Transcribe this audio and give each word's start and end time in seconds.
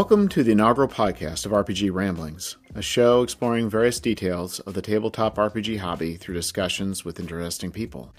Welcome 0.00 0.28
to 0.30 0.42
the 0.42 0.52
inaugural 0.52 0.88
podcast 0.88 1.44
of 1.44 1.52
RPG 1.52 1.92
Ramblings, 1.92 2.56
a 2.74 2.80
show 2.80 3.20
exploring 3.20 3.68
various 3.68 4.00
details 4.00 4.58
of 4.60 4.72
the 4.72 4.80
tabletop 4.80 5.36
RPG 5.36 5.76
hobby 5.78 6.16
through 6.16 6.36
discussions 6.36 7.04
with 7.04 7.20
interesting 7.20 7.70
people. 7.70 8.14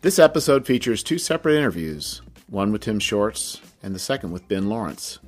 This 0.00 0.18
episode 0.18 0.64
features 0.64 1.02
two 1.02 1.18
separate 1.18 1.58
interviews, 1.58 2.22
one 2.48 2.72
with 2.72 2.80
Tim 2.80 2.98
Shorts 2.98 3.60
and 3.82 3.94
the 3.94 3.98
second 3.98 4.32
with 4.32 4.48
Ben 4.48 4.70
Laurence. 4.70 5.18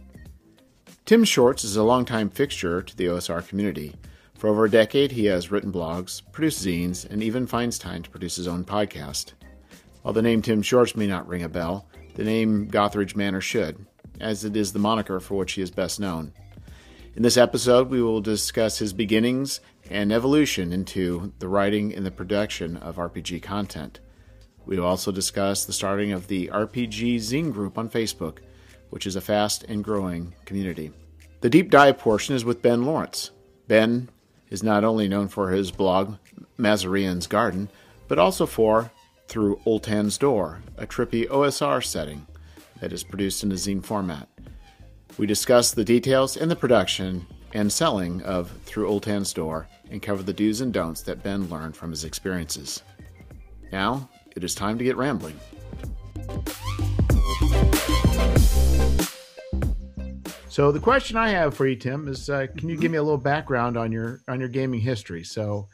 Tim 1.05 1.25
Shorts 1.25 1.63
is 1.63 1.77
a 1.77 1.83
longtime 1.83 2.31
fixture 2.31 2.81
to 2.81 2.97
the 2.97 3.05
OSR 3.05 3.47
community. 3.47 3.95
For 4.39 4.49
over 4.49 4.65
a 4.65 4.71
decade, 4.71 5.13
he 5.13 5.27
has 5.27 5.51
written 5.51 5.71
blogs, 5.71 6.23
produced 6.33 6.65
zines, 6.65 7.05
and 7.05 7.23
even 7.23 7.47
finds 7.47 7.79
time 7.79 8.03
to 8.03 8.11
produce 8.11 8.37
his 8.37 8.49
own 8.49 8.65
podcast. 8.65 9.35
While 10.01 10.15
the 10.15 10.23
name 10.23 10.41
Tim 10.41 10.63
Shorts 10.63 10.97
may 10.97 11.07
not 11.07 11.29
ring 11.29 11.43
a 11.43 11.51
bell, 11.51 11.87
the 12.15 12.25
name 12.25 12.67
Gothridge 12.67 13.15
Manor 13.15 13.43
should, 13.43 13.85
as 14.21 14.45
it 14.45 14.57
is 14.57 14.73
the 14.73 14.79
moniker 14.79 15.21
for 15.21 15.39
which 15.39 15.53
he 15.53 15.63
is 15.63 15.71
best 15.71 16.01
known. 16.01 16.33
In 17.17 17.23
this 17.23 17.37
episode, 17.37 17.91
we 17.91 18.01
will 18.01 18.21
discuss 18.21 18.79
his 18.79 18.93
beginnings 18.93 19.61
and 19.91 20.13
evolution 20.13 20.73
into 20.73 21.33
the 21.41 21.49
writing 21.49 21.93
and 21.93 22.07
the 22.07 22.11
production 22.11 22.77
of 22.77 22.97
RPG 22.97 23.43
content. 23.43 23.99
We 24.67 24.79
will 24.79 24.87
also 24.87 25.11
discuss 25.11 25.65
the 25.65 25.73
starting 25.73 26.13
of 26.13 26.29
the 26.29 26.49
RPG 26.49 27.17
Zine 27.17 27.53
group 27.53 27.77
on 27.77 27.89
Facebook, 27.89 28.39
which 28.91 29.07
is 29.07 29.17
a 29.17 29.21
fast 29.21 29.65
and 29.65 29.83
growing 29.83 30.35
community. 30.45 30.93
The 31.41 31.51
deep 31.51 31.71
dive 31.71 31.99
portion 31.99 32.37
is 32.37 32.45
with 32.45 32.63
Ben 32.63 32.85
Laurence. 32.85 33.33
Ben 33.67 34.11
is 34.49 34.63
not 34.63 34.85
only 34.85 35.09
known 35.09 35.27
for 35.27 35.51
his 35.51 35.73
blog, 35.73 36.19
Mazirian's 36.57 37.27
Garden, 37.27 37.69
but 38.07 38.21
also 38.21 38.47
for 38.47 38.93
Through 39.27 39.61
Ultan's 39.67 40.19
Door, 40.19 40.63
a 40.77 40.87
trippy 40.87 41.27
OSR 41.29 41.85
setting 41.85 42.28
that 42.81 42.93
is 42.93 43.05
produced 43.05 43.43
in 43.43 43.53
a 43.53 43.57
zine 43.57 43.85
format. 43.85 44.29
We 45.17 45.27
discuss 45.27 45.73
the 45.73 45.85
details 45.85 46.37
in 46.37 46.49
the 46.49 46.57
production 46.57 47.27
and 47.53 47.73
selling 47.73 48.23
of 48.23 48.51
Through 48.65 48.89
Ultan's 48.89 49.33
Door 49.33 49.69
and 49.91 50.03
cover 50.03 50.23
the 50.23 50.33
do's 50.33 50.61
and 50.61 50.73
don'ts 50.73 51.03
that 51.03 51.23
Ben 51.23 51.49
learned 51.49 51.77
from 51.77 51.91
his 51.91 52.05
experiences. 52.05 52.83
Now, 53.73 54.09
it 54.37 54.45
is 54.45 54.55
time 54.55 54.79
to 54.79 54.85
get 54.85 54.97
rambling. 54.97 55.39
So 60.49 60.73
the 60.73 60.81
question 60.81 61.17
I 61.17 61.29
have 61.29 61.55
for 61.55 61.67
you, 61.67 61.77
Tim, 61.77 62.09
is 62.09 62.29
uh, 62.29 62.47
can 62.57 62.69
you 62.69 62.77
give 62.77 62.91
me 62.91 62.99
a 62.99 63.03
little 63.03 63.17
background 63.17 63.77
on 63.77 63.93
your 63.93 64.23
on 64.27 64.41
your 64.41 64.49
gaming 64.49 64.81
history? 64.81 65.23
So, 65.23 65.69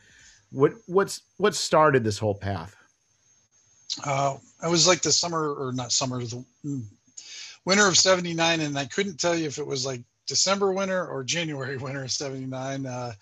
what 0.50 0.72
what's 0.86 1.22
what 1.38 1.54
started 1.54 2.04
this 2.04 2.18
whole 2.18 2.34
path? 2.34 2.76
Uh, 4.04 4.36
I 4.62 4.68
was 4.68 4.86
like 4.86 5.00
the 5.00 5.12
summer 5.12 5.54
or 5.54 5.72
not 5.72 5.90
summer, 5.90 6.22
the 6.22 6.44
winter 7.64 7.86
of 7.86 7.96
79. 7.96 8.60
And 8.60 8.78
I 8.78 8.86
couldn't 8.86 9.18
tell 9.18 9.36
you 9.36 9.46
if 9.46 9.58
it 9.58 9.66
was 9.66 9.84
like 9.86 10.02
December 10.26 10.72
winter 10.72 11.06
or 11.06 11.24
January 11.24 11.76
winter 11.78 12.04
of 12.04 12.10
79. 12.10 12.86
Uh, 12.86 13.12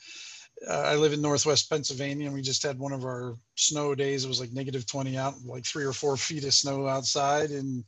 uh, 0.68 0.72
I 0.72 0.94
live 0.96 1.12
in 1.12 1.20
Northwest 1.20 1.68
Pennsylvania 1.68 2.26
and 2.26 2.34
we 2.34 2.42
just 2.42 2.62
had 2.62 2.78
one 2.78 2.92
of 2.92 3.04
our 3.04 3.36
snow 3.56 3.94
days. 3.94 4.24
It 4.24 4.28
was 4.28 4.40
like 4.40 4.52
negative 4.52 4.86
20 4.86 5.16
out, 5.16 5.34
like 5.44 5.64
three 5.64 5.84
or 5.84 5.92
four 5.92 6.16
feet 6.16 6.44
of 6.44 6.54
snow 6.54 6.86
outside. 6.86 7.50
And 7.50 7.84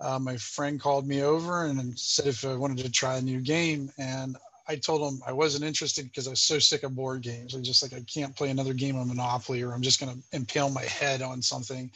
uh, 0.00 0.18
my 0.18 0.36
friend 0.36 0.80
called 0.80 1.06
me 1.06 1.22
over 1.22 1.66
and 1.66 1.98
said 1.98 2.26
if 2.26 2.44
I 2.44 2.54
wanted 2.54 2.78
to 2.78 2.90
try 2.90 3.16
a 3.16 3.22
new 3.22 3.40
game. 3.40 3.90
And 3.98 4.36
I 4.68 4.76
told 4.76 5.12
him 5.12 5.20
I 5.26 5.32
wasn't 5.32 5.64
interested 5.64 6.04
because 6.04 6.26
I 6.26 6.30
was 6.30 6.40
so 6.40 6.58
sick 6.58 6.82
of 6.82 6.94
board 6.94 7.22
games. 7.22 7.54
I'm 7.54 7.62
just 7.62 7.82
like 7.82 7.92
I 7.92 8.04
can't 8.12 8.36
play 8.36 8.50
another 8.50 8.74
game 8.74 8.96
of 8.96 9.06
Monopoly 9.06 9.62
or 9.62 9.72
I'm 9.72 9.82
just 9.82 10.00
going 10.00 10.14
to 10.14 10.36
impale 10.36 10.70
my 10.70 10.84
head 10.84 11.22
on 11.22 11.42
something. 11.42 11.90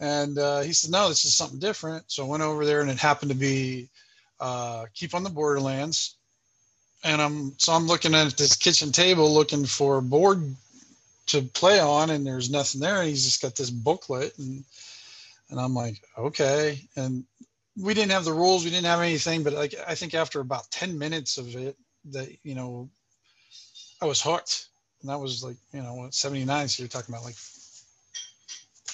And 0.00 0.38
uh, 0.38 0.60
he 0.60 0.72
said, 0.72 0.90
no, 0.90 1.08
this 1.08 1.24
is 1.24 1.34
something 1.34 1.58
different. 1.58 2.10
So 2.10 2.24
I 2.24 2.28
went 2.28 2.42
over 2.42 2.64
there 2.64 2.80
and 2.80 2.90
it 2.90 2.98
happened 2.98 3.30
to 3.30 3.36
be 3.36 3.88
uh, 4.40 4.86
Keep 4.94 5.14
on 5.14 5.22
the 5.22 5.30
Borderlands. 5.30 6.16
And 7.04 7.20
I'm 7.20 7.52
so 7.58 7.72
I'm 7.72 7.86
looking 7.86 8.14
at 8.14 8.36
this 8.36 8.56
kitchen 8.56 8.90
table 8.90 9.32
looking 9.32 9.66
for 9.66 9.98
a 9.98 10.02
board 10.02 10.42
to 11.26 11.42
play 11.42 11.78
on, 11.78 12.10
and 12.10 12.26
there's 12.26 12.50
nothing 12.50 12.80
there. 12.80 13.00
And 13.00 13.08
he's 13.08 13.24
just 13.24 13.42
got 13.42 13.54
this 13.54 13.70
booklet, 13.70 14.38
and 14.38 14.64
and 15.50 15.60
I'm 15.60 15.74
like, 15.74 16.02
okay. 16.16 16.80
And 16.96 17.24
we 17.80 17.92
didn't 17.92 18.12
have 18.12 18.24
the 18.24 18.32
rules, 18.32 18.64
we 18.64 18.70
didn't 18.70 18.86
have 18.86 19.00
anything, 19.00 19.42
but 19.42 19.52
like 19.52 19.74
I 19.86 19.94
think 19.94 20.14
after 20.14 20.40
about 20.40 20.70
10 20.70 20.98
minutes 20.98 21.38
of 21.38 21.54
it, 21.56 21.76
that 22.10 22.28
you 22.42 22.54
know, 22.54 22.88
I 24.00 24.06
was 24.06 24.22
hooked. 24.22 24.68
And 25.02 25.10
that 25.10 25.20
was 25.20 25.44
like, 25.44 25.56
you 25.72 25.82
know, 25.82 26.08
79. 26.10 26.68
So 26.68 26.82
you're 26.82 26.88
talking 26.88 27.14
about 27.14 27.26
like 27.26 27.36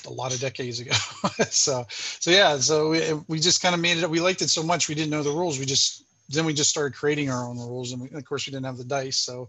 a 0.07 0.11
lot 0.11 0.35
of 0.35 0.41
decades 0.41 0.81
ago. 0.81 0.93
so, 1.51 1.85
so 1.89 2.31
yeah, 2.31 2.57
so 2.59 2.91
we, 2.91 3.13
we 3.29 3.41
just 3.41 3.63
kind 3.63 3.75
of 3.75 3.81
made 3.81 3.99
it. 3.99 4.11
We 4.11 4.21
liked 4.21 4.43
it 4.43 4.51
so 4.51 4.63
much 4.63 4.89
we 4.89 4.95
didn't 4.95 5.11
know 5.11 5.23
the 5.23 5.31
rules. 5.31 5.59
We 5.59 5.67
just 5.67 6.05
then 6.29 6.45
we 6.45 6.55
just 6.55 6.71
started 6.71 6.97
creating 6.97 7.29
our 7.29 7.45
own 7.45 7.59
rules, 7.59 7.93
and, 7.93 8.03
we, 8.03 8.11
of 8.11 8.25
course 8.25 8.47
we 8.47 8.53
didn't 8.53 8.67
have 8.67 8.79
the 8.79 8.85
dice. 8.85 9.19
So, 9.19 9.49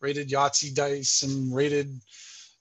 rated 0.00 0.30
Yahtzee 0.30 0.74
dice 0.74 1.22
and 1.22 1.54
rated 1.54 2.00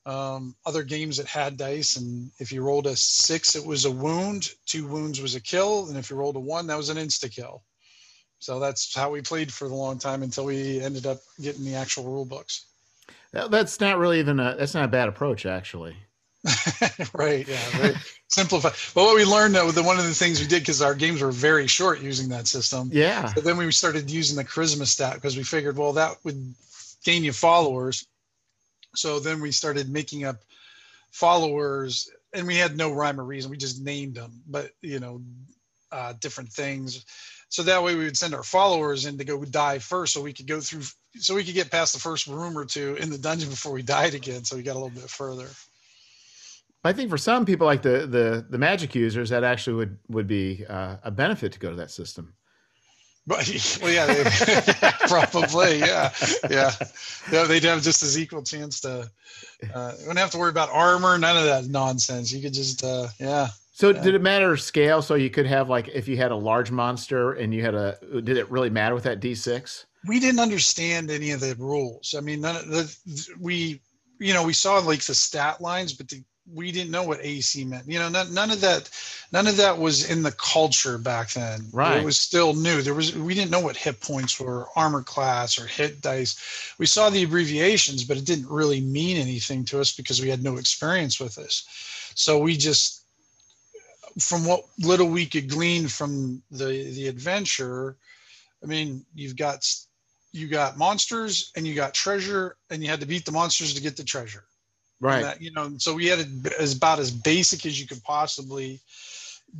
um, 0.05 0.55
other 0.65 0.83
games 0.83 1.17
that 1.17 1.27
had 1.27 1.57
dice. 1.57 1.95
And 1.95 2.29
if 2.39 2.51
you 2.51 2.61
rolled 2.61 2.87
a 2.87 2.95
six, 2.95 3.55
it 3.55 3.65
was 3.65 3.85
a 3.85 3.91
wound. 3.91 4.51
Two 4.65 4.87
wounds 4.87 5.21
was 5.21 5.35
a 5.35 5.41
kill, 5.41 5.87
and 5.87 5.97
if 5.97 6.09
you 6.09 6.15
rolled 6.15 6.35
a 6.35 6.41
one, 6.41 6.67
that 6.67 6.77
was 6.77 6.89
an 6.89 6.97
insta 6.97 7.33
kill. 7.33 7.63
So 8.39 8.59
that's 8.59 8.93
how 8.93 9.09
we 9.09 9.21
played 9.21 9.53
for 9.53 9.65
a 9.65 9.73
long 9.73 9.97
time 9.97 10.21
until 10.21 10.43
we 10.43 10.81
ended 10.81 11.05
up 11.05 11.19
getting 11.39 11.63
the 11.63 11.75
actual 11.75 12.03
rule 12.03 12.25
books. 12.25 12.65
That's 13.31 13.79
not 13.79 13.97
really 13.97 14.19
even 14.19 14.39
a 14.39 14.55
that's 14.57 14.73
not 14.73 14.85
a 14.85 14.89
bad 14.89 15.07
approach 15.07 15.45
actually. 15.45 15.95
right. 17.13 17.47
Yeah. 17.47 17.81
Right. 17.81 17.95
Simplify. 18.27 18.69
But 18.93 19.03
what 19.03 19.15
we 19.15 19.23
learned 19.23 19.55
that 19.55 19.73
the 19.73 19.83
one 19.83 19.97
of 19.97 20.05
the 20.05 20.13
things 20.13 20.41
we 20.41 20.47
did 20.47 20.61
because 20.61 20.81
our 20.81 20.95
games 20.95 21.21
were 21.21 21.31
very 21.31 21.67
short 21.67 22.01
using 22.01 22.29
that 22.29 22.47
system. 22.47 22.89
Yeah. 22.91 23.31
But 23.33 23.43
then 23.43 23.57
we 23.57 23.71
started 23.71 24.11
using 24.11 24.35
the 24.35 24.43
charisma 24.43 24.85
stat 24.85 25.15
because 25.15 25.37
we 25.37 25.43
figured, 25.43 25.77
well, 25.77 25.93
that 25.93 26.17
would 26.23 26.53
gain 27.03 27.23
you 27.23 27.31
followers. 27.31 28.05
So 28.95 29.19
then 29.19 29.41
we 29.41 29.51
started 29.51 29.89
making 29.89 30.25
up 30.25 30.37
followers, 31.11 32.09
and 32.33 32.45
we 32.45 32.55
had 32.55 32.75
no 32.75 32.91
rhyme 32.91 33.19
or 33.19 33.23
reason. 33.23 33.49
We 33.49 33.57
just 33.57 33.81
named 33.81 34.15
them, 34.15 34.41
but 34.47 34.71
you 34.81 34.99
know, 34.99 35.21
uh, 35.91 36.13
different 36.19 36.49
things. 36.49 37.05
So 37.49 37.63
that 37.63 37.83
way 37.83 37.95
we 37.95 38.05
would 38.05 38.17
send 38.17 38.33
our 38.33 38.43
followers 38.43 39.05
in 39.05 39.17
to 39.19 39.23
go 39.23 39.43
die 39.45 39.79
first, 39.79 40.13
so 40.13 40.21
we 40.21 40.33
could 40.33 40.47
go 40.47 40.59
through, 40.59 40.81
so 41.15 41.35
we 41.35 41.43
could 41.43 41.53
get 41.53 41.71
past 41.71 41.93
the 41.93 41.99
first 41.99 42.27
room 42.27 42.57
or 42.57 42.65
two 42.65 42.95
in 42.95 43.09
the 43.11 43.17
dungeon 43.17 43.49
before 43.49 43.71
we 43.71 43.83
died 43.83 44.15
again. 44.15 44.43
So 44.43 44.55
we 44.55 44.63
got 44.63 44.73
a 44.73 44.79
little 44.79 44.89
bit 44.89 45.09
further. 45.09 45.47
I 46.83 46.93
think 46.93 47.09
for 47.09 47.17
some 47.17 47.45
people, 47.45 47.65
like 47.65 47.81
the 47.81 48.05
the 48.07 48.45
the 48.49 48.57
magic 48.57 48.93
users, 48.93 49.29
that 49.29 49.43
actually 49.43 49.75
would 49.75 49.97
would 50.09 50.27
be 50.27 50.65
uh, 50.67 50.97
a 51.03 51.11
benefit 51.11 51.53
to 51.53 51.59
go 51.59 51.69
to 51.69 51.75
that 51.77 51.91
system. 51.91 52.33
But 53.25 53.79
well, 53.81 53.91
yeah, 53.91 54.05
they, 54.05 54.91
probably, 55.07 55.79
yeah, 55.79 56.13
yeah, 56.49 56.71
yeah. 57.31 57.43
They'd 57.45 57.63
have 57.63 57.81
just 57.81 58.03
as 58.03 58.19
equal 58.19 58.43
chance 58.43 58.81
to. 58.81 59.09
Uh, 59.73 59.93
wouldn't 59.99 60.19
have 60.19 60.31
to 60.31 60.37
worry 60.37 60.49
about 60.49 60.69
armor, 60.71 61.17
none 61.17 61.37
of 61.37 61.45
that 61.45 61.67
nonsense. 61.67 62.33
You 62.33 62.41
could 62.41 62.53
just, 62.53 62.83
uh, 62.83 63.07
yeah. 63.17 63.47
So 63.71 63.89
yeah. 63.89 64.01
did 64.01 64.15
it 64.15 64.21
matter 64.21 64.57
scale? 64.57 65.01
So 65.01 65.15
you 65.15 65.29
could 65.29 65.45
have 65.45 65.69
like 65.69 65.87
if 65.87 66.07
you 66.07 66.17
had 66.17 66.31
a 66.31 66.35
large 66.35 66.69
monster 66.69 67.33
and 67.33 67.53
you 67.53 67.61
had 67.61 67.75
a, 67.75 67.97
did 68.23 68.37
it 68.37 68.51
really 68.51 68.69
matter 68.69 68.93
with 68.93 69.05
that 69.05 69.21
D 69.21 69.33
six? 69.35 69.85
We 70.05 70.19
didn't 70.19 70.41
understand 70.41 71.09
any 71.09 71.31
of 71.31 71.39
the 71.39 71.55
rules. 71.57 72.13
I 72.17 72.19
mean, 72.19 72.41
none 72.41 72.57
of 72.57 72.67
the 72.67 72.97
we, 73.39 73.81
you 74.19 74.33
know, 74.33 74.43
we 74.43 74.51
saw 74.51 74.79
like 74.79 75.01
the 75.01 75.15
stat 75.15 75.61
lines, 75.61 75.93
but 75.93 76.09
the 76.09 76.21
we 76.51 76.71
didn't 76.71 76.91
know 76.91 77.03
what 77.03 77.23
AC 77.23 77.63
meant. 77.63 77.87
You 77.87 77.99
know, 77.99 78.09
none, 78.09 78.33
none, 78.33 78.51
of 78.51 78.61
that, 78.61 78.89
none 79.31 79.47
of 79.47 79.57
that 79.57 79.77
was 79.77 80.09
in 80.09 80.23
the 80.23 80.31
culture 80.31 80.97
back 80.97 81.31
then. 81.31 81.67
Right. 81.71 81.97
It 81.97 82.05
was 82.05 82.17
still 82.17 82.53
new. 82.53 82.81
There 82.81 82.93
was, 82.93 83.15
we 83.15 83.33
didn't 83.33 83.51
know 83.51 83.61
what 83.61 83.77
hit 83.77 84.01
points 84.01 84.39
were, 84.39 84.67
armor 84.75 85.03
class 85.03 85.57
or 85.57 85.67
hit 85.67 86.01
dice. 86.01 86.73
We 86.77 86.85
saw 86.85 87.09
the 87.09 87.23
abbreviations, 87.23 88.03
but 88.03 88.17
it 88.17 88.25
didn't 88.25 88.49
really 88.49 88.81
mean 88.81 89.17
anything 89.17 89.63
to 89.65 89.79
us 89.79 89.95
because 89.95 90.21
we 90.21 90.29
had 90.29 90.43
no 90.43 90.57
experience 90.57 91.19
with 91.19 91.35
this. 91.35 91.65
So 92.15 92.39
we 92.39 92.57
just, 92.57 93.03
from 94.19 94.45
what 94.45 94.65
little 94.79 95.07
we 95.07 95.25
could 95.25 95.49
glean 95.49 95.87
from 95.87 96.43
the 96.51 96.65
the 96.65 97.07
adventure, 97.07 97.95
I 98.61 98.67
mean, 98.67 99.03
you've 99.15 99.35
got 99.35 99.67
you 100.31 100.47
got 100.47 100.77
monsters 100.77 101.51
and 101.55 101.65
you 101.65 101.73
got 101.73 101.95
treasure, 101.95 102.55
and 102.69 102.83
you 102.83 102.89
had 102.89 102.99
to 102.99 103.07
beat 103.07 103.25
the 103.25 103.31
monsters 103.31 103.73
to 103.73 103.81
get 103.81 103.97
the 103.97 104.03
treasure 104.03 104.43
right. 105.03 105.21
That, 105.23 105.41
you 105.41 105.51
know 105.51 105.71
so 105.77 105.93
we 105.93 106.07
had 106.07 106.19
it 106.19 106.53
as 106.59 106.75
about 106.75 106.99
as 106.99 107.11
basic 107.11 107.65
as 107.65 107.79
you 107.79 107.87
could 107.87 108.03
possibly 108.03 108.79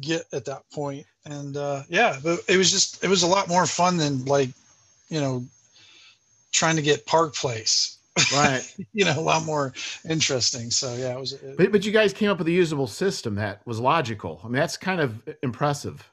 get 0.01 0.25
at 0.34 0.45
that 0.45 0.63
point. 0.72 1.06
And 1.25 1.56
uh 1.57 1.84
yeah 1.90 2.18
but 2.24 2.40
it 2.48 2.57
was 2.57 2.72
just 2.72 3.04
it 3.04 3.10
was 3.10 3.24
a 3.24 3.28
lot 3.28 3.48
more 3.48 3.66
fun 3.66 3.98
than 3.98 4.25
like 4.25 4.50
you 5.10 5.19
know 5.19 5.45
trying 6.51 6.75
to 6.78 6.81
get 6.81 7.06
park 7.06 7.36
place. 7.36 7.98
Right. 8.34 8.63
You 8.94 9.06
know 9.06 9.19
a 9.19 9.22
lot 9.22 9.44
more 9.44 9.74
interesting. 10.07 10.72
So 10.72 10.95
yeah 10.95 11.13
it 11.13 11.19
was 11.19 11.34
it, 11.34 11.57
but, 11.57 11.72
but 11.72 11.86
you 11.86 11.92
guys 11.92 12.13
came 12.13 12.30
up 12.30 12.38
with 12.38 12.48
a 12.48 12.51
usable 12.51 12.88
system 12.88 13.36
that 13.36 13.66
was 13.66 13.80
logical. 13.80 14.40
I 14.44 14.48
mean 14.48 14.56
that's 14.56 14.78
kind 14.78 15.01
of 15.01 15.22
impressive. 15.42 16.10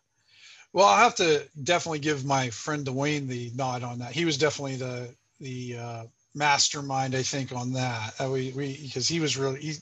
Well 0.72 0.86
i'll 0.86 0.96
have 0.96 1.16
to 1.16 1.46
definitely 1.62 1.98
give 1.98 2.24
my 2.24 2.50
friend 2.50 2.86
dwayne 2.86 3.26
the 3.26 3.50
nod 3.54 3.82
on 3.82 3.98
that. 4.00 4.12
He 4.12 4.24
was 4.24 4.36
definitely 4.38 4.76
the 4.76 5.14
the 5.40 5.76
uh 5.78 6.04
mastermind, 6.34 7.14
I 7.14 7.22
think, 7.22 7.52
on 7.52 7.72
that. 7.72 8.14
Uh, 8.20 8.30
we 8.30 8.52
we 8.52 8.78
because 8.82 9.08
he 9.08 9.20
was 9.20 9.36
really 9.36 9.60
he, 9.60 9.74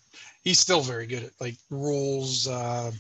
he's 0.45 0.59
still 0.59 0.81
very 0.81 1.07
good 1.07 1.25
at 1.25 1.33
like 1.41 1.57
rules, 1.71 2.49
uh, 2.49 2.91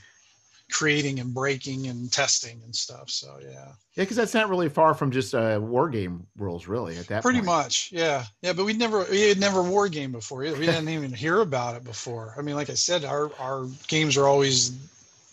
creating 0.71 1.21
and 1.21 1.33
breaking 1.33 1.87
and 1.87 2.12
testing 2.12 2.61
and 2.65 2.75
stuff. 2.75 3.11
So 3.11 3.39
yeah. 3.43 3.73
Yeah, 3.95 4.05
because 4.05 4.17
that's 4.17 4.35
not 4.35 4.49
really 4.49 4.69
far 4.69 4.95
from 4.95 5.11
just 5.11 5.35
uh, 5.35 5.59
war 5.61 5.89
game 5.89 6.25
rules, 6.37 6.69
really. 6.69 6.97
At 6.97 7.09
that 7.09 7.23
pretty 7.23 7.39
point. 7.41 7.47
much, 7.47 7.91
yeah, 7.93 8.25
yeah. 8.43 8.53
But 8.53 8.65
we'd 8.65 8.79
never 8.79 9.05
we 9.11 9.23
had 9.23 9.41
never 9.41 9.62
war 9.62 9.89
game 9.89 10.12
before. 10.12 10.41
We 10.41 10.50
didn't 10.67 10.89
even 10.89 11.12
hear 11.12 11.41
about 11.41 11.77
it 11.77 11.85
before. 11.85 12.35
I 12.39 12.43
mean, 12.43 12.55
like 12.55 12.71
I 12.71 12.75
said, 12.75 13.05
our 13.05 13.31
our 13.41 13.67
games 13.89 14.17
are 14.17 14.27
always 14.27 14.71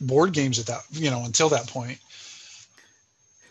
board 0.02 0.34
games 0.34 0.60
at 0.60 0.66
that 0.66 0.82
you 0.92 1.12
know 1.12 1.24
until 1.26 1.50
that 1.50 1.68
point. 1.68 2.00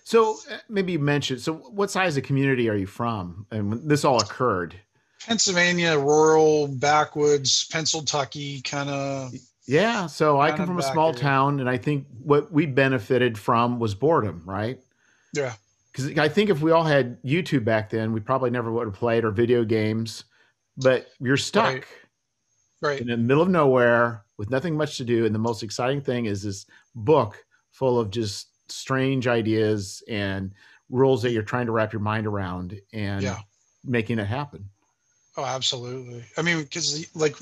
So 0.04 0.36
uh, 0.50 0.58
maybe 0.68 0.92
you 0.92 0.98
mentioned. 0.98 1.40
So, 1.40 1.54
what 1.54 1.90
size 1.90 2.16
of 2.16 2.22
community 2.24 2.68
are 2.68 2.76
you 2.76 2.86
from? 2.86 3.46
And 3.50 3.70
when 3.70 3.88
this 3.88 4.04
all 4.04 4.20
occurred, 4.20 4.76
Pennsylvania, 5.26 5.98
rural, 5.98 6.68
backwoods, 6.68 7.66
Pennsylvania, 7.72 8.60
kind 8.62 8.90
of. 8.90 9.32
Yeah. 9.66 10.06
So 10.06 10.40
I 10.40 10.52
come 10.52 10.66
from 10.66 10.78
a 10.78 10.82
small 10.82 11.08
area. 11.08 11.20
town, 11.20 11.60
and 11.60 11.70
I 11.70 11.78
think 11.78 12.06
what 12.22 12.52
we 12.52 12.66
benefited 12.66 13.38
from 13.38 13.78
was 13.78 13.94
boredom, 13.94 14.42
right? 14.44 14.78
Yeah. 15.32 15.54
Because 15.90 16.18
I 16.18 16.28
think 16.28 16.50
if 16.50 16.60
we 16.60 16.70
all 16.70 16.84
had 16.84 17.22
YouTube 17.22 17.64
back 17.64 17.88
then, 17.88 18.12
we 18.12 18.20
probably 18.20 18.50
never 18.50 18.70
would 18.70 18.86
have 18.86 18.94
played 18.94 19.24
or 19.24 19.30
video 19.30 19.64
games. 19.64 20.24
But 20.76 21.06
you're 21.20 21.36
stuck 21.36 21.72
Right. 21.72 21.84
Right. 22.82 23.00
in 23.00 23.06
the 23.06 23.16
middle 23.16 23.42
of 23.42 23.48
nowhere 23.48 24.24
with 24.36 24.50
nothing 24.50 24.76
much 24.76 24.98
to 24.98 25.04
do, 25.04 25.24
and 25.24 25.34
the 25.34 25.38
most 25.38 25.62
exciting 25.62 26.02
thing 26.02 26.26
is 26.26 26.42
this 26.42 26.66
book 26.94 27.42
full 27.70 27.98
of 27.98 28.10
just 28.10 28.48
strange 28.74 29.26
ideas 29.26 30.02
and 30.08 30.52
rules 30.90 31.22
that 31.22 31.32
you're 31.32 31.42
trying 31.42 31.66
to 31.66 31.72
wrap 31.72 31.92
your 31.92 32.02
mind 32.02 32.26
around 32.26 32.80
and 32.92 33.22
Yeah. 33.22 33.40
making 33.84 34.18
it 34.18 34.26
happen. 34.26 34.68
Oh, 35.36 35.44
absolutely. 35.44 36.24
I 36.36 36.42
mean, 36.42 36.62
because 36.62 37.06
like 37.16 37.36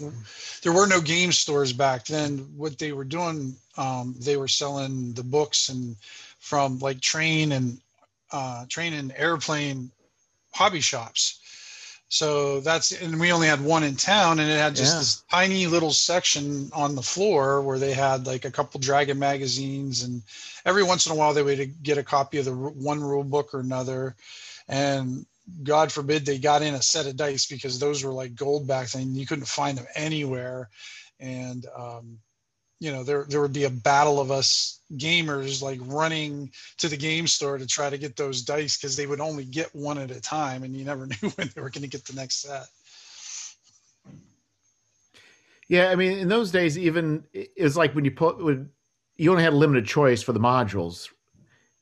there 0.62 0.72
were 0.72 0.86
no 0.86 1.00
game 1.00 1.30
stores 1.32 1.72
back 1.72 2.06
then. 2.06 2.38
What 2.56 2.78
they 2.78 2.92
were 2.92 3.04
doing, 3.04 3.54
um, 3.76 4.14
they 4.18 4.36
were 4.38 4.48
selling 4.48 5.12
the 5.12 5.22
books 5.24 5.68
and 5.68 5.96
from 6.38 6.78
like 6.78 7.00
train 7.00 7.52
and 7.52 7.78
uh, 8.32 8.64
train 8.68 8.94
and 8.94 9.12
airplane 9.14 9.90
hobby 10.54 10.80
shops. 10.80 11.40
So 12.12 12.60
that's 12.60 12.92
and 12.92 13.18
we 13.18 13.32
only 13.32 13.46
had 13.48 13.62
one 13.62 13.82
in 13.82 13.96
town, 13.96 14.38
and 14.38 14.50
it 14.50 14.58
had 14.58 14.76
just 14.76 14.92
Yeah. 14.92 14.98
this 14.98 15.22
tiny 15.30 15.66
little 15.66 15.94
section 15.94 16.70
on 16.74 16.94
the 16.94 17.02
floor 17.02 17.62
where 17.62 17.78
they 17.78 17.94
had 17.94 18.26
like 18.26 18.44
a 18.44 18.50
couple 18.50 18.80
Dragon 18.80 19.18
magazines, 19.18 20.02
and 20.02 20.22
every 20.66 20.82
once 20.82 21.06
in 21.06 21.12
a 21.12 21.14
while 21.14 21.32
they 21.32 21.42
would 21.42 21.82
get 21.82 21.96
a 21.96 22.02
copy 22.02 22.36
of 22.36 22.44
the 22.44 22.52
one 22.54 23.00
rule 23.00 23.24
book 23.24 23.54
or 23.54 23.60
another, 23.60 24.14
and 24.68 25.24
God 25.62 25.90
forbid 25.90 26.26
they 26.26 26.38
got 26.38 26.60
in 26.60 26.74
a 26.74 26.82
set 26.82 27.06
of 27.06 27.16
dice 27.16 27.46
because 27.46 27.78
those 27.78 28.04
were 28.04 28.12
like 28.12 28.34
gold 28.34 28.66
back 28.66 28.90
then. 28.90 29.14
You 29.14 29.24
couldn't 29.26 29.46
find 29.46 29.78
them 29.78 29.86
anywhere. 29.94 30.68
And, 31.18 31.64
um, 31.74 32.18
you 32.82 32.90
know, 32.90 33.04
there, 33.04 33.24
there 33.28 33.40
would 33.40 33.52
be 33.52 33.62
a 33.62 33.70
battle 33.70 34.18
of 34.18 34.32
us 34.32 34.80
gamers 34.96 35.62
like 35.62 35.78
running 35.84 36.50
to 36.78 36.88
the 36.88 36.96
game 36.96 37.28
store 37.28 37.56
to 37.56 37.64
try 37.64 37.88
to 37.88 37.96
get 37.96 38.16
those 38.16 38.42
dice 38.42 38.76
because 38.76 38.96
they 38.96 39.06
would 39.06 39.20
only 39.20 39.44
get 39.44 39.72
one 39.72 39.98
at 39.98 40.10
a 40.10 40.20
time 40.20 40.64
and 40.64 40.76
you 40.76 40.84
never 40.84 41.06
knew 41.22 41.28
when 41.36 41.48
they 41.54 41.60
were 41.60 41.70
going 41.70 41.82
to 41.82 41.88
get 41.88 42.04
the 42.04 42.14
next 42.14 42.42
set. 42.42 42.66
Yeah, 45.68 45.90
I 45.90 45.94
mean, 45.94 46.18
in 46.18 46.26
those 46.26 46.50
days, 46.50 46.76
even 46.76 47.22
it 47.32 47.52
was 47.62 47.76
like 47.76 47.94
when 47.94 48.04
you 48.04 48.10
put 48.10 48.42
would 48.42 48.68
you 49.16 49.30
only 49.30 49.44
had 49.44 49.52
a 49.52 49.56
limited 49.56 49.86
choice 49.86 50.20
for 50.20 50.32
the 50.32 50.40
modules, 50.40 51.08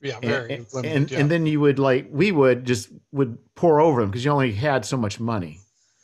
Yeah, 0.03 0.20
very 0.20 0.53
and, 0.53 0.67
limited. 0.75 0.96
and, 0.96 1.11
yeah. 1.11 1.19
and 1.19 1.31
then 1.31 1.46
you 1.46 1.61
would 1.61 1.79
like 1.79 2.08
we 2.11 2.31
would 2.31 2.67
just 2.67 2.91
would 3.11 3.38
pour 3.55 3.81
over 3.81 4.03
them 4.03 4.11
because 4.11 4.23
you 4.23 4.31
only 4.31 4.53
had 4.53 4.85
so 4.85 4.99
much 4.99 5.19
money. 5.19 5.61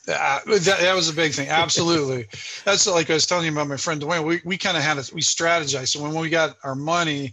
Uh, 0.09 0.41
that, 0.47 0.79
that 0.81 0.95
was 0.95 1.09
a 1.09 1.13
big 1.13 1.33
thing. 1.33 1.49
Absolutely. 1.49 2.27
That's 2.65 2.87
like 2.87 3.11
I 3.11 3.15
was 3.15 3.27
telling 3.27 3.47
you 3.47 3.53
about 3.53 3.69
my 3.69 3.77
friend 3.77 4.01
Dwayne. 4.01 4.25
We, 4.25 4.41
we 4.45 4.57
kind 4.57 4.77
of 4.77 4.83
had 4.83 4.99
it, 4.99 5.11
we 5.13 5.21
strategized. 5.21 5.89
So 5.89 6.03
when 6.03 6.15
we 6.15 6.31
got 6.31 6.57
our 6.63 6.77
money, 6.77 7.33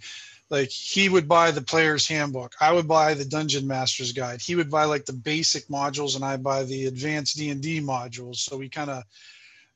like 0.50 0.70
he 0.70 1.10
would 1.10 1.28
buy 1.28 1.52
the 1.52 1.62
player's 1.62 2.08
handbook. 2.08 2.56
I 2.60 2.72
would 2.72 2.88
buy 2.88 3.14
the 3.14 3.26
dungeon 3.26 3.68
master's 3.68 4.12
guide. 4.12 4.42
He 4.42 4.56
would 4.56 4.72
buy 4.72 4.86
like 4.86 5.06
the 5.06 5.14
basic 5.14 5.68
modules 5.68 6.16
and 6.16 6.26
I 6.26 6.38
buy 6.38 6.64
the 6.64 6.86
advanced 6.86 7.38
D 7.38 7.50
and 7.50 7.62
D 7.62 7.80
modules. 7.80 8.38
So 8.38 8.58
we 8.58 8.70
kind 8.70 8.90
of, 8.90 9.04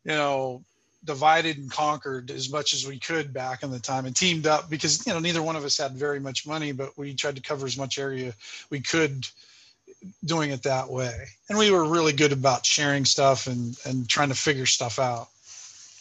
you 0.04 0.14
know, 0.14 0.64
divided 1.04 1.58
and 1.58 1.72
conquered 1.72 2.32
as 2.32 2.52
much 2.52 2.74
as 2.74 2.86
we 2.86 3.00
could 3.00 3.34
back 3.34 3.64
in 3.64 3.72
the 3.72 3.80
time 3.80 4.06
and 4.06 4.16
teamed 4.16 4.46
up 4.46 4.70
because, 4.70 5.06
you 5.08 5.14
know, 5.14 5.20
neither 5.20 5.42
one 5.42 5.56
of 5.56 5.64
us 5.64 5.78
had 5.78 5.94
very 5.94 6.20
much 6.20 6.46
money, 6.46 6.72
but 6.72 6.98
we 6.98 7.14
tried 7.14 7.36
to 7.36 7.42
cover 7.42 7.66
as 7.66 7.78
much 7.78 7.98
area 7.98 8.34
we 8.70 8.80
could 8.80 9.28
doing 10.26 10.52
it 10.52 10.64
that 10.64 10.90
way. 10.90 11.28
And 11.50 11.58
we 11.58 11.72
were 11.72 11.86
really 11.86 12.14
good 12.14 12.32
about 12.32 12.66
sharing 12.66 13.06
stuff 13.06 13.48
and 13.48 13.78
and 13.86 14.08
trying 14.08 14.30
to 14.30 14.36
figure 14.36 14.66
stuff 14.66 15.00
out. 15.00 15.28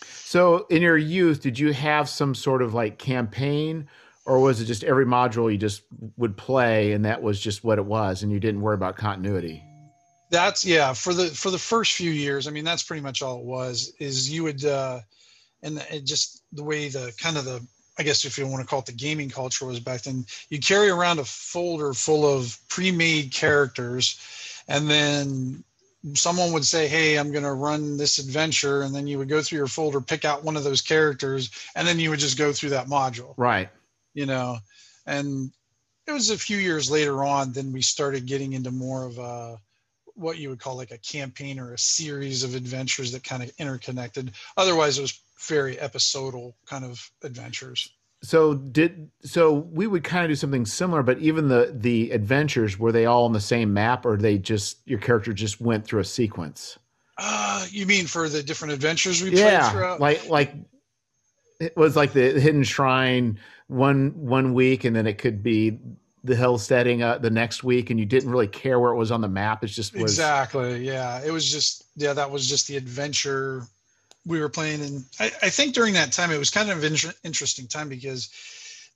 So, 0.02 0.66
in 0.70 0.82
your 0.82 0.96
youth, 0.96 1.40
did 1.40 1.58
you 1.58 1.72
have 1.72 2.08
some 2.08 2.34
sort 2.34 2.60
of 2.60 2.74
like 2.74 2.98
campaign, 2.98 3.88
or 4.24 4.40
was 4.40 4.60
it 4.60 4.64
just 4.64 4.82
every 4.82 5.06
module 5.06 5.50
you 5.50 5.58
just 5.58 5.82
would 6.16 6.36
play 6.36 6.92
and 6.92 7.04
that 7.04 7.22
was 7.22 7.40
just 7.40 7.62
what 7.62 7.78
it 7.78 7.84
was, 7.84 8.22
and 8.22 8.32
you 8.32 8.40
didn't 8.40 8.60
worry 8.60 8.74
about 8.74 8.96
continuity? 8.96 9.62
That's 10.30 10.64
yeah, 10.64 10.92
for 10.92 11.14
the 11.14 11.26
for 11.26 11.50
the 11.50 11.58
first 11.58 11.92
few 11.92 12.10
years, 12.10 12.48
I 12.48 12.50
mean 12.50 12.64
that's 12.64 12.82
pretty 12.82 13.02
much 13.02 13.22
all 13.22 13.38
it 13.38 13.44
was 13.44 13.92
is 14.00 14.30
you 14.30 14.42
would 14.42 14.64
uh 14.64 15.00
and 15.62 15.78
it 15.90 16.04
just 16.04 16.42
the 16.52 16.64
way 16.64 16.88
the 16.88 17.12
kind 17.18 17.36
of 17.36 17.44
the 17.44 17.66
I 17.98 18.02
guess 18.02 18.24
if 18.24 18.36
you 18.36 18.46
want 18.46 18.60
to 18.62 18.66
call 18.66 18.80
it 18.80 18.86
the 18.86 18.92
gaming 18.92 19.30
culture 19.30 19.66
was 19.66 19.80
back 19.80 20.02
then, 20.02 20.26
you 20.50 20.58
carry 20.58 20.90
around 20.90 21.18
a 21.18 21.24
folder 21.24 21.92
full 21.94 22.26
of 22.26 22.58
pre-made 22.68 23.32
characters 23.32 24.18
and 24.68 24.88
then 24.90 25.64
someone 26.14 26.52
would 26.52 26.64
say, 26.64 26.86
Hey, 26.86 27.18
I'm 27.18 27.32
going 27.32 27.44
to 27.44 27.52
run 27.52 27.96
this 27.96 28.18
adventure. 28.18 28.82
And 28.82 28.94
then 28.94 29.06
you 29.06 29.18
would 29.18 29.28
go 29.28 29.42
through 29.42 29.58
your 29.58 29.66
folder, 29.66 30.00
pick 30.00 30.24
out 30.24 30.44
one 30.44 30.56
of 30.56 30.64
those 30.64 30.80
characters, 30.80 31.50
and 31.74 31.86
then 31.86 31.98
you 31.98 32.10
would 32.10 32.20
just 32.20 32.38
go 32.38 32.52
through 32.52 32.70
that 32.70 32.86
module, 32.86 33.34
Right. 33.36 33.68
you 34.14 34.26
know. 34.26 34.58
And 35.06 35.50
it 36.06 36.12
was 36.12 36.30
a 36.30 36.38
few 36.38 36.58
years 36.58 36.90
later 36.90 37.24
on, 37.24 37.52
then 37.52 37.72
we 37.72 37.82
started 37.82 38.26
getting 38.26 38.52
into 38.52 38.70
more 38.70 39.04
of 39.04 39.18
a 39.18 39.58
what 40.14 40.38
you 40.38 40.48
would 40.48 40.60
call 40.60 40.76
like 40.76 40.92
a 40.92 40.98
campaign 40.98 41.58
or 41.58 41.74
a 41.74 41.78
series 41.78 42.42
of 42.42 42.54
adventures 42.54 43.12
that 43.12 43.22
kind 43.22 43.42
of 43.42 43.52
interconnected. 43.58 44.32
Otherwise, 44.56 44.96
it 44.96 45.02
was 45.02 45.20
very 45.38 45.78
episodal 45.78 46.56
kind 46.66 46.84
of 46.84 47.10
adventures. 47.22 47.90
So 48.22 48.54
did 48.54 49.10
so 49.22 49.52
we 49.52 49.86
would 49.86 50.02
kind 50.02 50.24
of 50.24 50.30
do 50.30 50.34
something 50.34 50.64
similar, 50.66 51.02
but 51.02 51.18
even 51.18 51.48
the 51.48 51.72
the 51.74 52.10
adventures 52.10 52.78
were 52.78 52.90
they 52.90 53.06
all 53.06 53.24
on 53.24 53.32
the 53.32 53.40
same 53.40 53.72
map, 53.72 54.06
or 54.06 54.16
they 54.16 54.38
just 54.38 54.78
your 54.86 54.98
character 54.98 55.32
just 55.32 55.60
went 55.60 55.84
through 55.84 56.00
a 56.00 56.04
sequence? 56.04 56.78
Uh, 57.18 57.66
you 57.70 57.86
mean 57.86 58.06
for 58.06 58.28
the 58.28 58.42
different 58.42 58.72
adventures 58.72 59.22
we 59.22 59.30
played 59.30 59.40
Yeah, 59.40 59.70
throughout? 59.70 60.00
like 60.00 60.28
like 60.28 60.54
it 61.60 61.76
was 61.76 61.96
like 61.96 62.12
the 62.12 62.40
hidden 62.40 62.64
shrine 62.64 63.38
one 63.68 64.12
one 64.16 64.54
week, 64.54 64.84
and 64.84 64.96
then 64.96 65.06
it 65.06 65.18
could 65.18 65.42
be 65.42 65.78
the 66.24 66.36
hill 66.36 66.58
setting 66.58 67.02
uh, 67.02 67.18
the 67.18 67.30
next 67.30 67.62
week, 67.62 67.90
and 67.90 68.00
you 68.00 68.06
didn't 68.06 68.30
really 68.30 68.48
care 68.48 68.80
where 68.80 68.92
it 68.92 68.96
was 68.96 69.10
on 69.10 69.20
the 69.20 69.28
map. 69.28 69.62
It 69.62 69.68
just 69.68 69.94
was 69.94 70.02
Exactly. 70.02 70.84
Yeah. 70.84 71.22
It 71.24 71.30
was 71.30 71.50
just, 71.50 71.84
yeah, 71.94 72.12
that 72.12 72.30
was 72.30 72.48
just 72.48 72.66
the 72.66 72.76
adventure 72.76 73.62
we 74.26 74.40
were 74.40 74.48
playing. 74.48 74.82
And 74.82 75.04
I, 75.20 75.26
I 75.42 75.48
think 75.50 75.74
during 75.74 75.94
that 75.94 76.12
time, 76.12 76.30
it 76.30 76.38
was 76.38 76.50
kind 76.50 76.70
of 76.70 76.78
an 76.78 76.92
inter- 76.92 77.14
interesting 77.24 77.68
time 77.68 77.88
because 77.88 78.28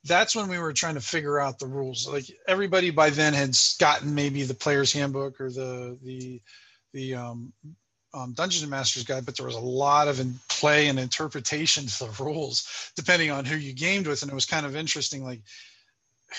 that's 0.03 0.35
when 0.35 0.49
we 0.49 0.59
were 0.59 0.73
trying 0.73 0.95
to 0.95 1.01
figure 1.01 1.39
out 1.39 1.57
the 1.57 1.67
rules. 1.67 2.07
Like 2.07 2.25
everybody 2.47 2.89
by 2.91 3.09
then 3.09 3.33
had 3.33 3.57
gotten 3.79 4.13
maybe 4.13 4.43
the 4.43 4.53
player's 4.53 4.91
handbook 4.91 5.39
or 5.39 5.49
the, 5.49 5.97
the, 6.03 6.41
the, 6.93 7.15
um, 7.15 7.53
um, 8.13 8.33
Dungeons 8.33 8.63
and 8.63 8.71
Masters 8.71 9.05
guide, 9.05 9.25
but 9.25 9.37
there 9.37 9.45
was 9.45 9.55
a 9.55 9.59
lot 9.59 10.09
of 10.09 10.19
in 10.19 10.37
play 10.49 10.89
and 10.89 10.99
interpretation 10.99 11.85
to 11.85 11.99
the 11.99 12.09
rules 12.23 12.91
depending 12.95 13.31
on 13.31 13.45
who 13.45 13.55
you 13.55 13.73
gamed 13.73 14.05
with. 14.07 14.21
And 14.21 14.31
it 14.31 14.35
was 14.35 14.45
kind 14.45 14.65
of 14.65 14.75
interesting, 14.75 15.23
like 15.23 15.41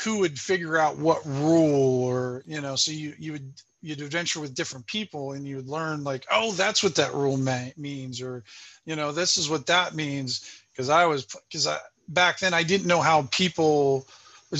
who 0.04 0.18
would 0.18 0.38
figure 0.38 0.76
out 0.76 0.98
what 0.98 1.24
rule 1.24 2.04
or, 2.04 2.42
you 2.46 2.60
know, 2.60 2.76
so 2.76 2.92
you, 2.92 3.14
you 3.18 3.32
would, 3.32 3.52
you'd 3.82 4.00
adventure 4.00 4.40
with 4.40 4.54
different 4.54 4.86
people 4.86 5.32
and 5.32 5.46
you 5.46 5.56
would 5.56 5.68
learn 5.68 6.04
like, 6.04 6.24
oh, 6.30 6.52
that's 6.52 6.82
what 6.82 6.94
that 6.94 7.12
rule 7.12 7.36
may, 7.36 7.74
means, 7.76 8.22
or, 8.22 8.44
you 8.86 8.96
know, 8.96 9.12
this 9.12 9.36
is 9.36 9.50
what 9.50 9.66
that 9.66 9.94
means. 9.94 10.62
Cause 10.76 10.88
I 10.88 11.04
was, 11.04 11.26
cause 11.52 11.66
I, 11.66 11.78
back 12.08 12.38
then 12.38 12.54
I 12.54 12.62
didn't 12.62 12.86
know 12.86 13.00
how 13.00 13.28
people 13.30 14.06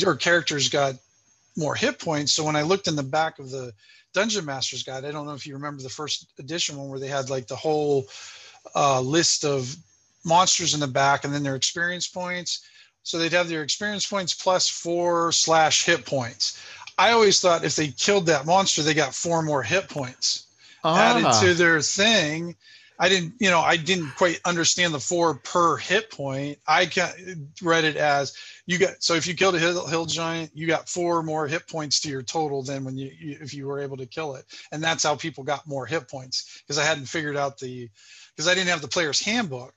or 0.05 0.17
characters 0.17 0.69
got 0.69 0.95
more 1.57 1.75
hit 1.75 1.99
points. 1.99 2.33
So 2.33 2.45
when 2.45 2.57
I 2.57 2.62
looked 2.62 2.88
in 2.88 2.97
the 2.97 3.02
back 3.02 3.38
of 3.38 3.50
the 3.50 3.73
Dungeon 4.12 4.45
Master's 4.45 4.83
Guide, 4.83 5.05
I 5.05 5.12
don't 5.12 5.26
know 5.26 5.35
if 5.35 5.47
you 5.47 5.55
remember 5.55 5.83
the 5.83 5.88
first 5.88 6.33
edition 6.38 6.76
one 6.76 6.88
where 6.88 6.99
they 6.99 7.09
had 7.09 7.31
like 7.31 7.47
the 7.47 7.57
whole 7.57 8.07
uh, 8.75 9.00
list 9.00 9.45
of 9.45 9.75
monsters 10.25 10.75
in 10.75 10.81
the 10.81 10.87
back 10.87 11.25
and 11.25 11.33
then 11.33 11.43
their 11.43 11.57
experience 11.57 12.09
points. 12.09 12.67
So 13.05 13.19
they'd 13.19 13.33
have 13.33 13.49
their 13.49 13.62
experience 13.62 14.07
points 14.07 14.33
plus 14.33 14.69
four 14.69 15.33
slash 15.33 15.85
hit 15.85 16.07
points. 16.07 16.61
I 16.99 17.13
always 17.13 17.41
thought 17.41 17.65
if 17.65 17.77
they 17.77 17.89
killed 17.89 18.27
that 18.27 18.47
monster, 18.47 18.83
they 18.83 18.95
got 18.95 19.15
four 19.15 19.43
more 19.43 19.63
hit 19.63 19.89
points 19.89 20.47
added 20.85 21.25
Ah, 21.27 21.41
to 21.41 21.55
their 21.55 21.81
thing. 21.81 22.57
I 22.99 23.09
didn't, 23.09 23.35
you 23.41 23.51
know, 23.51 23.61
I 23.61 23.77
didn't 23.77 24.11
quite 24.17 24.41
understand 24.45 24.95
the 24.95 25.01
four 25.01 25.35
per 25.35 25.77
hit 25.77 26.11
point. 26.11 26.59
I 26.69 26.89
read 27.61 27.85
it 27.85 27.97
as 27.97 28.33
you 28.67 28.79
got. 28.79 29.03
So 29.03 29.15
if 29.15 29.27
you 29.27 29.35
killed 29.35 29.57
a 29.57 29.59
hill, 29.59 29.87
hill 29.87 30.07
giant, 30.07 30.51
you 30.55 30.67
got 30.69 30.89
four 30.89 31.23
more 31.23 31.49
hit 31.49 31.67
points 31.69 32.01
to 32.01 32.09
your 32.09 32.23
total 32.23 32.63
than 32.63 32.85
when 32.85 32.97
you 32.97 33.11
if 33.21 33.55
you 33.55 33.67
were 33.67 33.81
able 33.81 33.97
to 33.97 34.07
kill 34.07 34.37
it. 34.37 34.45
And 34.71 34.83
that's 34.83 35.03
how 35.03 35.17
people 35.17 35.43
got 35.43 35.67
more 35.67 35.87
hit 35.87 36.09
points 36.09 36.63
because 36.63 36.79
I 36.79 36.85
hadn't 36.85 37.07
figured 37.07 37.37
out 37.37 37.59
the 37.59 37.89
because 38.37 38.47
I 38.47 38.55
didn't 38.55 38.69
have 38.71 38.83
the 38.83 38.89
player's 38.89 39.21
handbook. 39.21 39.75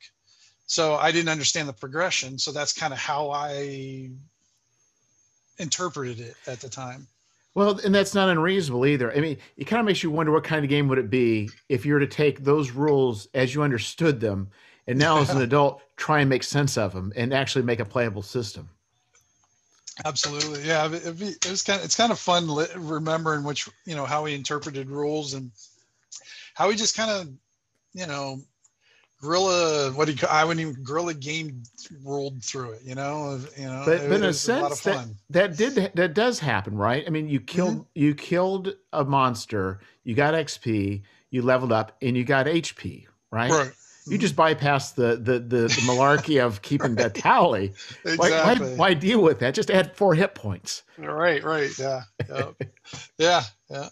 so 0.67 0.95
I 0.95 1.11
didn't 1.11 1.29
understand 1.29 1.67
the 1.69 1.73
progression. 1.73 2.37
So 2.37 2.51
that's 2.51 2.73
kind 2.73 2.93
of 2.93 2.99
how 2.99 3.31
I 3.31 4.11
interpreted 5.57 6.19
it 6.19 6.35
at 6.47 6.59
the 6.59 6.69
time. 6.69 7.07
Well, 7.53 7.79
and 7.85 7.95
that's 7.95 8.13
not 8.13 8.27
unreasonable 8.27 8.85
either. 8.85 9.15
I 9.15 9.21
mean, 9.21 9.37
it 9.55 9.63
kind 9.63 9.79
of 9.79 9.85
makes 9.85 10.03
you 10.03 10.11
wonder 10.11 10.31
what 10.31 10.43
kind 10.43 10.65
of 10.65 10.69
game 10.69 10.89
would 10.89 10.97
it 10.97 11.09
be 11.09 11.49
if 11.69 11.85
you 11.85 11.93
were 11.93 12.01
to 12.01 12.07
take 12.07 12.43
those 12.43 12.71
rules 12.71 13.29
as 13.33 13.55
you 13.55 13.63
understood 13.63 14.19
them, 14.19 14.49
and 14.87 14.99
now 14.99 15.19
as 15.19 15.29
an 15.29 15.41
adult 15.41 15.81
try 15.95 16.19
and 16.19 16.29
make 16.29 16.43
sense 16.43 16.77
of 16.77 16.93
them 16.93 17.13
and 17.15 17.33
actually 17.33 17.63
make 17.63 17.79
a 17.79 17.85
playable 17.85 18.21
system. 18.21 18.69
Absolutely, 20.03 20.63
yeah. 20.63 20.91
It, 20.91 21.17
be, 21.17 21.27
it 21.27 21.49
was 21.49 21.63
kind 21.63 21.79
of 21.79 21.85
it's 21.85 21.95
kind 21.95 22.11
of 22.11 22.19
fun 22.19 22.49
remembering 22.75 23.45
which 23.45 23.69
you 23.85 23.95
know 23.95 24.05
how 24.05 24.25
he 24.25 24.35
interpreted 24.35 24.89
rules 24.89 25.33
and 25.33 25.51
how 26.53 26.69
he 26.69 26.75
just 26.75 26.97
kind 26.97 27.09
of 27.09 27.29
you 27.93 28.05
know 28.05 28.41
guerrilla 29.21 29.91
what 29.93 30.05
do 30.05 30.11
you 30.11 30.17
call 30.17 30.29
I 30.29 30.43
wouldn't 30.43 30.61
even 30.61 30.83
gorilla 30.83 31.13
game 31.13 31.63
rolled 32.03 32.43
through 32.43 32.71
it, 32.71 32.81
you 32.83 32.95
know. 32.95 33.39
You 33.57 33.65
know, 33.65 33.83
but, 33.85 34.01
it, 34.01 34.09
but 34.09 34.15
in 34.17 34.23
a 34.23 34.33
sense 34.33 34.85
a 34.85 34.89
that, 34.89 35.07
that 35.29 35.57
did 35.57 35.91
that 35.95 36.13
does 36.13 36.39
happen, 36.39 36.75
right? 36.75 37.03
I 37.05 37.09
mean, 37.09 37.27
you 37.29 37.39
killed 37.39 37.75
mm-hmm. 37.75 37.89
you 37.93 38.15
killed 38.15 38.75
a 38.93 39.03
monster, 39.03 39.79
you 40.03 40.15
got 40.15 40.33
XP, 40.33 41.03
you 41.29 41.41
leveled 41.41 41.71
up, 41.71 41.95
and 42.01 42.15
you 42.15 42.23
got 42.23 42.45
HP, 42.45 43.05
right? 43.31 43.51
Right. 43.51 43.71
You 44.07 44.19
just 44.19 44.35
bypass 44.35 44.91
the 44.91 45.15
the 45.15 45.39
the, 45.39 45.61
the 45.63 45.81
malarkey 45.87 46.43
of 46.43 46.61
keeping 46.61 46.95
that 46.95 47.15
tally. 47.15 47.73
exactly. 48.03 48.17
Why, 48.17 48.55
why, 48.55 48.75
why, 48.75 48.93
deal 48.93 49.21
with 49.21 49.39
that? 49.39 49.55
Just 49.55 49.71
add 49.71 49.95
four 49.95 50.13
hit 50.13 50.35
points. 50.35 50.83
Right, 50.97 51.43
right, 51.43 51.71
yeah, 51.79 52.01
yeah, 52.29 52.51
yeah, 53.17 53.43
yeah. 53.69 53.89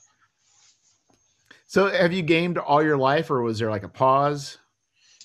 So, 1.65 1.89
have 1.89 2.13
you 2.13 2.21
gamed 2.21 2.59
all 2.59 2.83
your 2.83 2.97
life, 2.97 3.31
or 3.31 3.41
was 3.41 3.57
there 3.57 3.71
like 3.71 3.81
a 3.81 3.89
pause? 3.89 4.59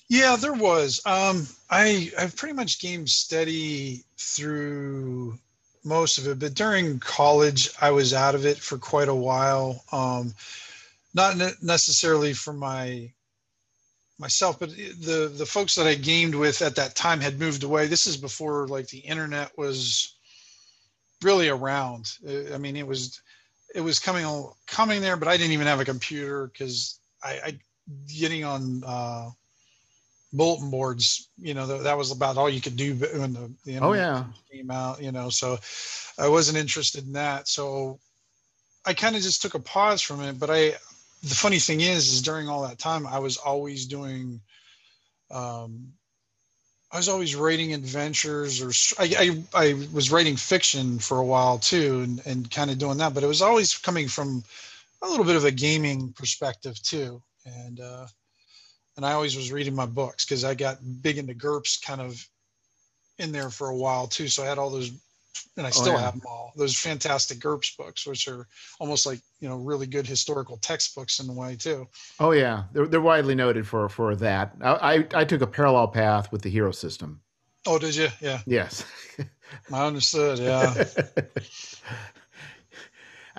Yeah, 0.09 0.35
there 0.35 0.53
was. 0.53 1.01
Um, 1.05 1.47
I 1.69 2.11
I've 2.17 2.35
pretty 2.35 2.53
much 2.53 2.79
gamed 2.81 3.09
steady 3.09 4.03
through 4.17 5.37
most 5.83 6.17
of 6.17 6.27
it, 6.27 6.39
but 6.39 6.55
during 6.55 6.99
college, 6.99 7.69
I 7.79 7.91
was 7.91 8.13
out 8.13 8.35
of 8.35 8.45
it 8.45 8.57
for 8.57 8.77
quite 8.77 9.07
a 9.07 9.15
while. 9.15 9.83
Um, 9.91 10.33
not 11.13 11.37
necessarily 11.61 12.33
for 12.33 12.53
my 12.53 13.11
myself, 14.17 14.59
but 14.59 14.71
the 14.71 15.31
the 15.33 15.45
folks 15.45 15.75
that 15.75 15.87
I 15.87 15.95
gamed 15.95 16.35
with 16.35 16.61
at 16.61 16.75
that 16.75 16.95
time 16.95 17.19
had 17.21 17.39
moved 17.39 17.63
away. 17.63 17.87
This 17.87 18.07
is 18.07 18.17
before 18.17 18.67
like 18.67 18.87
the 18.87 18.99
internet 18.99 19.57
was 19.57 20.15
really 21.21 21.49
around. 21.49 22.17
I 22.27 22.57
mean, 22.57 22.75
it 22.75 22.87
was 22.87 23.21
it 23.75 23.81
was 23.81 23.99
coming 23.99 24.25
coming 24.67 25.01
there, 25.01 25.17
but 25.17 25.27
I 25.27 25.37
didn't 25.37 25.53
even 25.53 25.67
have 25.67 25.79
a 25.79 25.85
computer 25.85 26.47
because 26.47 26.99
I, 27.23 27.31
I 27.45 27.59
getting 28.07 28.43
on 28.43 28.83
uh, 28.85 29.29
bulletin 30.33 30.69
boards. 30.69 31.29
You 31.37 31.53
know, 31.53 31.67
that, 31.67 31.83
that 31.83 31.97
was 31.97 32.11
about 32.11 32.37
all 32.37 32.49
you 32.49 32.61
could 32.61 32.75
do 32.75 32.93
when 32.95 33.33
the, 33.33 33.51
the 33.65 33.79
oh 33.79 33.93
yeah 33.93 34.25
came 34.51 34.71
out. 34.71 35.01
You 35.01 35.11
know, 35.11 35.29
so 35.29 35.57
I 36.17 36.27
wasn't 36.27 36.57
interested 36.57 37.05
in 37.05 37.13
that. 37.13 37.47
So 37.47 37.99
I 38.85 38.93
kind 38.93 39.15
of 39.15 39.21
just 39.21 39.41
took 39.41 39.55
a 39.55 39.59
pause 39.59 40.01
from 40.01 40.21
it. 40.21 40.39
But 40.39 40.49
I, 40.49 40.73
the 41.23 41.35
funny 41.35 41.59
thing 41.59 41.81
is, 41.81 42.11
is 42.11 42.21
during 42.21 42.47
all 42.47 42.67
that 42.67 42.79
time, 42.79 43.05
I 43.05 43.19
was 43.19 43.37
always 43.37 43.85
doing. 43.85 44.41
Um, 45.31 45.93
I 46.91 46.97
was 46.97 47.07
always 47.07 47.35
writing 47.35 47.75
adventures, 47.75 48.63
or 48.63 48.71
I, 48.99 49.43
I, 49.53 49.67
I 49.67 49.73
was 49.93 50.11
writing 50.11 50.35
fiction 50.35 50.97
for 50.97 51.19
a 51.19 51.25
while 51.25 51.59
too, 51.59 52.01
and, 52.01 52.21
and 52.25 52.49
kind 52.49 52.71
of 52.71 52.79
doing 52.79 52.97
that. 52.97 53.13
But 53.13 53.23
it 53.23 53.27
was 53.27 53.43
always 53.43 53.77
coming 53.77 54.07
from 54.07 54.43
a 55.03 55.07
little 55.07 55.25
bit 55.25 55.35
of 55.35 55.45
a 55.45 55.51
gaming 55.51 56.13
perspective 56.13 56.81
too, 56.81 57.21
and 57.45 57.79
uh, 57.79 58.07
and 58.99 59.05
I 59.05 59.13
always 59.13 59.37
was 59.37 59.49
reading 59.49 59.73
my 59.73 59.85
books 59.85 60.25
because 60.25 60.43
I 60.43 60.53
got 60.55 60.79
big 61.01 61.17
into 61.17 61.33
GURPS 61.33 61.81
kind 61.81 62.01
of 62.01 62.21
in 63.17 63.31
there 63.31 63.49
for 63.49 63.69
a 63.69 63.75
while 63.77 64.07
too. 64.07 64.27
So 64.27 64.43
I 64.43 64.47
had 64.47 64.57
all 64.57 64.69
those, 64.69 64.89
and 65.55 65.65
I 65.65 65.69
oh, 65.69 65.71
still 65.71 65.93
oh, 65.93 65.95
yeah. 65.95 66.01
have 66.01 66.15
them 66.15 66.23
all. 66.27 66.51
Those 66.57 66.77
fantastic 66.77 67.39
GURPS 67.39 67.77
books, 67.77 68.05
which 68.05 68.27
are 68.27 68.45
almost 68.77 69.05
like 69.05 69.21
you 69.39 69.47
know 69.47 69.55
really 69.55 69.87
good 69.87 70.05
historical 70.05 70.57
textbooks 70.57 71.21
in 71.21 71.29
a 71.29 71.33
way 71.33 71.55
too. 71.55 71.87
Oh 72.19 72.31
yeah, 72.31 72.63
they're 72.73 72.87
they're 72.87 72.99
widely 72.99 73.35
noted 73.35 73.65
for 73.65 73.87
for 73.87 74.17
that. 74.17 74.53
I 74.61 74.73
I, 74.73 75.07
I 75.13 75.23
took 75.23 75.39
a 75.39 75.47
parallel 75.47 75.87
path 75.87 76.29
with 76.33 76.41
the 76.41 76.49
hero 76.49 76.71
system. 76.71 77.21
Oh, 77.65 77.79
did 77.79 77.95
you? 77.95 78.09
Yeah. 78.19 78.39
Yes. 78.45 78.83
I 79.71 79.87
understood. 79.87 80.39
Yeah. 80.39 80.83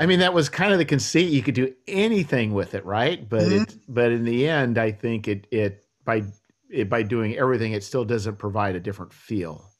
I 0.00 0.07
mean, 0.07 0.21
that 0.21 0.33
was 0.33 0.49
kind 0.49 0.73
of 0.73 0.78
the 0.78 0.87
conceit. 0.87 1.30
You 1.30 1.42
could 1.42 1.54
do 1.54 1.75
anything 1.87 2.54
with 2.54 2.75
it, 2.75 2.87
right? 2.87 3.28
But 3.28 3.42
mm-hmm. 3.42 3.62
it, 3.64 3.76
but 3.87 4.11
in 4.11 4.25
the 4.25 4.49
end, 4.49 4.78
I 4.78 4.92
think 4.92 5.28
it 5.28 5.47
it 5.50 5.85
by 6.07 6.25
it 6.71 6.88
by 6.88 7.02
doing 7.02 7.37
everything, 7.37 7.73
it 7.73 7.85
still 7.85 8.07
doesn't 8.07 8.37
provide 8.37 8.76
a 8.76 8.80
different 8.80 9.12
feel 9.12 9.71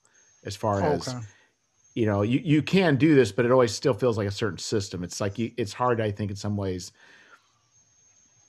as 0.45 0.55
far 0.55 0.83
as 0.83 1.09
okay. 1.09 1.19
you 1.95 2.05
know. 2.05 2.21
You 2.21 2.39
you 2.45 2.61
can 2.61 2.97
do 2.97 3.15
this, 3.15 3.33
but 3.33 3.47
it 3.47 3.51
always 3.51 3.73
still 3.73 3.95
feels 3.95 4.19
like 4.19 4.29
a 4.29 4.33
certain 4.33 4.59
system. 4.59 5.05
It's 5.05 5.23
like 5.23 5.39
you, 5.39 5.53
it's 5.57 5.73
hard, 5.73 6.03
I 6.03 6.11
think, 6.11 6.31
in 6.31 6.37
some 6.37 6.55
ways. 6.55 6.93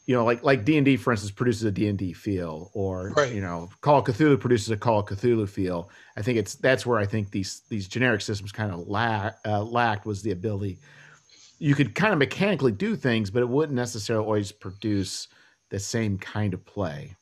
You 0.07 0.15
know, 0.15 0.25
like 0.25 0.43
like 0.43 0.65
D 0.65 0.75
and 0.75 0.83
D, 0.83 0.97
for 0.97 1.11
instance, 1.11 1.31
produces 1.31 1.63
a 1.63 1.71
D 1.71 1.87
and 1.87 1.97
D 1.97 2.11
feel, 2.11 2.69
or 2.73 3.13
right. 3.15 3.33
you 3.33 3.39
know, 3.39 3.69
Call 3.79 3.99
of 3.99 4.05
Cthulhu 4.05 4.37
produces 4.37 4.71
a 4.71 4.77
Call 4.77 4.99
of 4.99 5.05
Cthulhu 5.05 5.47
feel. 5.47 5.89
I 6.17 6.21
think 6.21 6.37
it's 6.37 6.55
that's 6.55 6.85
where 6.85 6.99
I 6.99 7.05
think 7.05 7.31
these 7.31 7.61
these 7.69 7.87
generic 7.87 8.19
systems 8.19 8.51
kind 8.51 8.73
of 8.73 8.89
lack 8.89 9.37
uh, 9.45 9.63
lacked 9.63 10.05
was 10.05 10.21
the 10.21 10.31
ability 10.31 10.79
you 11.61 11.75
could 11.75 11.93
kind 11.93 12.11
of 12.11 12.17
mechanically 12.17 12.71
do 12.71 12.95
things, 12.95 13.29
but 13.29 13.43
it 13.43 13.47
wouldn't 13.47 13.75
necessarily 13.75 14.25
always 14.25 14.51
produce 14.51 15.27
the 15.69 15.77
same 15.77 16.17
kind 16.17 16.55
of 16.55 16.65
play. 16.65 17.15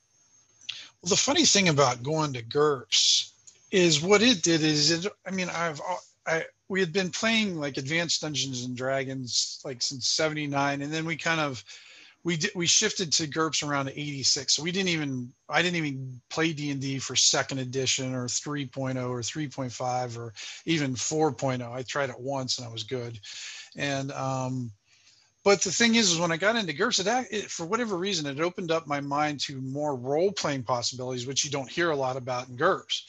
Well, 1.01 1.10
the 1.10 1.17
funny 1.17 1.43
thing 1.43 1.67
about 1.67 2.03
going 2.03 2.31
to 2.34 2.41
GURPS 2.41 3.34
is 3.69 4.01
what 4.01 4.22
it 4.22 4.41
did 4.41 4.63
is 4.63 4.91
it. 4.91 5.12
I 5.27 5.31
mean, 5.31 5.50
I've 5.50 5.81
I 6.25 6.46
we 6.69 6.79
had 6.79 6.93
been 6.93 7.10
playing 7.10 7.60
like 7.60 7.75
Advanced 7.75 8.22
Dungeons 8.22 8.63
and 8.63 8.77
Dragons 8.77 9.60
like 9.65 9.81
since 9.81 10.08
'79, 10.08 10.81
and 10.81 10.91
then 10.91 11.05
we 11.05 11.17
kind 11.17 11.41
of 11.41 11.62
we 12.23 12.38
did 12.38 12.51
we 12.55 12.67
shifted 12.67 13.11
to 13.13 13.27
GURPS 13.27 13.63
around 13.63 13.89
86. 13.89 14.55
So 14.55 14.63
we 14.63 14.71
didn't 14.71 14.89
even 14.89 15.31
I 15.47 15.61
didn't 15.61 15.77
even 15.77 16.21
play 16.29 16.53
D&D 16.53 16.99
for 16.99 17.15
second 17.15 17.59
edition 17.59 18.13
or 18.13 18.25
3.0 18.25 19.09
or 19.09 19.19
3.5 19.19 20.17
or 20.17 20.33
even 20.65 20.95
4.0. 20.95 21.71
I 21.71 21.83
tried 21.83 22.09
it 22.09 22.19
once 22.19 22.57
and 22.57 22.67
I 22.67 22.71
was 22.71 22.83
good. 22.83 23.19
And 23.75 24.11
um, 24.11 24.71
but 25.43 25.61
the 25.61 25.71
thing 25.71 25.95
is, 25.95 26.11
is 26.11 26.19
when 26.19 26.31
I 26.31 26.38
got 26.38 26.57
into 26.57 26.73
GURPS, 26.73 26.99
it, 26.99 27.27
it, 27.31 27.51
for 27.51 27.65
whatever 27.65 27.97
reason, 27.97 28.25
it 28.25 28.41
opened 28.41 28.71
up 28.71 28.85
my 28.85 28.99
mind 28.99 29.39
to 29.41 29.61
more 29.61 29.95
role 29.95 30.31
playing 30.31 30.63
possibilities, 30.63 31.25
which 31.25 31.45
you 31.45 31.51
don't 31.51 31.69
hear 31.69 31.91
a 31.91 31.95
lot 31.95 32.17
about 32.17 32.49
in 32.49 32.57
GURPS. 32.57 33.03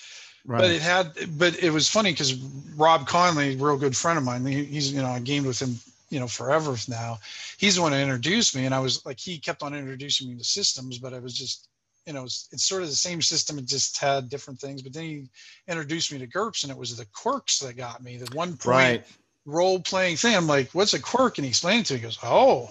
Right. 0.47 0.61
But 0.61 0.71
it 0.71 0.81
had, 0.81 1.13
but 1.37 1.63
it 1.63 1.71
was 1.71 1.89
funny 1.89 2.13
because 2.13 2.35
Rob 2.77 3.07
Conley, 3.07 3.57
real 3.57 3.77
good 3.77 3.97
friend 3.97 4.17
of 4.17 4.25
mine, 4.25 4.47
he, 4.47 4.65
he's 4.65 4.93
you 4.93 5.03
know 5.03 5.09
I 5.09 5.19
gamed 5.19 5.47
with 5.47 5.61
him 5.61 5.79
you 6.11 6.21
know 6.21 6.29
forever 6.29 6.77
now. 6.89 7.19
He's 7.59 7.77
the 7.77 7.83
one 7.83 7.93
who 7.93 7.99
introduced 7.99 8.55
me, 8.55 8.67
and 8.67 8.75
I 8.75 8.81
was 8.81 9.05
like 9.07 9.19
he 9.19 9.39
kept 9.39 9.63
on 9.63 9.75
introducing 9.75 10.29
me 10.29 10.37
to 10.37 10.45
systems, 10.45 10.99
but 10.99 11.15
I 11.15 11.19
was 11.19 11.35
just 11.35 11.69
you 12.07 12.13
know 12.13 12.25
it's, 12.25 12.49
it's 12.53 12.65
sort 12.65 12.83
of 12.83 12.89
the 12.89 12.95
same 12.95 13.23
system, 13.23 13.59
it 13.59 13.67
just 13.67 13.99
had 13.99 14.29
different 14.29 14.61
things. 14.61 14.83
But 14.83 14.93
then 14.93 15.05
he 15.05 15.29
introduced 15.69 16.13
me 16.13 16.19
to 16.19 16.27
GURPS 16.27 16.65
and 16.65 16.73
it 16.73 16.79
was 16.79 16.97
the 16.97 17.07
quirks 17.15 17.59
that 17.61 17.77
got 17.77 18.03
me. 18.03 18.17
The 18.17 18.35
one 18.35 18.51
point 18.51 18.67
right 18.67 19.05
role 19.47 19.81
playing 19.81 20.17
thing. 20.17 20.37
I'm 20.37 20.47
like, 20.47 20.71
what's 20.73 20.95
a 20.95 21.01
quirk? 21.01 21.39
And 21.39 21.45
he 21.45 21.51
explained 21.51 21.83
it 21.83 21.87
to 21.87 21.95
me, 21.95 22.01
he 22.01 22.05
goes, 22.05 22.19
Oh, 22.23 22.71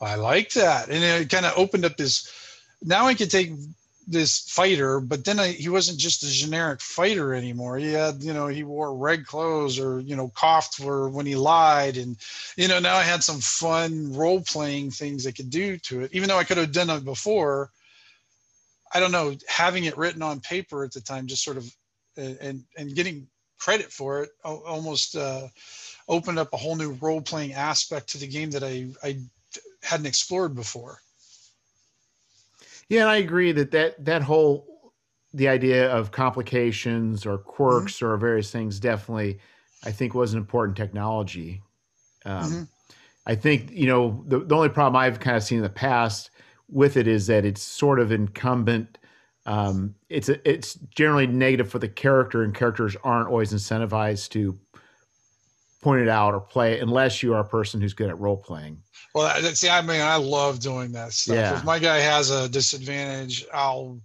I 0.00 0.14
like 0.14 0.52
that. 0.52 0.88
And 0.88 1.02
it 1.04 1.30
kind 1.30 1.46
of 1.46 1.56
opened 1.56 1.84
up 1.84 1.96
this. 1.96 2.30
Now 2.82 3.06
I 3.06 3.14
could 3.14 3.30
take 3.30 3.52
this 4.06 4.40
fighter, 4.40 5.00
but 5.00 5.24
then 5.24 5.38
I, 5.38 5.48
he 5.52 5.68
wasn't 5.68 5.98
just 5.98 6.22
a 6.22 6.30
generic 6.30 6.80
fighter 6.80 7.34
anymore. 7.34 7.76
He 7.78 7.92
had, 7.92 8.22
you 8.22 8.32
know, 8.32 8.48
he 8.48 8.64
wore 8.64 8.96
red 8.96 9.26
clothes 9.26 9.78
or, 9.78 10.00
you 10.00 10.16
know, 10.16 10.32
coughed 10.34 10.74
for 10.74 11.08
when 11.08 11.26
he 11.26 11.36
lied. 11.36 11.96
And, 11.96 12.16
you 12.56 12.68
know, 12.68 12.80
now 12.80 12.96
I 12.96 13.02
had 13.02 13.22
some 13.22 13.40
fun 13.40 14.12
role 14.12 14.40
playing 14.40 14.90
things 14.90 15.26
I 15.26 15.30
could 15.30 15.50
do 15.50 15.76
to 15.78 16.02
it, 16.02 16.12
even 16.12 16.28
though 16.28 16.38
I 16.38 16.44
could 16.44 16.56
have 16.56 16.72
done 16.72 16.90
it 16.90 17.04
before. 17.04 17.70
I 18.92 18.98
don't 18.98 19.12
know, 19.12 19.36
having 19.46 19.84
it 19.84 19.96
written 19.96 20.22
on 20.22 20.40
paper 20.40 20.82
at 20.84 20.92
the 20.92 21.00
time, 21.00 21.28
just 21.28 21.44
sort 21.44 21.56
of, 21.56 21.72
and, 22.16 22.64
and 22.76 22.94
getting 22.94 23.28
credit 23.60 23.92
for 23.92 24.22
it 24.22 24.30
almost 24.42 25.14
uh, 25.14 25.46
opened 26.08 26.38
up 26.38 26.52
a 26.52 26.56
whole 26.56 26.74
new 26.74 26.92
role 27.00 27.20
playing 27.20 27.52
aspect 27.52 28.08
to 28.08 28.18
the 28.18 28.26
game 28.26 28.50
that 28.50 28.64
I, 28.64 28.88
I 29.04 29.20
hadn't 29.82 30.06
explored 30.06 30.54
before. 30.56 30.98
Yeah, 32.90 33.02
and 33.02 33.10
I 33.10 33.16
agree 33.16 33.52
that 33.52 33.70
that 33.70 34.04
that 34.04 34.22
whole 34.22 34.66
the 35.32 35.48
idea 35.48 35.90
of 35.90 36.10
complications 36.10 37.24
or 37.24 37.38
quirks 37.38 37.96
mm-hmm. 37.96 38.06
or 38.06 38.16
various 38.18 38.50
things 38.50 38.78
definitely 38.78 39.38
I 39.84 39.92
think 39.92 40.12
was 40.12 40.34
an 40.34 40.38
important 40.38 40.76
technology. 40.76 41.62
Um, 42.26 42.44
mm-hmm. 42.44 42.62
I 43.26 43.34
think 43.36 43.70
you 43.70 43.86
know 43.86 44.22
the 44.26 44.40
the 44.40 44.54
only 44.54 44.68
problem 44.68 44.96
I've 44.96 45.20
kind 45.20 45.36
of 45.36 45.42
seen 45.42 45.58
in 45.58 45.64
the 45.64 45.70
past 45.70 46.30
with 46.68 46.96
it 46.96 47.08
is 47.08 47.26
that 47.28 47.44
it's 47.44 47.62
sort 47.62 47.98
of 47.98 48.12
incumbent 48.12 48.98
um, 49.46 49.94
it's 50.08 50.28
a, 50.28 50.48
it's 50.48 50.74
generally 50.94 51.26
negative 51.26 51.70
for 51.70 51.78
the 51.78 51.88
character, 51.88 52.42
and 52.42 52.54
characters 52.54 52.96
aren't 53.02 53.28
always 53.28 53.52
incentivized 53.52 54.30
to 54.30 54.58
point 55.80 56.02
it 56.02 56.08
out 56.08 56.34
or 56.34 56.40
play 56.40 56.74
it 56.74 56.82
unless 56.82 57.22
you 57.22 57.34
are 57.34 57.40
a 57.40 57.44
person 57.44 57.80
who's 57.80 57.94
good 57.94 58.10
at 58.10 58.18
role 58.18 58.36
playing. 58.36 58.82
Well, 59.14 59.42
see, 59.54 59.68
I 59.68 59.80
mean, 59.82 60.00
I 60.00 60.16
love 60.16 60.60
doing 60.60 60.92
that 60.92 61.12
stuff. 61.12 61.36
Yeah. 61.36 61.56
If 61.56 61.64
my 61.64 61.78
guy 61.78 61.98
has 61.98 62.30
a 62.30 62.48
disadvantage, 62.48 63.44
I'll 63.52 64.00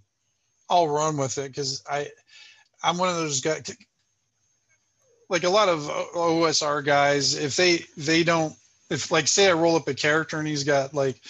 I'll 0.68 0.88
run 0.88 1.16
with 1.16 1.38
it 1.38 1.48
because 1.48 1.82
I 1.88 2.08
I'm 2.82 2.98
one 2.98 3.08
of 3.08 3.16
those 3.16 3.40
guys 3.40 3.76
like 5.28 5.44
a 5.44 5.50
lot 5.50 5.68
of 5.68 5.80
OSR 6.14 6.84
guys 6.84 7.34
if 7.34 7.56
they 7.56 7.84
they 7.96 8.24
don't 8.24 8.54
if 8.90 9.10
like 9.10 9.28
say 9.28 9.48
I 9.48 9.52
roll 9.52 9.76
up 9.76 9.88
a 9.88 9.94
character 9.94 10.38
and 10.38 10.46
he's 10.46 10.64
got 10.64 10.94
like 10.94 11.20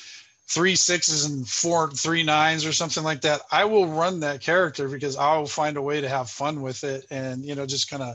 three 0.48 0.76
sixes 0.76 1.24
and 1.24 1.46
four 1.46 1.90
three 1.90 2.22
nines 2.22 2.64
or 2.64 2.72
something 2.72 3.02
like 3.02 3.20
that 3.20 3.40
i 3.50 3.64
will 3.64 3.88
run 3.88 4.20
that 4.20 4.40
character 4.40 4.88
because 4.88 5.16
i'll 5.16 5.46
find 5.46 5.76
a 5.76 5.82
way 5.82 6.00
to 6.00 6.08
have 6.08 6.30
fun 6.30 6.62
with 6.62 6.84
it 6.84 7.04
and 7.10 7.44
you 7.44 7.56
know 7.56 7.66
just 7.66 7.90
kind 7.90 8.02
of 8.02 8.14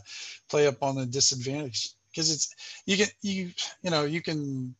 play 0.49 0.65
up 0.65 0.81
on 0.81 0.95
the 0.95 1.05
disadvantage 1.05 1.89
because 2.11 2.31
it's 2.31 2.55
you 2.85 2.97
can 2.97 3.07
you 3.21 3.51
you 3.83 3.89
know 3.89 4.03
you 4.03 4.21
can 4.21 4.73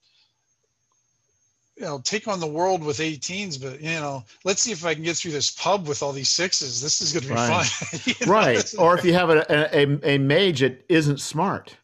you 1.77 1.83
know 1.83 1.99
take 2.03 2.27
on 2.27 2.39
the 2.39 2.47
world 2.47 2.83
with 2.83 2.97
18s 2.97 3.61
but 3.61 3.81
you 3.81 3.89
know 3.89 4.23
let's 4.43 4.61
see 4.61 4.71
if 4.71 4.85
i 4.85 4.93
can 4.93 5.03
get 5.03 5.17
through 5.17 5.31
this 5.31 5.51
pub 5.51 5.87
with 5.87 6.03
all 6.03 6.11
these 6.11 6.29
sixes 6.29 6.81
this 6.81 7.01
is 7.01 7.13
going 7.13 7.23
to 7.23 7.29
be 7.29 7.35
right. 7.35 7.65
fun 7.65 8.27
right 8.29 8.73
or 8.77 8.97
if 8.97 9.03
you 9.03 9.13
have 9.13 9.29
a, 9.29 9.45
a, 9.75 10.15
a 10.15 10.17
mage 10.17 10.59
that 10.59 10.83
isn't 10.89 11.19
smart 11.19 11.75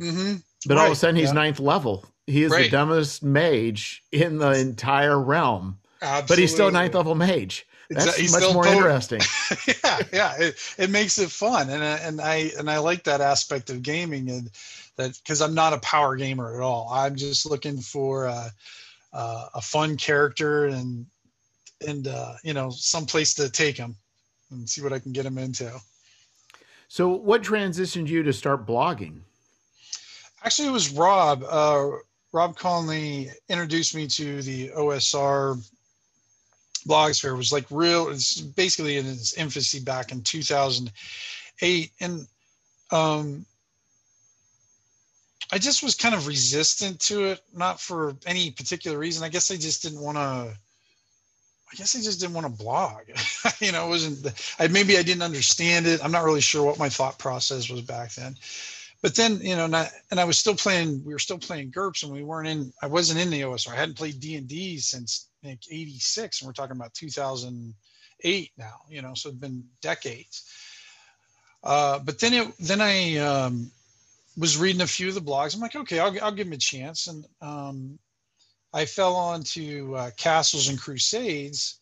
mm-hmm. 0.00 0.36
but 0.66 0.76
right. 0.76 0.80
all 0.80 0.86
of 0.86 0.92
a 0.92 0.96
sudden 0.96 1.16
he's 1.16 1.28
yeah. 1.28 1.34
ninth 1.34 1.60
level 1.60 2.04
he 2.26 2.44
is 2.44 2.52
right. 2.52 2.64
the 2.64 2.70
dumbest 2.70 3.22
mage 3.22 4.02
in 4.12 4.38
the 4.38 4.52
entire 4.52 5.20
realm 5.20 5.78
Absolutely. 6.00 6.26
but 6.28 6.38
he's 6.38 6.52
still 6.52 6.70
ninth 6.70 6.94
level 6.94 7.14
mage 7.14 7.66
that's 7.94 8.16
he's 8.16 8.32
much 8.32 8.52
more 8.54 8.66
interesting. 8.66 9.20
yeah, 9.84 9.98
yeah, 10.12 10.34
it, 10.38 10.74
it 10.78 10.90
makes 10.90 11.18
it 11.18 11.30
fun, 11.30 11.68
and 11.70 11.82
and 11.82 12.20
I 12.20 12.50
and 12.58 12.70
I 12.70 12.78
like 12.78 13.04
that 13.04 13.20
aspect 13.20 13.70
of 13.70 13.82
gaming, 13.82 14.30
and 14.30 14.50
that 14.96 15.16
because 15.22 15.40
I'm 15.40 15.54
not 15.54 15.72
a 15.72 15.78
power 15.78 16.16
gamer 16.16 16.54
at 16.54 16.62
all. 16.62 16.88
I'm 16.92 17.16
just 17.16 17.46
looking 17.46 17.78
for 17.78 18.26
uh, 18.26 18.48
uh, 19.12 19.48
a 19.54 19.60
fun 19.60 19.96
character 19.96 20.66
and 20.66 21.06
and 21.86 22.06
uh, 22.08 22.34
you 22.42 22.54
know 22.54 22.70
some 22.70 23.06
place 23.06 23.34
to 23.34 23.50
take 23.50 23.76
him 23.76 23.96
and 24.50 24.68
see 24.68 24.82
what 24.82 24.92
I 24.92 24.98
can 24.98 25.12
get 25.12 25.26
him 25.26 25.38
into. 25.38 25.72
So, 26.88 27.08
what 27.08 27.42
transitioned 27.42 28.08
you 28.08 28.22
to 28.22 28.32
start 28.32 28.66
blogging? 28.66 29.20
Actually, 30.44 30.68
it 30.68 30.72
was 30.72 30.90
Rob. 30.90 31.42
Uh, 31.48 31.90
Rob 32.32 32.56
Conley 32.56 33.30
introduced 33.48 33.94
me 33.94 34.06
to 34.08 34.42
the 34.42 34.68
OSR 34.70 35.62
blogosphere. 36.86 37.32
It 37.32 37.36
was 37.36 37.52
like 37.52 37.66
real. 37.70 38.08
It's 38.08 38.40
basically 38.40 38.96
in 38.98 39.06
its 39.06 39.34
infancy 39.34 39.80
back 39.80 40.12
in 40.12 40.22
2008, 40.22 41.90
and 42.00 42.26
um, 42.90 43.46
I 45.52 45.58
just 45.58 45.82
was 45.82 45.94
kind 45.94 46.14
of 46.14 46.26
resistant 46.26 46.98
to 47.00 47.26
it, 47.26 47.40
not 47.54 47.78
for 47.78 48.16
any 48.24 48.50
particular 48.50 48.98
reason. 48.98 49.22
I 49.22 49.28
guess 49.28 49.50
I 49.50 49.56
just 49.56 49.82
didn't 49.82 50.00
want 50.00 50.16
to. 50.16 50.56
I 51.70 51.74
guess 51.76 51.94
I 51.94 52.00
just 52.00 52.20
didn't 52.20 52.34
want 52.34 52.46
to 52.46 52.62
blog. 52.62 53.02
you 53.60 53.70
know, 53.70 53.84
it 53.86 53.88
wasn't. 53.90 54.54
I 54.58 54.68
maybe 54.68 54.96
I 54.96 55.02
didn't 55.02 55.22
understand 55.22 55.86
it. 55.86 56.02
I'm 56.02 56.10
not 56.10 56.24
really 56.24 56.40
sure 56.40 56.64
what 56.64 56.78
my 56.78 56.88
thought 56.88 57.18
process 57.18 57.68
was 57.68 57.82
back 57.82 58.12
then. 58.14 58.34
But 59.02 59.14
then, 59.14 59.40
you 59.40 59.56
know, 59.56 59.66
not, 59.66 59.90
and 60.10 60.18
I 60.18 60.24
was 60.24 60.38
still 60.38 60.54
playing. 60.54 61.04
We 61.04 61.12
were 61.12 61.18
still 61.18 61.38
playing 61.38 61.70
GURPS, 61.70 62.04
and 62.04 62.12
we 62.12 62.22
weren't 62.22 62.48
in. 62.48 62.72
I 62.80 62.86
wasn't 62.86 63.20
in 63.20 63.28
the 63.28 63.42
OSR. 63.42 63.72
I 63.72 63.76
hadn't 63.76 63.98
played 63.98 64.20
D 64.20 64.36
and 64.36 64.48
D 64.48 64.78
since 64.78 65.28
like 65.44 65.60
'86, 65.70 66.40
and 66.40 66.46
we're 66.46 66.54
talking 66.54 66.76
about 66.76 66.94
2008 66.94 68.50
now. 68.56 68.76
You 68.88 69.02
know, 69.02 69.12
so 69.14 69.28
it's 69.28 69.38
been 69.38 69.64
decades. 69.82 70.50
Uh, 71.62 71.98
but 71.98 72.18
then 72.20 72.32
it, 72.32 72.54
then 72.58 72.80
I 72.80 73.16
um, 73.18 73.70
was 74.36 74.56
reading 74.56 74.80
a 74.80 74.86
few 74.86 75.08
of 75.08 75.14
the 75.14 75.20
blogs. 75.20 75.54
I'm 75.54 75.60
like, 75.60 75.76
okay, 75.76 75.98
I'll, 75.98 76.14
I'll 76.22 76.32
give 76.32 76.46
him 76.46 76.52
a 76.52 76.58
chance. 76.58 77.06
And 77.06 77.24
um, 77.40 77.98
I 78.72 78.84
fell 78.84 79.14
onto 79.14 79.94
uh, 79.94 80.10
Castles 80.16 80.68
and 80.68 80.80
Crusades, 80.80 81.78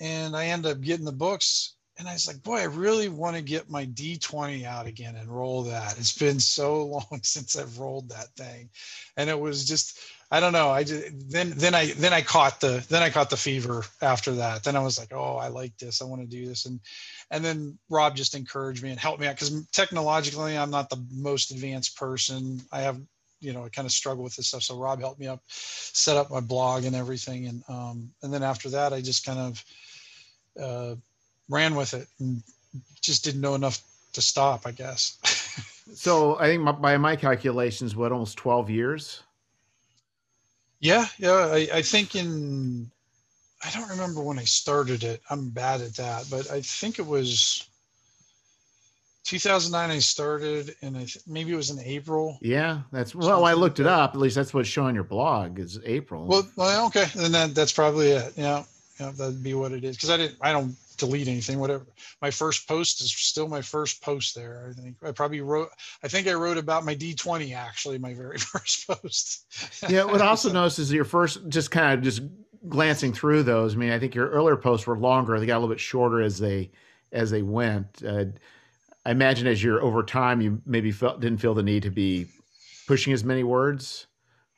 and 0.00 0.36
I 0.36 0.46
ended 0.46 0.72
up 0.72 0.80
getting 0.80 1.04
the 1.04 1.12
books. 1.12 1.74
And 1.96 2.08
I 2.08 2.12
was 2.12 2.26
like, 2.26 2.42
boy, 2.42 2.58
I 2.58 2.64
really 2.64 3.08
want 3.08 3.36
to 3.36 3.42
get 3.42 3.70
my 3.70 3.86
D20 3.86 4.64
out 4.64 4.86
again 4.86 5.14
and 5.14 5.28
roll 5.28 5.62
that. 5.64 5.96
It's 5.98 6.16
been 6.16 6.40
so 6.40 6.84
long 6.86 7.20
since 7.22 7.56
I've 7.56 7.78
rolled 7.78 8.08
that 8.10 8.34
thing, 8.36 8.70
and 9.16 9.30
it 9.30 9.38
was 9.38 9.66
just 9.66 9.98
I 10.34 10.40
don't 10.40 10.52
know. 10.52 10.68
I 10.68 10.82
just, 10.82 11.30
then 11.30 11.52
then 11.54 11.76
I 11.76 11.92
then 11.92 12.12
I 12.12 12.20
caught 12.20 12.60
the 12.60 12.84
then 12.88 13.04
I 13.04 13.10
caught 13.10 13.30
the 13.30 13.36
fever 13.36 13.84
after 14.02 14.32
that. 14.32 14.64
Then 14.64 14.74
I 14.74 14.80
was 14.80 14.98
like, 14.98 15.12
oh, 15.12 15.36
I 15.36 15.46
like 15.46 15.78
this. 15.78 16.02
I 16.02 16.06
want 16.06 16.22
to 16.22 16.26
do 16.26 16.44
this. 16.44 16.66
And 16.66 16.80
and 17.30 17.44
then 17.44 17.78
Rob 17.88 18.16
just 18.16 18.34
encouraged 18.34 18.82
me 18.82 18.90
and 18.90 18.98
helped 18.98 19.20
me 19.20 19.28
out 19.28 19.36
because 19.36 19.64
technologically 19.68 20.58
I'm 20.58 20.72
not 20.72 20.90
the 20.90 21.00
most 21.12 21.52
advanced 21.52 21.96
person. 21.96 22.60
I 22.72 22.80
have 22.80 23.00
you 23.38 23.52
know 23.52 23.64
I 23.64 23.68
kind 23.68 23.86
of 23.86 23.92
struggle 23.92 24.24
with 24.24 24.34
this 24.34 24.48
stuff. 24.48 24.64
So 24.64 24.76
Rob 24.76 24.98
helped 24.98 25.20
me 25.20 25.28
up, 25.28 25.40
set 25.46 26.16
up 26.16 26.32
my 26.32 26.40
blog 26.40 26.84
and 26.84 26.96
everything. 26.96 27.46
And 27.46 27.62
um 27.68 28.10
and 28.24 28.34
then 28.34 28.42
after 28.42 28.70
that 28.70 28.92
I 28.92 29.02
just 29.02 29.24
kind 29.24 29.38
of 29.38 29.64
uh, 30.60 30.96
ran 31.48 31.76
with 31.76 31.94
it 31.94 32.08
and 32.18 32.42
just 33.00 33.22
didn't 33.22 33.40
know 33.40 33.54
enough 33.54 33.80
to 34.14 34.20
stop. 34.20 34.66
I 34.66 34.72
guess. 34.72 35.16
so 35.94 36.36
I 36.40 36.46
think 36.46 36.62
my, 36.64 36.72
by 36.72 36.96
my 36.96 37.14
calculations, 37.14 37.94
what 37.94 38.10
almost 38.10 38.36
twelve 38.36 38.68
years 38.68 39.22
yeah, 40.84 41.06
yeah. 41.18 41.48
I, 41.50 41.68
I 41.72 41.82
think 41.82 42.14
in 42.14 42.90
I 43.64 43.70
don't 43.70 43.88
remember 43.88 44.22
when 44.22 44.38
I 44.38 44.44
started 44.44 45.02
it. 45.02 45.22
I'm 45.30 45.48
bad 45.48 45.80
at 45.80 45.96
that, 45.96 46.26
but 46.30 46.50
I 46.50 46.60
think 46.60 46.98
it 46.98 47.06
was 47.06 47.66
2009 49.24 49.90
I 49.90 49.98
started, 50.00 50.76
and 50.82 50.96
I 50.98 51.00
th- 51.00 51.20
maybe 51.26 51.54
it 51.54 51.56
was 51.56 51.70
in 51.70 51.80
April. 51.80 52.38
Yeah, 52.42 52.82
that's 52.92 53.14
well. 53.14 53.46
I 53.46 53.54
looked 53.54 53.80
it 53.80 53.86
up. 53.86 54.10
At 54.10 54.20
least 54.20 54.36
that's 54.36 54.52
what's 54.52 54.68
showing 54.68 54.94
your 54.94 55.04
blog 55.04 55.58
is 55.58 55.80
April. 55.86 56.26
Well, 56.26 56.46
well 56.54 56.86
okay, 56.88 57.06
and 57.16 57.32
that 57.32 57.54
that's 57.54 57.72
probably 57.72 58.10
it. 58.10 58.34
Yeah, 58.36 58.64
yeah, 59.00 59.10
that'd 59.16 59.42
be 59.42 59.54
what 59.54 59.72
it 59.72 59.84
is. 59.84 59.96
Because 59.96 60.10
I 60.10 60.18
didn't, 60.18 60.36
I 60.42 60.52
don't 60.52 60.76
delete 60.94 61.28
anything 61.28 61.58
whatever. 61.58 61.86
My 62.20 62.30
first 62.30 62.66
post 62.68 63.00
is 63.00 63.12
still 63.12 63.48
my 63.48 63.60
first 63.60 64.02
post 64.02 64.34
there 64.34 64.70
i 64.70 64.80
think. 64.80 64.96
I 65.02 65.12
probably 65.12 65.40
wrote 65.40 65.70
i 66.02 66.08
think 66.08 66.26
i 66.26 66.34
wrote 66.34 66.58
about 66.58 66.84
my 66.84 66.94
d20 66.94 67.54
actually 67.54 67.98
my 67.98 68.14
very 68.14 68.38
first 68.52 68.86
post. 68.86 69.46
Yeah 69.88 70.04
what 70.04 70.22
i 70.22 70.26
also 70.26 70.52
noticed 70.52 70.78
is 70.78 70.92
your 70.92 71.04
first 71.04 71.48
just 71.48 71.70
kind 71.70 71.92
of 71.94 72.02
just 72.02 72.22
glancing 72.68 73.12
through 73.12 73.42
those 73.42 73.74
i 73.74 73.76
mean 73.76 73.92
i 73.92 73.98
think 73.98 74.14
your 74.14 74.28
earlier 74.30 74.56
posts 74.56 74.86
were 74.86 74.98
longer 74.98 75.38
they 75.38 75.46
got 75.46 75.56
a 75.56 75.60
little 75.60 75.74
bit 75.74 75.80
shorter 75.80 76.20
as 76.22 76.38
they 76.38 76.70
as 77.12 77.30
they 77.30 77.42
went. 77.42 78.02
Uh, 78.06 78.24
i 79.04 79.10
imagine 79.10 79.46
as 79.46 79.62
you're 79.62 79.82
over 79.82 80.02
time 80.02 80.40
you 80.40 80.60
maybe 80.66 80.90
felt 80.90 81.20
didn't 81.20 81.38
feel 81.38 81.54
the 81.54 81.62
need 81.62 81.82
to 81.82 81.90
be 81.90 82.26
pushing 82.86 83.12
as 83.12 83.24
many 83.24 83.44
words 83.44 84.06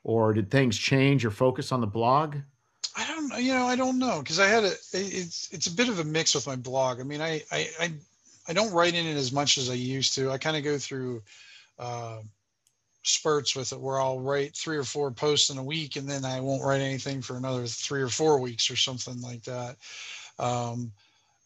or 0.02 0.32
did 0.32 0.50
things 0.50 0.76
change 0.76 1.22
your 1.22 1.32
focus 1.32 1.72
on 1.72 1.80
the 1.80 1.86
blog 1.86 2.36
I 2.96 3.06
don't 3.06 3.42
you 3.42 3.52
know 3.52 3.66
I 3.66 3.76
don't 3.76 3.98
know 3.98 4.20
because 4.20 4.40
I 4.40 4.46
had 4.46 4.64
a 4.64 4.72
it's 4.92 5.48
it's 5.52 5.66
a 5.66 5.74
bit 5.74 5.88
of 5.88 5.98
a 5.98 6.04
mix 6.04 6.34
with 6.34 6.46
my 6.46 6.56
blog. 6.56 6.98
I 7.00 7.02
mean 7.02 7.20
I 7.20 7.42
I 7.52 7.68
I, 7.78 7.92
I 8.48 8.52
don't 8.52 8.72
write 8.72 8.94
in 8.94 9.06
it 9.06 9.16
as 9.16 9.32
much 9.32 9.58
as 9.58 9.68
I 9.68 9.74
used 9.74 10.14
to. 10.14 10.30
I 10.30 10.38
kind 10.38 10.56
of 10.56 10.64
go 10.64 10.78
through 10.78 11.22
uh, 11.78 12.20
spurts 13.02 13.54
with 13.54 13.72
it 13.72 13.80
where 13.80 14.00
I'll 14.00 14.20
write 14.20 14.56
three 14.56 14.76
or 14.78 14.84
four 14.84 15.10
posts 15.10 15.50
in 15.50 15.58
a 15.58 15.62
week 15.62 15.96
and 15.96 16.08
then 16.08 16.24
I 16.24 16.40
won't 16.40 16.64
write 16.64 16.80
anything 16.80 17.20
for 17.20 17.36
another 17.36 17.66
three 17.66 18.02
or 18.02 18.08
four 18.08 18.40
weeks 18.40 18.70
or 18.70 18.76
something 18.76 19.20
like 19.20 19.42
that. 19.44 19.76
Um, 20.38 20.90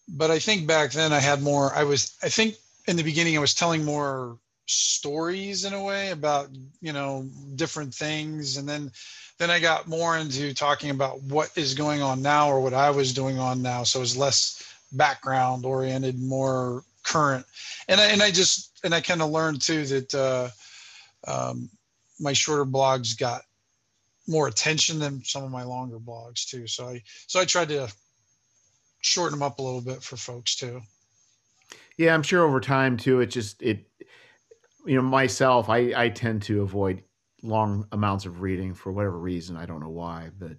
but 0.08 0.30
I 0.30 0.38
think 0.38 0.66
back 0.66 0.92
then 0.92 1.12
I 1.12 1.20
had 1.20 1.42
more. 1.42 1.74
I 1.74 1.84
was 1.84 2.16
I 2.22 2.28
think 2.28 2.56
in 2.86 2.96
the 2.96 3.02
beginning 3.02 3.36
I 3.36 3.40
was 3.40 3.54
telling 3.54 3.84
more 3.84 4.38
stories 4.66 5.64
in 5.64 5.72
a 5.72 5.82
way 5.82 6.10
about 6.10 6.48
you 6.80 6.92
know 6.92 7.28
different 7.56 7.92
things 7.92 8.56
and 8.56 8.68
then 8.68 8.90
then 9.40 9.50
I 9.50 9.58
got 9.58 9.88
more 9.88 10.18
into 10.18 10.52
talking 10.52 10.90
about 10.90 11.22
what 11.22 11.50
is 11.56 11.72
going 11.72 12.02
on 12.02 12.20
now 12.20 12.50
or 12.50 12.60
what 12.60 12.74
I 12.74 12.90
was 12.90 13.14
doing 13.14 13.38
on 13.38 13.62
now. 13.62 13.84
So 13.84 14.00
it 14.00 14.02
was 14.02 14.14
less 14.14 14.62
background 14.92 15.64
oriented, 15.64 16.20
more 16.20 16.84
current. 17.04 17.46
And 17.88 18.02
I, 18.02 18.08
and 18.08 18.22
I 18.22 18.30
just, 18.30 18.78
and 18.84 18.94
I 18.94 19.00
kind 19.00 19.22
of 19.22 19.30
learned 19.30 19.62
too 19.62 19.86
that 19.86 20.14
uh, 20.14 20.50
um, 21.26 21.70
my 22.20 22.34
shorter 22.34 22.66
blogs 22.66 23.18
got 23.18 23.40
more 24.28 24.46
attention 24.46 24.98
than 24.98 25.24
some 25.24 25.42
of 25.42 25.50
my 25.50 25.62
longer 25.62 25.98
blogs 25.98 26.46
too. 26.46 26.66
So 26.66 26.88
I, 26.88 27.02
so 27.26 27.40
I 27.40 27.46
tried 27.46 27.70
to 27.70 27.90
shorten 29.00 29.38
them 29.38 29.42
up 29.42 29.58
a 29.58 29.62
little 29.62 29.80
bit 29.80 30.02
for 30.02 30.18
folks 30.18 30.54
too. 30.54 30.82
Yeah, 31.96 32.12
I'm 32.12 32.22
sure 32.22 32.44
over 32.44 32.60
time 32.60 32.98
too, 32.98 33.20
it 33.20 33.30
just, 33.30 33.62
it, 33.62 33.88
you 34.84 34.96
know, 34.96 35.02
myself, 35.02 35.70
I, 35.70 35.94
I 35.96 36.10
tend 36.10 36.42
to 36.42 36.60
avoid 36.60 37.02
long 37.42 37.86
amounts 37.92 38.26
of 38.26 38.40
reading 38.40 38.74
for 38.74 38.92
whatever 38.92 39.18
reason. 39.18 39.56
I 39.56 39.66
don't 39.66 39.80
know 39.80 39.90
why, 39.90 40.30
but 40.38 40.56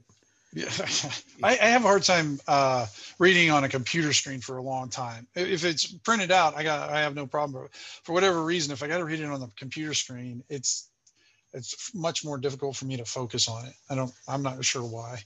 yeah, 0.54 0.66
I, 1.44 1.52
I, 1.52 1.68
have 1.68 1.84
a 1.84 1.88
hard 1.88 2.04
time 2.04 2.40
uh, 2.48 2.86
reading 3.20 3.52
on 3.52 3.64
a 3.64 3.70
computer 3.70 4.14
screen 4.14 4.42
for 4.42 4.58
a 4.58 4.62
long 4.62 4.90
time. 4.90 5.28
If 5.36 5.64
it's 5.64 5.86
printed 5.86 6.32
out, 6.32 6.56
I 6.56 6.64
got 6.64 6.90
I 6.90 7.00
have 7.02 7.16
no 7.16 7.26
problem. 7.26 7.64
But 7.64 7.76
for 7.76 8.14
whatever 8.14 8.44
reason, 8.44 8.74
if 8.74 8.84
I 8.84 8.88
got 8.88 8.98
to 8.98 9.06
read 9.06 9.20
it 9.20 9.26
on 9.26 9.40
the 9.40 9.50
computer 9.58 9.94
screen, 9.94 10.44
it's 10.50 10.90
it's 11.54 11.94
much 11.94 12.24
more 12.24 12.38
difficult 12.38 12.76
for 12.76 12.86
me 12.86 12.98
to 12.98 13.06
focus 13.06 13.48
on 13.48 13.66
it. 13.66 13.74
I 13.90 13.96
don't. 13.96 14.12
I'm 14.28 14.42
not 14.42 14.64
sure 14.64 14.84
why. 14.84 15.20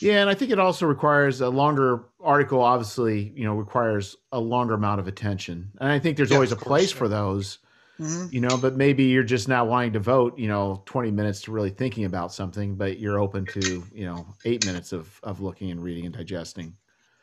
Yeah, 0.00 0.20
and 0.20 0.30
I 0.30 0.34
think 0.34 0.52
it 0.52 0.60
also 0.60 0.86
requires 0.86 1.40
a 1.40 1.48
longer 1.48 2.04
article. 2.20 2.60
Obviously, 2.60 3.32
you 3.34 3.44
know, 3.44 3.54
requires 3.54 4.16
a 4.30 4.38
longer 4.38 4.74
amount 4.74 5.00
of 5.00 5.08
attention, 5.08 5.72
and 5.80 5.90
I 5.90 5.98
think 5.98 6.16
there's 6.16 6.30
yeah, 6.30 6.36
always 6.36 6.52
a 6.52 6.56
course, 6.56 6.66
place 6.66 6.92
yeah. 6.92 6.98
for 6.98 7.08
those 7.08 7.58
mm-hmm. 8.00 8.26
you 8.30 8.40
know, 8.40 8.56
but 8.56 8.76
maybe 8.76 9.04
you're 9.04 9.22
just 9.22 9.48
not 9.48 9.66
wanting 9.66 9.92
to 9.94 10.00
vote, 10.00 10.38
you 10.38 10.48
know, 10.48 10.82
20 10.86 11.10
minutes 11.10 11.42
to 11.42 11.52
really 11.52 11.70
thinking 11.70 12.04
about 12.04 12.32
something, 12.32 12.74
but 12.74 12.98
you're 12.98 13.18
open 13.18 13.46
to, 13.46 13.84
you 13.92 14.06
know, 14.06 14.26
eight 14.44 14.64
minutes 14.64 14.92
of, 14.92 15.20
of 15.22 15.40
looking 15.40 15.70
and 15.70 15.82
reading 15.82 16.06
and 16.06 16.14
digesting. 16.14 16.74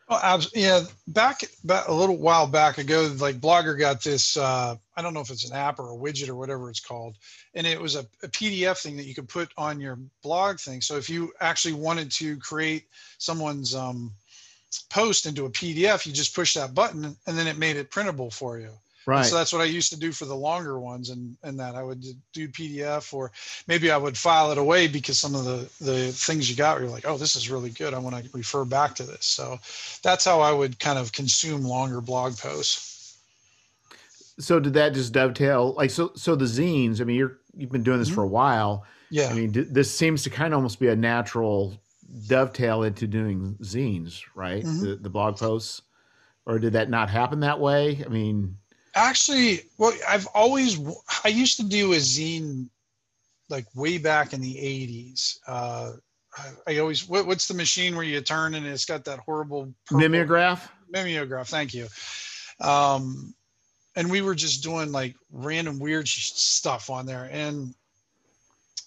Oh, 0.08 0.40
yeah. 0.54 0.82
Back, 1.08 1.42
back 1.64 1.88
a 1.88 1.94
little 1.94 2.18
while 2.18 2.46
back 2.46 2.78
ago, 2.78 3.12
like 3.20 3.42
Blogger 3.42 3.78
got 3.78 4.04
this. 4.04 4.38
Uh, 4.38 4.76
I 4.96 5.02
don't 5.02 5.16
know 5.16 5.22
if 5.22 5.32
it's 5.32 5.50
an 5.50 5.56
app 5.56 5.80
or 5.80 5.92
a 5.92 5.98
widget 5.98 6.30
or 6.30 6.36
whatever 6.36 6.70
it's 6.70 6.80
called, 6.80 7.18
and 7.56 7.66
it 7.66 7.82
was 7.82 7.96
a, 7.96 8.06
a, 8.22 8.28
PDF 8.28 8.84
thing 8.84 8.98
that 8.98 9.06
you 9.06 9.16
could 9.16 9.28
put 9.28 9.50
on 9.58 9.82
your 9.82 9.98
blog 10.22 10.60
thing. 10.60 10.82
So 10.82 10.98
if 10.98 11.10
you 11.10 11.34
actually 11.42 11.74
wanted 11.74 12.12
to 12.12 12.38
create 12.38 12.84
someone's 13.18 13.74
um, 13.74 14.12
post 14.92 15.26
into 15.26 15.46
a 15.46 15.50
PDF, 15.50 16.06
you 16.06 16.14
just 16.14 16.36
push 16.36 16.54
that 16.54 16.76
button, 16.76 17.04
and 17.26 17.38
then 17.38 17.48
it 17.48 17.58
made 17.58 17.76
it 17.76 17.90
printable 17.90 18.30
for 18.30 18.60
you. 18.60 18.70
Right. 19.06 19.20
And 19.20 19.28
so 19.28 19.36
that's 19.36 19.54
what 19.54 19.62
I 19.62 19.66
used 19.66 19.92
to 19.92 20.00
do 20.00 20.12
for 20.12 20.26
the 20.26 20.36
longer 20.36 20.80
ones, 20.80 21.10
and 21.10 21.38
and 21.44 21.60
that 21.60 21.76
I 21.76 21.84
would 21.84 22.04
do 22.34 22.48
PDF, 22.48 23.14
or 23.14 23.32
maybe 23.68 23.92
I 23.92 23.98
would 23.98 24.18
file 24.18 24.52
it 24.52 24.58
away 24.58 24.88
because 24.88 25.20
some 25.20 25.36
of 25.36 25.46
the 25.46 25.70
the 25.80 26.12
things 26.12 26.50
you 26.50 26.56
got, 26.56 26.80
you're 26.80 26.90
like, 26.90 27.08
oh, 27.08 27.18
this 27.18 27.36
is 27.36 27.50
really 27.50 27.70
good. 27.70 27.94
I 27.94 28.00
want 28.00 28.24
to 28.24 28.30
refer 28.34 28.66
back 28.66 28.96
to 28.96 29.04
this. 29.04 29.26
So 29.26 29.60
that's 30.02 30.26
how 30.26 30.42
I 30.42 30.52
would 30.52 30.80
kind 30.80 30.98
of 30.98 31.12
consume 31.12 31.64
longer 31.64 32.02
blog 32.02 32.38
posts. 32.38 33.18
So 34.40 34.60
did 34.60 34.74
that 34.74 34.94
just 34.94 35.14
dovetail? 35.14 35.74
Like 35.74 35.92
so, 35.92 36.12
so 36.16 36.36
the 36.36 36.46
zines. 36.46 37.00
I 37.00 37.04
mean, 37.04 37.18
you're 37.18 37.38
you've 37.56 37.72
been 37.72 37.84
doing 37.84 38.00
this 38.00 38.08
mm-hmm. 38.08 38.16
for 38.16 38.24
a 38.24 38.28
while. 38.28 38.86
Yeah. 39.10 39.30
I 39.30 39.34
mean, 39.34 39.52
d- 39.52 39.62
this 39.62 39.96
seems 39.96 40.24
to 40.24 40.30
kind 40.30 40.54
of 40.54 40.58
almost 40.58 40.80
be 40.80 40.88
a 40.88 40.96
natural 40.96 41.80
dovetail 42.28 42.84
into 42.84 43.08
doing 43.08 43.56
zines, 43.62 44.22
right? 44.34 44.64
Mm-hmm. 44.64 44.84
The, 44.84 44.96
the 44.96 45.10
blog 45.10 45.38
posts, 45.38 45.82
or 46.46 46.60
did 46.60 46.74
that 46.74 46.90
not 46.90 47.10
happen 47.10 47.42
that 47.42 47.60
way? 47.60 48.04
I 48.06 48.10
mean, 48.10 48.58
actually, 48.96 49.62
well, 49.78 49.94
I've 50.08 50.28
always 50.28 50.80
I 51.24 51.28
used 51.28 51.58
to 51.58 51.64
do 51.64 51.94
a 51.94 51.98
zine 51.98 52.70
like 53.50 53.66
way 53.76 53.98
back 53.98 54.34
in 54.34 54.42
the 54.42 54.56
'80s. 54.56 55.38
Uh, 55.48 55.92
I, 56.38 56.74
I 56.74 56.78
always 56.80 57.08
what, 57.08 57.28
what's 57.28 57.48
the 57.48 57.54
machine 57.54 57.96
where 57.96 58.06
you 58.06 58.20
turn 58.22 58.56
and 58.56 58.66
it's 58.66 58.86
got 58.86 59.06
that 59.06 59.20
horrible 59.20 59.74
purple, 59.86 60.00
mimeograph? 60.00 60.68
Mimeograph, 60.90 61.48
thank 61.48 61.74
you. 61.74 61.88
Um, 62.62 63.34
and 63.96 64.10
we 64.10 64.22
were 64.22 64.36
just 64.36 64.64
doing 64.64 64.92
like 64.92 65.16
random 65.32 65.80
weird 65.80 66.08
stuff 66.08 66.90
on 66.90 67.06
there, 67.06 67.30
and 67.32 67.74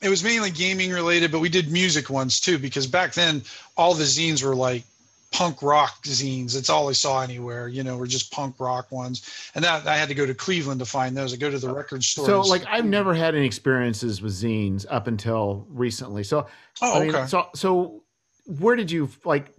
it 0.00 0.08
was 0.08 0.22
mainly 0.22 0.50
gaming 0.50 0.92
related, 0.92 1.32
but 1.32 1.40
we 1.40 1.48
did 1.48 1.70
music 1.70 2.08
ones 2.08 2.40
too 2.40 2.58
because 2.58 2.86
back 2.86 3.14
then 3.14 3.42
all 3.76 3.94
the 3.94 4.04
zines 4.04 4.44
were 4.44 4.54
like 4.54 4.84
punk 5.30 5.62
rock 5.62 6.02
zines. 6.04 6.56
It's 6.56 6.70
all 6.70 6.88
I 6.88 6.92
saw 6.92 7.22
anywhere, 7.22 7.68
you 7.68 7.82
know, 7.82 7.96
were 7.96 8.06
just 8.06 8.32
punk 8.32 8.58
rock 8.58 8.90
ones. 8.90 9.50
And 9.54 9.64
that 9.64 9.86
I 9.86 9.96
had 9.96 10.08
to 10.08 10.14
go 10.14 10.26
to 10.26 10.34
Cleveland 10.34 10.80
to 10.80 10.86
find 10.86 11.16
those. 11.16 11.32
I 11.32 11.36
go 11.36 11.50
to 11.50 11.58
the 11.58 11.72
record 11.72 12.02
store. 12.02 12.26
So 12.26 12.40
like 12.40 12.64
I've 12.66 12.86
never 12.86 13.14
had 13.14 13.34
any 13.34 13.46
experiences 13.46 14.22
with 14.22 14.32
zines 14.32 14.86
up 14.88 15.06
until 15.06 15.66
recently. 15.68 16.24
So 16.24 16.46
oh, 16.80 16.96
I 16.96 17.00
mean, 17.00 17.14
okay. 17.14 17.26
so 17.26 17.48
so 17.54 18.02
where 18.46 18.76
did 18.76 18.90
you 18.90 19.10
like 19.24 19.52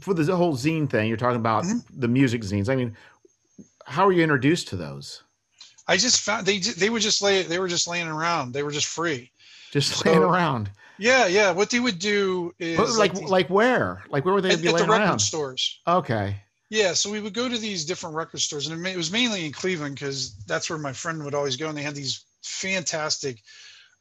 for 0.00 0.14
the 0.14 0.34
whole 0.34 0.54
zine 0.54 0.88
thing? 0.88 1.08
You're 1.08 1.16
talking 1.16 1.40
about 1.40 1.64
mm-hmm. 1.64 2.00
the 2.00 2.08
music 2.08 2.42
zines. 2.42 2.68
I 2.68 2.76
mean, 2.76 2.96
how 3.84 4.06
were 4.06 4.12
you 4.12 4.22
introduced 4.22 4.68
to 4.68 4.76
those? 4.76 5.22
I 5.88 5.96
just 5.96 6.20
found 6.20 6.46
they 6.46 6.58
they 6.58 6.90
were 6.90 6.98
just 6.98 7.22
lay 7.22 7.42
they 7.42 7.58
were 7.58 7.68
just 7.68 7.86
laying 7.86 8.08
around. 8.08 8.52
They 8.52 8.62
were 8.62 8.72
just 8.72 8.86
free. 8.86 9.30
Just 9.70 9.92
so, 9.92 10.10
laying 10.10 10.22
around. 10.22 10.70
Yeah, 10.98 11.26
yeah. 11.26 11.50
What 11.50 11.70
they 11.70 11.80
would 11.80 11.98
do 11.98 12.54
is 12.58 12.98
like 12.98 13.14
like, 13.14 13.28
like 13.28 13.50
where? 13.50 14.02
Like 14.08 14.24
where 14.24 14.34
would 14.34 14.44
they 14.44 14.52
at, 14.52 14.62
be 14.62 14.68
at 14.68 14.74
laying 14.74 14.86
the 14.86 14.92
record 14.92 15.04
around? 15.04 15.18
stores. 15.18 15.80
Okay. 15.86 16.36
Yeah, 16.68 16.94
so 16.94 17.10
we 17.10 17.20
would 17.20 17.34
go 17.34 17.48
to 17.48 17.58
these 17.58 17.84
different 17.84 18.16
record 18.16 18.40
stores, 18.40 18.66
and 18.66 18.86
it 18.86 18.96
was 18.96 19.12
mainly 19.12 19.46
in 19.46 19.52
Cleveland 19.52 19.94
because 19.94 20.34
that's 20.46 20.68
where 20.68 20.78
my 20.78 20.92
friend 20.92 21.22
would 21.24 21.34
always 21.34 21.56
go, 21.56 21.68
and 21.68 21.78
they 21.78 21.82
had 21.82 21.94
these 21.94 22.24
fantastic 22.42 23.38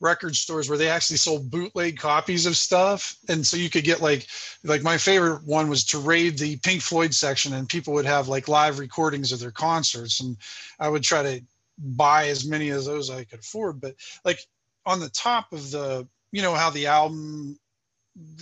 record 0.02 0.36
stores 0.36 0.68
where 0.68 0.78
they 0.78 0.90
actually 0.90 1.18
sold 1.18 1.50
bootleg 1.50 1.98
copies 1.98 2.46
of 2.46 2.58
stuff 2.58 3.16
and 3.30 3.48
so 3.48 3.56
you 3.56 3.70
could 3.70 3.86
get 3.86 4.02
like 4.02 4.28
like 4.66 4.84
my 4.84 4.98
favorite 4.98 5.42
one 5.46 5.70
was 5.70 5.86
to 5.86 5.98
raid 5.98 6.38
the 6.38 6.58
pink 6.58 6.82
floyd 6.82 7.14
section 7.14 7.54
and 7.54 7.70
people 7.70 7.94
would 7.94 8.06
have 8.06 8.28
like 8.28 8.50
live 8.50 8.78
recordings 8.78 9.32
of 9.32 9.40
their 9.40 9.52
concerts 9.52 10.20
and 10.20 10.36
i 10.82 10.90
would 10.90 11.02
try 11.02 11.24
to 11.24 11.42
buy 11.78 12.28
as 12.28 12.46
many 12.46 12.70
of 12.70 12.84
those 12.84 13.10
i 13.10 13.24
could 13.24 13.40
afford 13.40 13.80
but 13.80 13.96
like 14.26 14.40
on 14.86 15.00
the 15.00 15.10
top 15.10 15.54
of 15.54 15.72
the 15.72 16.06
you 16.36 16.42
know 16.42 16.54
how 16.54 16.70
the 16.70 16.88
album 16.88 17.58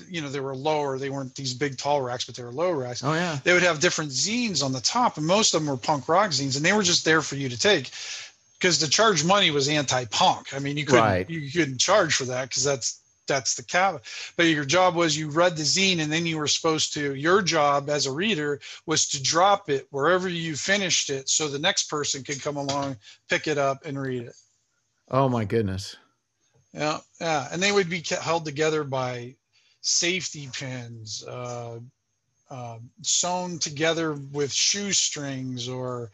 you 0.08 0.20
know 0.20 0.30
they 0.30 0.40
were 0.40 0.56
lower 0.56 0.98
they 0.98 1.12
weren't 1.12 1.36
these 1.36 1.54
big 1.54 1.78
tall 1.78 2.02
racks 2.02 2.26
but 2.26 2.36
they 2.36 2.44
were 2.44 2.52
low 2.52 2.72
racks. 2.72 3.04
Oh 3.04 3.14
yeah. 3.14 3.38
They 3.44 3.54
would 3.54 3.62
have 3.62 3.80
different 3.80 4.12
zines 4.12 4.64
on 4.64 4.72
the 4.72 4.82
top 4.82 5.18
and 5.18 5.26
most 5.28 5.54
of 5.54 5.62
them 5.62 5.70
were 5.70 5.78
punk 5.78 6.10
rock 6.10 6.32
zines 6.32 6.56
and 6.56 6.66
they 6.66 6.74
were 6.74 6.82
just 6.82 7.06
there 7.06 7.22
for 7.22 7.36
you 7.36 7.50
to 7.50 7.58
take. 7.58 7.92
Because 8.58 8.80
to 8.80 8.90
charge 8.90 9.24
money 9.24 9.52
was 9.52 9.70
anti-punk. 9.70 10.56
I 10.56 10.60
mean 10.60 10.76
you 10.76 10.86
couldn't 10.86 11.04
right. 11.04 11.30
you 11.30 11.52
couldn't 11.52 11.80
charge 11.80 12.16
for 12.16 12.26
that 12.26 12.50
because 12.50 12.64
that's 12.64 13.00
that's 13.28 13.56
the 13.56 13.64
cap 13.64 14.04
but 14.36 14.48
your 14.48 14.66
job 14.66 14.96
was 14.96 15.16
you 15.16 15.30
read 15.30 15.56
the 15.56 15.64
zine 15.64 16.00
and 16.00 16.12
then 16.12 16.26
you 16.26 16.40
were 16.40 16.48
supposed 16.48 16.94
to 16.96 17.14
your 17.14 17.44
job 17.44 17.90
as 17.90 18.08
a 18.08 18.12
reader 18.12 18.60
was 18.88 19.08
to 19.10 19.22
drop 19.22 19.70
it 19.70 19.88
wherever 19.92 20.28
you 20.28 20.56
finished 20.56 21.10
it 21.12 21.30
so 21.30 21.48
the 21.48 21.60
next 21.60 21.84
person 21.90 22.24
could 22.24 22.42
come 22.42 22.58
along 22.58 22.98
pick 23.30 23.48
it 23.48 23.60
up 23.60 23.86
and 23.86 24.02
read 24.02 24.24
it. 24.24 24.36
Oh 25.12 25.30
my 25.30 25.46
goodness 25.46 25.96
yeah, 26.74 27.00
yeah, 27.22 27.48
and 27.52 27.62
they 27.62 27.72
would 27.72 27.90
be 27.90 28.04
held 28.22 28.46
together 28.46 28.84
by 28.84 29.36
safety 29.82 30.50
pins, 30.52 31.24
uh, 31.28 31.80
uh, 32.50 32.78
sewn 33.02 33.60
together 33.60 34.14
with 34.14 34.52
shoestrings 34.52 35.70
or 35.70 36.12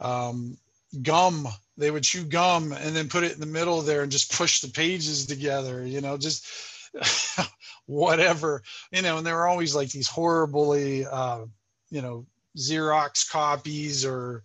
um, 0.00 0.56
gum. 1.02 1.48
They 1.78 1.90
would 1.90 2.02
chew 2.02 2.24
gum 2.24 2.72
and 2.72 2.94
then 2.94 3.08
put 3.08 3.24
it 3.24 3.32
in 3.32 3.40
the 3.40 3.46
middle 3.46 3.80
there 3.80 4.02
and 4.02 4.12
just 4.12 4.36
push 4.36 4.60
the 4.60 4.68
pages 4.68 5.26
together. 5.26 5.86
You 5.86 6.00
know, 6.00 6.18
just 6.18 6.46
whatever. 7.86 8.62
You 8.90 9.02
know, 9.02 9.18
and 9.18 9.26
there 9.26 9.36
were 9.36 9.48
always 9.48 9.74
like 9.74 9.90
these 9.90 10.08
horribly, 10.08 11.06
uh, 11.06 11.46
you 11.90 12.02
know, 12.02 12.26
Xerox 12.56 13.30
copies 13.30 14.04
or 14.04 14.42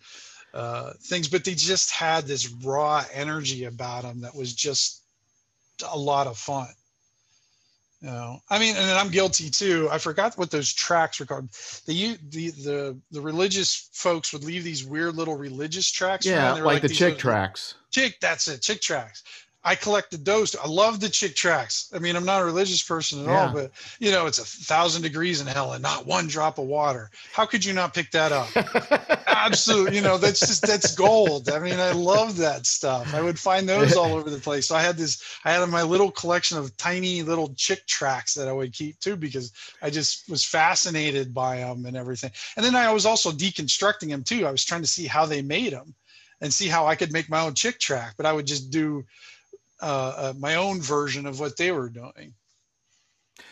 uh, 0.53 0.93
things, 1.01 1.27
but 1.27 1.43
they 1.43 1.55
just 1.55 1.91
had 1.91 2.25
this 2.25 2.49
raw 2.63 3.03
energy 3.13 3.65
about 3.65 4.03
them 4.03 4.21
that 4.21 4.35
was 4.35 4.53
just 4.53 5.03
a 5.87 5.97
lot 5.97 6.27
of 6.27 6.37
fun. 6.37 6.67
You 8.01 8.09
know, 8.09 8.41
I 8.47 8.59
mean, 8.59 8.75
and 8.75 8.91
I'm 8.91 9.09
guilty 9.09 9.49
too. 9.49 9.89
I 9.91 9.97
forgot 9.97 10.37
what 10.37 10.51
those 10.51 10.71
tracks 10.71 11.19
were 11.19 11.25
called. 11.25 11.49
The 11.87 12.17
the 12.29 12.51
the 12.51 12.97
the 13.09 13.21
religious 13.21 13.89
folks 13.91 14.31
would 14.33 14.43
leave 14.43 14.63
these 14.63 14.85
weird 14.85 15.15
little 15.15 15.35
religious 15.35 15.89
tracks. 15.89 16.23
Yeah, 16.23 16.53
like, 16.53 16.63
like, 16.63 16.81
the 16.83 16.89
chick 16.89 17.17
tracks. 17.17 17.73
Chick, 17.89 18.19
that's 18.21 18.47
it. 18.47 18.61
Chick 18.61 18.81
tracks. 18.81 19.23
I 19.67 19.75
collected 19.75 20.23
those. 20.23 20.55
I 20.55 20.65
love 20.65 21.01
the 21.01 21.09
chick 21.09 21.35
tracks. 21.35 21.91
I 21.93 21.99
mean, 21.99 22.15
I'm 22.15 22.23
not 22.23 22.41
a 22.41 22.45
religious 22.45 22.81
person 22.81 23.19
at 23.19 23.25
yeah. 23.25 23.47
all, 23.47 23.53
but 23.53 23.71
you 23.99 24.11
know, 24.11 24.25
it's 24.25 24.39
a 24.39 24.45
thousand 24.45 25.01
degrees 25.01 25.41
in 25.41 25.47
hell 25.47 25.73
and 25.73 25.83
not 25.83 26.07
one 26.07 26.27
drop 26.27 26.57
of 26.57 26.67
water. 26.67 27.11
How 27.33 27.45
could 27.45 27.65
you 27.65 27.73
not 27.73 27.93
pick 27.93 28.09
that 28.11 28.31
up? 28.31 28.47
Absolutely. 29.27 29.97
You 29.97 30.03
know, 30.03 30.17
that's 30.17 30.39
just, 30.39 30.65
that's 30.65 30.95
gold. 30.95 31.49
I 31.49 31.59
mean, 31.59 31.81
I 31.81 31.91
love 31.91 32.37
that 32.37 32.65
stuff. 32.65 33.13
I 33.13 33.21
would 33.21 33.37
find 33.37 33.67
those 33.67 33.93
all 33.97 34.13
over 34.13 34.29
the 34.29 34.39
place. 34.39 34.69
So 34.69 34.75
I 34.75 34.81
had 34.81 34.95
this, 34.95 35.21
I 35.43 35.51
had 35.51 35.67
my 35.67 35.83
little 35.83 36.11
collection 36.11 36.57
of 36.57 36.75
tiny 36.77 37.21
little 37.21 37.53
chick 37.55 37.85
tracks 37.87 38.35
that 38.35 38.47
I 38.47 38.53
would 38.53 38.71
keep 38.71 38.97
too, 39.01 39.17
because 39.17 39.51
I 39.81 39.89
just 39.89 40.29
was 40.29 40.45
fascinated 40.45 41.33
by 41.33 41.57
them 41.57 41.85
and 41.85 41.97
everything. 41.97 42.31
And 42.55 42.65
then 42.65 42.77
I 42.77 42.93
was 42.93 43.05
also 43.05 43.33
deconstructing 43.33 44.11
them 44.11 44.23
too. 44.23 44.47
I 44.47 44.51
was 44.51 44.63
trying 44.63 44.81
to 44.83 44.87
see 44.87 45.07
how 45.07 45.25
they 45.25 45.41
made 45.41 45.73
them 45.73 45.93
and 46.39 46.53
see 46.53 46.69
how 46.69 46.87
I 46.87 46.95
could 46.95 47.11
make 47.11 47.29
my 47.29 47.41
own 47.41 47.53
chick 47.53 47.79
track, 47.79 48.13
but 48.15 48.25
I 48.25 48.31
would 48.31 48.47
just 48.47 48.71
do, 48.71 49.03
uh, 49.81 50.13
uh, 50.17 50.33
my 50.37 50.55
own 50.55 50.81
version 50.81 51.25
of 51.25 51.39
what 51.39 51.57
they 51.57 51.71
were 51.71 51.89
doing. 51.89 52.33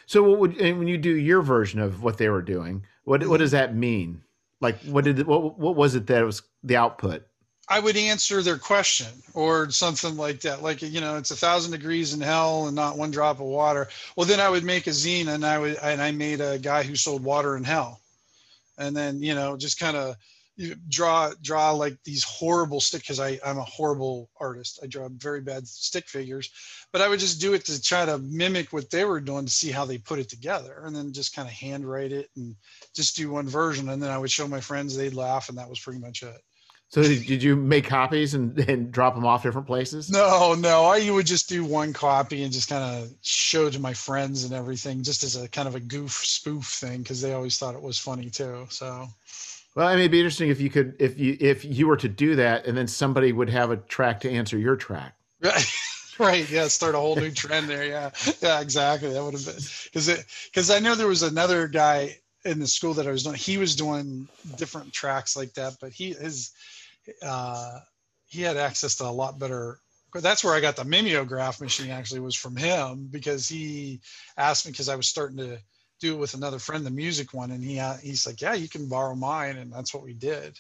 So, 0.08 0.24
what 0.24 0.40
would 0.40 0.58
and 0.58 0.80
when 0.80 0.88
you 0.88 0.98
do 0.98 1.16
your 1.16 1.42
version 1.42 1.80
of 1.80 2.04
what 2.04 2.18
they 2.18 2.30
were 2.30 2.42
doing? 2.42 2.86
What 3.04 3.26
what 3.28 3.40
does 3.40 3.52
that 3.52 3.76
mean? 3.76 4.22
Like, 4.62 4.80
what 4.84 5.04
did 5.04 5.26
what 5.28 5.60
what 5.60 5.76
was 5.76 5.96
it 5.96 6.08
that 6.08 6.26
was 6.26 6.42
the 6.64 6.78
output? 6.78 7.26
I 7.68 7.80
would 7.80 7.98
answer 7.98 8.42
their 8.42 8.58
question 8.60 9.08
or 9.34 9.72
something 9.72 10.18
like 10.18 10.42
that. 10.42 10.62
Like, 10.62 10.82
you 10.82 11.02
know, 11.02 11.18
it's 11.18 11.32
a 11.32 11.36
thousand 11.36 11.72
degrees 11.72 12.14
in 12.14 12.22
hell 12.22 12.68
and 12.68 12.76
not 12.76 12.98
one 12.98 13.10
drop 13.10 13.40
of 13.40 13.46
water. 13.48 13.88
Well, 14.16 14.28
then 14.28 14.40
I 14.40 14.50
would 14.50 14.64
make 14.64 14.86
a 14.86 14.92
zine 14.92 15.28
and 15.28 15.44
I 15.44 15.58
would, 15.58 15.78
and 15.82 16.00
I 16.00 16.12
made 16.12 16.42
a 16.42 16.60
guy 16.60 16.84
who 16.84 16.96
sold 16.96 17.24
water 17.24 17.58
in 17.58 17.64
hell. 17.64 18.02
And 18.78 18.96
then, 18.96 19.24
you 19.24 19.34
know, 19.34 19.58
just 19.58 19.80
kind 19.80 19.98
of 19.98 20.16
you 20.58 20.76
draw 20.88 21.32
draw 21.42 21.72
like 21.72 21.98
these 22.04 22.24
horrible 22.24 22.80
stick 22.80 23.02
because 23.02 23.20
I 23.20 23.40
I'm 23.46 23.58
a 23.58 23.64
horrible 23.64 24.30
artist. 24.40 24.80
I 24.82 24.88
draw 24.88 25.10
very 25.10 25.42
bad 25.42 25.68
stick 25.68 26.08
figures, 26.08 26.50
but 26.92 27.02
I 27.02 27.10
would 27.10 27.20
just 27.20 27.42
do 27.42 27.54
it 27.54 27.66
to 27.66 27.82
try 27.82 28.06
to 28.06 28.18
mimic 28.20 28.72
what 28.72 28.90
they 28.90 29.06
were 29.06 29.20
doing 29.20 29.46
to 29.46 29.52
see 29.52 29.72
how 29.72 29.86
they 29.86 29.98
put 29.98 30.20
it 30.20 30.30
together, 30.30 30.84
and 30.86 30.96
then 30.96 31.14
just 31.14 31.36
kind 31.36 31.48
of 31.48 31.54
handwrite 31.54 32.12
it 32.12 32.30
and 32.36 32.56
just 32.96 33.16
do 33.16 33.32
one 33.32 33.48
version, 33.48 33.90
and 33.90 34.02
then 34.02 34.12
I 34.12 34.18
would 34.18 34.32
show 34.32 34.48
my 34.48 34.62
friends. 34.62 34.96
They'd 34.96 35.14
laugh, 35.14 35.50
and 35.50 35.58
that 35.58 35.70
was 35.70 35.80
pretty 35.80 36.00
much 36.00 36.24
it. 36.24 36.42
So 36.90 37.02
did 37.02 37.44
you 37.44 37.56
make 37.56 37.86
copies 37.86 38.36
and, 38.36 38.58
and 38.70 38.92
drop 38.92 39.16
them 39.16 39.26
off 39.26 39.44
different 39.44 39.68
places? 39.68 40.10
No, 40.10 40.54
no. 40.54 40.86
I 40.86 41.10
would 41.10 41.26
just 41.26 41.50
do 41.50 41.66
one 41.66 41.92
copy 41.92 42.44
and 42.44 42.54
just 42.54 42.70
kind 42.70 42.84
of 42.84 43.12
show 43.22 43.70
to 43.70 43.80
my 43.80 43.94
friends 43.94 44.44
and 44.46 44.54
everything, 44.54 45.04
just 45.04 45.24
as 45.24 45.36
a 45.36 45.50
kind 45.50 45.68
of 45.68 45.76
a 45.76 45.80
goof 45.80 46.12
spoof 46.12 46.66
thing, 46.66 47.02
because 47.02 47.22
they 47.22 47.34
always 47.34 47.58
thought 47.58 47.76
it 47.76 47.82
was 47.82 47.98
funny 47.98 48.30
too. 48.30 48.68
So 48.70 49.08
well, 49.76 49.90
it 49.90 49.98
may 49.98 50.08
be 50.08 50.20
interesting 50.20 50.50
if 50.50 50.62
you 50.62 50.70
could, 50.70 50.96
if 51.00 51.20
you 51.20 51.38
if 51.40 51.66
you 51.66 51.88
were 51.88 51.98
to 51.98 52.08
do 52.08 52.36
that, 52.38 52.66
and 52.66 52.78
then 52.78 52.88
somebody 52.88 53.34
would 53.34 53.50
have 53.50 53.72
a 53.72 53.78
track 53.78 54.22
to 54.22 54.32
answer 54.32 54.58
your 54.58 54.78
track. 54.78 55.16
Right. 55.42 55.66
right. 56.20 56.50
Yeah. 56.50 56.68
Start 56.68 56.96
a 56.96 56.98
whole 56.98 57.18
new 57.18 57.32
trend 57.32 57.68
there. 57.68 57.86
Yeah. 57.86 58.12
Yeah. 58.42 58.62
Exactly. 58.62 59.12
That 59.12 59.24
would 59.24 59.34
have 59.34 59.46
been 59.46 59.64
because 59.84 60.08
it 60.08 60.26
because 60.46 60.72
I 60.72 60.80
know 60.80 60.96
there 60.96 61.08
was 61.08 61.24
another 61.24 61.68
guy 61.68 62.18
in 62.46 62.60
the 62.60 62.68
school 62.68 62.94
that 62.94 63.08
I 63.08 63.12
was 63.12 63.24
doing, 63.24 63.36
he 63.36 63.58
was 63.58 63.76
doing 63.76 64.30
different 64.56 64.94
tracks 64.94 65.36
like 65.36 65.54
that, 65.56 65.76
but 65.82 65.92
he 65.92 66.14
his 66.14 66.52
uh, 67.22 67.80
he 68.28 68.42
had 68.42 68.56
access 68.56 68.96
to 68.98 69.06
a 69.06 69.12
lot 69.12 69.40
better. 69.40 69.80
That's 70.14 70.46
where 70.46 70.54
I 70.54 70.62
got 70.62 70.78
the 70.78 70.86
mimeograph 70.86 71.60
machine. 71.60 71.92
Actually, 71.92 72.22
was 72.22 72.36
from 72.36 72.56
him 72.56 73.10
because 73.12 73.50
he 73.50 74.00
asked 74.38 74.66
me 74.66 74.72
because 74.72 74.88
I 74.88 74.96
was 74.96 75.10
starting 75.10 75.38
to 75.38 75.60
do 76.06 76.14
it 76.14 76.20
with 76.20 76.34
another 76.34 76.60
friend, 76.60 76.86
the 76.86 76.92
music 76.92 77.34
one, 77.34 77.52
and 77.52 77.64
he 77.64 77.82
he's 78.02 78.26
like, 78.26 78.42
"Yeah, 78.42 78.54
you 78.54 78.70
can 78.70 78.88
borrow 78.88 79.16
mine," 79.16 79.58
and 79.58 79.72
that's 79.72 79.94
what 79.94 80.04
we 80.04 80.14
did. 80.14 80.58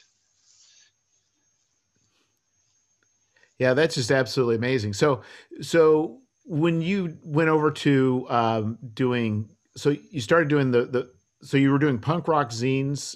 Yeah, 3.60 3.73
that's 3.73 3.95
just 3.95 4.12
absolutely 4.12 4.55
amazing. 4.55 4.93
So, 4.93 5.21
so 5.62 6.19
when 6.45 6.81
you 6.81 7.17
went 7.23 7.49
over 7.49 7.71
to 7.71 8.25
um, 8.29 8.77
doing, 8.93 9.49
so 9.77 9.95
you 10.12 10.21
started 10.21 10.49
doing 10.49 10.71
the 10.71 10.86
the, 10.86 11.12
so 11.41 11.58
you 11.58 11.71
were 11.71 11.79
doing 11.79 11.99
punk 11.99 12.27
rock 12.27 12.49
zines. 12.49 13.15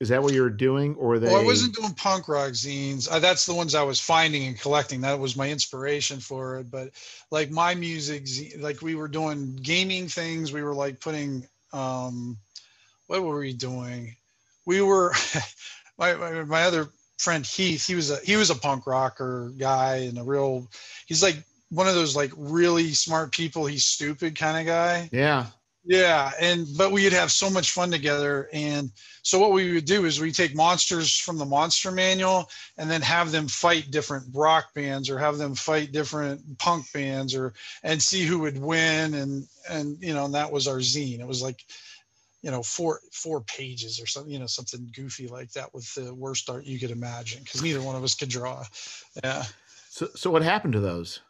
Is 0.00 0.08
that 0.08 0.22
what 0.22 0.32
you 0.32 0.40
were 0.40 0.48
doing, 0.48 0.94
or 0.94 1.18
they? 1.18 1.26
Well, 1.26 1.42
I 1.42 1.44
wasn't 1.44 1.74
doing 1.74 1.92
punk 1.92 2.26
rock 2.26 2.52
zines. 2.52 3.06
Uh, 3.10 3.18
that's 3.18 3.44
the 3.44 3.54
ones 3.54 3.74
I 3.74 3.82
was 3.82 4.00
finding 4.00 4.46
and 4.46 4.58
collecting. 4.58 5.02
That 5.02 5.18
was 5.18 5.36
my 5.36 5.50
inspiration 5.50 6.20
for 6.20 6.58
it. 6.58 6.70
But 6.70 6.92
like 7.30 7.50
my 7.50 7.74
music, 7.74 8.26
like 8.58 8.80
we 8.80 8.94
were 8.94 9.08
doing 9.08 9.56
gaming 9.56 10.08
things. 10.08 10.52
We 10.52 10.62
were 10.62 10.74
like 10.74 11.00
putting, 11.00 11.46
um, 11.74 12.38
what 13.08 13.22
were 13.22 13.40
we 13.40 13.52
doing? 13.52 14.16
We 14.64 14.80
were, 14.80 15.12
my, 15.98 16.14
my 16.14 16.44
my 16.44 16.62
other 16.62 16.88
friend 17.18 17.44
Heath, 17.44 17.86
he 17.86 17.94
was 17.94 18.10
a 18.10 18.16
he 18.24 18.36
was 18.36 18.48
a 18.48 18.54
punk 18.54 18.86
rocker 18.86 19.52
guy 19.58 19.96
and 20.08 20.18
a 20.18 20.22
real 20.22 20.70
he's 21.04 21.22
like 21.22 21.36
one 21.68 21.88
of 21.88 21.94
those 21.94 22.16
like 22.16 22.32
really 22.36 22.92
smart 22.94 23.32
people, 23.32 23.66
he's 23.66 23.84
stupid 23.84 24.36
kind 24.36 24.58
of 24.58 24.66
guy. 24.66 25.10
Yeah. 25.12 25.46
Yeah, 25.84 26.32
and 26.38 26.66
but 26.76 26.92
we'd 26.92 27.12
have 27.12 27.32
so 27.32 27.48
much 27.48 27.70
fun 27.70 27.90
together. 27.90 28.48
And 28.52 28.90
so 29.22 29.38
what 29.38 29.52
we 29.52 29.72
would 29.72 29.86
do 29.86 30.04
is 30.04 30.20
we 30.20 30.30
take 30.30 30.54
monsters 30.54 31.16
from 31.16 31.38
the 31.38 31.46
monster 31.46 31.90
manual 31.90 32.50
and 32.76 32.90
then 32.90 33.00
have 33.00 33.32
them 33.32 33.48
fight 33.48 33.90
different 33.90 34.26
rock 34.34 34.74
bands 34.74 35.08
or 35.08 35.18
have 35.18 35.38
them 35.38 35.54
fight 35.54 35.90
different 35.90 36.58
punk 36.58 36.84
bands 36.92 37.34
or 37.34 37.54
and 37.82 38.02
see 38.02 38.24
who 38.26 38.40
would 38.40 38.58
win 38.58 39.14
and 39.14 39.46
and 39.70 39.96
you 40.02 40.12
know 40.12 40.26
and 40.26 40.34
that 40.34 40.52
was 40.52 40.68
our 40.68 40.78
zine. 40.78 41.20
It 41.20 41.26
was 41.26 41.42
like 41.42 41.64
you 42.42 42.50
know 42.50 42.62
four 42.62 43.00
four 43.12 43.40
pages 43.42 44.00
or 44.00 44.06
something 44.06 44.32
you 44.32 44.38
know 44.38 44.46
something 44.46 44.90
goofy 44.94 45.28
like 45.28 45.50
that 45.52 45.72
with 45.74 45.92
the 45.94 46.14
worst 46.14 46.48
art 46.48 46.64
you 46.64 46.78
could 46.78 46.90
imagine 46.90 47.42
because 47.42 47.62
neither 47.62 47.82
one 47.82 47.96
of 47.96 48.04
us 48.04 48.14
could 48.14 48.28
draw 48.28 48.64
yeah 49.22 49.44
so 49.88 50.08
so 50.14 50.30
what 50.30 50.42
happened 50.42 50.72
to 50.72 50.80
those 50.80 51.20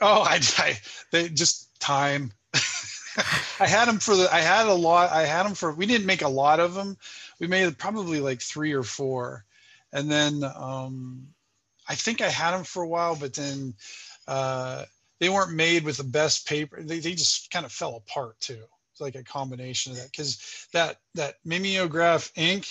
oh 0.00 0.22
i, 0.28 0.40
I 0.58 0.78
they 1.12 1.28
just 1.28 1.68
time 1.80 2.32
i 3.60 3.66
had 3.66 3.86
them 3.86 3.98
for 3.98 4.16
the 4.16 4.32
i 4.32 4.40
had 4.40 4.66
a 4.66 4.74
lot 4.74 5.10
i 5.10 5.24
had 5.24 5.44
them 5.44 5.54
for 5.54 5.72
we 5.72 5.86
didn't 5.86 6.06
make 6.06 6.22
a 6.22 6.28
lot 6.28 6.60
of 6.60 6.74
them 6.74 6.96
we 7.38 7.46
made 7.46 7.78
probably 7.78 8.20
like 8.20 8.42
three 8.42 8.72
or 8.72 8.82
four. 8.82 9.44
And 9.92 10.10
then 10.10 10.44
um 10.44 11.28
i 11.88 11.94
think 11.94 12.20
i 12.20 12.28
had 12.28 12.52
them 12.52 12.64
for 12.64 12.82
a 12.82 12.88
while 12.88 13.16
but 13.16 13.34
then 13.34 13.74
uh 14.28 14.84
they 15.20 15.28
weren't 15.28 15.52
made 15.52 15.84
with 15.84 15.98
the 15.98 16.04
best 16.04 16.48
paper. 16.48 16.82
They, 16.82 16.98
they 16.98 17.12
just 17.12 17.50
kind 17.50 17.66
of 17.66 17.72
fell 17.72 17.96
apart 17.96 18.40
too. 18.40 18.62
It's 18.92 19.00
like 19.00 19.14
a 19.14 19.22
combination 19.22 19.92
of 19.92 19.98
that. 19.98 20.10
Because 20.10 20.66
that 20.72 20.96
that 21.14 21.36
mimeograph 21.44 22.32
ink 22.36 22.66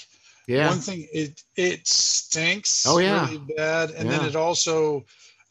yeah. 0.47 0.67
one 0.67 0.79
thing 0.79 1.07
it 1.13 1.43
it 1.55 1.87
stinks 1.87 2.85
oh 2.87 2.97
yeah. 2.97 3.25
really 3.25 3.41
bad. 3.55 3.91
And 3.91 4.09
yeah. 4.09 4.17
then 4.17 4.27
it 4.27 4.35
also 4.35 5.05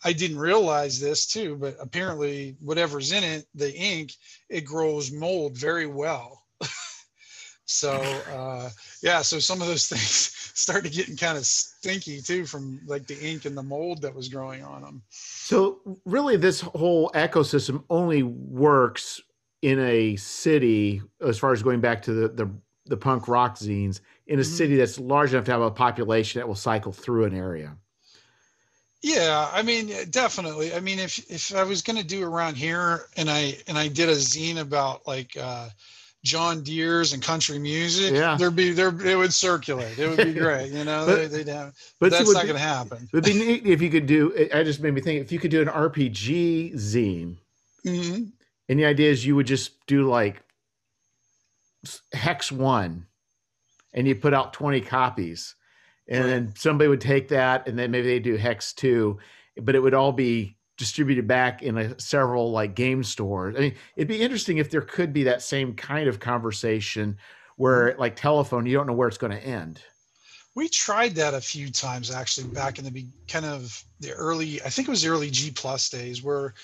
i 0.05 0.13
didn't 0.13 0.39
realize 0.39 1.01
this 1.01 1.27
too 1.27 1.57
but 1.57 1.77
apparently 1.81 2.57
whatever's 2.61 3.13
in 3.13 3.25
it 3.25 3.47
the 3.55 3.75
ink 3.75 4.13
it 4.49 4.63
grows 4.63 5.13
mold 5.13 5.57
very 5.57 5.87
well 5.87 6.45
so 7.65 7.93
uh 8.33 8.69
yeah 9.03 9.23
so 9.23 9.39
some 9.39 9.61
of 9.61 9.69
those 9.69 9.87
things 9.89 10.35
started 10.55 10.93
getting 10.93 11.17
kind 11.17 11.39
of 11.39 11.45
stinky 11.45 12.21
too 12.21 12.45
from 12.45 12.81
like 12.87 13.07
the 13.07 13.19
ink 13.21 13.45
and 13.45 13.57
the 13.57 13.63
mold 13.63 14.03
that 14.03 14.15
was 14.15 14.29
growing 14.29 14.63
on 14.65 14.83
them 14.83 15.03
so 15.09 15.81
really 16.05 16.37
this 16.37 16.61
whole 16.61 17.11
ecosystem 17.15 17.83
only 17.91 18.23
works 18.23 19.21
in 19.63 19.79
a 19.81 20.17
city, 20.17 21.03
as 21.21 21.39
far 21.39 21.53
as 21.53 21.63
going 21.63 21.81
back 21.81 22.03
to 22.03 22.13
the 22.13 22.29
the, 22.29 22.51
the 22.87 22.97
punk 22.97 23.29
rock 23.29 23.57
zines, 23.57 24.01
in 24.27 24.39
a 24.39 24.43
mm-hmm. 24.43 24.53
city 24.53 24.77
that's 24.77 24.99
large 24.99 25.33
enough 25.33 25.45
to 25.45 25.53
have 25.53 25.61
a 25.61 25.71
population 25.71 26.39
that 26.39 26.47
will 26.47 26.55
cycle 26.55 26.93
through 26.93 27.25
an 27.25 27.35
area. 27.35 27.77
Yeah, 29.03 29.49
I 29.53 29.63
mean, 29.63 29.93
definitely. 30.11 30.75
I 30.75 30.81
mean, 30.81 30.99
if 30.99 31.19
if 31.31 31.55
I 31.55 31.63
was 31.63 31.83
going 31.83 31.99
to 31.99 32.05
do 32.05 32.25
around 32.25 32.57
here, 32.57 33.07
and 33.17 33.31
I 33.31 33.57
and 33.69 33.79
I 33.79 33.89
did 33.89 34.09
a 34.09 34.15
zine 34.15 34.59
about 34.59 35.07
like 35.07 35.37
uh, 35.37 35.69
John 36.25 36.65
Deere's 36.65 37.13
and 37.13 37.23
country 37.23 37.61
music, 37.61 38.13
yeah, 38.13 38.37
there'd 38.37 38.57
be 38.57 38.73
there 38.73 38.89
it 39.07 39.17
would 39.17 39.33
circulate. 39.33 39.99
It 39.99 40.09
would 40.09 40.27
be 40.27 40.33
great, 40.41 40.73
you 40.73 40.85
know. 40.85 41.07
but, 41.07 41.31
they, 41.31 41.39
would 41.39 41.49
have, 41.49 41.75
but 42.01 42.11
that's 42.11 42.33
not 42.33 42.43
going 42.43 42.57
to 42.57 42.61
happen. 42.61 43.09
It'd 43.13 43.25
be 43.25 43.35
neat 43.35 43.67
if 43.67 43.81
you 43.81 43.91
could 43.91 44.07
do. 44.07 44.49
I 44.53 44.65
just 44.65 44.81
made 44.81 44.95
me 44.95 45.01
think 45.01 45.21
if 45.21 45.31
you 45.31 45.39
could 45.39 45.53
do 45.53 45.63
an 45.63 45.69
RPG 45.69 46.75
zine. 46.75 47.37
Mm-hmm. 47.87 48.25
And 48.69 48.79
the 48.79 48.85
idea 48.85 49.11
is 49.11 49.25
you 49.25 49.37
would 49.37 49.47
just 49.47 49.87
do 49.87 50.09
like 50.09 50.43
hex 52.13 52.51
one 52.51 53.07
and 53.95 54.07
you 54.07 54.15
put 54.15 54.35
out 54.35 54.53
20 54.53 54.81
copies. 54.83 55.55
And 56.09 56.25
right. 56.25 56.31
then 56.31 56.53
somebody 56.57 56.89
would 56.89 57.01
take 57.01 57.29
that 57.29 57.69
and 57.69 57.79
then 57.79 57.91
maybe 57.91 58.07
they 58.07 58.19
do 58.19 58.37
hex 58.37 58.73
two, 58.73 59.19
but 59.61 59.75
it 59.75 59.81
would 59.81 59.95
all 59.95 60.13
be 60.13 60.57
distributed 60.79 61.27
back 61.27 61.63
in 61.63 61.77
a, 61.77 62.01
several 62.01 62.51
like 62.51 62.75
game 62.75 63.05
stores. 63.05 63.57
I 63.57 63.61
mean, 63.61 63.75
it'd 63.97 64.09
be 64.09 64.21
interesting 64.23 64.59
if 64.59 64.71
there 64.71 64.81
could 64.81 65.13
be 65.13 65.25
that 65.25 65.43
same 65.43 65.75
kind 65.75 66.09
of 66.09 66.21
conversation 66.21 67.19
where 67.57 67.91
mm-hmm. 67.91 68.01
like 68.01 68.17
telephone, 68.17 68.65
you 68.65 68.77
don't 68.77 68.87
know 68.87 68.93
where 68.95 69.09
it's 69.09 69.19
going 69.19 69.33
to 69.33 69.45
end. 69.45 69.83
We 70.55 70.69
tried 70.69 71.15
that 71.17 71.35
a 71.35 71.41
few 71.41 71.71
times 71.71 72.11
actually 72.11 72.49
back 72.49 72.79
in 72.79 72.85
the 72.85 73.07
kind 73.29 73.45
of 73.45 73.85
the 74.01 74.13
early, 74.13 74.63
I 74.63 74.71
think 74.71 74.89
it 74.89 74.91
was 74.91 75.03
the 75.03 75.09
early 75.09 75.31
G 75.31 75.51
plus 75.51 75.89
days 75.91 76.23
where 76.23 76.55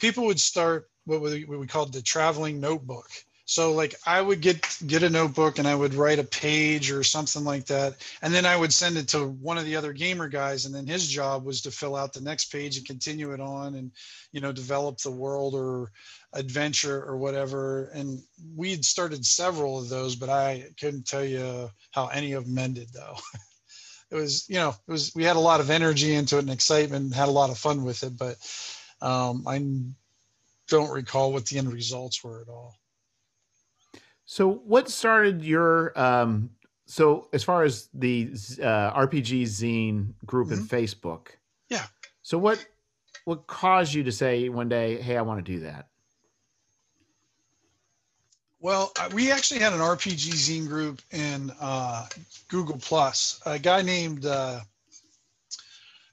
people 0.00 0.26
would 0.26 0.40
start 0.40 0.90
what 1.04 1.20
we, 1.20 1.44
what 1.44 1.58
we 1.58 1.66
called 1.66 1.92
the 1.92 2.02
traveling 2.02 2.60
notebook. 2.60 3.10
So 3.48 3.72
like 3.72 3.94
I 4.04 4.20
would 4.20 4.42
get 4.42 4.76
get 4.86 5.02
a 5.02 5.08
notebook 5.08 5.58
and 5.58 5.66
I 5.66 5.74
would 5.74 5.94
write 5.94 6.18
a 6.18 6.24
page 6.24 6.90
or 6.90 7.02
something 7.02 7.44
like 7.44 7.64
that, 7.66 7.96
and 8.20 8.32
then 8.34 8.44
I 8.44 8.54
would 8.54 8.74
send 8.74 8.98
it 8.98 9.08
to 9.08 9.26
one 9.26 9.56
of 9.56 9.64
the 9.64 9.74
other 9.76 9.94
gamer 9.94 10.28
guys, 10.28 10.66
and 10.66 10.74
then 10.74 10.86
his 10.86 11.08
job 11.08 11.46
was 11.46 11.62
to 11.62 11.70
fill 11.70 11.96
out 11.96 12.12
the 12.12 12.20
next 12.20 12.52
page 12.52 12.76
and 12.76 12.86
continue 12.86 13.32
it 13.32 13.40
on, 13.40 13.74
and 13.76 13.90
you 14.32 14.42
know 14.42 14.52
develop 14.52 14.98
the 14.98 15.10
world 15.10 15.54
or 15.54 15.90
adventure 16.34 17.02
or 17.02 17.16
whatever. 17.16 17.84
And 17.94 18.22
we 18.54 18.70
had 18.70 18.84
started 18.84 19.24
several 19.24 19.78
of 19.78 19.88
those, 19.88 20.14
but 20.14 20.28
I 20.28 20.66
couldn't 20.78 21.06
tell 21.06 21.24
you 21.24 21.70
how 21.90 22.08
any 22.08 22.34
of 22.34 22.44
them 22.44 22.58
ended 22.58 22.88
though. 22.92 23.16
it 24.10 24.14
was 24.14 24.46
you 24.50 24.56
know 24.56 24.74
it 24.86 24.92
was 24.92 25.14
we 25.14 25.24
had 25.24 25.36
a 25.36 25.40
lot 25.50 25.60
of 25.60 25.70
energy 25.70 26.14
into 26.14 26.36
it 26.36 26.40
and 26.40 26.50
excitement, 26.50 27.14
had 27.14 27.28
a 27.28 27.40
lot 27.40 27.48
of 27.48 27.56
fun 27.56 27.82
with 27.82 28.02
it, 28.02 28.12
but 28.18 28.36
um, 29.00 29.48
I 29.48 29.64
don't 30.68 30.90
recall 30.90 31.32
what 31.32 31.46
the 31.46 31.56
end 31.56 31.72
results 31.72 32.22
were 32.22 32.42
at 32.42 32.50
all. 32.50 32.74
So, 34.30 34.46
what 34.66 34.90
started 34.90 35.42
your? 35.42 35.98
Um, 35.98 36.50
so, 36.84 37.28
as 37.32 37.42
far 37.42 37.62
as 37.62 37.88
the 37.94 38.28
uh, 38.62 38.92
RPG 38.92 39.44
zine 39.44 40.12
group 40.26 40.48
mm-hmm. 40.48 40.60
in 40.60 40.66
Facebook, 40.66 41.28
yeah. 41.70 41.86
So, 42.20 42.36
what 42.36 42.62
what 43.24 43.46
caused 43.46 43.94
you 43.94 44.04
to 44.04 44.12
say 44.12 44.50
one 44.50 44.68
day, 44.68 45.00
"Hey, 45.00 45.16
I 45.16 45.22
want 45.22 45.42
to 45.42 45.52
do 45.52 45.60
that"? 45.60 45.88
Well, 48.60 48.92
uh, 49.00 49.08
we 49.14 49.32
actually 49.32 49.60
had 49.60 49.72
an 49.72 49.78
RPG 49.78 50.34
zine 50.34 50.68
group 50.68 51.00
in 51.10 51.50
uh, 51.58 52.06
Google 52.48 52.76
Plus. 52.76 53.40
A 53.46 53.58
guy 53.58 53.80
named 53.80 54.26
uh, 54.26 54.60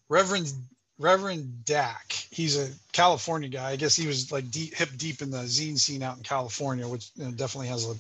Reverend 0.07 0.53
Reverend 0.97 1.65
Dak. 1.65 2.13
He's 2.31 2.57
a 2.57 2.69
California 2.93 3.49
guy. 3.49 3.71
I 3.71 3.75
guess 3.75 3.95
he 3.95 4.07
was 4.07 4.31
like 4.31 4.49
deep, 4.49 4.73
hip 4.75 4.89
deep 4.97 5.21
in 5.21 5.29
the 5.29 5.39
zine 5.39 5.77
scene 5.77 6.03
out 6.03 6.17
in 6.17 6.23
California, 6.23 6.87
which 6.87 7.11
you 7.15 7.25
know, 7.25 7.31
definitely 7.31 7.67
has 7.67 7.89
a 7.89 7.95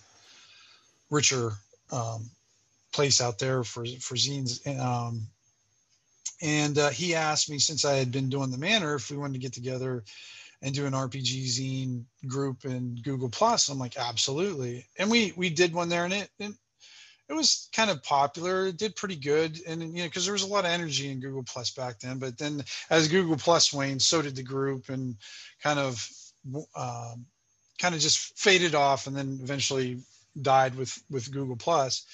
richer 1.09 1.53
um, 1.91 2.29
place 2.93 3.21
out 3.21 3.37
there 3.37 3.63
for 3.63 3.85
for 3.99 4.15
zines. 4.15 4.65
Um, 4.79 5.27
and 6.41 6.77
uh, 6.77 6.89
he 6.89 7.15
asked 7.15 7.49
me 7.49 7.59
since 7.59 7.85
I 7.85 7.95
had 7.95 8.11
been 8.11 8.29
doing 8.29 8.51
the 8.51 8.57
Manor 8.57 8.95
if 8.95 9.11
we 9.11 9.17
wanted 9.17 9.33
to 9.33 9.39
get 9.39 9.53
together 9.53 10.03
and 10.61 10.73
do 10.73 10.85
an 10.85 10.93
RPG 10.93 11.45
zine 11.47 12.03
group 12.27 12.65
in 12.65 12.95
Google 13.03 13.29
Plus. 13.29 13.69
I'm 13.69 13.79
like, 13.79 13.97
absolutely. 13.97 14.85
And 14.97 15.11
we 15.11 15.33
we 15.35 15.49
did 15.49 15.73
one 15.73 15.89
there, 15.89 16.05
and 16.05 16.13
it, 16.13 16.29
it 16.39 16.53
it 17.27 17.33
was 17.33 17.69
kind 17.73 17.89
of 17.89 18.03
popular. 18.03 18.67
It 18.67 18.77
did 18.77 18.95
pretty 18.95 19.15
good, 19.15 19.59
and 19.67 19.81
you 19.81 20.03
know, 20.03 20.03
because 20.03 20.25
there 20.25 20.33
was 20.33 20.43
a 20.43 20.47
lot 20.47 20.65
of 20.65 20.71
energy 20.71 21.09
in 21.11 21.19
Google 21.19 21.43
Plus 21.43 21.71
back 21.71 21.99
then. 21.99 22.19
But 22.19 22.37
then, 22.37 22.63
as 22.89 23.07
Google 23.07 23.37
Plus 23.37 23.73
waned, 23.73 24.01
so 24.01 24.21
did 24.21 24.35
the 24.35 24.43
group, 24.43 24.89
and 24.89 25.15
kind 25.61 25.79
of, 25.79 26.07
um, 26.75 27.25
kind 27.79 27.95
of 27.95 28.01
just 28.01 28.37
faded 28.37 28.75
off, 28.75 29.07
and 29.07 29.15
then 29.15 29.39
eventually 29.41 29.99
died 30.39 30.75
with 30.75 31.01
with 31.09 31.31
Google 31.31 31.55
Plus. 31.55 32.05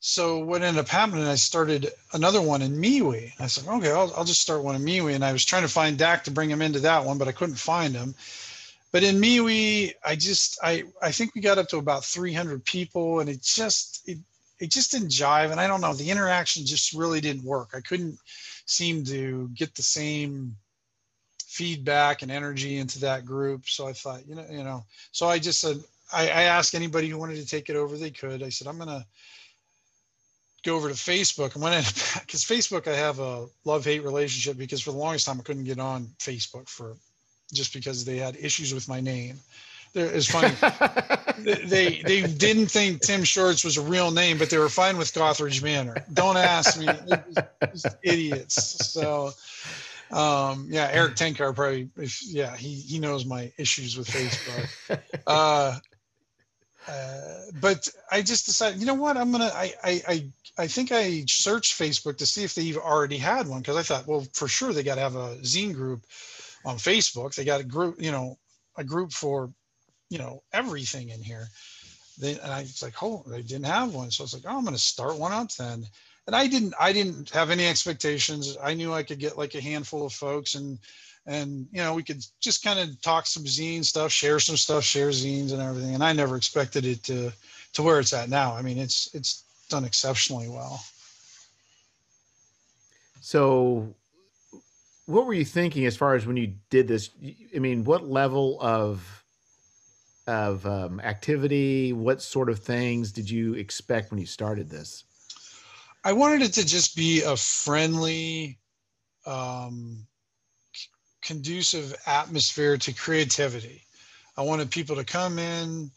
So 0.00 0.38
what 0.38 0.62
ended 0.62 0.80
up 0.80 0.88
happening, 0.88 1.26
I 1.26 1.34
started 1.34 1.90
another 2.14 2.40
one 2.40 2.62
in 2.62 2.80
MeWe. 2.80 3.32
I 3.38 3.46
said, 3.48 3.68
okay, 3.68 3.90
I'll, 3.90 4.10
I'll 4.16 4.24
just 4.24 4.40
start 4.40 4.64
one 4.64 4.74
in 4.74 4.82
MeWe, 4.82 5.14
and 5.14 5.22
I 5.22 5.32
was 5.32 5.44
trying 5.44 5.62
to 5.62 5.68
find 5.68 5.98
Dak 5.98 6.24
to 6.24 6.30
bring 6.30 6.48
him 6.48 6.62
into 6.62 6.80
that 6.80 7.04
one, 7.04 7.18
but 7.18 7.28
I 7.28 7.32
couldn't 7.32 7.56
find 7.56 7.94
him. 7.94 8.14
but 8.92 9.02
in 9.02 9.20
MeWe, 9.20 9.92
I 10.04 10.16
just 10.16 10.58
I 10.62 10.84
I 11.02 11.12
think 11.12 11.34
we 11.34 11.40
got 11.40 11.58
up 11.58 11.68
to 11.68 11.78
about 11.78 12.04
300 12.04 12.64
people, 12.64 13.20
and 13.20 13.28
it 13.28 13.42
just 13.42 14.02
it 14.08 14.18
it 14.60 14.70
just 14.70 14.92
didn't 14.92 15.08
jive, 15.08 15.50
and 15.50 15.60
I 15.60 15.66
don't 15.66 15.80
know 15.80 15.94
the 15.94 16.10
interaction 16.10 16.66
just 16.66 16.92
really 16.92 17.20
didn't 17.20 17.44
work. 17.44 17.70
I 17.74 17.80
couldn't 17.80 18.18
seem 18.66 19.04
to 19.04 19.48
get 19.54 19.74
the 19.74 19.82
same 19.82 20.56
feedback 21.46 22.22
and 22.22 22.30
energy 22.30 22.78
into 22.78 23.00
that 23.00 23.24
group. 23.24 23.68
So 23.68 23.88
I 23.88 23.92
thought, 23.92 24.26
you 24.28 24.36
know, 24.36 24.46
you 24.50 24.62
know, 24.62 24.84
so 25.12 25.26
I 25.28 25.38
just 25.38 25.60
said 25.60 25.78
I, 26.12 26.24
I 26.24 26.42
asked 26.42 26.74
anybody 26.74 27.08
who 27.08 27.18
wanted 27.18 27.36
to 27.36 27.46
take 27.46 27.68
it 27.68 27.76
over, 27.76 27.96
they 27.96 28.10
could. 28.10 28.42
I 28.42 28.50
said 28.50 28.66
I'm 28.66 28.78
gonna 28.78 29.06
go 30.62 30.76
over 30.76 30.88
to 30.88 30.94
Facebook 30.94 31.54
and 31.54 31.62
when 31.62 31.72
I 31.72 31.80
because 32.20 32.44
Facebook 32.44 32.86
I 32.86 32.96
have 32.96 33.18
a 33.18 33.46
love 33.64 33.84
hate 33.84 34.04
relationship 34.04 34.58
because 34.58 34.80
for 34.82 34.92
the 34.92 34.98
longest 34.98 35.26
time 35.26 35.40
I 35.40 35.42
couldn't 35.42 35.64
get 35.64 35.78
on 35.78 36.06
Facebook 36.18 36.68
for 36.68 36.96
just 37.52 37.72
because 37.72 38.04
they 38.04 38.16
had 38.16 38.36
issues 38.36 38.72
with 38.72 38.88
my 38.88 39.00
name. 39.00 39.40
It's 39.94 40.26
funny. 40.30 40.54
they 41.66 42.02
they 42.02 42.22
didn't 42.22 42.66
think 42.66 43.00
Tim 43.00 43.24
Shorts 43.24 43.64
was 43.64 43.76
a 43.76 43.82
real 43.82 44.10
name, 44.10 44.38
but 44.38 44.50
they 44.50 44.58
were 44.58 44.68
fine 44.68 44.96
with 44.96 45.12
Gothridge 45.12 45.62
Manor. 45.62 46.04
Don't 46.12 46.36
ask 46.36 46.78
me, 46.78 46.88
idiots. 48.02 48.88
So, 48.90 49.32
um, 50.10 50.68
yeah, 50.70 50.88
Erik 50.92 51.16
Tenkar 51.16 51.54
probably, 51.54 51.90
if, 51.96 52.22
yeah, 52.24 52.56
he 52.56 52.74
he 52.74 52.98
knows 52.98 53.24
my 53.24 53.52
issues 53.58 53.96
with 53.96 54.08
Facebook. 54.08 55.00
Uh, 55.26 55.78
uh, 56.88 57.40
but 57.60 57.88
I 58.10 58.22
just 58.22 58.46
decided, 58.46 58.80
you 58.80 58.86
know 58.86 58.94
what? 58.94 59.16
I'm 59.16 59.30
gonna. 59.30 59.50
I 59.54 59.74
I 59.84 60.02
I, 60.08 60.30
I 60.58 60.66
think 60.66 60.92
I 60.92 61.24
searched 61.26 61.78
Facebook 61.78 62.18
to 62.18 62.26
see 62.26 62.42
if 62.42 62.54
they've 62.54 62.76
already 62.76 63.18
had 63.18 63.46
one 63.46 63.60
because 63.60 63.76
I 63.76 63.82
thought, 63.82 64.06
well, 64.06 64.26
for 64.32 64.48
sure 64.48 64.72
they 64.72 64.82
got 64.82 64.96
to 64.96 65.02
have 65.02 65.14
a 65.14 65.36
zine 65.42 65.74
group 65.74 66.04
on 66.64 66.76
Facebook. 66.76 67.34
They 67.34 67.44
got 67.44 67.60
a 67.60 67.64
group, 67.64 68.00
you 68.00 68.10
know, 68.10 68.38
a 68.76 68.84
group 68.84 69.12
for, 69.12 69.52
you 70.10 70.18
know, 70.18 70.42
everything 70.52 71.08
in 71.08 71.22
here. 71.22 71.48
They, 72.18 72.32
and 72.32 72.52
I 72.52 72.60
was 72.62 72.82
like, 72.82 73.02
oh, 73.02 73.24
they 73.26 73.40
didn't 73.40 73.66
have 73.66 73.94
one. 73.94 74.10
So 74.10 74.22
I 74.22 74.24
was 74.24 74.34
like, 74.34 74.42
oh, 74.46 74.58
I'm 74.58 74.64
going 74.64 74.74
to 74.74 74.80
start 74.80 75.16
one 75.16 75.32
up 75.32 75.50
then. 75.54 75.86
And 76.26 76.36
I 76.36 76.46
didn't, 76.46 76.74
I 76.78 76.92
didn't 76.92 77.30
have 77.30 77.50
any 77.50 77.66
expectations. 77.66 78.56
I 78.62 78.74
knew 78.74 78.92
I 78.92 79.02
could 79.02 79.18
get 79.18 79.38
like 79.38 79.54
a 79.54 79.60
handful 79.60 80.04
of 80.04 80.12
folks 80.12 80.54
and, 80.54 80.78
and, 81.26 81.66
you 81.72 81.80
know, 81.80 81.94
we 81.94 82.02
could 82.02 82.24
just 82.40 82.64
kind 82.64 82.78
of 82.78 83.00
talk 83.02 83.26
some 83.26 83.44
zine 83.44 83.84
stuff, 83.84 84.10
share 84.10 84.40
some 84.40 84.56
stuff, 84.56 84.84
share 84.84 85.10
zines 85.10 85.52
and 85.52 85.62
everything. 85.62 85.94
And 85.94 86.04
I 86.04 86.12
never 86.12 86.36
expected 86.36 86.84
it 86.84 87.02
to, 87.04 87.32
to 87.74 87.82
where 87.82 88.00
it's 88.00 88.12
at 88.12 88.28
now. 88.28 88.54
I 88.54 88.62
mean, 88.62 88.78
it's, 88.78 89.14
it's 89.14 89.44
done 89.68 89.84
exceptionally 89.84 90.48
well. 90.48 90.82
So 93.20 93.94
what 95.06 95.26
were 95.26 95.34
you 95.34 95.44
thinking 95.44 95.86
as 95.86 95.96
far 95.96 96.14
as 96.14 96.26
when 96.26 96.36
you 96.36 96.54
did 96.70 96.88
this? 96.88 97.10
I 97.54 97.58
mean, 97.58 97.84
what 97.84 98.08
level 98.08 98.58
of 98.60 99.19
of 100.30 100.64
um, 100.64 101.00
activity? 101.00 101.92
What 101.92 102.22
sort 102.22 102.48
of 102.48 102.60
things 102.60 103.10
did 103.10 103.28
you 103.28 103.54
expect 103.54 104.10
when 104.10 104.20
you 104.20 104.26
started 104.26 104.70
this? 104.70 105.04
I 106.04 106.12
wanted 106.12 106.42
it 106.42 106.52
to 106.54 106.64
just 106.64 106.96
be 106.96 107.22
a 107.22 107.36
friendly, 107.36 108.58
um, 109.26 110.06
conducive 111.20 111.94
atmosphere 112.06 112.78
to 112.78 112.92
creativity. 112.94 113.82
I 114.36 114.42
wanted 114.42 114.70
people 114.70 114.96
to 114.96 115.04
come 115.04 115.38
in, 115.38 115.90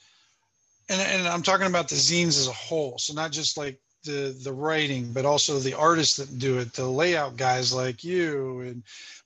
and, 0.89 1.01
and 1.01 1.27
I'm 1.27 1.43
talking 1.43 1.67
about 1.67 1.87
the 1.87 1.95
zines 1.95 2.39
as 2.39 2.47
a 2.47 2.53
whole. 2.53 2.97
So 2.97 3.13
not 3.13 3.31
just 3.31 3.55
like 3.55 3.79
the 4.03 4.35
the 4.43 4.51
writing, 4.51 5.13
but 5.13 5.25
also 5.25 5.59
the 5.59 5.75
artists 5.75 6.17
that 6.17 6.39
do 6.39 6.57
it, 6.57 6.73
the 6.73 6.85
layout 6.85 7.37
guys 7.37 7.71
like 7.71 8.03
you, 8.03 8.61
and 8.61 8.83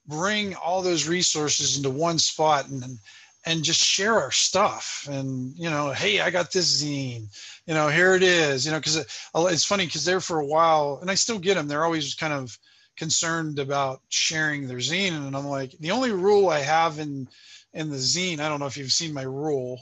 bring 0.08 0.54
all 0.56 0.82
those 0.82 1.08
resources 1.08 1.78
into 1.78 1.90
one 1.90 2.20
spot 2.20 2.68
and 2.68 3.00
and 3.48 3.64
just 3.64 3.80
share 3.80 4.20
our 4.20 4.32
stuff. 4.32 5.08
And 5.10 5.58
you 5.58 5.70
know, 5.70 5.92
hey, 5.92 6.20
I 6.20 6.30
got 6.30 6.52
this 6.52 6.84
zine. 6.84 7.28
You 7.66 7.74
know, 7.74 7.88
here 7.88 8.14
it 8.14 8.22
is. 8.22 8.66
You 8.66 8.74
know, 8.74 8.80
because 8.80 8.98
it, 8.98 9.08
uh, 9.34 9.46
it's 9.46 9.64
funny 9.64 9.86
because 9.86 10.04
there 10.04 10.20
for 10.20 10.40
a 10.40 10.46
while, 10.46 11.00
and 11.02 11.10
I 11.10 11.16
still 11.16 11.40
get 11.40 11.56
them. 11.56 11.68
They're 11.68 11.86
always 11.86 12.14
kind 12.14 12.34
of 12.34 12.58
concerned 12.98 13.60
about 13.60 14.02
sharing 14.10 14.68
their 14.68 14.78
zine, 14.78 15.14
and 15.14 15.36
I'm 15.36 15.48
like, 15.48 15.72
the 15.80 15.92
only 15.92 16.12
rule 16.12 16.50
I 16.50 16.60
have 16.60 17.00
in 17.00 17.30
in 17.74 17.90
the 17.90 17.98
zine, 17.98 18.40
I 18.40 18.50
don't 18.50 18.60
know 18.60 18.66
if 18.66 18.76
you've 18.76 18.92
seen 18.92 19.14
my 19.14 19.24
rule, 19.24 19.80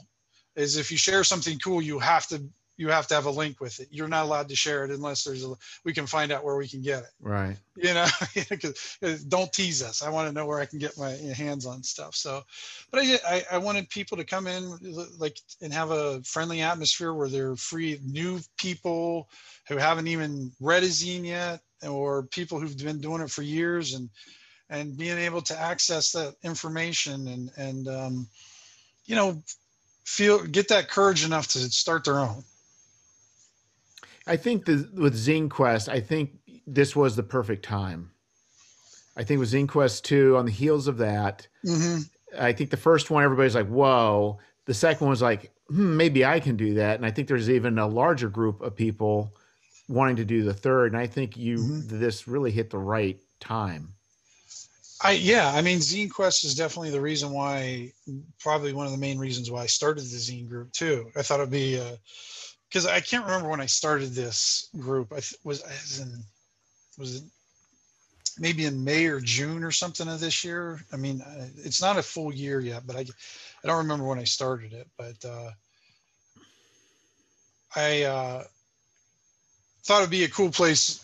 is 0.54 0.76
if 0.76 0.92
you 0.92 0.96
share 0.96 1.24
something 1.24 1.58
cool, 1.58 1.82
you 1.82 1.98
have 1.98 2.28
to 2.28 2.42
you 2.76 2.88
have 2.90 3.06
to 3.08 3.14
have 3.14 3.26
a 3.26 3.30
link 3.30 3.60
with 3.60 3.80
it. 3.80 3.88
You're 3.90 4.08
not 4.08 4.24
allowed 4.24 4.48
to 4.50 4.56
share 4.56 4.84
it 4.84 4.90
unless 4.90 5.24
there's 5.24 5.44
a 5.44 5.54
we 5.84 5.94
can 5.94 6.06
find 6.06 6.30
out 6.30 6.44
where 6.44 6.56
we 6.56 6.68
can 6.68 6.82
get 6.82 7.04
it. 7.04 7.10
Right. 7.20 7.56
You 7.76 7.94
know, 7.94 8.06
don't 9.28 9.52
tease 9.52 9.82
us. 9.82 10.02
I 10.02 10.10
want 10.10 10.28
to 10.28 10.34
know 10.34 10.46
where 10.46 10.60
I 10.60 10.66
can 10.66 10.78
get 10.78 10.98
my 10.98 11.10
hands 11.10 11.66
on 11.66 11.82
stuff. 11.82 12.14
So, 12.14 12.42
but 12.90 13.00
I, 13.02 13.18
I 13.26 13.44
I 13.52 13.58
wanted 13.58 13.88
people 13.88 14.18
to 14.18 14.24
come 14.24 14.46
in 14.46 14.78
like 15.18 15.38
and 15.62 15.72
have 15.72 15.90
a 15.90 16.22
friendly 16.22 16.62
atmosphere 16.62 17.12
where 17.12 17.28
they're 17.28 17.56
free 17.56 18.00
new 18.04 18.40
people 18.58 19.28
who 19.68 19.76
haven't 19.76 20.08
even 20.08 20.52
read 20.60 20.82
a 20.82 20.86
zine 20.86 21.26
yet 21.26 21.60
or 21.86 22.24
people 22.24 22.60
who've 22.60 22.76
been 22.76 23.00
doing 23.00 23.22
it 23.22 23.30
for 23.30 23.42
years 23.42 23.94
and 23.94 24.10
and 24.68 24.96
being 24.96 25.18
able 25.18 25.42
to 25.42 25.58
access 25.58 26.12
that 26.12 26.34
information 26.42 27.28
and 27.28 27.50
and 27.56 27.88
um, 27.88 28.28
you 29.06 29.14
know 29.14 29.42
feel 30.04 30.44
get 30.44 30.68
that 30.68 30.88
courage 30.88 31.24
enough 31.24 31.48
to 31.48 31.58
start 31.58 32.04
their 32.04 32.18
own 32.18 32.44
I 34.26 34.36
think 34.36 34.64
the, 34.64 34.88
with 34.94 35.14
Zine 35.14 35.48
Quest, 35.48 35.88
I 35.88 36.00
think 36.00 36.38
this 36.66 36.96
was 36.96 37.16
the 37.16 37.22
perfect 37.22 37.64
time. 37.64 38.10
I 39.16 39.24
think 39.24 39.40
with 39.40 39.52
Zine 39.52 39.68
Quest 39.68 40.04
2, 40.04 40.36
on 40.36 40.46
the 40.46 40.52
heels 40.52 40.88
of 40.88 40.98
that, 40.98 41.46
mm-hmm. 41.64 42.02
I 42.38 42.52
think 42.52 42.70
the 42.70 42.76
first 42.76 43.10
one, 43.10 43.24
everybody's 43.24 43.54
like, 43.54 43.68
whoa. 43.68 44.38
The 44.66 44.74
second 44.74 45.06
one 45.06 45.10
was 45.10 45.22
like, 45.22 45.52
hmm, 45.68 45.96
maybe 45.96 46.24
I 46.24 46.40
can 46.40 46.56
do 46.56 46.74
that. 46.74 46.96
And 46.96 47.06
I 47.06 47.10
think 47.10 47.28
there's 47.28 47.48
even 47.48 47.78
a 47.78 47.86
larger 47.86 48.28
group 48.28 48.60
of 48.60 48.76
people 48.76 49.32
wanting 49.88 50.16
to 50.16 50.24
do 50.24 50.42
the 50.42 50.54
third. 50.54 50.92
And 50.92 51.00
I 51.00 51.06
think 51.06 51.36
you 51.36 51.58
mm-hmm. 51.58 52.00
this 52.00 52.26
really 52.26 52.50
hit 52.50 52.70
the 52.70 52.78
right 52.78 53.18
time. 53.40 53.88
I 55.02 55.12
yeah, 55.12 55.52
I 55.54 55.60
mean 55.60 55.78
Zine 55.78 56.10
Quest 56.10 56.44
is 56.44 56.54
definitely 56.54 56.90
the 56.90 57.00
reason 57.00 57.30
why 57.30 57.92
probably 58.40 58.72
one 58.72 58.86
of 58.86 58.92
the 58.92 58.98
main 58.98 59.18
reasons 59.18 59.50
why 59.50 59.62
I 59.62 59.66
started 59.66 60.04
the 60.04 60.16
zine 60.16 60.48
group 60.48 60.72
too. 60.72 61.10
I 61.14 61.22
thought 61.22 61.40
it'd 61.40 61.50
be 61.50 61.76
a 61.76 61.98
because 62.68 62.86
I 62.86 63.00
can't 63.00 63.24
remember 63.24 63.48
when 63.48 63.60
I 63.60 63.66
started 63.66 64.10
this 64.10 64.68
group. 64.78 65.12
I 65.12 65.20
th- 65.20 65.34
was 65.44 65.62
as 65.62 66.00
in 66.00 66.22
was 66.98 67.16
it 67.16 67.22
maybe 68.38 68.66
in 68.66 68.84
May 68.84 69.06
or 69.06 69.20
June 69.20 69.64
or 69.64 69.70
something 69.70 70.08
of 70.08 70.20
this 70.20 70.44
year. 70.44 70.80
I 70.92 70.96
mean, 70.96 71.22
it's 71.56 71.80
not 71.80 71.98
a 71.98 72.02
full 72.02 72.32
year 72.32 72.60
yet, 72.60 72.86
but 72.86 72.96
I 72.96 73.00
I 73.00 73.66
don't 73.66 73.78
remember 73.78 74.04
when 74.04 74.18
I 74.18 74.24
started 74.24 74.72
it. 74.72 74.88
But 74.96 75.24
uh, 75.24 75.50
I 77.74 78.02
uh, 78.02 78.44
thought 79.84 80.00
it'd 80.00 80.10
be 80.10 80.24
a 80.24 80.28
cool 80.28 80.50
place 80.50 81.02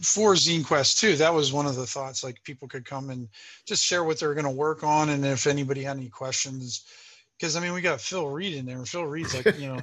for 0.00 0.34
Zine 0.34 0.64
Quest 0.66 0.98
too. 0.98 1.16
That 1.16 1.34
was 1.34 1.52
one 1.52 1.66
of 1.66 1.76
the 1.76 1.86
thoughts. 1.86 2.24
Like 2.24 2.42
people 2.44 2.68
could 2.68 2.84
come 2.84 3.10
and 3.10 3.28
just 3.66 3.84
share 3.84 4.04
what 4.04 4.18
they're 4.18 4.34
going 4.34 4.44
to 4.44 4.50
work 4.50 4.82
on, 4.82 5.10
and 5.10 5.24
if 5.24 5.46
anybody 5.46 5.82
had 5.82 5.96
any 5.96 6.08
questions 6.08 6.84
because 7.44 7.56
I 7.56 7.60
mean 7.60 7.74
we 7.74 7.82
got 7.82 8.00
Phil 8.00 8.26
Reed 8.26 8.54
in 8.54 8.64
there, 8.64 8.78
and 8.78 8.88
Phil 8.88 9.04
Reed's 9.04 9.34
like 9.34 9.58
you 9.58 9.68
know 9.68 9.78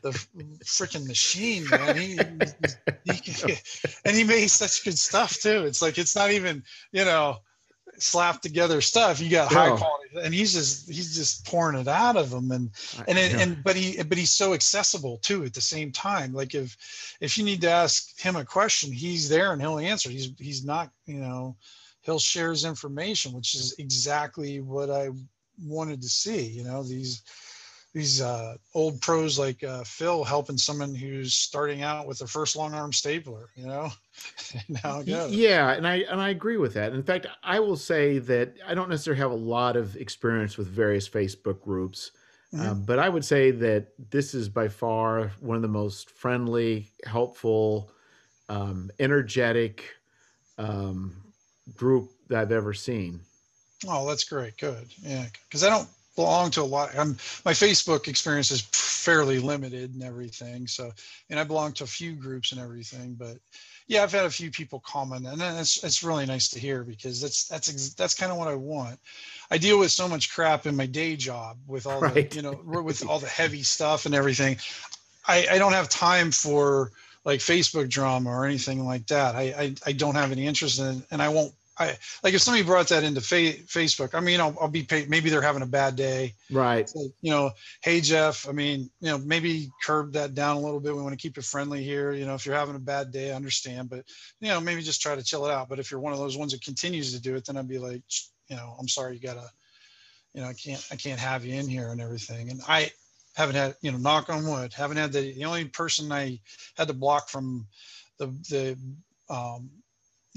the 0.00 0.10
freaking 0.64 1.06
machine, 1.06 1.68
man. 1.68 1.96
He, 1.96 2.18
he, 3.04 3.12
he, 3.12 3.54
and 4.06 4.16
he 4.16 4.24
made 4.24 4.48
such 4.48 4.82
good 4.84 4.98
stuff 4.98 5.38
too. 5.38 5.64
It's 5.66 5.82
like 5.82 5.98
it's 5.98 6.16
not 6.16 6.30
even 6.30 6.62
you 6.92 7.04
know 7.04 7.36
slapped 7.98 8.42
together 8.42 8.80
stuff. 8.80 9.20
You 9.20 9.28
got 9.28 9.52
high 9.52 9.76
quality, 9.76 10.08
and 10.22 10.32
he's 10.32 10.54
just 10.54 10.90
he's 10.90 11.14
just 11.14 11.44
pouring 11.44 11.78
it 11.78 11.88
out 11.88 12.16
of 12.16 12.32
him, 12.32 12.50
and 12.50 12.70
and 13.06 13.18
and, 13.18 13.38
and 13.38 13.62
but 13.62 13.76
he 13.76 14.02
but 14.02 14.16
he's 14.16 14.30
so 14.30 14.54
accessible 14.54 15.18
too 15.18 15.44
at 15.44 15.52
the 15.52 15.60
same 15.60 15.92
time. 15.92 16.32
Like 16.32 16.54
if 16.54 16.74
if 17.20 17.36
you 17.36 17.44
need 17.44 17.60
to 17.60 17.70
ask 17.70 18.18
him 18.18 18.36
a 18.36 18.46
question, 18.46 18.90
he's 18.92 19.28
there 19.28 19.52
and 19.52 19.60
he'll 19.60 19.78
answer. 19.78 20.08
He's 20.08 20.30
he's 20.38 20.64
not 20.64 20.90
you 21.04 21.18
know 21.18 21.56
he'll 22.00 22.18
share 22.18 22.50
his 22.50 22.64
information, 22.64 23.34
which 23.34 23.54
is 23.54 23.74
exactly 23.78 24.60
what 24.60 24.90
I 24.90 25.10
wanted 25.62 26.02
to 26.02 26.08
see. 26.08 26.46
You 26.46 26.64
know, 26.64 26.82
these 26.82 27.22
these 27.94 28.20
uh, 28.20 28.56
old 28.74 29.00
pros 29.00 29.38
like 29.38 29.62
uh, 29.62 29.84
Phil 29.84 30.24
helping 30.24 30.58
someone 30.58 30.94
who's 30.94 31.34
starting 31.34 31.82
out 31.82 32.06
with 32.06 32.18
their 32.18 32.28
first 32.28 32.56
long 32.56 32.74
arm 32.74 32.92
stapler. 32.92 33.50
You 33.54 33.66
know, 33.66 33.92
now 34.84 35.00
yeah, 35.00 35.72
and 35.72 35.86
I 35.86 35.96
and 36.10 36.20
I 36.20 36.30
agree 36.30 36.56
with 36.56 36.74
that. 36.74 36.92
In 36.92 37.02
fact, 37.02 37.26
I 37.42 37.60
will 37.60 37.76
say 37.76 38.18
that 38.18 38.54
I 38.66 38.74
don't 38.74 38.88
necessarily 38.88 39.20
have 39.20 39.30
a 39.30 39.34
lot 39.34 39.76
of 39.76 39.96
experience 39.96 40.58
with 40.58 40.66
various 40.66 41.08
Facebook 41.08 41.60
groups. 41.60 42.10
Mm-hmm. 42.52 42.68
Um, 42.68 42.84
but 42.84 42.98
I 42.98 43.08
would 43.08 43.24
say 43.24 43.50
that 43.50 43.88
this 44.10 44.34
is 44.34 44.48
by 44.48 44.68
far 44.68 45.32
one 45.40 45.56
of 45.56 45.62
the 45.62 45.68
most 45.68 46.10
friendly, 46.10 46.90
helpful, 47.04 47.90
um, 48.48 48.90
energetic 48.98 49.84
um, 50.58 51.16
group 51.74 52.10
that 52.28 52.40
I've 52.40 52.52
ever 52.52 52.72
seen. 52.72 53.20
Oh, 53.88 54.06
that's 54.06 54.24
great. 54.24 54.56
Good. 54.58 54.86
Yeah. 55.02 55.26
Cause 55.50 55.64
I 55.64 55.70
don't 55.70 55.88
belong 56.16 56.50
to 56.52 56.62
a 56.62 56.64
lot. 56.64 56.96
I'm, 56.96 57.16
my 57.44 57.52
Facebook 57.52 58.08
experience 58.08 58.50
is 58.50 58.62
fairly 58.72 59.38
limited 59.38 59.94
and 59.94 60.02
everything. 60.02 60.66
So, 60.66 60.92
and 61.30 61.38
I 61.38 61.44
belong 61.44 61.72
to 61.74 61.84
a 61.84 61.88
few 61.88 62.12
groups 62.12 62.52
and 62.52 62.60
everything, 62.60 63.14
but 63.14 63.38
yeah, 63.86 64.02
I've 64.02 64.12
had 64.12 64.24
a 64.24 64.30
few 64.30 64.50
people 64.50 64.80
comment, 64.80 65.26
and 65.26 65.42
it's 65.42 65.84
it's 65.84 66.02
really 66.02 66.24
nice 66.24 66.48
to 66.50 66.58
hear 66.58 66.84
because 66.84 67.20
that's 67.20 67.46
that's 67.48 67.92
that's 67.94 68.14
kind 68.14 68.32
of 68.32 68.38
what 68.38 68.48
I 68.48 68.54
want. 68.54 68.98
I 69.50 69.58
deal 69.58 69.78
with 69.78 69.92
so 69.92 70.08
much 70.08 70.32
crap 70.32 70.64
in 70.66 70.74
my 70.74 70.86
day 70.86 71.16
job 71.16 71.58
with 71.66 71.86
all 71.86 72.00
right. 72.00 72.30
the 72.30 72.36
you 72.36 72.42
know 72.42 72.58
with 72.64 73.06
all 73.08 73.18
the 73.18 73.26
heavy 73.26 73.62
stuff 73.62 74.06
and 74.06 74.14
everything. 74.14 74.56
I, 75.26 75.46
I 75.52 75.58
don't 75.58 75.72
have 75.72 75.88
time 75.88 76.30
for 76.30 76.92
like 77.24 77.40
Facebook 77.40 77.88
drama 77.88 78.30
or 78.30 78.46
anything 78.46 78.84
like 78.84 79.06
that. 79.08 79.34
I, 79.34 79.42
I, 79.42 79.74
I 79.86 79.92
don't 79.92 80.14
have 80.14 80.32
any 80.32 80.46
interest 80.46 80.78
in, 80.78 80.98
it, 80.98 81.06
and 81.10 81.22
I 81.22 81.28
won't 81.28 81.54
I 81.78 81.96
like 82.22 82.34
if 82.34 82.40
somebody 82.40 82.64
brought 82.64 82.88
that 82.88 83.02
into 83.02 83.20
fa- 83.20 83.58
Facebook. 83.66 84.14
I 84.14 84.20
mean, 84.20 84.40
I'll, 84.40 84.56
I'll 84.60 84.68
be 84.68 84.84
paid. 84.84 85.10
Maybe 85.10 85.28
they're 85.28 85.42
having 85.42 85.62
a 85.62 85.66
bad 85.66 85.96
day, 85.96 86.34
right? 86.50 86.88
So, 86.88 87.08
you 87.20 87.30
know, 87.30 87.50
hey 87.82 88.00
Jeff. 88.00 88.48
I 88.48 88.52
mean, 88.52 88.90
you 89.00 89.08
know, 89.08 89.18
maybe 89.18 89.70
curb 89.82 90.12
that 90.12 90.34
down 90.34 90.56
a 90.56 90.60
little 90.60 90.80
bit. 90.80 90.94
We 90.94 91.02
want 91.02 91.18
to 91.18 91.22
keep 91.22 91.36
it 91.36 91.44
friendly 91.44 91.82
here. 91.82 92.12
You 92.12 92.26
know, 92.26 92.34
if 92.34 92.46
you're 92.46 92.54
having 92.54 92.76
a 92.76 92.80
bad 92.80 93.10
day, 93.10 93.32
I 93.32 93.36
understand, 93.36 93.90
but 93.90 94.04
you 94.40 94.48
know, 94.48 94.60
maybe 94.60 94.82
just 94.82 95.02
try 95.02 95.16
to 95.16 95.24
chill 95.24 95.46
it 95.46 95.52
out. 95.52 95.68
But 95.68 95.80
if 95.80 95.90
you're 95.90 96.00
one 96.00 96.12
of 96.12 96.18
those 96.18 96.36
ones 96.36 96.52
that 96.52 96.62
continues 96.62 97.12
to 97.12 97.20
do 97.20 97.34
it, 97.34 97.44
then 97.46 97.56
I'd 97.56 97.68
be 97.68 97.78
like, 97.78 98.02
you 98.48 98.56
know, 98.56 98.76
I'm 98.78 98.88
sorry, 98.88 99.14
you 99.14 99.20
gotta, 99.20 99.50
you 100.32 100.42
know, 100.42 100.48
I 100.48 100.54
can't, 100.54 100.86
I 100.92 100.96
can't 100.96 101.20
have 101.20 101.44
you 101.44 101.54
in 101.54 101.68
here 101.68 101.88
and 101.88 102.00
everything. 102.00 102.50
And 102.50 102.60
I 102.68 102.92
haven't 103.34 103.56
had, 103.56 103.74
you 103.82 103.90
know, 103.90 103.98
knock 103.98 104.30
on 104.30 104.46
wood, 104.46 104.72
haven't 104.72 104.96
had 104.96 105.12
the 105.12 105.34
the 105.34 105.44
only 105.44 105.64
person 105.64 106.12
I 106.12 106.38
had 106.76 106.88
to 106.88 106.94
block 106.94 107.28
from 107.28 107.66
the 108.18 108.26
the 108.48 108.78
um, 109.28 109.70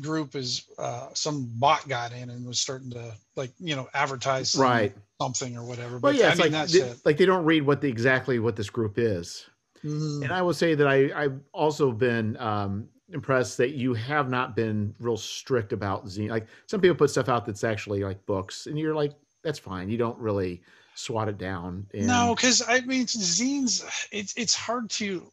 group 0.02 0.36
is 0.36 0.66
uh, 0.78 1.10
some 1.14 1.50
bot 1.56 1.88
got 1.88 2.12
in 2.14 2.30
and 2.30 2.46
was 2.46 2.60
starting 2.60 2.92
to 2.92 3.14
like 3.36 3.52
you 3.60 3.76
know 3.76 3.88
advertise 3.94 4.52
some, 4.52 4.62
right 4.62 4.96
something 5.22 5.58
or 5.58 5.64
whatever. 5.64 6.00
But 6.00 6.14
well, 6.14 6.14
yeah, 6.14 6.30
I 6.30 6.36
mean, 6.36 6.52
like 6.52 6.70
they, 6.70 6.94
like 7.06 7.18
they 7.18 7.26
don't 7.26 7.46
read 7.46 7.64
what 7.64 7.82
the, 7.82 7.90
exactly 7.90 8.40
what 8.40 8.56
this 8.56 8.70
group 8.70 8.98
is. 8.98 9.48
Mm-hmm. 9.84 10.24
And 10.24 10.32
I 10.32 10.42
will 10.42 10.54
say 10.54 10.76
that 10.76 10.88
I 10.88 11.12
I've 11.16 11.40
also 11.54 11.92
been 11.92 12.38
um, 12.38 12.88
impressed 13.10 13.58
that 13.58 13.72
you 13.72 13.94
have 13.94 14.30
not 14.30 14.56
been 14.56 14.94
real 15.00 15.18
strict 15.18 15.74
about 15.74 16.06
zine. 16.06 16.30
Like 16.30 16.48
some 16.68 16.82
people 16.82 16.96
put 16.96 17.10
stuff 17.10 17.30
out 17.30 17.46
that's 17.46 17.64
actually 17.64 18.04
like 18.04 18.24
books, 18.26 18.68
and 18.68 18.78
you're 18.78 18.96
like 18.96 19.14
that's 19.44 19.60
fine. 19.60 19.90
You 19.90 19.98
don't 19.98 20.18
really 20.18 20.62
swat 20.96 21.30
it 21.30 21.38
down. 21.38 21.86
And... 21.94 22.08
No, 22.08 22.36
because 22.36 22.62
I 22.68 22.82
mean 22.82 23.06
zines. 23.06 23.84
It's 24.12 24.34
it's 24.36 24.56
hard 24.56 24.90
to 24.92 25.32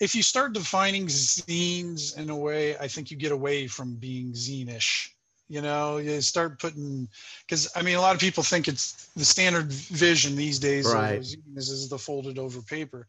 if 0.00 0.14
you 0.14 0.22
start 0.22 0.52
defining 0.52 1.06
zines 1.06 2.16
in 2.18 2.30
a 2.30 2.36
way, 2.36 2.76
I 2.76 2.88
think 2.88 3.10
you 3.10 3.16
get 3.16 3.32
away 3.32 3.66
from 3.66 3.94
being 3.94 4.32
zine-ish. 4.32 5.14
You 5.48 5.60
know, 5.60 5.98
you 5.98 6.20
start 6.22 6.58
putting 6.58 7.06
because 7.46 7.70
I 7.76 7.82
mean, 7.82 7.96
a 7.96 8.00
lot 8.00 8.14
of 8.14 8.20
people 8.20 8.42
think 8.42 8.66
it's 8.66 9.08
the 9.14 9.24
standard 9.24 9.70
vision 9.70 10.36
these 10.36 10.58
days. 10.58 10.86
Right. 10.86 11.20
Zines 11.20 11.70
is 11.70 11.88
the 11.88 11.98
folded 11.98 12.38
over 12.38 12.62
paper, 12.62 13.06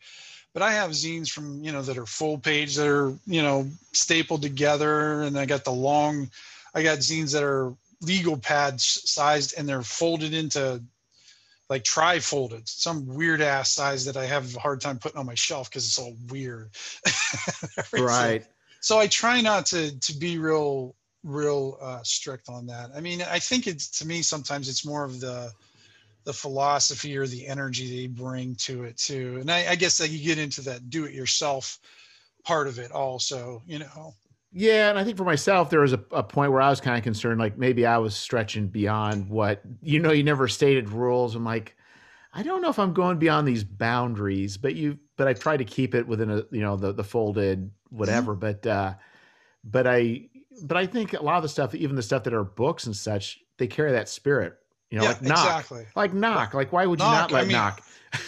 but 0.53 0.61
I 0.61 0.71
have 0.73 0.91
zines 0.91 1.29
from 1.29 1.63
you 1.63 1.71
know 1.71 1.81
that 1.81 1.97
are 1.97 2.05
full 2.05 2.37
page 2.37 2.75
that 2.75 2.87
are 2.87 3.17
you 3.25 3.41
know 3.41 3.69
stapled 3.93 4.41
together, 4.41 5.21
and 5.21 5.39
I 5.39 5.45
got 5.45 5.63
the 5.63 5.71
long. 5.71 6.29
I 6.73 6.83
got 6.83 6.99
zines 6.99 7.31
that 7.31 7.43
are 7.43 7.73
legal 8.01 8.37
pads 8.37 9.09
sized 9.09 9.55
and 9.57 9.67
they're 9.67 9.81
folded 9.81 10.33
into 10.33 10.81
like 11.69 11.83
tri-folded, 11.83 12.67
some 12.67 13.07
weird 13.07 13.41
ass 13.41 13.71
size 13.71 14.05
that 14.05 14.17
I 14.17 14.25
have 14.25 14.55
a 14.55 14.59
hard 14.59 14.81
time 14.81 14.99
putting 14.99 15.17
on 15.17 15.25
my 15.25 15.35
shelf 15.35 15.69
because 15.69 15.85
it's 15.85 15.97
all 15.97 16.15
weird. 16.29 16.69
right. 17.93 18.45
So 18.81 18.99
I 18.99 19.07
try 19.07 19.41
not 19.41 19.65
to 19.67 19.97
to 19.99 20.17
be 20.17 20.37
real 20.37 20.95
real 21.23 21.77
uh, 21.81 22.01
strict 22.03 22.49
on 22.49 22.67
that. 22.67 22.91
I 22.95 23.01
mean, 23.01 23.23
I 23.23 23.39
think 23.39 23.65
it's 23.65 23.89
to 23.99 24.07
me 24.07 24.21
sometimes 24.21 24.69
it's 24.69 24.85
more 24.85 25.03
of 25.03 25.19
the 25.19 25.51
the 26.23 26.33
philosophy 26.33 27.17
or 27.17 27.27
the 27.27 27.47
energy 27.47 28.01
they 28.01 28.07
bring 28.07 28.55
to 28.55 28.83
it 28.83 28.97
too. 28.97 29.37
And 29.39 29.51
I, 29.51 29.71
I 29.71 29.75
guess 29.75 29.97
that 29.99 30.09
you 30.09 30.23
get 30.23 30.39
into 30.39 30.61
that 30.61 30.89
do 30.89 31.05
it 31.05 31.13
yourself 31.13 31.79
part 32.43 32.67
of 32.67 32.79
it 32.79 32.91
also, 32.91 33.61
you 33.65 33.79
know. 33.79 34.13
Yeah, 34.57 34.89
and 34.89 34.97
I 34.97 35.03
think 35.03 35.17
for 35.17 35.25
myself, 35.25 35.69
there 35.69 35.81
was 35.81 35.91
a, 35.91 36.01
a 36.11 36.23
point 36.23 36.53
where 36.53 36.61
I 36.61 36.69
was 36.69 36.79
kind 36.79 36.97
of 36.97 37.03
concerned, 37.03 37.41
like 37.41 37.57
maybe 37.57 37.85
I 37.85 37.97
was 37.97 38.15
stretching 38.15 38.67
beyond 38.67 39.29
what 39.29 39.61
you 39.81 39.99
know. 39.99 40.13
You 40.13 40.23
never 40.23 40.47
stated 40.47 40.89
rules. 40.89 41.35
I'm 41.35 41.43
like, 41.43 41.75
I 42.33 42.41
don't 42.41 42.61
know 42.61 42.69
if 42.69 42.79
I'm 42.79 42.93
going 42.93 43.19
beyond 43.19 43.45
these 43.45 43.65
boundaries, 43.65 44.55
but 44.55 44.75
you, 44.75 44.97
but 45.17 45.27
I 45.27 45.33
try 45.33 45.57
to 45.57 45.65
keep 45.65 45.93
it 45.93 46.07
within 46.07 46.31
a 46.31 46.45
you 46.51 46.61
know 46.61 46.77
the 46.77 46.93
the 46.93 47.03
folded 47.03 47.69
whatever. 47.89 48.31
Mm-hmm. 48.31 48.39
But 48.39 48.65
uh, 48.65 48.93
but 49.65 49.87
I 49.87 50.29
but 50.63 50.77
I 50.77 50.85
think 50.85 51.11
a 51.11 51.21
lot 51.21 51.35
of 51.35 51.43
the 51.43 51.49
stuff, 51.49 51.75
even 51.75 51.97
the 51.97 52.01
stuff 52.01 52.23
that 52.23 52.33
are 52.33 52.45
books 52.45 52.85
and 52.85 52.95
such, 52.95 53.41
they 53.57 53.67
carry 53.67 53.91
that 53.91 54.07
spirit. 54.07 54.57
You 54.89 54.99
know, 54.99 55.03
yeah, 55.03 55.09
like 55.09 55.21
knock, 55.21 55.45
exactly. 55.45 55.85
like 55.97 56.13
knock. 56.13 56.53
Like 56.53 56.71
why 56.71 56.85
would 56.85 56.99
you 57.01 57.05
not 57.05 57.29
let 57.29 57.41
I 57.41 57.43
mean, 57.43 57.51
knock? 57.51 57.81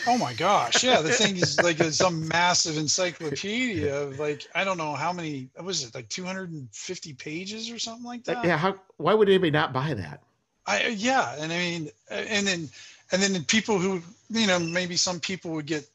Oh 0.07 0.17
my 0.17 0.33
gosh. 0.33 0.83
Yeah. 0.83 1.01
The 1.01 1.11
thing 1.11 1.37
is 1.37 1.61
like 1.61 1.77
some 1.77 2.27
massive 2.29 2.77
encyclopedia 2.77 4.03
of 4.03 4.19
like, 4.19 4.47
I 4.55 4.63
don't 4.63 4.77
know 4.77 4.93
how 4.93 5.13
many, 5.13 5.49
was 5.61 5.83
it 5.83 5.93
like 5.95 6.09
250 6.09 7.13
pages 7.13 7.71
or 7.71 7.79
something 7.79 8.05
like 8.05 8.21
uh, 8.27 8.33
that? 8.33 8.45
Yeah. 8.45 8.57
How, 8.57 8.75
why 8.97 9.13
would 9.13 9.29
anybody 9.29 9.51
not 9.51 9.73
buy 9.73 9.93
that? 9.93 10.21
I, 10.65 10.85
uh, 10.85 10.89
yeah. 10.89 11.35
And 11.39 11.51
I 11.51 11.57
mean, 11.57 11.89
uh, 12.09 12.15
and 12.15 12.45
then, 12.47 12.69
and 13.11 13.21
then 13.21 13.43
people 13.43 13.79
who, 13.79 14.01
you 14.29 14.47
know, 14.47 14.59
maybe 14.59 14.97
some 14.97 15.19
people 15.19 15.51
would 15.51 15.65
get 15.65 15.87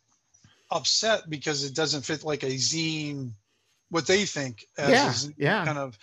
upset 0.71 1.29
because 1.29 1.65
it 1.65 1.75
doesn't 1.75 2.03
fit 2.03 2.25
like 2.25 2.43
a 2.43 2.47
zine, 2.47 3.31
what 3.91 4.07
they 4.07 4.25
think 4.25 4.67
as 4.79 5.27
yeah, 5.37 5.59
yeah. 5.61 5.65
kind 5.67 5.79
of, 5.79 5.99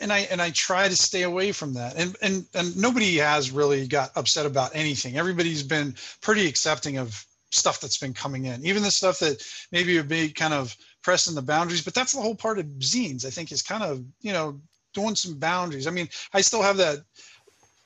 and 0.00 0.12
I 0.12 0.20
and 0.30 0.40
I 0.40 0.50
try 0.50 0.88
to 0.88 0.96
stay 0.96 1.22
away 1.22 1.52
from 1.52 1.74
that. 1.74 1.96
And 1.96 2.16
and 2.22 2.46
and 2.54 2.76
nobody 2.76 3.16
has 3.16 3.50
really 3.50 3.86
got 3.86 4.10
upset 4.16 4.46
about 4.46 4.74
anything. 4.74 5.16
Everybody's 5.16 5.62
been 5.62 5.94
pretty 6.20 6.46
accepting 6.46 6.98
of 6.98 7.24
stuff 7.50 7.80
that's 7.80 7.98
been 7.98 8.14
coming 8.14 8.46
in, 8.46 8.64
even 8.64 8.82
the 8.82 8.90
stuff 8.90 9.18
that 9.20 9.42
maybe 9.72 9.96
would 9.96 10.08
be 10.08 10.30
kind 10.30 10.54
of 10.54 10.76
pressing 11.02 11.34
the 11.34 11.42
boundaries. 11.42 11.82
But 11.84 11.94
that's 11.94 12.12
the 12.12 12.20
whole 12.20 12.34
part 12.34 12.58
of 12.58 12.66
zines. 12.78 13.24
I 13.24 13.30
think 13.30 13.52
is 13.52 13.62
kind 13.62 13.82
of 13.82 14.02
you 14.20 14.32
know 14.32 14.60
doing 14.94 15.14
some 15.14 15.38
boundaries. 15.38 15.86
I 15.86 15.90
mean, 15.90 16.08
I 16.32 16.40
still 16.40 16.62
have 16.62 16.78
that 16.78 16.98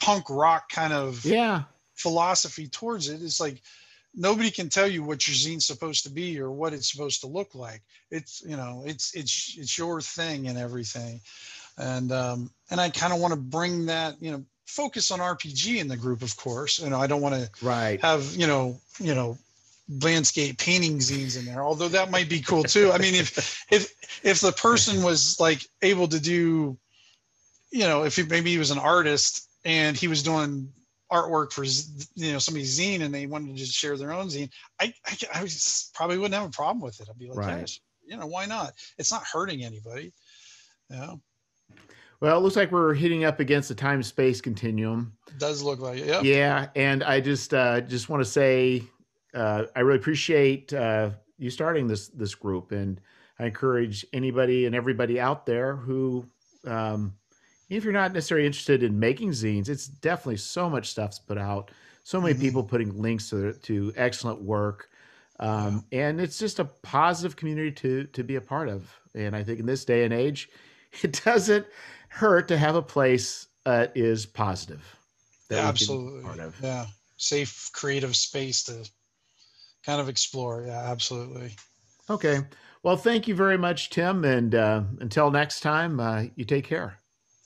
punk 0.00 0.24
rock 0.30 0.70
kind 0.70 0.92
of 0.92 1.24
yeah 1.24 1.64
philosophy 1.94 2.68
towards 2.68 3.08
it. 3.08 3.20
It's 3.22 3.40
like 3.40 3.62
nobody 4.14 4.50
can 4.50 4.68
tell 4.68 4.88
you 4.88 5.02
what 5.02 5.26
your 5.26 5.34
zine's 5.34 5.66
supposed 5.66 6.04
to 6.04 6.10
be 6.10 6.40
or 6.40 6.50
what 6.50 6.72
it's 6.72 6.90
supposed 6.90 7.20
to 7.20 7.26
look 7.26 7.54
like. 7.54 7.82
It's 8.10 8.42
you 8.46 8.56
know 8.56 8.84
it's 8.86 9.14
it's 9.14 9.56
it's 9.58 9.76
your 9.76 10.00
thing 10.00 10.46
and 10.46 10.56
everything 10.56 11.20
and 11.78 12.12
um, 12.12 12.50
and 12.70 12.80
I 12.80 12.90
kind 12.90 13.12
of 13.12 13.20
want 13.20 13.32
to 13.34 13.40
bring 13.40 13.86
that 13.86 14.16
you 14.20 14.32
know 14.32 14.44
focus 14.66 15.10
on 15.10 15.18
RPG 15.18 15.78
in 15.80 15.88
the 15.88 15.96
group, 15.96 16.22
of 16.22 16.36
course. 16.36 16.78
You 16.78 16.90
know, 16.90 17.00
I 17.00 17.06
don't 17.06 17.20
want 17.20 17.34
to 17.34 17.50
right. 17.62 18.00
have 18.00 18.34
you 18.34 18.46
know 18.46 18.80
you 18.98 19.14
know 19.14 19.38
landscape 20.02 20.56
painting 20.58 20.98
zines 20.98 21.36
in 21.36 21.44
there 21.44 21.62
although 21.62 21.88
that 21.88 22.10
might 22.10 22.28
be 22.28 22.40
cool 22.40 22.62
too 22.62 22.92
i 22.92 22.98
mean 22.98 23.14
if 23.14 23.66
if 23.72 23.92
if 24.22 24.40
the 24.40 24.52
person 24.52 25.02
was 25.02 25.40
like 25.40 25.66
able 25.82 26.06
to 26.06 26.20
do 26.20 26.78
you 27.72 27.80
know 27.80 28.04
if 28.04 28.14
he, 28.14 28.22
maybe 28.22 28.50
he 28.50 28.58
was 28.58 28.70
an 28.70 28.78
artist 28.78 29.48
and 29.64 29.96
he 29.96 30.06
was 30.06 30.22
doing 30.22 30.72
artwork 31.10 31.52
for 31.52 31.64
you 32.14 32.32
know 32.32 32.38
somebody's 32.38 32.78
zine 32.78 33.00
and 33.02 33.12
they 33.12 33.26
wanted 33.26 33.48
to 33.48 33.54
just 33.54 33.72
share 33.72 33.96
their 33.96 34.12
own 34.12 34.28
zine 34.28 34.50
i 34.78 34.94
i, 35.06 35.16
I 35.34 35.48
probably 35.92 36.18
wouldn't 36.18 36.34
have 36.34 36.48
a 36.48 36.52
problem 36.52 36.80
with 36.80 37.00
it 37.00 37.08
i'd 37.10 37.18
be 37.18 37.28
like 37.28 37.38
right. 37.38 37.80
you 38.06 38.16
know 38.16 38.26
why 38.26 38.46
not 38.46 38.72
it's 38.96 39.10
not 39.10 39.24
hurting 39.24 39.64
anybody 39.64 40.12
you 40.88 40.96
know 40.96 41.20
well, 42.20 42.36
it 42.36 42.40
looks 42.40 42.56
like 42.56 42.70
we're 42.70 42.94
hitting 42.94 43.24
up 43.24 43.40
against 43.40 43.68
the 43.68 43.74
time 43.74 44.02
space 44.02 44.40
continuum. 44.40 45.12
It 45.28 45.38
does 45.38 45.62
look 45.62 45.80
like 45.80 45.98
it. 45.98 46.06
Yeah. 46.06 46.20
Yeah, 46.20 46.68
and 46.76 47.02
I 47.02 47.20
just 47.20 47.54
uh, 47.54 47.80
just 47.80 48.08
want 48.08 48.22
to 48.22 48.30
say 48.30 48.82
uh, 49.34 49.64
I 49.74 49.80
really 49.80 49.98
appreciate 49.98 50.72
uh, 50.72 51.10
you 51.38 51.50
starting 51.50 51.86
this 51.86 52.08
this 52.08 52.34
group, 52.34 52.72
and 52.72 53.00
I 53.38 53.46
encourage 53.46 54.04
anybody 54.12 54.66
and 54.66 54.74
everybody 54.74 55.18
out 55.18 55.46
there 55.46 55.76
who, 55.76 56.26
um, 56.66 57.14
if 57.68 57.84
you're 57.84 57.92
not 57.92 58.12
necessarily 58.12 58.46
interested 58.46 58.82
in 58.82 58.98
making 58.98 59.30
zines, 59.30 59.68
it's 59.68 59.86
definitely 59.86 60.36
so 60.36 60.68
much 60.68 60.90
stuff's 60.90 61.18
put 61.18 61.38
out. 61.38 61.70
So 62.04 62.20
many 62.20 62.34
mm-hmm. 62.34 62.42
people 62.42 62.62
putting 62.64 63.00
links 63.00 63.30
to 63.30 63.54
to 63.54 63.92
excellent 63.96 64.42
work, 64.42 64.90
um, 65.38 65.84
yeah. 65.90 66.08
and 66.08 66.20
it's 66.20 66.38
just 66.38 66.58
a 66.58 66.64
positive 66.64 67.36
community 67.36 67.72
to 67.72 68.04
to 68.04 68.24
be 68.24 68.36
a 68.36 68.40
part 68.40 68.68
of. 68.68 68.94
And 69.14 69.34
I 69.34 69.42
think 69.42 69.58
in 69.58 69.66
this 69.66 69.84
day 69.84 70.04
and 70.04 70.12
age, 70.12 70.50
it 71.02 71.22
doesn't 71.24 71.66
hurt 72.08 72.48
to 72.48 72.58
have 72.58 72.74
a 72.74 72.82
place 72.82 73.48
that 73.64 73.96
is 73.96 74.26
positive. 74.26 74.82
That 75.48 75.56
yeah, 75.56 75.68
absolutely. 75.68 76.44
Yeah. 76.62 76.86
Safe, 77.16 77.70
creative 77.72 78.16
space 78.16 78.64
to 78.64 78.88
kind 79.84 80.00
of 80.00 80.08
explore. 80.08 80.64
Yeah, 80.66 80.90
absolutely. 80.90 81.54
Okay. 82.08 82.40
Well, 82.82 82.96
thank 82.96 83.28
you 83.28 83.34
very 83.34 83.58
much, 83.58 83.90
Tim. 83.90 84.24
And 84.24 84.54
uh, 84.54 84.82
until 85.00 85.30
next 85.30 85.60
time, 85.60 86.00
uh, 86.00 86.24
you 86.36 86.44
take 86.44 86.64
care. 86.64 86.96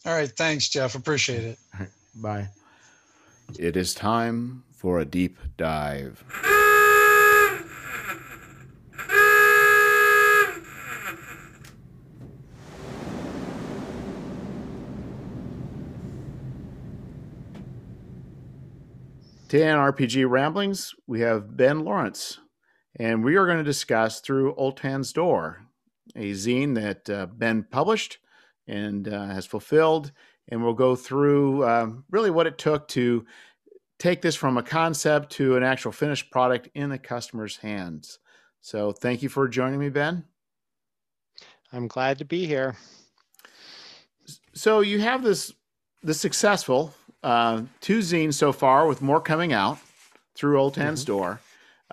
All 0.06 0.14
right. 0.14 0.30
Thanks, 0.30 0.68
Jeff. 0.68 0.94
Appreciate 0.94 1.44
it. 1.44 1.58
All 1.74 1.80
right. 1.80 1.90
Bye. 2.16 2.48
It 3.58 3.76
is 3.76 3.94
time 3.94 4.62
for 4.72 5.00
a 5.00 5.04
deep 5.04 5.38
dive. 5.56 6.24
Today 19.54 19.70
on 19.70 19.92
RPG 19.92 20.28
Ramblings, 20.28 20.96
we 21.06 21.20
have 21.20 21.56
Ben 21.56 21.84
Laurence, 21.84 22.40
and 22.96 23.22
we 23.22 23.36
are 23.36 23.46
going 23.46 23.58
to 23.58 23.62
discuss 23.62 24.18
Through 24.18 24.56
Ultan's 24.58 25.12
Door, 25.12 25.64
a 26.16 26.32
zine 26.32 26.74
that 26.74 27.08
uh, 27.08 27.26
Ben 27.26 27.64
published 27.70 28.18
and 28.66 29.06
uh, 29.06 29.26
has 29.26 29.46
fulfilled. 29.46 30.10
And 30.48 30.60
we'll 30.60 30.74
go 30.74 30.96
through 30.96 31.64
um, 31.68 32.04
really 32.10 32.32
what 32.32 32.48
it 32.48 32.58
took 32.58 32.88
to 32.88 33.26
take 34.00 34.22
this 34.22 34.34
from 34.34 34.58
a 34.58 34.62
concept 34.64 35.30
to 35.34 35.56
an 35.56 35.62
actual 35.62 35.92
finished 35.92 36.32
product 36.32 36.68
in 36.74 36.90
the 36.90 36.98
customer's 36.98 37.58
hands. 37.58 38.18
So 38.60 38.90
thank 38.90 39.22
you 39.22 39.28
for 39.28 39.46
joining 39.46 39.78
me, 39.78 39.88
Ben. 39.88 40.24
I'm 41.72 41.86
glad 41.86 42.18
to 42.18 42.24
be 42.24 42.44
here. 42.44 42.74
So 44.52 44.80
you 44.80 44.98
have 44.98 45.22
this 45.22 45.52
the 46.02 46.12
successful 46.12 46.92
uh, 47.24 47.62
two 47.80 47.98
zines 47.98 48.34
so 48.34 48.52
far, 48.52 48.86
with 48.86 49.02
more 49.02 49.20
coming 49.20 49.52
out 49.52 49.78
through 50.34 50.60
Ultan 50.60 50.84
mm-hmm. 50.84 50.96
Store. 50.96 51.40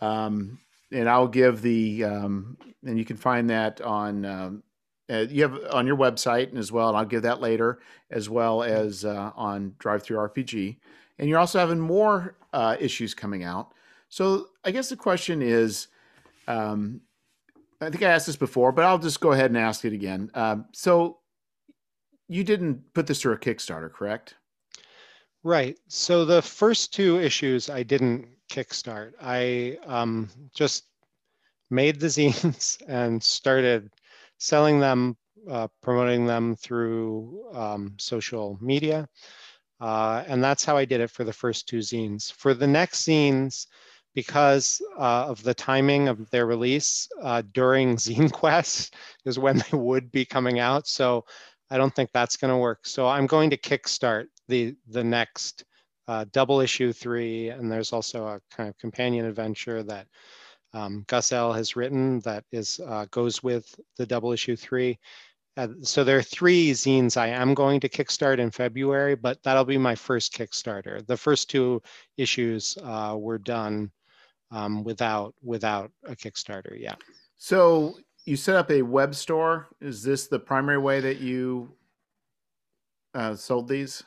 Um, 0.02 0.60
and 0.92 1.10
I'll 1.10 1.28
give 1.28 1.62
the 1.62 2.04
um, 2.04 2.58
and 2.86 2.98
you 2.98 3.06
can 3.06 3.18
find 3.18 3.50
that 3.50 3.82
on 3.82 4.26
um, 4.26 4.64
uh, 5.10 5.26
you 5.30 5.44
have 5.44 5.58
on 5.72 5.88
your 5.88 5.98
website 5.98 6.56
as 6.56 6.72
well, 6.72 6.90
and 6.90 6.98
I'll 6.98 7.06
give 7.06 7.24
that 7.24 7.42
later 7.42 7.80
as 8.10 8.30
well 8.30 8.62
as 8.64 9.06
uh, 9.06 9.32
on 9.36 9.76
DriveThruRPG. 9.80 10.78
And 11.20 11.30
you're 11.30 11.40
also 11.40 11.60
having 11.60 11.80
more 11.80 12.36
uh, 12.54 12.76
issues 12.80 13.14
coming 13.14 13.44
out. 13.44 13.74
So 14.10 14.48
I 14.66 14.72
guess 14.72 14.90
the 14.90 14.96
question 14.96 15.42
is, 15.42 15.88
um, 16.48 17.02
I 17.80 17.90
think 17.90 18.04
I 18.04 18.10
asked 18.10 18.28
this 18.28 18.36
before, 18.36 18.72
but 18.72 18.86
I'll 18.86 19.00
just 19.00 19.22
go 19.22 19.32
ahead 19.32 19.52
and 19.52 19.58
ask 19.58 19.86
it 19.86 19.94
again. 19.94 20.32
Um, 20.34 20.66
so 20.72 21.20
you 22.28 22.44
didn't 22.44 22.94
put 22.94 23.08
this 23.08 23.22
through 23.22 23.34
a 23.34 23.38
Kickstarter, 23.38 23.92
correct? 23.92 24.36
Right. 25.44 25.78
So 25.88 26.26
the 26.26 26.42
first 26.42 26.94
two 26.94 27.20
issues 27.20 27.70
I 27.70 27.84
didn't 27.84 28.28
kickstart. 28.50 29.14
I 29.22 29.78
um, 29.86 30.30
just 30.54 30.86
made 31.70 32.00
the 32.00 32.08
zines 32.18 32.82
and 32.88 33.22
started 33.24 33.89
selling 34.38 34.80
them, 34.80 35.18
uh, 35.50 35.68
promoting 35.82 36.26
them 36.26 36.56
through 36.56 37.46
um, 37.54 37.96
social 37.98 38.58
media. 38.62 39.08
Uh, 39.80 40.24
and 40.28 40.44
that's 40.44 40.66
how 40.66 40.78
I 40.78 40.86
did 40.86 41.02
it 41.02 41.10
for 41.12 41.24
the 41.24 41.34
first 41.34 41.68
two 41.68 41.80
zines. 41.80 42.32
For 42.34 42.54
the 42.54 42.68
next 42.68 43.06
zines, 43.08 43.68
because 44.14 44.82
uh, 45.00 45.26
of 45.28 45.42
the 45.44 45.54
timing 45.54 46.08
of 46.08 46.30
their 46.32 46.46
release 46.46 47.08
uh, 47.22 47.42
during 47.54 47.96
Zine 47.98 48.32
Quest 48.32 48.96
is 49.26 49.39
when 49.39 49.58
they 49.58 49.78
would 49.78 50.12
be 50.12 50.26
coming 50.26 50.60
out. 50.60 50.88
So 50.88 51.26
I 51.70 51.78
don't 51.78 51.96
think 51.96 52.12
that's 52.14 52.38
going 52.38 52.52
to 52.52 52.58
work. 52.58 52.86
So 52.86 53.08
I'm 53.08 53.28
going 53.28 53.50
to 53.52 53.58
kickstart 53.58 54.26
the 54.52 54.76
the 54.89 55.04
next 55.04 55.64
uh, 56.08 56.26
double 56.32 56.60
issue 56.60 56.91
three, 56.93 57.49
and 57.49 57.72
there's 57.72 57.93
also 57.93 58.28
a 58.28 58.41
kind 58.56 58.70
of 58.70 58.78
companion 58.78 59.26
adventure 59.26 59.82
that 59.84 60.08
um, 60.74 61.06
Gus 61.08 61.32
L 61.32 61.54
has 61.54 61.76
written 61.76 62.20
that 62.20 62.43
is 62.52 62.80
uh, 62.86 63.06
goes 63.12 63.41
with 63.41 63.74
the 63.97 64.06
double 64.06 64.32
issue 64.32 64.56
three. 64.56 64.99
Uh, 65.58 65.68
so 65.82 66.04
there 66.04 66.18
are 66.18 66.22
three 66.24 66.72
zines 66.72 67.18
I 67.18 67.28
am 67.28 67.54
going 67.54 67.80
to 67.82 67.89
kickstart 67.89 68.39
in 68.39 68.52
February, 68.52 69.16
but 69.16 69.41
that'll 69.43 69.66
be 69.66 69.78
my 69.78 69.95
first 69.95 70.34
Kickstarter. 70.34 71.06
The 71.08 71.18
first 71.18 71.49
two 71.49 71.82
issues 72.18 72.78
uh, 72.84 73.16
were 73.18 73.38
done 73.38 73.91
um, 74.52 74.84
without 74.84 75.34
without 75.43 75.91
a 76.06 76.16
Kickstarter. 76.16 76.78
Yeah. 76.78 76.95
So 77.38 77.95
you 78.26 78.38
set 78.38 78.56
up 78.56 78.72
a 78.72 78.82
web 78.82 79.16
store. 79.16 79.68
Is 79.82 80.04
this 80.04 80.28
the 80.28 80.39
primary 80.39 80.78
way 80.78 80.99
that 81.02 81.20
you 81.20 81.74
uh, 83.14 83.36
sold 83.36 83.68
these, 83.68 84.04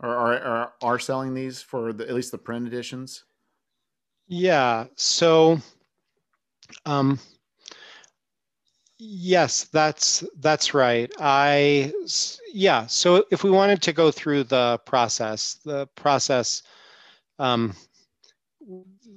or 0.00 0.10
are, 0.10 0.38
are 0.38 0.72
are 0.82 0.98
selling 0.98 1.34
these 1.34 1.60
for 1.60 1.92
the, 1.92 2.08
at 2.08 2.14
least 2.14 2.32
the 2.32 2.38
print 2.38 2.66
editions? 2.66 3.24
Yeah. 4.26 4.86
So, 4.94 5.58
um, 6.84 7.18
yes, 8.98 9.64
that's 9.64 10.24
that's 10.40 10.74
right. 10.74 11.10
I 11.18 11.92
yeah. 12.52 12.86
So 12.86 13.24
if 13.30 13.42
we 13.42 13.50
wanted 13.50 13.82
to 13.82 13.92
go 13.92 14.10
through 14.10 14.44
the 14.44 14.78
process, 14.84 15.54
the 15.64 15.86
process. 15.96 16.62
Um, 17.38 17.74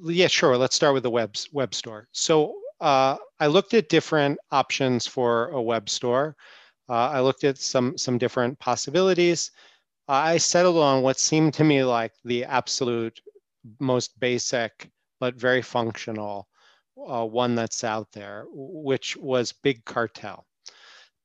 yeah, 0.03 0.27
sure. 0.27 0.57
Let's 0.57 0.75
start 0.75 0.93
with 0.93 1.03
the 1.03 1.09
web 1.09 1.35
web 1.51 1.73
store. 1.73 2.07
So 2.11 2.55
uh, 2.79 3.17
I 3.39 3.47
looked 3.47 3.73
at 3.73 3.89
different 3.89 4.39
options 4.51 5.05
for 5.05 5.49
a 5.49 5.61
web 5.61 5.89
store. 5.89 6.35
Uh, 6.89 7.09
I 7.09 7.19
looked 7.19 7.43
at 7.43 7.57
some 7.57 7.97
some 7.97 8.17
different 8.17 8.57
possibilities. 8.59 9.51
I 10.07 10.37
settled 10.37 10.77
on 10.77 11.03
what 11.03 11.19
seemed 11.19 11.53
to 11.55 11.63
me 11.63 11.83
like 11.83 12.13
the 12.23 12.45
absolute 12.45 13.19
most 13.79 14.19
basic 14.19 14.89
but 15.19 15.35
very 15.35 15.61
functional 15.61 16.47
uh, 16.97 17.25
one 17.25 17.55
that's 17.55 17.83
out 17.83 18.11
there, 18.11 18.45
which 18.51 19.15
was 19.17 19.51
Big 19.51 19.85
Cartel. 19.85 20.45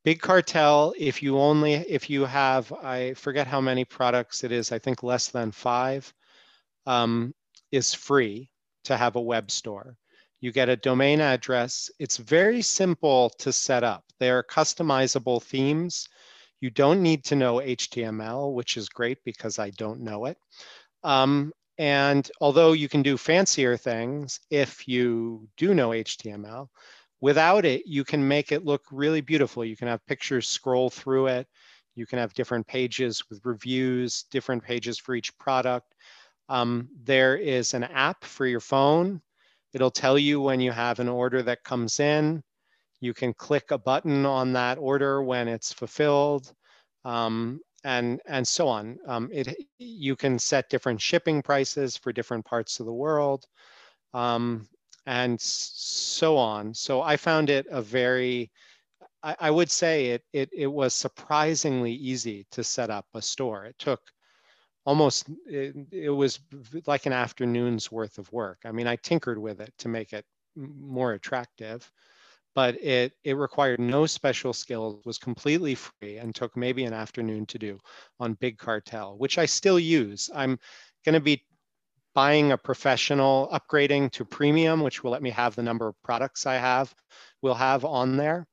Big 0.04 0.20
Cartel, 0.20 0.94
if 0.96 1.22
you 1.22 1.38
only 1.38 1.74
if 1.74 2.08
you 2.08 2.24
have, 2.24 2.72
I 2.72 3.14
forget 3.14 3.46
how 3.46 3.60
many 3.60 3.84
products 3.84 4.44
it 4.44 4.52
is. 4.52 4.70
I 4.70 4.78
think 4.78 5.02
less 5.02 5.28
than 5.28 5.50
five, 5.50 6.12
um, 6.86 7.34
is 7.72 7.92
free 7.92 8.50
to 8.84 8.96
have 8.96 9.16
a 9.16 9.20
web 9.20 9.50
store. 9.50 9.96
You 10.40 10.52
get 10.52 10.68
a 10.68 10.76
domain 10.76 11.20
address. 11.20 11.90
It's 11.98 12.18
very 12.18 12.62
simple 12.62 13.30
to 13.38 13.52
set 13.52 13.82
up. 13.82 14.04
They're 14.20 14.44
customizable 14.44 15.42
themes. 15.42 16.08
You 16.60 16.70
don't 16.70 17.02
need 17.02 17.24
to 17.24 17.36
know 17.36 17.56
HTML, 17.56 18.52
which 18.52 18.76
is 18.76 18.88
great 18.88 19.18
because 19.24 19.58
I 19.58 19.70
don't 19.70 20.00
know 20.00 20.26
it. 20.26 20.38
Um, 21.04 21.52
and 21.78 22.28
although 22.40 22.72
you 22.72 22.88
can 22.88 23.02
do 23.02 23.16
fancier 23.18 23.76
things 23.76 24.40
if 24.50 24.88
you 24.88 25.48
do 25.56 25.74
know 25.74 25.90
HTML, 25.90 26.68
without 27.20 27.64
it, 27.64 27.82
you 27.86 28.04
can 28.04 28.26
make 28.26 28.52
it 28.52 28.64
look 28.64 28.82
really 28.90 29.20
beautiful. 29.20 29.64
You 29.64 29.76
can 29.76 29.88
have 29.88 30.06
pictures 30.06 30.48
scroll 30.48 30.90
through 30.90 31.28
it. 31.28 31.46
You 31.94 32.06
can 32.06 32.18
have 32.18 32.34
different 32.34 32.66
pages 32.66 33.22
with 33.28 33.44
reviews, 33.44 34.24
different 34.30 34.62
pages 34.62 34.98
for 34.98 35.14
each 35.14 35.36
product. 35.38 35.94
Um, 36.48 36.88
there 37.04 37.36
is 37.36 37.74
an 37.74 37.84
app 37.84 38.24
for 38.24 38.46
your 38.46 38.60
phone 38.60 39.20
It'll 39.76 39.90
tell 39.90 40.18
you 40.18 40.40
when 40.40 40.60
you 40.60 40.72
have 40.72 41.00
an 41.00 41.08
order 41.08 41.42
that 41.42 41.62
comes 41.62 42.00
in. 42.00 42.42
You 43.00 43.14
can 43.14 43.34
click 43.34 43.70
a 43.70 43.78
button 43.78 44.26
on 44.26 44.52
that 44.54 44.78
order 44.78 45.22
when 45.22 45.48
it's 45.48 45.72
fulfilled, 45.72 46.52
um, 47.04 47.60
and 47.84 48.20
and 48.26 48.46
so 48.46 48.68
on. 48.68 48.98
Um, 49.06 49.30
it 49.32 49.54
you 49.78 50.16
can 50.16 50.38
set 50.38 50.70
different 50.70 51.00
shipping 51.00 51.42
prices 51.42 51.96
for 51.96 52.12
different 52.12 52.44
parts 52.44 52.80
of 52.80 52.86
the 52.86 52.92
world, 52.92 53.44
um, 54.14 54.68
and 55.06 55.40
so 55.40 56.36
on. 56.36 56.74
So 56.74 57.02
I 57.02 57.16
found 57.16 57.50
it 57.50 57.66
a 57.70 57.82
very 57.82 58.50
I, 59.22 59.36
I 59.40 59.50
would 59.50 59.70
say 59.70 60.06
it, 60.06 60.24
it 60.32 60.50
it 60.52 60.66
was 60.68 60.94
surprisingly 60.94 61.92
easy 61.92 62.46
to 62.52 62.64
set 62.64 62.90
up 62.90 63.06
a 63.14 63.22
store. 63.22 63.64
It 63.66 63.78
took 63.78 64.00
almost 64.86 65.28
it, 65.46 65.74
it, 65.90 66.10
was 66.10 66.38
like 66.86 67.06
an 67.06 67.12
afternoon's 67.12 67.90
worth 67.90 68.18
of 68.18 68.32
work. 68.32 68.60
I 68.64 68.72
mean, 68.72 68.86
I 68.86 68.96
tinkered 68.96 69.38
with 69.38 69.60
it 69.60 69.74
to 69.78 69.88
make 69.88 70.12
it 70.12 70.24
more 70.54 71.12
attractive, 71.12 71.90
but 72.56 72.82
it 72.82 73.12
it 73.22 73.34
required 73.34 73.78
no 73.78 74.06
special 74.06 74.54
skills, 74.54 75.04
was 75.04 75.18
completely 75.18 75.76
free, 75.76 76.16
and 76.16 76.34
took 76.34 76.56
maybe 76.56 76.84
an 76.84 76.94
afternoon 76.94 77.44
to 77.46 77.58
do 77.58 77.78
on 78.18 78.32
Big 78.34 78.56
Cartel, 78.58 79.16
which 79.18 79.36
I 79.36 79.44
still 79.44 79.78
use. 79.78 80.30
I'm 80.34 80.58
going 81.04 81.12
to 81.12 81.20
be 81.20 81.44
buying 82.14 82.52
a 82.52 82.58
professional, 82.58 83.48
upgrading 83.52 84.10
to 84.12 84.24
premium, 84.24 84.80
which 84.80 85.04
will 85.04 85.10
let 85.10 85.22
me 85.22 85.28
have 85.30 85.54
the 85.54 85.62
number 85.62 85.86
of 85.86 86.02
products 86.02 86.46
I 86.46 86.54
have, 86.54 86.92
will 87.42 87.54
have 87.54 87.84
on 87.84 88.16
there. 88.16 88.46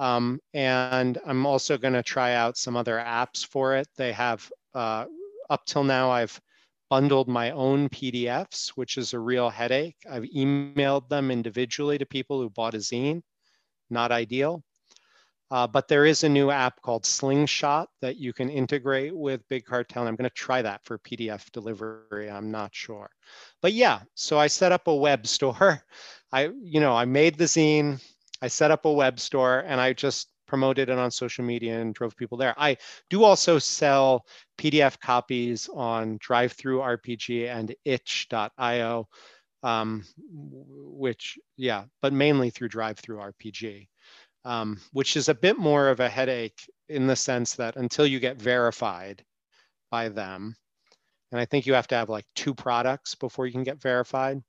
Um, 0.00 0.40
and 0.52 1.16
I'm 1.24 1.46
also 1.46 1.78
going 1.78 1.94
to 1.94 2.02
try 2.02 2.34
out 2.34 2.56
some 2.56 2.76
other 2.76 2.96
apps 2.96 3.46
for 3.46 3.76
it. 3.76 3.86
They 3.96 4.12
have 4.12 4.50
uh, 4.74 5.04
up 5.48 5.64
till 5.64 5.84
now, 5.84 6.10
I've 6.10 6.40
bundled 6.92 7.26
my 7.26 7.52
own 7.52 7.88
PDFs, 7.88 8.68
which 8.74 8.98
is 8.98 9.14
a 9.14 9.18
real 9.18 9.48
headache. 9.48 9.96
I've 10.10 10.24
emailed 10.24 11.08
them 11.08 11.30
individually 11.30 11.96
to 11.96 12.04
people 12.04 12.38
who 12.38 12.50
bought 12.50 12.74
a 12.74 12.78
zine, 12.80 13.22
not 13.88 14.12
ideal. 14.12 14.62
Uh, 15.50 15.66
but 15.66 15.88
there 15.88 16.04
is 16.04 16.22
a 16.22 16.28
new 16.28 16.50
app 16.50 16.82
called 16.82 17.06
Slingshot 17.06 17.88
that 18.02 18.18
you 18.18 18.34
can 18.34 18.50
integrate 18.50 19.16
with 19.16 19.40
Big 19.48 19.64
Cartel. 19.64 20.02
And 20.02 20.08
I'm 20.10 20.16
going 20.16 20.28
to 20.28 20.34
try 20.34 20.60
that 20.60 20.84
for 20.84 20.98
PDF 20.98 21.50
delivery. 21.52 22.30
I'm 22.30 22.50
not 22.50 22.74
sure. 22.74 23.08
But 23.62 23.72
yeah, 23.72 24.00
so 24.14 24.38
I 24.38 24.48
set 24.48 24.70
up 24.70 24.86
a 24.86 24.94
web 24.94 25.26
store. 25.36 25.82
I, 26.30 26.50
you 26.62 26.80
know, 26.80 26.92
I 26.92 27.06
made 27.06 27.38
the 27.38 27.44
zine, 27.44 28.02
I 28.42 28.48
set 28.48 28.70
up 28.70 28.84
a 28.84 28.92
web 28.92 29.18
store, 29.18 29.60
and 29.60 29.80
I 29.80 29.94
just 29.94 30.28
promoted 30.52 30.90
it 30.90 30.98
on 30.98 31.10
social 31.10 31.42
media 31.42 31.80
and 31.80 31.94
drove 31.94 32.14
people 32.14 32.36
there. 32.36 32.54
I 32.58 32.76
do 33.08 33.24
also 33.24 33.58
sell 33.58 34.26
PDF 34.58 35.00
copies 35.00 35.66
on 35.72 36.18
DriveThruRPG 36.18 37.48
and 37.48 37.74
itch.io, 37.86 39.08
um, 39.62 40.04
which, 40.30 41.38
yeah, 41.56 41.84
but 42.02 42.12
mainly 42.12 42.50
through 42.50 42.68
DriveThruRPG, 42.68 43.88
um, 44.44 44.78
which 44.92 45.16
is 45.16 45.30
a 45.30 45.34
bit 45.34 45.56
more 45.56 45.88
of 45.88 46.00
a 46.00 46.08
headache 46.10 46.68
in 46.90 47.06
the 47.06 47.16
sense 47.16 47.54
that 47.54 47.76
until 47.76 48.06
you 48.06 48.20
get 48.20 48.36
verified 48.36 49.24
by 49.90 50.10
them, 50.10 50.54
and 51.30 51.40
I 51.40 51.46
think 51.46 51.64
you 51.64 51.72
have 51.72 51.88
to 51.88 51.94
have 51.94 52.10
like 52.10 52.26
two 52.34 52.52
products 52.52 53.14
before 53.14 53.46
you 53.46 53.52
can 53.52 53.64
get 53.64 53.80
verified. 53.80 54.42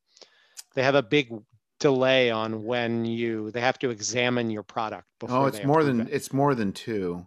They 0.76 0.84
have 0.84 0.96
a 0.96 1.02
big 1.02 1.32
delay 1.80 2.32
on 2.32 2.64
when 2.64 3.06
you 3.06 3.52
they 3.52 3.62
have 3.62 3.80
to 3.80 3.90
examine 3.90 4.50
your 4.50 4.64
product 4.64 5.08
before 5.20 5.38
oh 5.38 5.46
it's 5.46 5.64
more 5.64 5.84
than 5.84 6.02
it. 6.02 6.08
it's 6.12 6.32
more 6.32 6.56
than 6.56 6.72
two. 6.72 7.26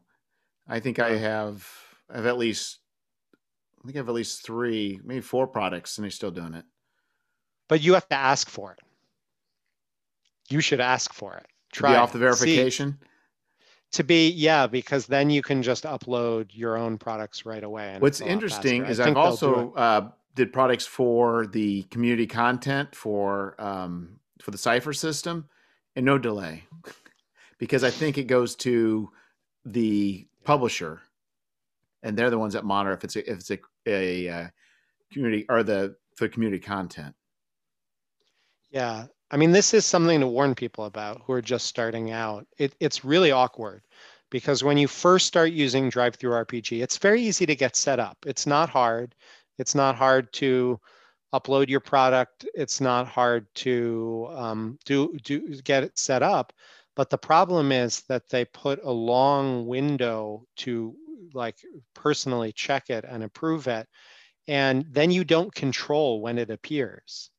I 0.68 0.80
think 0.80 0.99
i 0.99 1.16
have 1.16 1.68
i 2.11 2.16
have 2.16 2.26
at 2.26 2.38
least 2.38 2.78
i 3.82 3.86
think 3.86 3.97
i 3.97 3.99
have 3.99 4.09
at 4.09 4.14
least 4.14 4.44
three 4.44 5.01
maybe 5.05 5.20
four 5.20 5.47
products 5.47 5.99
and 5.99 6.05
they're 6.05 6.11
still 6.11 6.30
doing 6.30 6.55
it. 6.55 6.64
But 7.68 7.82
you 7.82 7.94
have 7.94 8.09
to 8.09 8.16
ask 8.16 8.49
for 8.49 8.72
it. 8.72 8.78
You 10.49 10.61
should 10.61 10.80
ask 10.80 11.12
for 11.12 11.36
it. 11.36 11.47
Try 11.72 11.97
off 11.97 12.12
the 12.12 12.18
verification 12.18 12.99
See, 13.01 13.07
to 13.92 14.05
be 14.05 14.30
yeah 14.30 14.66
because 14.66 15.07
then 15.07 15.30
you 15.30 15.42
can 15.42 15.62
just 15.62 15.84
upload 15.84 16.49
your 16.51 16.76
own 16.76 16.99
products 16.99 17.47
right 17.47 17.62
away 17.62 17.97
what's 17.99 18.20
interesting 18.20 18.84
is 18.84 19.01
i've 19.01 19.16
also 19.16 19.72
uh, 19.74 20.09
did 20.34 20.53
products 20.53 20.86
for 20.86 21.47
the 21.47 21.82
community 21.84 22.26
content 22.26 22.94
for 22.94 23.61
um, 23.61 24.18
for 24.41 24.51
the 24.51 24.59
Cypher 24.59 24.93
system 24.93 25.49
and 25.95 26.05
no 26.05 26.18
delay 26.18 26.64
because 27.59 27.84
I 27.84 27.91
think 27.91 28.18
it 28.18 28.24
goes 28.24 28.55
to 28.57 29.11
the 29.64 30.26
publisher 30.45 31.01
and 32.03 32.16
they're 32.16 32.30
the 32.30 32.39
ones 32.39 32.55
that 32.55 32.64
monitor 32.64 32.95
if 32.95 33.05
it's 33.05 33.16
a, 33.16 33.30
if 33.30 33.39
it's 33.39 33.51
a, 33.51 33.59
a 33.87 34.28
uh, 34.28 34.49
community 35.12 35.47
or 35.49 35.62
the 35.62 35.97
for 36.14 36.28
community 36.28 36.61
content. 36.61 37.14
Yeah, 38.70 39.07
I 39.30 39.37
mean 39.37 39.53
this 39.53 39.74
is 39.74 39.84
something 39.84 40.20
to 40.20 40.26
warn 40.26 40.55
people 40.55 40.84
about 40.84 41.22
who 41.24 41.32
are 41.32 41.43
just 41.43 41.66
starting 41.66 42.11
out. 42.11 42.47
It, 42.59 42.74
it's 42.80 43.05
really 43.05 43.32
awkward 43.32 43.82
because 44.30 44.64
when 44.64 44.78
you 44.78 44.89
first 44.89 45.26
start 45.26 45.53
using 45.53 45.91
DriveThruRPG, 45.91 46.82
it's 46.82 46.99
very 46.99 47.22
easy 47.22 47.47
to 47.47 47.57
get 47.57 47.76
set 47.76 47.99
up. 47.99 48.18
It's 48.26 48.47
not 48.47 48.68
hard. 48.68 49.14
It's 49.59 49.74
not 49.74 49.97
hard 49.97 50.32
to 50.34 50.80
upload 51.39 51.68
your 51.68 51.80
product. 51.80 52.47
It's 52.55 52.80
not 52.80 53.07
hard 53.07 53.47
to 53.57 54.28
um, 54.32 54.78
do, 54.84 55.16
do 55.22 55.61
get 55.62 55.84
it 55.84 55.99
set 55.99 56.22
up. 56.22 56.53
But 56.95 57.11
the 57.11 57.18
problem 57.18 57.72
is 57.72 58.03
that 58.09 58.28
they 58.28 58.47
put 58.47 58.82
a 58.82 58.91
long 58.91 59.66
window 59.66 60.47
to 60.59 60.95
like 61.34 61.59
personally 61.95 62.53
check 62.53 62.89
it 62.91 63.05
and 63.07 63.22
approve 63.22 63.68
it. 63.68 63.87
And 64.49 64.87
then 64.91 65.11
you 65.11 65.24
don't 65.24 65.55
control 65.55 66.20
when 66.20 66.39
it 66.39 66.51
appears. 66.51 67.30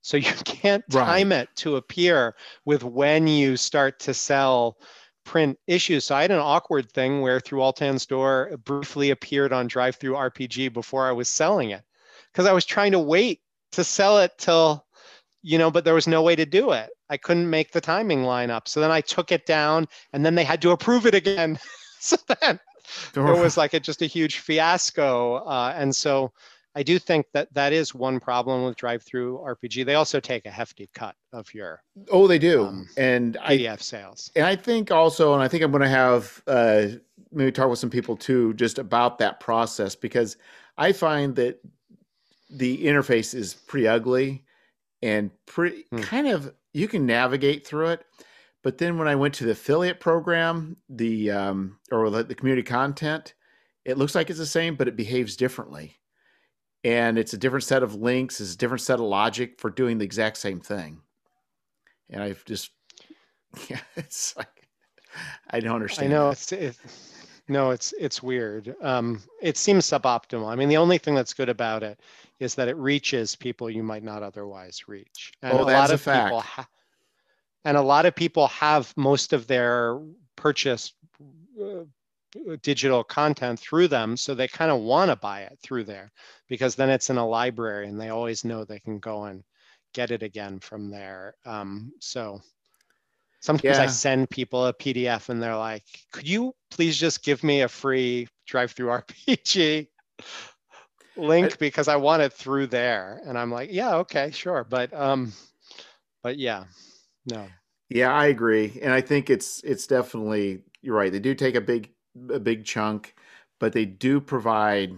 So 0.00 0.16
you 0.16 0.32
can't 0.44 0.88
time 0.90 1.30
right. 1.30 1.42
it 1.42 1.48
to 1.56 1.76
appear 1.76 2.34
with 2.64 2.82
when 2.82 3.28
you 3.28 3.56
start 3.56 4.00
to 4.00 4.14
sell 4.14 4.78
print 5.24 5.56
issues. 5.68 6.06
So 6.06 6.16
I 6.16 6.22
had 6.22 6.32
an 6.32 6.38
awkward 6.38 6.90
thing 6.90 7.20
where 7.20 7.38
through 7.38 7.62
Ultan 7.62 7.98
Door 8.08 8.58
briefly 8.64 9.10
appeared 9.10 9.52
on 9.52 9.68
DriveThruRPG 9.68 10.72
before 10.72 11.06
I 11.06 11.12
was 11.12 11.28
selling 11.28 11.70
it 11.70 11.84
because 12.32 12.46
I 12.46 12.52
was 12.52 12.64
trying 12.64 12.92
to 12.92 12.98
wait 12.98 13.40
to 13.72 13.84
sell 13.84 14.18
it 14.18 14.32
till, 14.38 14.84
you 15.42 15.58
know, 15.58 15.70
but 15.70 15.84
there 15.84 15.94
was 15.94 16.06
no 16.06 16.22
way 16.22 16.36
to 16.36 16.46
do 16.46 16.72
it. 16.72 16.90
I 17.08 17.16
couldn't 17.16 17.48
make 17.48 17.72
the 17.72 17.80
timing 17.80 18.24
line 18.24 18.50
up. 18.50 18.68
So 18.68 18.80
then 18.80 18.90
I 18.90 19.00
took 19.00 19.32
it 19.32 19.46
down 19.46 19.86
and 20.12 20.24
then 20.24 20.34
they 20.34 20.44
had 20.44 20.62
to 20.62 20.70
approve 20.70 21.06
it 21.06 21.14
again. 21.14 21.58
so 22.00 22.16
then 22.40 22.58
it 23.14 23.20
was 23.20 23.56
like 23.56 23.74
a, 23.74 23.80
just 23.80 24.02
a 24.02 24.06
huge 24.06 24.38
fiasco. 24.38 25.36
Uh, 25.36 25.74
and 25.76 25.94
so 25.94 26.32
I 26.74 26.82
do 26.82 26.98
think 26.98 27.26
that 27.34 27.52
that 27.52 27.72
is 27.72 27.94
one 27.94 28.18
problem 28.18 28.64
with 28.64 28.76
DriveThruRPG. 28.76 29.84
They 29.84 29.94
also 29.94 30.20
take 30.20 30.46
a 30.46 30.50
hefty 30.50 30.88
cut 30.94 31.14
of 31.32 31.52
your 31.52 31.82
oh, 32.10 32.26
they 32.26 32.38
do, 32.38 32.64
um, 32.64 32.88
and 32.96 33.36
PDF 33.36 33.72
I, 33.72 33.76
sales. 33.76 34.30
And 34.36 34.46
I 34.46 34.56
think 34.56 34.90
also, 34.90 35.34
and 35.34 35.42
I 35.42 35.48
think 35.48 35.62
I'm 35.62 35.70
going 35.70 35.82
to 35.82 35.88
have 35.88 36.42
uh, 36.46 36.86
maybe 37.30 37.52
talk 37.52 37.68
with 37.68 37.78
some 37.78 37.90
people 37.90 38.16
too, 38.16 38.54
just 38.54 38.78
about 38.78 39.18
that 39.18 39.38
process 39.38 39.94
because 39.94 40.38
I 40.78 40.92
find 40.92 41.36
that 41.36 41.60
the 42.52 42.84
interface 42.84 43.34
is 43.34 43.54
pretty 43.54 43.88
ugly 43.88 44.44
and 45.02 45.30
pretty 45.46 45.84
hmm. 45.90 46.00
kind 46.00 46.28
of 46.28 46.54
you 46.72 46.88
can 46.88 47.06
navigate 47.06 47.66
through 47.66 47.88
it. 47.88 48.04
But 48.62 48.78
then 48.78 48.96
when 48.96 49.08
I 49.08 49.16
went 49.16 49.34
to 49.34 49.44
the 49.44 49.52
affiliate 49.52 49.98
program, 49.98 50.76
the 50.88 51.32
um, 51.32 51.78
or 51.90 52.08
the, 52.10 52.22
the 52.22 52.34
community 52.34 52.62
content, 52.62 53.34
it 53.84 53.98
looks 53.98 54.14
like 54.14 54.30
it's 54.30 54.38
the 54.38 54.46
same, 54.46 54.76
but 54.76 54.86
it 54.86 54.94
behaves 54.94 55.36
differently, 55.36 55.98
and 56.84 57.18
it's 57.18 57.32
a 57.32 57.38
different 57.38 57.64
set 57.64 57.82
of 57.82 57.96
links, 57.96 58.40
it's 58.40 58.54
a 58.54 58.58
different 58.58 58.82
set 58.82 59.00
of 59.00 59.06
logic 59.06 59.60
for 59.60 59.68
doing 59.68 59.98
the 59.98 60.04
exact 60.04 60.36
same 60.36 60.60
thing. 60.60 61.00
And 62.08 62.22
I've 62.22 62.44
just, 62.44 62.70
yeah, 63.68 63.80
it's 63.96 64.36
like 64.36 64.68
I 65.50 65.58
don't 65.58 65.74
understand. 65.74 66.12
I 66.12 66.16
know 66.16 66.30
that. 66.30 66.52
it's. 66.52 66.78
no, 67.48 67.70
it's 67.70 67.92
it's 67.98 68.22
weird. 68.22 68.76
Um, 68.80 69.20
it 69.40 69.56
seems 69.56 69.86
suboptimal. 69.86 70.48
I 70.48 70.54
mean, 70.54 70.68
the 70.68 70.76
only 70.76 70.98
thing 70.98 71.16
that's 71.16 71.34
good 71.34 71.48
about 71.48 71.82
it 71.82 71.98
is 72.42 72.56
that 72.56 72.68
it 72.68 72.76
reaches 72.76 73.36
people 73.36 73.70
you 73.70 73.82
might 73.82 74.02
not 74.02 74.22
otherwise 74.22 74.88
reach. 74.88 75.32
And 75.42 75.52
oh, 75.52 75.62
a 75.62 75.66
that's 75.66 75.78
lot 75.78 75.90
of 75.94 76.00
a 76.00 76.02
fact. 76.02 76.26
People 76.26 76.40
ha- 76.40 76.68
and 77.64 77.76
a 77.76 77.82
lot 77.82 78.06
of 78.06 78.14
people 78.14 78.48
have 78.48 78.92
most 78.96 79.32
of 79.32 79.46
their 79.46 80.00
purchase 80.34 80.92
uh, 81.62 81.84
digital 82.62 83.04
content 83.04 83.60
through 83.60 83.88
them, 83.88 84.16
so 84.16 84.34
they 84.34 84.48
kind 84.48 84.70
of 84.70 84.80
want 84.80 85.10
to 85.10 85.16
buy 85.16 85.42
it 85.42 85.58
through 85.62 85.84
there 85.84 86.10
because 86.48 86.74
then 86.74 86.90
it's 86.90 87.10
in 87.10 87.16
a 87.16 87.26
library 87.26 87.86
and 87.86 88.00
they 88.00 88.08
always 88.08 88.44
know 88.44 88.64
they 88.64 88.80
can 88.80 88.98
go 88.98 89.24
and 89.24 89.44
get 89.94 90.10
it 90.10 90.22
again 90.22 90.58
from 90.58 90.90
there. 90.90 91.34
Um, 91.46 91.92
so 92.00 92.40
sometimes 93.40 93.76
yeah. 93.76 93.84
I 93.84 93.86
send 93.86 94.30
people 94.30 94.66
a 94.66 94.74
PDF 94.74 95.28
and 95.28 95.40
they're 95.40 95.56
like, 95.56 95.84
"Could 96.10 96.26
you 96.26 96.54
please 96.70 96.98
just 96.98 97.22
give 97.22 97.44
me 97.44 97.60
a 97.60 97.68
free 97.68 98.26
DriveThruRPG?" 98.50 99.86
link 101.16 101.58
because 101.58 101.88
I 101.88 101.96
want 101.96 102.22
it 102.22 102.32
through 102.32 102.68
there. 102.68 103.20
And 103.24 103.38
I'm 103.38 103.50
like, 103.50 103.70
yeah, 103.72 103.96
okay, 103.96 104.30
sure. 104.30 104.64
But 104.68 104.92
um, 104.94 105.32
but 106.22 106.38
yeah, 106.38 106.64
no. 107.26 107.46
Yeah, 107.88 108.12
I 108.12 108.26
agree. 108.26 108.78
And 108.82 108.92
I 108.92 109.00
think 109.00 109.30
it's 109.30 109.60
it's 109.64 109.86
definitely 109.86 110.60
you're 110.80 110.96
right. 110.96 111.12
They 111.12 111.20
do 111.20 111.34
take 111.34 111.54
a 111.54 111.60
big 111.60 111.90
a 112.30 112.40
big 112.40 112.64
chunk, 112.64 113.14
but 113.60 113.72
they 113.72 113.84
do 113.84 114.20
provide 114.20 114.92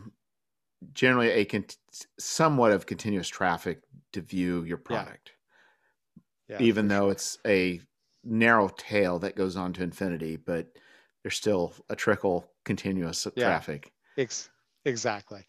generally 0.93 1.31
a 1.31 1.45
con- 1.45 1.65
somewhat 2.19 2.73
of 2.73 2.87
continuous 2.87 3.29
traffic 3.29 3.81
to 4.13 4.21
view 4.21 4.63
your 4.65 4.77
product. 4.77 5.33
Yeah. 6.49 6.59
yeah 6.59 6.67
Even 6.67 6.89
though 6.89 7.07
sure. 7.07 7.13
it's 7.13 7.39
a 7.47 7.81
narrow 8.23 8.69
tail 8.77 9.19
that 9.21 9.37
goes 9.37 9.57
on 9.57 9.73
to 9.75 9.83
infinity, 9.83 10.37
but 10.37 10.69
there's 11.23 11.37
still 11.37 11.73
a 11.89 11.97
trickle 11.97 12.51
continuous 12.65 13.27
yeah. 13.35 13.47
traffic. 13.47 13.93
Ex- 14.17 14.51
exactly. 14.85 15.45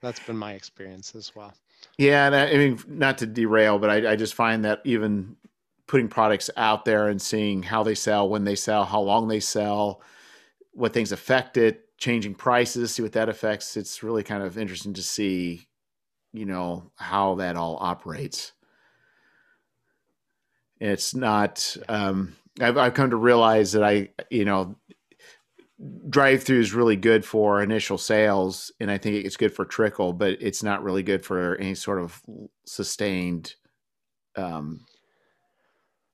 That's 0.00 0.20
been 0.20 0.36
my 0.36 0.52
experience 0.52 1.14
as 1.14 1.34
well. 1.34 1.52
Yeah, 1.98 2.26
and 2.26 2.34
I, 2.34 2.50
I 2.50 2.56
mean, 2.56 2.78
not 2.86 3.18
to 3.18 3.26
derail, 3.26 3.78
but 3.78 3.90
I, 3.90 4.12
I 4.12 4.16
just 4.16 4.34
find 4.34 4.64
that 4.64 4.80
even 4.84 5.36
putting 5.86 6.08
products 6.08 6.50
out 6.56 6.84
there 6.84 7.08
and 7.08 7.20
seeing 7.20 7.62
how 7.62 7.82
they 7.82 7.94
sell, 7.94 8.28
when 8.28 8.44
they 8.44 8.54
sell, 8.54 8.84
how 8.84 9.00
long 9.00 9.28
they 9.28 9.40
sell, 9.40 10.02
what 10.72 10.92
things 10.92 11.10
affect 11.12 11.56
it, 11.56 11.96
changing 11.98 12.34
prices, 12.34 12.92
see 12.92 13.02
what 13.02 13.12
that 13.12 13.28
affects. 13.28 13.76
It's 13.76 14.02
really 14.02 14.22
kind 14.22 14.42
of 14.42 14.56
interesting 14.56 14.94
to 14.94 15.02
see, 15.02 15.66
you 16.32 16.46
know, 16.46 16.90
how 16.96 17.34
that 17.36 17.56
all 17.56 17.76
operates. 17.80 18.52
It's 20.78 21.14
not. 21.14 21.76
Um, 21.88 22.36
I've, 22.60 22.78
I've 22.78 22.94
come 22.94 23.10
to 23.10 23.16
realize 23.16 23.72
that 23.72 23.82
I, 23.82 24.10
you 24.30 24.44
know, 24.44 24.76
DriveThru 25.80 26.58
is 26.58 26.74
really 26.74 26.96
good 26.96 27.24
for 27.24 27.62
initial 27.62 27.96
sales 27.96 28.70
and 28.80 28.90
i 28.90 28.98
think 28.98 29.24
it's 29.24 29.36
good 29.36 29.54
for 29.54 29.64
trickle 29.64 30.12
but 30.12 30.36
it's 30.40 30.62
not 30.62 30.82
really 30.82 31.02
good 31.02 31.24
for 31.24 31.56
any 31.56 31.74
sort 31.74 32.00
of 32.00 32.20
sustained 32.66 33.54
um 34.36 34.84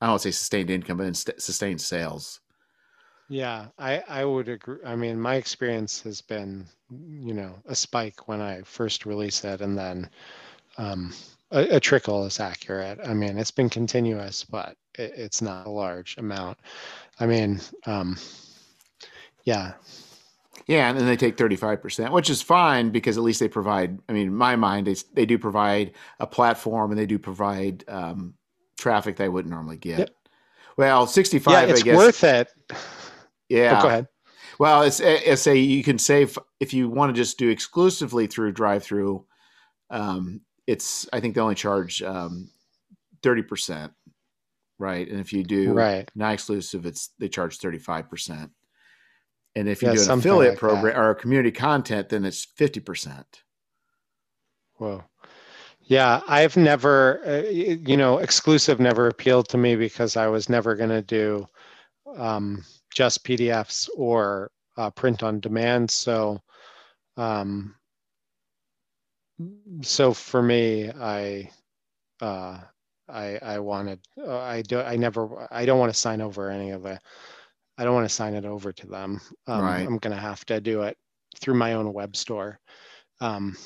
i 0.01 0.07
don't 0.07 0.21
say 0.21 0.31
sustained 0.31 0.71
income 0.71 0.99
but 0.99 1.17
sustained 1.17 1.81
sales. 1.81 2.41
Yeah 3.29 3.67
i 3.79 4.05
i 4.09 4.25
would 4.25 4.49
agree 4.49 4.79
i 4.85 4.95
mean 4.95 5.21
my 5.21 5.35
experience 5.35 6.01
has 6.03 6.21
been 6.21 6.67
you 6.91 7.35
know 7.35 7.59
a 7.67 7.75
spike 7.75 8.29
when 8.29 8.41
i 8.41 8.63
first 8.63 9.05
released 9.05 9.45
it 9.45 9.61
and 9.61 9.77
then 9.77 10.09
um 10.79 11.13
a, 11.51 11.77
a 11.77 11.81
trickle 11.81 12.25
is 12.25 12.41
accurate. 12.41 12.99
I 13.05 13.15
mean 13.15 13.39
it's 13.39 13.51
been 13.51 13.71
continuous 13.71 14.45
but 14.45 14.77
it, 14.97 15.13
it's 15.17 15.43
not 15.43 15.67
a 15.67 15.71
large 15.71 16.17
amount. 16.19 16.59
I 17.19 17.27
mean 17.27 17.61
um 17.87 18.17
yeah. 19.47 19.73
Yeah, 20.67 20.89
and 20.89 20.99
then 20.99 21.07
they 21.07 21.17
take 21.17 21.37
35%, 21.37 22.11
which 22.11 22.29
is 22.29 22.43
fine 22.43 22.91
because 22.91 23.17
at 23.17 23.23
least 23.23 23.39
they 23.39 23.49
provide, 23.49 23.99
I 24.09 24.13
mean, 24.13 24.27
in 24.27 24.35
my 24.35 24.57
mind, 24.57 24.89
they, 24.89 24.97
they 25.15 25.25
do 25.25 25.39
provide 25.39 25.93
a 26.19 26.27
platform 26.27 26.91
and 26.91 26.99
they 26.99 27.07
do 27.07 27.21
provide 27.21 27.85
um, 27.87 28.35
traffic 28.77 29.17
they 29.17 29.29
wouldn't 29.29 29.55
normally 29.55 29.77
get. 29.77 29.99
Yep. 30.01 30.11
Well, 30.77 31.07
65, 31.07 31.53
yeah, 31.53 31.73
it's 31.73 31.81
I 31.81 31.85
guess. 31.85 31.97
worth 31.97 32.25
it. 32.25 32.49
Yeah. 33.49 33.79
Oh, 33.79 33.83
go 33.83 33.89
ahead. 33.89 34.09
Well, 34.59 34.83
it's, 34.83 34.99
it's 34.99 35.47
a, 35.47 35.57
you 35.57 35.85
can 35.85 35.99
save, 35.99 36.37
if 36.59 36.75
you 36.75 36.89
want 36.89 37.15
to 37.15 37.21
just 37.21 37.39
do 37.39 37.49
exclusively 37.49 38.27
through 38.27 38.55
DriveThru, 38.55 39.23
um, 39.91 40.41
it's, 40.67 41.09
I 41.13 41.21
think 41.21 41.37
they 41.37 41.41
only 41.41 41.55
charge 41.55 42.03
um, 42.03 42.51
30%. 43.23 43.93
Right. 44.79 45.09
And 45.09 45.21
if 45.21 45.33
you 45.33 45.45
do 45.45 45.73
right. 45.73 46.11
non 46.17 46.33
exclusive, 46.33 46.87
it's, 46.87 47.11
they 47.21 47.29
charge 47.29 47.59
35%. 47.59 48.51
And 49.57 49.71
if 49.71 49.83
you 49.83 49.89
yeah, 49.89 49.95
do 49.95 50.13
an 50.13 50.19
affiliate 50.19 50.53
like 50.53 50.59
program 50.59 50.95
that. 50.95 51.01
or 51.01 51.15
community 51.15 51.51
content, 51.51 52.11
then 52.11 52.27
it's 52.27 52.47
50%. 52.47 53.25
Whoa. 54.75 55.03
Yeah, 55.81 56.21
I've 56.29 56.59
never, 56.59 57.23
uh, 57.27 57.49
you 57.49 57.97
know, 57.97 58.19
exclusive 58.19 58.81
never 58.81 59.09
appealed 59.09 59.49
to 59.49 59.57
me 59.57 59.75
because 59.75 60.17
I 60.17 60.27
was 60.27 60.51
never 60.51 60.75
going 60.75 60.91
to 60.91 61.01
do 61.01 61.47
um, 62.19 62.65
just 62.95 63.25
PDFs 63.25 63.89
or 63.97 64.51
uh, 64.77 64.91
print 64.91 65.23
on 65.23 65.41
demand. 65.41 65.91
So, 65.91 66.43
um, 67.17 67.75
so 69.81 70.13
for 70.13 70.43
me, 70.43 70.91
I, 70.91 71.51
uh, 72.21 72.59
I, 73.09 73.39
I 73.41 73.59
wanted, 73.61 74.01
uh, 74.21 74.39
I 74.39 74.61
do, 74.61 74.81
I 74.81 74.97
never, 74.97 75.49
I 75.51 75.65
don't 75.65 75.79
want 75.79 75.95
to 75.95 75.99
sign 75.99 76.21
over 76.21 76.51
any 76.51 76.73
of 76.73 76.85
it. 76.85 76.99
I 77.79 77.85
don't 77.85 77.95
want 77.95 78.09
to 78.09 78.15
sign 78.15 78.35
it 78.35 78.45
over 78.45 78.73
to 78.73 78.87
them. 78.87 79.21
Um, 79.47 79.63
right. 79.63 79.87
I'm 79.87 79.99
going 79.99 80.15
to 80.15 80.21
have 80.21 80.45
to 80.47 80.61
do 80.61 80.83
it 80.83 80.97
through 81.41 81.55
my 81.55 81.75
own 81.75 81.93
web 81.93 82.17
store. 82.17 82.59
Um, 83.21 83.57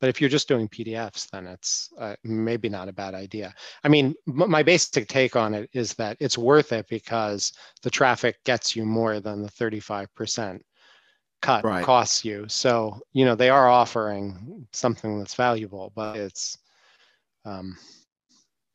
but 0.00 0.08
if 0.08 0.20
you're 0.20 0.30
just 0.30 0.48
doing 0.48 0.68
PDFs, 0.68 1.28
then 1.30 1.46
it's 1.46 1.90
uh, 1.98 2.14
maybe 2.22 2.68
not 2.68 2.88
a 2.88 2.92
bad 2.92 3.14
idea. 3.14 3.52
I 3.82 3.88
mean, 3.88 4.14
m- 4.28 4.50
my 4.50 4.62
basic 4.62 5.08
take 5.08 5.34
on 5.34 5.54
it 5.54 5.68
is 5.72 5.94
that 5.94 6.16
it's 6.20 6.38
worth 6.38 6.72
it 6.72 6.86
because 6.88 7.52
the 7.82 7.90
traffic 7.90 8.36
gets 8.44 8.76
you 8.76 8.84
more 8.84 9.18
than 9.20 9.42
the 9.42 9.50
35% 9.50 10.60
cut 11.42 11.64
right. 11.64 11.84
costs 11.84 12.24
you. 12.24 12.46
So, 12.48 13.00
you 13.12 13.24
know, 13.24 13.34
they 13.34 13.50
are 13.50 13.68
offering 13.68 14.66
something 14.72 15.18
that's 15.18 15.34
valuable, 15.34 15.92
but 15.96 16.16
it's, 16.16 16.56
um, 17.44 17.76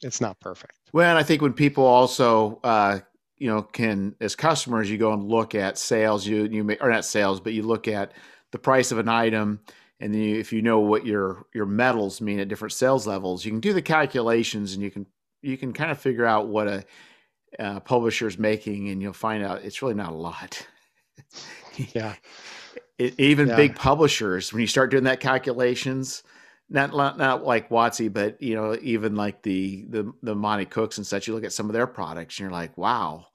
it's 0.02 0.20
not 0.20 0.40
perfect. 0.42 0.78
Well, 0.92 1.10
and 1.10 1.18
I 1.18 1.24
think 1.24 1.42
when 1.42 1.54
people 1.54 1.86
also, 1.86 2.60
uh, 2.64 3.00
you 3.38 3.48
know, 3.50 3.62
can 3.62 4.16
as 4.20 4.36
customers, 4.36 4.90
you 4.90 4.98
go 4.98 5.14
and 5.14 5.24
look 5.24 5.56
at 5.56 5.78
sales, 5.78 6.26
you 6.26 6.46
you 6.46 6.64
may 6.64 6.78
or 6.80 6.90
not 6.90 7.06
sales, 7.06 7.40
but 7.40 7.54
you 7.54 7.64
look 7.64 7.88
at 7.88 8.14
the 8.52 8.60
price 8.60 8.92
of 8.92 9.00
an 9.00 9.10
item 9.10 9.60
and 10.00 10.14
then 10.14 10.22
you, 10.22 10.38
if 10.38 10.52
you 10.52 10.62
know 10.62 10.80
what 10.80 11.06
your 11.06 11.46
your 11.54 11.66
metals 11.66 12.20
mean 12.20 12.40
at 12.40 12.50
different 12.50 12.74
sales 12.74 13.08
levels, 13.08 13.46
you 13.46 13.52
can 13.52 13.62
do 13.62 13.74
the 13.74 13.82
calculations 13.82 14.74
and 14.74 14.84
you 14.84 14.92
can 14.92 15.06
you 15.42 15.58
can 15.58 15.74
kind 15.74 15.92
of 15.92 16.00
figure 16.00 16.26
out 16.26 16.48
what 16.48 16.68
a, 16.68 16.78
uh, 17.60 17.76
a 17.76 17.80
publisher 17.80 18.28
is 18.28 18.38
making, 18.38 18.90
and 18.90 19.02
you'll 19.02 19.14
find 19.14 19.44
out 19.44 19.64
it's 19.64 19.82
really 19.82 19.94
not 19.94 20.12
a 20.12 20.16
lot. 20.16 20.68
yeah. 21.94 22.16
It, 22.98 23.16
even 23.20 23.50
yeah. 23.50 23.56
big 23.56 23.76
publishers, 23.76 24.52
when 24.52 24.62
you 24.62 24.68
start 24.68 24.92
doing 24.92 25.04
that 25.04 25.20
calculations, 25.20 26.24
not, 26.70 26.96
not 26.96 27.18
not 27.18 27.44
like 27.44 27.70
WotC, 27.70 28.12
but 28.12 28.42
you 28.42 28.56
know, 28.56 28.78
even 28.82 29.16
like 29.16 29.42
the 29.42 29.86
the 29.90 30.14
the 30.24 30.36
Monte 30.36 30.66
Cooks 30.66 30.98
and 30.98 31.06
such, 31.06 31.28
you 31.28 31.36
look 31.36 31.44
at 31.44 31.54
some 31.54 31.68
of 31.68 31.74
their 31.74 31.88
products 31.88 32.40
and 32.40 32.46
you're 32.46 32.52
like, 32.52 32.78
wow, 32.78 33.28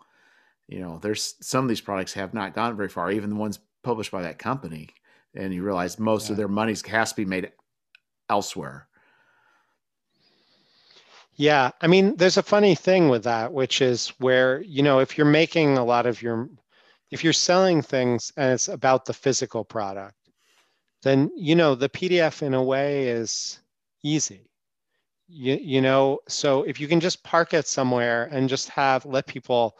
you 0.67 0.81
know, 0.81 0.99
there's 1.01 1.35
some 1.41 1.65
of 1.65 1.69
these 1.69 1.81
products 1.81 2.15
have 2.15 2.35
not 2.35 2.55
gone 2.55 2.77
very 2.77 2.89
far, 2.89 3.11
even 3.11 3.31
the 3.31 3.37
ones 3.37 3.59
published 3.83 4.11
by 4.11 4.23
that 4.23 4.39
company 4.39 4.89
and 5.35 5.55
you 5.55 5.63
realize 5.63 5.99
most 5.99 6.27
yeah. 6.27 6.33
of 6.33 6.37
their 6.37 6.49
money 6.49 6.75
has 6.87 7.11
to 7.11 7.17
be 7.17 7.25
made 7.25 7.51
elsewhere. 8.29 8.87
Yeah, 11.37 11.71
I 11.81 11.87
mean, 11.87 12.17
there's 12.17 12.37
a 12.37 12.43
funny 12.43 12.75
thing 12.75 13.09
with 13.09 13.23
that, 13.25 13.53
which 13.53 13.81
is 13.81 14.09
where 14.19 14.61
you 14.63 14.83
know 14.83 14.99
if 14.99 15.17
you're 15.17 15.27
making 15.27 15.79
a 15.79 15.85
lot 15.85 16.07
of 16.07 16.21
your, 16.21 16.49
if 17.11 17.23
you're 17.23 17.33
selling 17.33 17.81
things 17.81 18.33
and 18.37 18.53
it's 18.53 18.69
about 18.69 19.05
the 19.05 19.15
physical 19.15 19.65
product, 19.65 20.17
then 21.03 21.31
you 21.37 21.55
know 21.55 21.75
the 21.75 21.89
PDF 21.89 22.43
in 22.43 22.55
a 22.55 22.63
way 22.63 23.09
is 23.09 23.61
easy. 24.03 24.51
You 25.29 25.59
you 25.61 25.81
know, 25.83 26.21
so 26.29 26.63
if 26.65 26.81
you 26.81 26.89
can 26.89 27.01
just 27.01 27.23
park 27.25 27.55
it 27.55 27.67
somewhere 27.67 28.29
and 28.33 28.49
just 28.49 28.69
have 28.71 29.05
let 29.07 29.27
people 29.27 29.77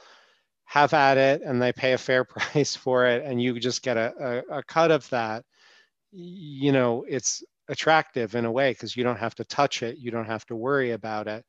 have 0.65 0.93
at 0.93 1.17
it 1.17 1.43
and 1.43 1.61
they 1.63 1.73
pay 1.73 1.95
a 1.95 1.99
fair 1.99 2.25
price 2.25 2.77
for 2.77 3.07
it 3.07 3.25
and 3.25 3.43
you 3.43 3.59
just 3.59 3.83
get 3.83 3.97
a, 3.97 4.45
a, 4.51 4.59
a 4.59 4.63
cut 4.65 4.91
of 4.91 5.09
that 5.11 5.45
you 6.13 6.73
know 6.73 7.05
it's 7.09 7.43
attractive 7.69 8.35
in 8.35 8.45
a 8.45 8.53
way 8.53 8.73
because 8.73 8.97
you 8.97 9.05
don't 9.05 9.19
have 9.19 9.35
to 9.35 9.45
touch 9.45 9.83
it 9.83 9.99
you 9.99 10.11
don't 10.11 10.27
have 10.27 10.47
to 10.47 10.57
worry 10.57 10.93
about 10.93 11.27
it 11.27 11.45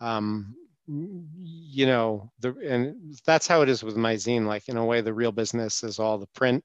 um, 0.00 0.54
you 0.86 1.86
know 1.86 2.30
the 2.40 2.54
and 2.66 2.96
that's 3.24 3.46
how 3.46 3.62
it 3.62 3.68
is 3.68 3.84
with 3.84 3.96
my 3.96 4.14
zine 4.14 4.46
like 4.46 4.68
in 4.68 4.76
a 4.76 4.84
way 4.84 5.00
the 5.00 5.14
real 5.14 5.32
business 5.32 5.84
is 5.84 5.98
all 5.98 6.18
the 6.18 6.26
print 6.34 6.64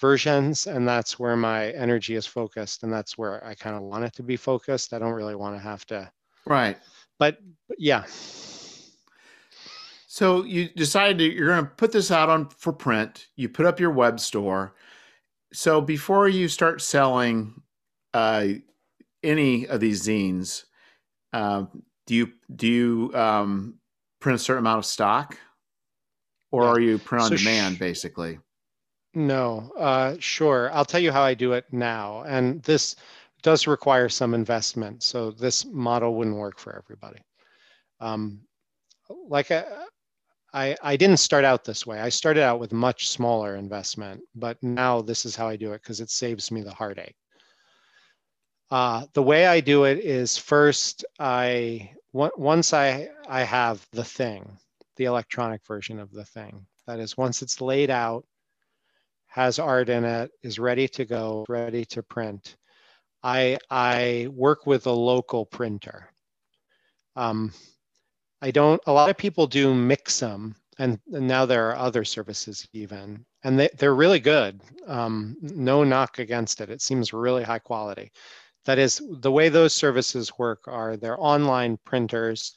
versions 0.00 0.66
and 0.66 0.86
that's 0.86 1.18
where 1.18 1.36
my 1.36 1.70
energy 1.70 2.14
is 2.14 2.26
focused 2.26 2.82
and 2.82 2.92
that's 2.92 3.16
where 3.16 3.44
i 3.46 3.54
kind 3.54 3.76
of 3.76 3.82
want 3.82 4.04
it 4.04 4.12
to 4.12 4.22
be 4.22 4.36
focused 4.36 4.92
i 4.92 4.98
don't 4.98 5.12
really 5.12 5.36
want 5.36 5.54
to 5.54 5.60
have 5.60 5.84
to 5.86 6.10
right 6.46 6.78
but, 7.18 7.38
but 7.68 7.78
yeah 7.78 8.04
so 10.14 10.44
you 10.44 10.68
decided 10.68 11.18
to, 11.18 11.24
you're 11.24 11.48
going 11.48 11.64
to 11.64 11.70
put 11.72 11.90
this 11.90 12.12
out 12.12 12.28
on 12.28 12.48
for 12.48 12.72
print. 12.72 13.26
You 13.34 13.48
put 13.48 13.66
up 13.66 13.80
your 13.80 13.90
web 13.90 14.20
store. 14.20 14.76
So 15.52 15.80
before 15.80 16.28
you 16.28 16.46
start 16.46 16.80
selling 16.80 17.60
uh, 18.12 18.46
any 19.24 19.66
of 19.66 19.80
these 19.80 20.06
zines, 20.06 20.66
uh, 21.32 21.64
do 22.06 22.14
you 22.14 22.32
do 22.54 22.68
you 22.68 23.10
um, 23.12 23.74
print 24.20 24.36
a 24.36 24.38
certain 24.38 24.62
amount 24.62 24.78
of 24.78 24.86
stock, 24.86 25.36
or 26.52 26.62
yeah. 26.62 26.70
are 26.70 26.80
you 26.80 26.98
print 26.98 27.24
on 27.24 27.30
so 27.30 27.36
demand 27.36 27.74
sh- 27.74 27.80
basically? 27.80 28.38
No, 29.14 29.72
uh, 29.78 30.16
sure. 30.18 30.70
I'll 30.72 30.84
tell 30.84 31.00
you 31.00 31.12
how 31.12 31.22
I 31.22 31.34
do 31.34 31.52
it 31.52 31.66
now, 31.72 32.22
and 32.26 32.62
this 32.62 32.96
does 33.42 33.66
require 33.66 34.08
some 34.08 34.34
investment. 34.34 35.02
So 35.02 35.30
this 35.30 35.64
model 35.66 36.14
wouldn't 36.16 36.36
work 36.36 36.58
for 36.58 36.76
everybody. 36.76 37.20
Um, 38.00 38.40
like 39.28 39.50
I, 39.50 39.64
I, 40.52 40.76
I 40.82 40.96
didn't 40.96 41.18
start 41.18 41.44
out 41.44 41.64
this 41.64 41.86
way. 41.86 42.00
I 42.00 42.08
started 42.08 42.42
out 42.42 42.60
with 42.60 42.72
much 42.72 43.08
smaller 43.08 43.56
investment, 43.56 44.22
but 44.34 44.60
now 44.62 45.02
this 45.02 45.24
is 45.26 45.36
how 45.36 45.48
I 45.48 45.56
do 45.56 45.72
it 45.72 45.82
because 45.82 46.00
it 46.00 46.10
saves 46.10 46.50
me 46.50 46.62
the 46.62 46.74
heartache. 46.74 47.16
Uh, 48.70 49.06
the 49.12 49.22
way 49.22 49.46
I 49.46 49.60
do 49.60 49.84
it 49.84 49.98
is 49.98 50.36
first, 50.38 51.04
I 51.18 51.92
once 52.12 52.72
I 52.72 53.08
I 53.28 53.42
have 53.42 53.86
the 53.92 54.04
thing, 54.04 54.58
the 54.96 55.04
electronic 55.04 55.64
version 55.66 56.00
of 56.00 56.10
the 56.12 56.24
thing. 56.24 56.66
That 56.86 57.00
is, 57.00 57.16
once 57.16 57.42
it's 57.42 57.60
laid 57.60 57.90
out, 57.90 58.24
has 59.34 59.58
art 59.58 59.88
in 59.88 60.04
it, 60.04 60.30
is 60.44 60.60
ready 60.60 60.86
to 60.86 61.04
go, 61.04 61.44
ready 61.48 61.84
to 61.86 62.04
print. 62.04 62.54
I 63.20 63.58
I 63.68 64.28
work 64.30 64.64
with 64.64 64.86
a 64.86 64.92
local 64.92 65.44
printer. 65.44 66.08
Um, 67.16 67.52
I 68.40 68.52
don't, 68.52 68.80
a 68.86 68.92
lot 68.92 69.10
of 69.10 69.16
people 69.16 69.46
do 69.48 69.74
Mixam, 69.74 70.54
and, 70.78 71.00
and 71.12 71.26
now 71.26 71.46
there 71.46 71.68
are 71.70 71.76
other 71.76 72.04
services 72.04 72.68
even, 72.72 73.24
and 73.42 73.58
they, 73.58 73.70
they're 73.78 73.94
really 73.94 74.20
good. 74.20 74.60
Um, 74.86 75.36
no 75.40 75.82
knock 75.82 76.18
against 76.20 76.60
it. 76.60 76.70
It 76.70 76.82
seems 76.82 77.12
really 77.12 77.42
high 77.42 77.58
quality. 77.58 78.12
That 78.66 78.78
is, 78.78 79.02
the 79.20 79.32
way 79.32 79.48
those 79.48 79.74
services 79.74 80.30
work 80.38 80.68
are 80.68 80.96
they're 80.96 81.20
online 81.20 81.78
printers 81.84 82.54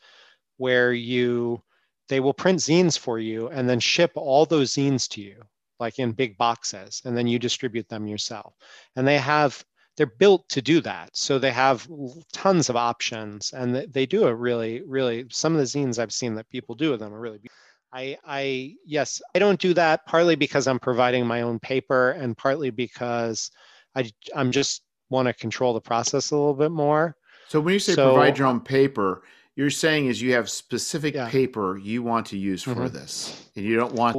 where 0.57 0.93
you, 0.93 1.61
they 2.09 2.19
will 2.19 2.33
print 2.33 2.59
zines 2.59 2.99
for 2.99 3.17
you 3.17 3.47
and 3.49 3.67
then 3.67 3.79
ship 3.79 4.11
all 4.15 4.45
those 4.45 4.73
zines 4.73 5.07
to 5.09 5.21
you, 5.21 5.41
like 5.79 5.99
in 5.99 6.11
big 6.11 6.37
boxes, 6.37 7.01
and 7.05 7.17
then 7.17 7.27
you 7.27 7.39
distribute 7.39 7.87
them 7.89 8.07
yourself. 8.07 8.53
And 8.95 9.07
they 9.07 9.17
have 9.17 9.63
they're 9.97 10.05
built 10.05 10.47
to 10.49 10.61
do 10.61 10.79
that. 10.81 11.09
So 11.13 11.39
they 11.39 11.51
have 11.51 11.87
tons 12.31 12.69
of 12.69 12.75
options 12.75 13.51
and 13.51 13.75
they 13.75 14.05
do 14.05 14.27
a 14.27 14.33
really, 14.33 14.83
really, 14.85 15.25
some 15.31 15.53
of 15.53 15.59
the 15.59 15.65
zines 15.65 15.97
I've 15.97 16.13
seen 16.13 16.35
that 16.35 16.49
people 16.49 16.75
do 16.75 16.91
with 16.91 16.99
them 16.99 17.13
are 17.13 17.19
really 17.19 17.39
beautiful. 17.39 17.57
I, 17.91 18.17
I, 18.25 18.75
yes, 18.85 19.21
I 19.33 19.39
don't 19.39 19.59
do 19.59 19.73
that 19.73 20.05
partly 20.05 20.35
because 20.35 20.67
I'm 20.67 20.79
providing 20.79 21.25
my 21.25 21.41
own 21.41 21.57
paper 21.57 22.11
and 22.11 22.37
partly 22.37 22.69
because 22.69 23.49
I, 23.95 24.11
I'm 24.35 24.51
just 24.51 24.83
want 25.09 25.27
to 25.27 25.33
control 25.33 25.73
the 25.73 25.81
process 25.81 26.29
a 26.29 26.37
little 26.37 26.53
bit 26.53 26.71
more. 26.71 27.15
So 27.47 27.59
when 27.59 27.73
you 27.73 27.79
say 27.79 27.95
so, 27.95 28.13
provide 28.13 28.37
your 28.37 28.47
own 28.47 28.59
paper, 28.59 29.23
you're 29.57 29.69
saying 29.69 30.05
is 30.05 30.21
you 30.21 30.33
have 30.33 30.49
specific 30.49 31.15
yeah. 31.15 31.29
paper 31.29 31.77
you 31.77 32.01
want 32.01 32.25
to 32.25 32.37
use 32.37 32.63
for 32.63 32.71
mm-hmm. 32.71 32.95
this 32.95 33.49
and 33.55 33.65
you 33.65 33.75
don't 33.75 33.93
want 33.93 34.15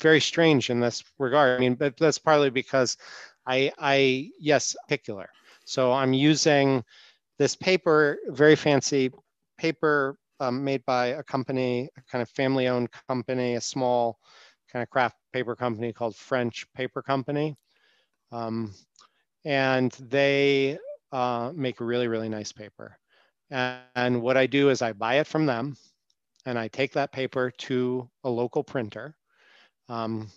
very 0.00 0.20
strange 0.20 0.70
in 0.70 0.80
this 0.80 1.04
regard 1.18 1.56
i 1.56 1.60
mean 1.60 1.74
but 1.74 1.96
that's 1.96 2.18
partly 2.18 2.50
because 2.50 2.96
I, 3.48 3.72
I 3.78 4.30
yes, 4.38 4.76
particular. 4.86 5.30
So 5.64 5.92
I'm 5.92 6.12
using 6.12 6.84
this 7.38 7.56
paper, 7.56 8.18
very 8.28 8.54
fancy 8.54 9.10
paper 9.56 10.18
um, 10.38 10.62
made 10.62 10.84
by 10.84 11.06
a 11.06 11.22
company, 11.22 11.88
a 11.96 12.02
kind 12.10 12.20
of 12.20 12.28
family-owned 12.28 12.90
company, 13.08 13.54
a 13.54 13.60
small 13.60 14.18
kind 14.70 14.82
of 14.82 14.90
craft 14.90 15.16
paper 15.32 15.56
company 15.56 15.94
called 15.94 16.14
French 16.14 16.66
Paper 16.74 17.00
Company. 17.00 17.56
Um, 18.30 18.74
and 19.46 19.92
they 19.92 20.78
uh, 21.10 21.50
make 21.54 21.80
really, 21.80 22.06
really 22.06 22.28
nice 22.28 22.52
paper. 22.52 22.98
And, 23.50 24.22
what 24.22 24.36
I 24.36 24.46
do 24.46 24.70
is 24.70 24.82
I 24.82 24.92
buy 24.92 25.16
it 25.16 25.26
from 25.26 25.46
them 25.46 25.76
and 26.46 26.58
I 26.58 26.68
take 26.68 26.92
that 26.92 27.12
paper 27.12 27.50
to 27.50 28.08
a 28.24 28.30
local 28.30 28.62
printer. 28.62 29.16
Um, 29.88 30.30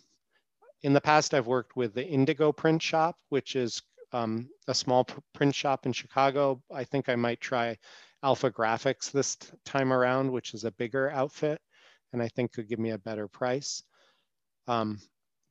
in 0.83 0.93
the 0.93 1.01
past, 1.01 1.33
I've 1.33 1.47
worked 1.47 1.75
with 1.75 1.93
the 1.93 2.05
Indigo 2.05 2.51
Print 2.51 2.81
Shop, 2.81 3.17
which 3.29 3.55
is 3.55 3.81
um, 4.13 4.49
a 4.67 4.73
small 4.73 5.07
print 5.33 5.55
shop 5.55 5.85
in 5.85 5.93
Chicago. 5.93 6.61
I 6.73 6.83
think 6.83 7.07
I 7.07 7.15
might 7.15 7.39
try 7.39 7.77
Alpha 8.23 8.51
Graphics 8.51 9.11
this 9.11 9.37
time 9.65 9.93
around, 9.93 10.31
which 10.31 10.53
is 10.53 10.63
a 10.63 10.71
bigger 10.71 11.09
outfit, 11.09 11.59
and 12.13 12.21
I 12.21 12.27
think 12.27 12.53
could 12.53 12.67
give 12.67 12.79
me 12.79 12.91
a 12.91 12.97
better 12.97 13.27
price. 13.27 13.83
Um, 14.67 14.99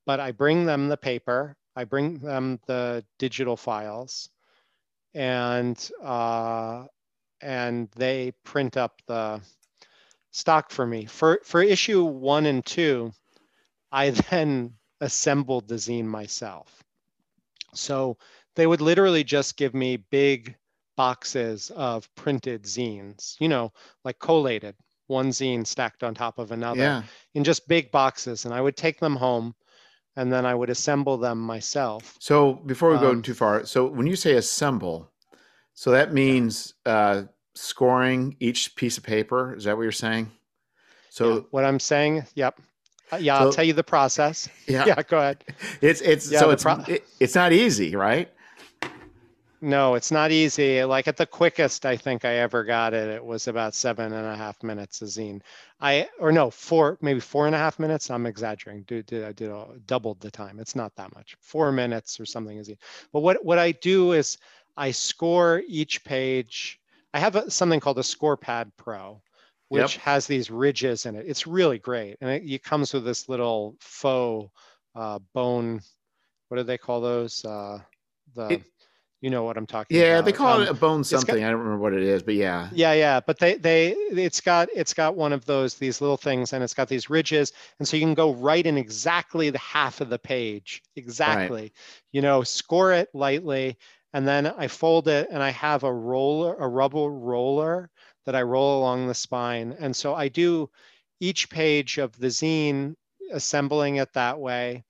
but 0.07 0.21
I 0.21 0.33
bring 0.33 0.67
them 0.67 0.89
the 0.89 0.97
paper, 0.97 1.57
I 1.77 1.85
bring 1.85 2.19
them 2.19 2.61
the 2.67 3.05
digital 3.19 3.57
files, 3.57 4.29
and 5.15 5.91
uh, 6.03 6.85
and 7.43 7.91
they 7.97 8.33
print 8.45 8.77
up 8.77 9.01
the 9.07 9.41
stock 10.33 10.71
for 10.71 10.87
me 10.87 11.07
for 11.07 11.41
for 11.45 11.63
issue 11.63 12.05
one 12.05 12.47
and 12.47 12.65
two. 12.65 13.13
I 13.93 14.11
then 14.31 14.75
assembled 15.01 15.69
the 15.69 15.77
zine 15.77 16.07
myself. 16.07 16.83
So 17.75 18.17
they 18.57 18.67
would 18.67 18.81
literally 18.81 19.25
just 19.25 19.57
give 19.57 19.75
me 19.75 19.97
big 19.97 20.57
boxes 20.97 21.71
of 21.71 22.13
printed 22.15 22.65
zines, 22.65 23.37
you 23.41 23.49
know, 23.49 23.73
like 24.05 24.19
collated, 24.19 24.77
one 25.07 25.31
zine 25.31 25.67
stacked 25.67 26.03
on 26.03 26.15
top 26.15 26.39
of 26.39 26.53
another 26.53 26.81
Yeah. 26.83 27.03
in 27.35 27.45
just 27.45 27.69
big 27.69 27.91
boxes. 27.91 28.45
And 28.45 28.53
I 28.55 28.61
would 28.61 28.77
take 28.77 29.01
them 29.01 29.17
home 29.17 29.55
and 30.17 30.33
then 30.33 30.45
I 30.45 30.55
would 30.55 30.71
assemble 30.71 31.17
them 31.17 31.39
myself. 31.41 32.17
So 32.21 32.55
before 32.55 32.91
we 32.91 32.99
go 32.99 33.13
Um, 33.13 33.23
too 33.23 33.35
far, 33.35 33.65
so 33.67 33.87
when 33.87 34.07
you 34.07 34.17
say 34.17 34.35
assemble, 34.35 35.10
so 35.81 35.93
that 35.93 36.13
means 36.13 36.75
uh, 36.85 37.23
scoring 37.55 38.37
each 38.39 38.77
piece 38.77 38.99
of 38.99 39.03
paper. 39.03 39.55
Is 39.55 39.65
that 39.65 39.79
what 39.79 39.85
you're 39.85 39.93
saying? 39.93 40.31
So 41.09 41.37
Yeah, 41.37 41.41
what 41.53 41.65
I'm 41.65 41.81
saying, 41.81 42.27
yep. 42.35 42.61
Uh, 43.11 43.17
yeah, 43.17 43.39
I'll 43.39 43.51
tell 43.51 43.65
you 43.65 43.73
the 43.73 43.83
process. 43.83 44.47
yeah, 44.67 44.85
Yeah, 44.85 45.03
go 45.03 45.17
ahead. 45.17 45.43
it's 45.81 46.03
it's 46.03 46.31
Yeah, 46.31 46.41
so 46.41 46.51
it's 46.51 46.65
pro- 46.65 46.85
it, 46.87 47.05
it's 47.19 47.35
not 47.35 47.55
easy, 47.55 47.97
right? 47.97 48.31
No, 49.63 49.95
it's 49.95 50.11
not 50.11 50.31
easy. 50.31 50.85
Like 50.85 51.09
at 51.09 51.17
the 51.17 51.27
quickest 51.27 51.85
I 51.87 51.97
think 51.97 52.27
I 52.27 52.37
ever 52.37 52.63
got 52.63 52.93
it, 52.93 53.09
it 53.09 53.25
was 53.25 53.49
about 53.49 53.75
seven 53.75 54.13
and 54.13 54.27
a 54.27 54.37
half 54.37 54.63
minutes 54.63 55.01
a 55.01 55.07
zine. 55.07 55.41
I 55.81 56.09
or 56.19 56.31
no, 56.31 56.51
four 56.51 56.99
maybe 57.01 57.21
four 57.21 57.47
and 57.47 57.55
a 57.55 57.59
half 57.59 57.79
minutes. 57.79 58.11
I'm 58.11 58.27
exaggerating. 58.27 58.85
Dude, 58.85 59.07
did 59.07 59.25
I 59.25 59.33
did 59.33 59.51
a, 59.51 59.67
doubled 59.87 60.21
the 60.21 60.31
time. 60.31 60.61
It's 60.61 60.77
not 60.77 60.95
that 60.97 61.15
much. 61.15 61.37
Four 61.41 61.73
minutes 61.73 62.21
or 62.21 62.27
something 62.27 62.59
is. 62.59 62.71
But 63.13 63.21
what 63.21 63.43
what 63.45 63.59
I 63.59 63.73
do 63.73 64.13
is 64.13 64.39
I 64.77 64.91
score 64.93 65.63
each 65.67 66.05
page. 66.05 66.81
I 67.13 67.19
have 67.19 67.37
a, 67.37 67.51
something 67.51 67.81
called 67.81 67.99
a 67.99 68.03
ScorePad 68.03 68.71
Pro, 68.77 69.21
which 69.69 69.95
Yep. 69.97 70.03
has 70.05 70.27
these 70.27 70.51
ridges 70.51 71.07
in 71.07 71.17
it. 71.17 71.25
It's 71.29 71.47
really 71.47 71.79
great, 71.79 72.17
and 72.21 72.31
it, 72.31 72.43
it 72.49 72.63
comes 72.63 72.93
with 72.93 73.05
this 73.05 73.29
little 73.29 73.77
faux 73.81 74.51
uh, 74.95 75.19
bone. 75.35 75.81
What 76.49 76.57
do 76.59 76.63
they 76.65 76.79
call 76.79 77.01
those? 77.01 77.45
Uh, 77.45 77.79
the 78.35 78.55
It- 78.55 78.63
you 79.23 79.29
know 79.29 79.45
what 79.45 79.59
I'm 79.59 79.67
talking 79.67 79.99
about. 79.99 80.07
Yeah, 80.07 80.15
about. 80.15 80.25
they 80.25 80.33
call 80.33 80.57
Um, 80.57 80.63
it 80.63 80.69
a 80.71 80.73
bone 80.75 81.01
got- 81.01 81.07
something. 81.07 81.45
I 81.45 81.51
don't 81.51 81.59
remember 81.61 81.83
what 81.83 81.93
it 81.93 82.03
is, 82.03 82.23
but 82.23 82.33
yeah. 82.35 82.71
yeah, 82.73 82.95
yeah, 82.95 83.21
but 83.21 83.39
they 83.39 83.57
they 83.57 83.91
it's 83.91 84.41
got 84.41 84.71
it's 84.75 84.95
got 84.95 85.15
one 85.15 85.35
of 85.35 85.45
those 85.45 85.75
these 85.75 86.01
little 86.01 86.17
things 86.17 86.55
and 86.55 86.65
it's 86.65 86.73
got 86.73 86.89
these 86.89 87.11
ridges 87.11 87.53
and 87.79 87.87
so 87.87 87.99
you 87.99 88.03
can 88.03 88.15
go 88.15 88.33
right 88.33 88.65
in 88.65 88.79
exactly 88.79 89.51
the 89.51 89.59
half 89.59 90.01
of 90.01 90.09
the 90.09 90.19
page. 90.19 90.83
Exactly. 90.97 91.71
You 92.13 92.23
know, 92.23 92.43
score 92.43 92.95
it 92.95 93.11
lightly 93.13 93.77
and 94.13 94.27
then 94.27 94.47
I 94.47 94.69
fold 94.69 95.09
it 95.09 95.29
and 95.31 95.43
I 95.43 95.51
have 95.51 95.85
a 95.85 95.93
roller 95.93 96.55
a 96.57 96.69
rubber 96.69 97.09
roller 97.09 97.91
that 98.27 98.35
I 98.37 98.43
roll 98.43 98.79
along 98.81 99.07
the 99.09 99.15
spine 99.15 99.73
and 99.79 99.95
so 99.97 100.15
I 100.15 100.29
do 100.29 100.71
each 101.21 101.51
page 101.51 101.99
of 101.99 102.17
the 102.19 102.29
zine 102.29 102.97
assembling 103.33 103.97
it 103.97 104.13
that 104.15 104.39
way 104.41 104.85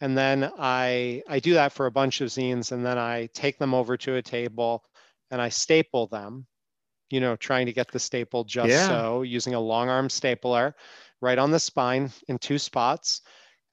and 0.00 0.16
then 0.16 0.50
I 0.58 1.22
I 1.28 1.40
do 1.40 1.54
that 1.54 1.72
for 1.72 1.86
a 1.86 1.90
bunch 1.90 2.20
of 2.20 2.28
zines 2.28 2.72
and 2.72 2.84
then 2.84 2.98
I 2.98 3.26
take 3.34 3.58
them 3.58 3.74
over 3.74 3.96
to 3.98 4.16
a 4.16 4.22
table 4.22 4.84
and 5.30 5.40
I 5.40 5.48
staple 5.48 6.06
them, 6.06 6.46
you 7.10 7.20
know, 7.20 7.36
trying 7.36 7.66
to 7.66 7.72
get 7.72 7.90
the 7.92 8.00
staple 8.00 8.44
just 8.44 8.78
Yeah. 8.78 8.86
so 8.86 9.22
using 9.22 9.54
a 9.54 9.60
long 9.60 9.88
arm 9.88 10.10
stapler 10.10 10.76
right 11.20 11.38
on 11.38 11.50
the 11.52 11.60
spine 11.60 12.10
in 12.28 12.38
two 12.38 12.58
spots. 12.58 13.22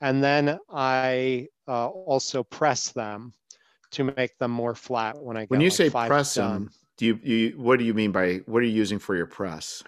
And 0.01 0.23
then 0.23 0.59
I 0.69 1.47
uh, 1.67 1.89
also 1.89 2.43
press 2.43 2.91
them 2.91 3.34
to 3.93 4.03
make 4.03 4.37
them 4.37 4.51
more 4.51 4.75
flat 4.75 5.17
when 5.17 5.37
I 5.37 5.45
When 5.45 5.61
you 5.61 5.69
like 5.69 5.77
say 5.77 5.89
press 5.89 6.35
done. 6.35 6.65
them, 6.65 6.71
do 6.97 7.05
you, 7.05 7.19
you 7.23 7.49
what 7.57 7.79
do 7.79 7.85
you 7.85 7.93
mean 7.93 8.11
by 8.11 8.37
what 8.45 8.59
are 8.59 8.65
you 8.65 8.71
using 8.71 8.99
for 8.99 9.15
your 9.15 9.25
press? 9.25 9.83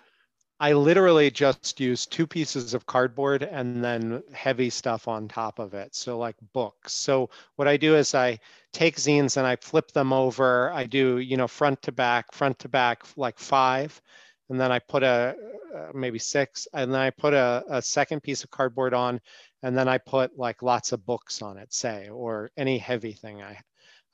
I 0.57 0.71
literally 0.71 1.29
just 1.29 1.79
use 1.81 2.05
two 2.05 2.25
pieces 2.25 2.73
of 2.73 2.85
cardboard 2.85 3.43
and 3.43 3.83
then 3.83 4.23
heavy 4.31 4.69
stuff 4.69 5.07
on 5.07 5.27
top 5.27 5.59
of 5.59 5.73
it. 5.73 5.93
So 5.95 6.17
like 6.17 6.37
books. 6.53 6.93
So 6.93 7.29
what 7.57 7.67
I 7.67 7.75
do 7.75 7.95
is 7.95 8.15
I 8.15 8.39
take 8.71 8.95
zines 8.95 9.35
and 9.35 9.45
I 9.45 9.57
flip 9.57 9.91
them 9.91 10.13
over. 10.13 10.71
I 10.71 10.85
do, 10.85 11.17
you 11.17 11.35
know, 11.35 11.47
front 11.47 11.81
to 11.83 11.91
back, 11.91 12.33
front 12.33 12.57
to 12.59 12.69
back, 12.69 13.03
like 13.17 13.37
five. 13.37 14.01
And 14.49 14.59
then 14.59 14.71
I 14.71 14.79
put 14.79 15.03
a 15.03 15.35
uh, 15.75 15.91
maybe 15.93 16.19
six, 16.19 16.67
and 16.73 16.93
then 16.93 17.01
I 17.01 17.09
put 17.09 17.33
a, 17.33 17.63
a 17.67 17.81
second 17.81 18.21
piece 18.23 18.43
of 18.43 18.51
cardboard 18.51 18.93
on, 18.93 19.19
and 19.63 19.75
then 19.77 19.89
I 19.89 19.97
put 19.97 20.37
like 20.37 20.61
lots 20.61 20.91
of 20.93 21.05
books 21.05 21.41
on 21.41 21.57
it, 21.57 21.73
say, 21.73 22.07
or 22.09 22.51
any 22.55 22.77
heavy 22.77 23.11
thing 23.11 23.41
I 23.41 23.57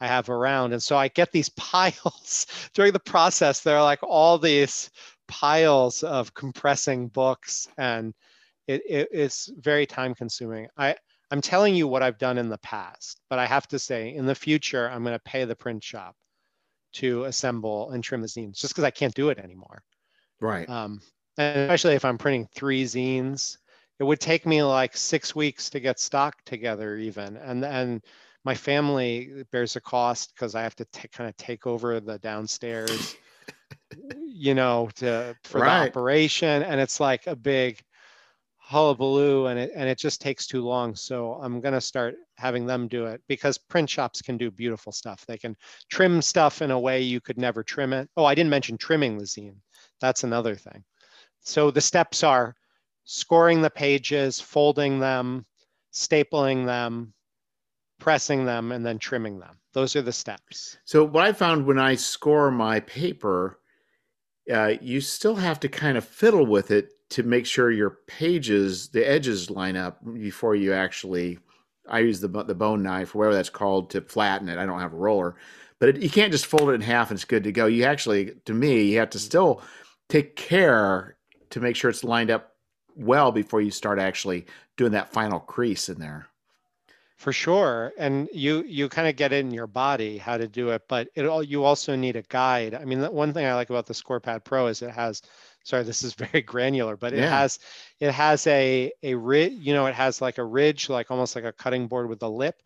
I 0.01 0.07
have 0.07 0.29
around. 0.29 0.73
And 0.73 0.81
so 0.81 0.97
I 0.97 1.07
get 1.07 1.31
these 1.31 1.49
piles 1.55 2.47
during 2.73 2.91
the 2.91 2.99
process. 2.99 3.61
There 3.61 3.77
are 3.77 3.83
like 3.83 4.03
all 4.03 4.37
these 4.37 4.89
piles 5.27 6.03
of 6.03 6.33
compressing 6.33 7.07
books 7.07 7.69
and 7.77 8.13
it, 8.67 8.81
it, 8.87 9.09
it's 9.11 9.49
very 9.57 9.85
time 9.85 10.13
consuming. 10.13 10.67
I, 10.77 10.95
I'm 11.29 11.41
telling 11.41 11.75
you 11.75 11.87
what 11.87 12.03
I've 12.03 12.17
done 12.17 12.37
in 12.37 12.49
the 12.49 12.57
past, 12.57 13.21
but 13.29 13.39
I 13.39 13.45
have 13.45 13.67
to 13.69 13.79
say 13.79 14.13
in 14.13 14.25
the 14.25 14.35
future, 14.35 14.89
I'm 14.89 15.03
going 15.03 15.15
to 15.15 15.23
pay 15.23 15.45
the 15.45 15.55
print 15.55 15.83
shop 15.83 16.15
to 16.93 17.23
assemble 17.23 17.91
and 17.91 18.03
trim 18.03 18.21
the 18.21 18.27
zines 18.27 18.59
just 18.59 18.73
because 18.73 18.83
I 18.83 18.91
can't 18.91 19.13
do 19.13 19.29
it 19.29 19.39
anymore. 19.39 19.81
Right. 20.41 20.67
Um, 20.67 21.01
and 21.37 21.59
especially 21.59 21.95
if 21.95 22.03
I'm 22.03 22.17
printing 22.17 22.47
three 22.53 22.83
zines, 22.83 23.57
it 23.99 24.03
would 24.03 24.19
take 24.19 24.45
me 24.45 24.63
like 24.63 24.97
six 24.97 25.35
weeks 25.35 25.69
to 25.69 25.79
get 25.79 25.99
stock 25.99 26.35
together 26.45 26.97
even. 26.97 27.37
And 27.37 27.63
and 27.63 28.01
my 28.43 28.55
family 28.55 29.43
bears 29.51 29.75
a 29.75 29.81
cost 29.81 30.33
because 30.35 30.55
I 30.55 30.63
have 30.63 30.75
to 30.77 30.85
t- 30.85 31.07
kind 31.09 31.29
of 31.29 31.37
take 31.37 31.67
over 31.67 31.99
the 31.99 32.19
downstairs, 32.19 33.15
you 34.25 34.55
know, 34.55 34.89
to 34.95 35.37
for 35.43 35.61
Right. 35.61 35.63
the 35.63 35.71
operation. 35.71 36.63
And 36.63 36.79
it's 36.81 36.99
like 36.99 37.27
a 37.27 37.35
big 37.35 37.81
hullabaloo 38.57 39.47
and 39.47 39.59
it 39.59 39.71
and 39.75 39.89
it 39.89 39.97
just 39.97 40.21
takes 40.21 40.47
too 40.47 40.61
long. 40.63 40.95
So 40.95 41.33
I'm 41.35 41.61
gonna 41.61 41.81
start 41.81 42.15
having 42.37 42.65
them 42.65 42.87
do 42.87 43.07
it 43.07 43.21
because 43.27 43.57
print 43.57 43.89
shops 43.89 44.21
can 44.21 44.37
do 44.37 44.51
beautiful 44.51 44.91
stuff. 44.91 45.25
They 45.25 45.37
can 45.37 45.55
trim 45.89 46.21
stuff 46.21 46.61
in 46.61 46.71
a 46.71 46.79
way 46.79 47.01
you 47.01 47.21
could 47.21 47.37
never 47.37 47.63
trim 47.63 47.93
it. 47.93 48.09
Oh, 48.17 48.25
I 48.25 48.35
didn't 48.35 48.49
mention 48.51 48.77
trimming 48.77 49.17
the 49.17 49.25
zine. 49.25 49.57
That's 49.99 50.23
another 50.23 50.55
thing. 50.55 50.83
So 51.41 51.71
the 51.71 51.81
steps 51.81 52.23
are 52.23 52.55
scoring 53.03 53.61
the 53.61 53.69
pages, 53.69 54.39
folding 54.39 54.99
them, 54.99 55.45
stapling 55.93 56.65
them, 56.65 57.13
pressing 58.01 58.45
them, 58.45 58.71
and 58.71 58.85
then 58.85 58.97
trimming 58.97 59.39
them. 59.39 59.55
Those 59.73 59.95
are 59.95 60.01
the 60.01 60.11
steps. 60.11 60.77
So 60.83 61.05
what 61.05 61.23
I 61.23 61.31
found 61.31 61.65
when 61.65 61.79
I 61.79 61.95
score 61.95 62.51
my 62.51 62.81
paper, 62.81 63.59
uh, 64.51 64.73
you 64.81 64.99
still 64.99 65.35
have 65.35 65.59
to 65.61 65.69
kind 65.69 65.97
of 65.97 66.03
fiddle 66.03 66.45
with 66.45 66.71
it 66.71 66.89
to 67.11 67.23
make 67.23 67.45
sure 67.45 67.71
your 67.71 67.99
pages, 68.07 68.89
the 68.89 69.07
edges 69.07 69.49
line 69.49 69.77
up 69.77 69.99
before 70.13 70.55
you 70.55 70.73
actually. 70.73 71.39
I 71.87 71.99
use 71.99 72.19
the 72.19 72.27
the 72.27 72.55
bone 72.55 72.83
knife, 72.83 73.15
whatever 73.15 73.35
that's 73.35 73.49
called, 73.49 73.89
to 73.91 74.01
flatten 74.01 74.49
it. 74.49 74.57
I 74.57 74.65
don't 74.65 74.79
have 74.79 74.93
a 74.93 74.97
roller, 74.97 75.35
but 75.79 75.89
it, 75.89 75.97
you 75.97 76.09
can't 76.09 76.31
just 76.31 76.45
fold 76.45 76.69
it 76.69 76.73
in 76.73 76.81
half 76.81 77.11
and 77.11 77.17
it's 77.17 77.25
good 77.25 77.43
to 77.43 77.51
go. 77.51 77.65
You 77.65 77.83
actually, 77.83 78.33
to 78.45 78.53
me, 78.53 78.83
you 78.83 78.99
have 78.99 79.09
to 79.11 79.19
still 79.19 79.61
take 80.09 80.35
care 80.35 81.17
to 81.51 81.59
make 81.59 81.75
sure 81.75 81.89
it's 81.89 82.03
lined 82.03 82.31
up 82.31 82.53
well 82.95 83.31
before 83.31 83.61
you 83.61 83.71
start 83.71 83.99
actually 83.99 84.45
doing 84.77 84.91
that 84.93 85.11
final 85.11 85.39
crease 85.39 85.89
in 85.89 85.99
there. 85.99 86.27
For 87.21 87.31
sure, 87.31 87.93
and 87.99 88.27
you 88.33 88.63
you 88.63 88.89
kind 88.89 89.07
of 89.07 89.15
get 89.15 89.31
it 89.31 89.45
in 89.45 89.51
your 89.51 89.67
body 89.67 90.17
how 90.17 90.37
to 90.37 90.47
do 90.47 90.69
it, 90.71 90.81
but 90.89 91.07
it 91.15 91.27
all 91.27 91.43
you 91.43 91.63
also 91.63 91.95
need 91.95 92.15
a 92.15 92.23
guide. 92.23 92.73
I 92.73 92.83
mean, 92.83 92.99
the 92.99 93.11
one 93.11 93.31
thing 93.31 93.45
I 93.45 93.53
like 93.53 93.69
about 93.69 93.85
the 93.85 93.93
ScorePad 93.93 94.43
Pro 94.43 94.67
is 94.67 94.81
it 94.81 94.89
has. 94.89 95.21
Sorry, 95.63 95.83
this 95.83 96.03
is 96.03 96.13
very 96.25 96.41
granular, 96.41 96.97
but 96.97 97.13
it 97.13 97.23
Yeah. 97.23 97.27
has 97.27 97.59
it 97.99 98.11
has 98.11 98.47
a 98.47 98.91
a 99.03 99.13
ridge. 99.13 99.53
You 99.53 99.73
know, 99.75 99.85
it 99.85 99.93
has 99.93 100.19
like 100.19 100.39
a 100.39 100.43
ridge, 100.43 100.89
like 100.89 101.11
almost 101.11 101.35
like 101.35 101.45
a 101.45 101.53
cutting 101.53 101.87
board 101.87 102.09
with 102.09 102.23
a 102.23 102.27
lip 102.27 102.61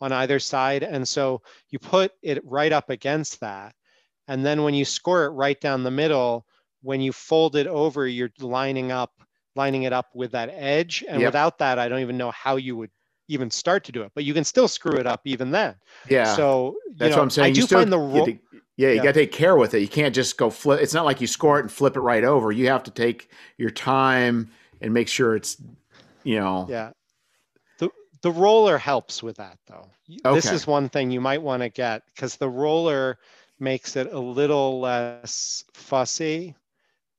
on 0.00 0.12
either 0.12 0.40
side, 0.40 0.82
and 0.82 1.08
so 1.08 1.40
you 1.70 1.78
put 1.78 2.12
it 2.22 2.44
right 2.44 2.72
up 2.72 2.90
against 2.90 3.40
that, 3.40 3.74
and 4.28 4.44
then 4.44 4.64
when 4.64 4.74
you 4.74 4.84
score 4.84 5.24
it 5.26 5.30
right 5.30 5.60
down 5.60 5.84
the 5.84 5.90
middle, 5.90 6.46
when 6.82 7.00
you 7.00 7.12
fold 7.12 7.56
it 7.56 7.68
over, 7.68 8.06
you're 8.08 8.32
lining 8.40 8.90
up 8.92 9.12
lining 9.56 9.84
it 9.84 9.92
up 9.92 10.14
with 10.14 10.32
that 10.32 10.50
edge, 10.52 11.04
and 11.08 11.22
Yep. 11.22 11.24
without 11.24 11.58
that, 11.58 11.78
I 11.78 11.88
don't 11.88 12.00
even 12.00 12.18
know 12.18 12.30
how 12.32 12.56
you 12.56 12.76
would 12.76 12.90
even 13.30 13.50
start 13.50 13.84
to 13.84 13.92
do 13.92 14.02
it, 14.02 14.10
but 14.14 14.24
you 14.24 14.34
can 14.34 14.44
still 14.44 14.68
screw 14.68 14.98
it 14.98 15.06
up 15.06 15.20
even 15.24 15.50
then. 15.50 15.74
Yeah. 16.08 16.34
So 16.36 16.74
you 16.88 16.94
That's 16.98 17.10
know, 17.12 17.16
what 17.18 17.22
I'm 17.22 17.30
saying. 17.30 17.44
I 17.44 17.48
You 17.48 17.54
do 17.54 17.60
still- 17.62 17.78
find 17.78 17.92
the 17.92 17.98
you 17.98 18.04
ro- 18.04 18.14
have 18.16 18.24
to- 18.26 18.38
yeah, 18.76 18.88
you 18.90 18.94
Yeah. 18.96 19.02
got 19.02 19.14
to 19.14 19.20
take 19.20 19.32
care 19.32 19.56
with 19.56 19.74
it. 19.74 19.80
You 19.80 19.88
can't 19.88 20.14
just 20.14 20.36
go 20.36 20.50
flip. 20.50 20.80
It's 20.80 20.94
not 20.94 21.04
like 21.04 21.20
you 21.20 21.26
score 21.26 21.58
it 21.58 21.62
and 21.62 21.72
flip 21.72 21.96
it 21.96 22.00
right 22.00 22.24
over. 22.24 22.50
You 22.52 22.68
have 22.68 22.82
to 22.84 22.90
take 22.90 23.30
your 23.58 23.70
time 23.70 24.50
and 24.80 24.92
make 24.92 25.08
sure 25.08 25.36
it's, 25.36 25.56
you 26.24 26.38
know, 26.40 26.66
yeah. 26.68 26.90
The 27.78 27.90
the 28.22 28.30
roller 28.32 28.78
helps 28.78 29.22
with 29.22 29.36
that 29.36 29.58
though. 29.66 29.88
Y- 30.08 30.34
This 30.34 30.50
is 30.50 30.66
one 30.66 30.88
thing 30.88 31.10
you 31.10 31.20
might 31.20 31.42
want 31.42 31.62
to 31.62 31.68
get 31.68 32.02
because 32.14 32.36
the 32.36 32.48
roller 32.48 33.18
makes 33.58 33.94
it 33.96 34.12
a 34.12 34.18
little 34.18 34.80
less 34.80 35.64
fussy, 35.74 36.54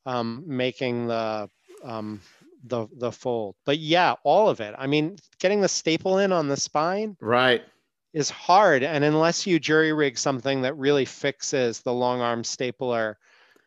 um, 0.06 0.44
making 0.48 1.08
the 1.08 1.48
um, 1.84 2.20
the 2.64 2.88
the 2.98 3.12
fold. 3.12 3.56
But 3.66 3.80
yeah, 3.80 4.16
all 4.24 4.50
of 4.50 4.60
it. 4.60 4.76
I 4.78 4.88
mean, 4.88 5.18
getting 5.40 5.62
the 5.62 5.68
staple 5.68 6.20
in 6.20 6.32
on 6.32 6.48
the 6.48 6.58
spine, 6.58 7.18
right. 7.20 7.64
is 8.14 8.30
hard. 8.30 8.84
And 8.84 9.04
unless 9.04 9.48
you 9.48 9.60
jury 9.60 9.94
rig 9.94 10.18
something 10.18 10.62
that 10.62 10.78
really 10.78 11.06
fixes 11.06 11.82
the 11.82 11.94
long 11.94 12.22
arm 12.22 12.44
stapler 12.44 13.18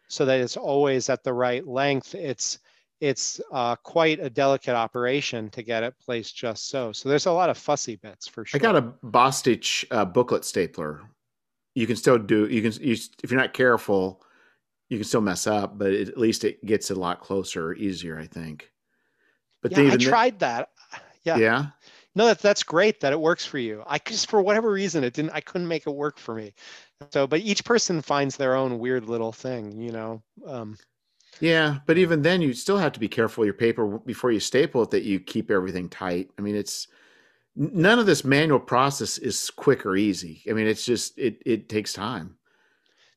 so 0.09 0.25
that 0.25 0.41
it's 0.41 0.57
always 0.57 1.09
at 1.09 1.25
the 1.25 1.33
right 1.33 1.67
length, 1.67 2.15
it's 2.15 2.59
it's 3.01 3.41
uh, 3.53 3.77
quite 3.77 4.21
a 4.21 4.31
delicate 4.31 4.75
operation 4.75 5.51
to 5.51 5.63
get 5.63 5.83
it 5.83 5.95
placed 5.99 6.37
just 6.37 6.69
so. 6.69 6.93
So 6.93 7.09
there's 7.09 7.27
a 7.27 7.33
lot 7.33 7.51
of 7.51 7.59
fussy 7.59 7.97
bits 7.97 8.27
for 8.27 8.45
sure. 8.45 8.59
I 8.59 8.63
got 8.63 8.77
a 8.77 8.83
Bostitch 9.07 9.85
uh, 9.91 10.05
booklet 10.05 10.45
stapler. 10.45 11.03
You 11.75 11.87
can 11.87 11.97
still 11.97 12.19
do. 12.19 12.47
You 12.47 12.63
can 12.63 12.73
you, 12.81 12.97
if 13.23 13.31
you're 13.31 13.41
not 13.41 13.53
careful, 13.53 14.23
you 14.89 14.99
can 14.99 15.05
still 15.05 15.21
mess 15.21 15.47
up, 15.47 15.77
but 15.77 15.93
it, 15.93 16.09
at 16.09 16.19
least 16.19 16.45
it 16.45 16.65
gets 16.65 16.91
a 16.91 16.95
lot 16.95 17.21
closer, 17.21 17.75
easier. 17.75 18.19
I 18.19 18.27
think. 18.27 18.71
But 19.65 19.73
yeah, 19.73 19.93
I 19.93 19.97
tried 19.97 20.39
that. 20.41 20.71
Yeah. 21.25 21.39
Yeah. 21.39 21.67
No, 22.15 22.27
that, 22.27 22.41
that's 22.41 22.63
great 22.63 23.01
that 23.01 23.15
it 23.15 23.19
works 23.19 23.47
for 23.47 23.57
you. 23.57 23.83
I 23.87 23.97
just 23.97 24.29
for 24.29 24.43
whatever 24.43 24.71
reason 24.71 25.03
it 25.05 25.15
didn't. 25.15 25.31
I 25.31 25.41
couldn't 25.41 25.67
make 25.67 25.87
it 25.87 25.91
work 25.91 26.19
for 26.19 26.35
me. 26.35 26.53
So, 27.13 27.27
but 27.27 27.41
each 27.41 27.65
person 27.65 28.03
finds 28.03 28.37
their 28.37 28.57
own 28.57 28.79
weird 28.79 29.09
little 29.09 29.33
thing, 29.33 29.81
you 29.81 29.91
know. 29.91 30.23
Um, 30.47 30.77
yeah, 31.41 31.79
but 31.87 31.97
even 31.97 32.21
then, 32.21 32.43
you 32.43 32.53
still 32.53 32.77
have 32.77 32.93
to 32.93 33.01
be 33.01 33.09
careful 33.09 33.47
your 33.47 33.55
paper 33.55 33.99
before 33.99 34.33
you 34.33 34.39
staple 34.39 34.83
it 34.83 34.91
that 34.91 35.05
you 35.05 35.19
keep 35.19 35.51
everything 35.51 35.89
tight. 35.89 36.29
I 36.39 36.43
mean, 36.43 36.57
it's 36.57 36.89
none 37.57 37.99
of 37.99 38.05
this 38.05 38.23
manual 38.23 38.61
process 38.61 39.17
is 39.17 39.51
quick 39.51 39.87
or 39.87 39.97
easy. 39.97 40.43
I 40.49 40.53
mean, 40.53 40.67
it's 40.67 40.85
just 40.85 41.19
it 41.19 41.43
it 41.47 41.71
takes 41.71 41.95
time. 41.95 42.37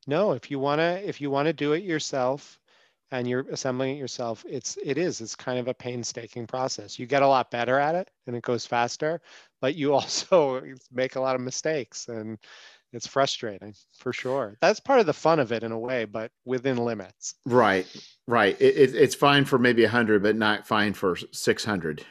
No, 0.08 0.32
if 0.32 0.50
you 0.50 0.60
wanna 0.60 1.02
if 1.04 1.20
you 1.20 1.30
wanna 1.30 1.52
do 1.52 1.74
it 1.74 1.84
yourself, 1.84 2.58
and 3.12 3.28
you're 3.28 3.45
assembling 3.51 3.95
it 3.95 3.99
yourself, 3.99 4.45
it's 4.47 4.78
it 4.84 4.97
is 4.97 5.22
it's 5.22 5.36
kind 5.36 5.60
of 5.60 5.68
a 5.68 5.74
painstaking 5.74 6.47
process. 6.47 6.99
You 6.99 7.05
get 7.05 7.24
a 7.24 7.28
lot 7.28 7.51
better 7.51 7.80
at 7.80 7.95
it, 7.95 8.10
and 8.26 8.36
it 8.36 8.43
goes 8.43 8.66
faster, 8.66 9.22
but 9.62 9.76
you 9.76 9.93
also 9.93 10.62
make 10.91 11.16
a 11.16 11.22
lot 11.22 11.36
of 11.36 11.41
mistakes 11.41 12.08
and 12.08 12.38
it's 12.93 13.08
frustrating 13.08 13.76
for 13.97 14.14
sure. 14.14 14.58
That's 14.62 14.80
part 14.80 14.99
of 14.99 15.05
the 15.05 15.14
fun 15.14 15.39
of 15.39 15.51
it 15.51 15.64
in 15.64 15.72
a 15.72 15.80
way, 15.80 16.05
but 16.05 16.32
within 16.45 16.78
limits. 16.78 17.36
Right, 17.45 17.86
right. 18.28 18.55
It, 18.62 18.78
it, 18.78 18.95
it's 18.95 19.16
fine 19.16 19.45
for 19.45 19.60
maybe 19.60 19.84
a 19.84 19.89
hundred, 19.89 20.24
but 20.24 20.36
not 20.36 20.66
fine 20.66 20.93
for 20.93 21.18
six 21.32 21.66
hundred. 21.66 22.05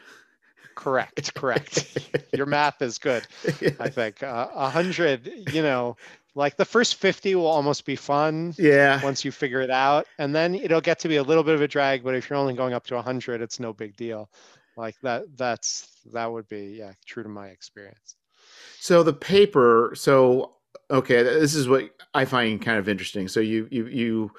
Correct, 0.74 1.34
correct. 1.34 1.98
Your 2.34 2.46
math 2.46 2.82
is 2.82 2.98
good. 2.98 3.26
I 3.80 3.88
think 3.88 4.22
uh, 4.22 4.48
a 4.52 4.56
uh, 4.58 4.70
hundred. 4.70 5.30
You 5.52 5.62
know, 5.62 5.96
like 6.36 6.56
the 6.56 6.64
first 6.66 6.96
50 6.96 7.34
will 7.34 7.46
almost 7.46 7.86
be 7.86 7.96
fun 7.96 8.54
yeah. 8.58 9.02
once 9.02 9.24
you 9.24 9.32
figure 9.32 9.62
it 9.62 9.70
out 9.70 10.06
and 10.18 10.34
then 10.34 10.54
it'll 10.54 10.82
get 10.82 10.98
to 11.00 11.08
be 11.08 11.16
a 11.16 11.22
little 11.22 11.42
bit 11.42 11.54
of 11.54 11.62
a 11.62 11.66
drag 11.66 12.04
but 12.04 12.14
if 12.14 12.28
you're 12.30 12.38
only 12.38 12.54
going 12.54 12.74
up 12.74 12.86
to 12.86 12.94
100 12.94 13.40
it's 13.40 13.58
no 13.58 13.72
big 13.72 13.96
deal. 13.96 14.30
Like 14.76 14.94
that 15.02 15.24
that's 15.36 16.02
that 16.12 16.30
would 16.30 16.46
be 16.48 16.76
yeah 16.78 16.92
true 17.06 17.22
to 17.22 17.28
my 17.30 17.48
experience. 17.48 18.16
So 18.78 19.02
the 19.02 19.14
paper 19.14 19.92
so 19.96 20.56
okay 20.90 21.22
this 21.22 21.54
is 21.54 21.68
what 21.68 21.90
i 22.14 22.26
find 22.26 22.60
kind 22.60 22.78
of 22.78 22.88
interesting. 22.88 23.26
So 23.26 23.40
you 23.40 23.66
you 23.70 23.86
you 23.86 24.30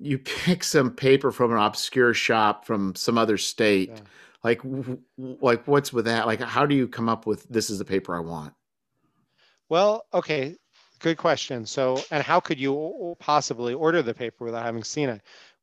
you 0.00 0.18
pick 0.18 0.64
some 0.64 0.90
paper 0.90 1.30
from 1.30 1.52
an 1.52 1.58
obscure 1.58 2.14
shop 2.14 2.64
from 2.64 2.94
some 2.94 3.18
other 3.18 3.36
state. 3.36 3.90
Yeah. 3.90 4.00
like 4.42 4.62
like 5.18 5.68
what's 5.68 5.92
with 5.92 6.06
that? 6.06 6.26
Like 6.26 6.40
how 6.40 6.64
do 6.64 6.74
you 6.74 6.88
come 6.88 7.10
up 7.10 7.26
with 7.26 7.46
this 7.50 7.68
is 7.68 7.78
the 7.78 7.84
paper 7.84 8.16
i 8.16 8.20
want 8.20 8.54
well 9.68 10.04
okay 10.12 10.56
good 11.00 11.16
question 11.16 11.66
so 11.66 12.02
and 12.10 12.22
how 12.22 12.40
could 12.40 12.58
you 12.58 13.16
possibly 13.18 13.74
order 13.74 14.02
the 14.02 14.14
paper 14.14 14.44
without 14.44 14.64
having 14.64 14.84
seen 14.84 15.08
it 15.08 15.20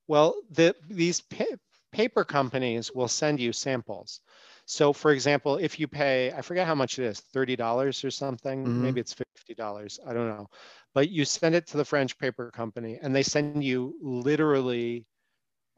well 0.08 0.36
the 0.51 0.76
these 0.89 1.22
pa- 1.22 1.45
paper 1.91 2.24
companies 2.24 2.91
will 2.93 3.08
send 3.08 3.39
you 3.39 3.51
samples 3.54 4.22
so 4.66 4.93
for 4.93 5.12
example, 5.12 5.58
if 5.58 5.80
you 5.80 5.88
pay, 5.88 6.32
I 6.32 6.41
forget 6.41 6.66
how 6.66 6.76
much 6.76 6.97
it 6.97 7.06
is, 7.06 7.22
$30 7.34 8.04
or 8.04 8.12
something, 8.12 8.64
mm-hmm. 8.64 8.82
maybe 8.82 9.01
it's 9.01 9.16
$50, 9.49 9.99
I 10.08 10.14
don't 10.14 10.30
know. 10.30 10.47
But 10.93 11.10
you 11.10 11.26
send 11.26 11.56
it 11.56 11.68
to 11.68 11.78
the 11.78 11.86
French 11.86 12.18
paper 12.18 12.51
company 12.51 12.99
and 13.01 13.16
they 13.16 13.24
send 13.24 13.64
you 13.64 13.95
literally 14.01 15.06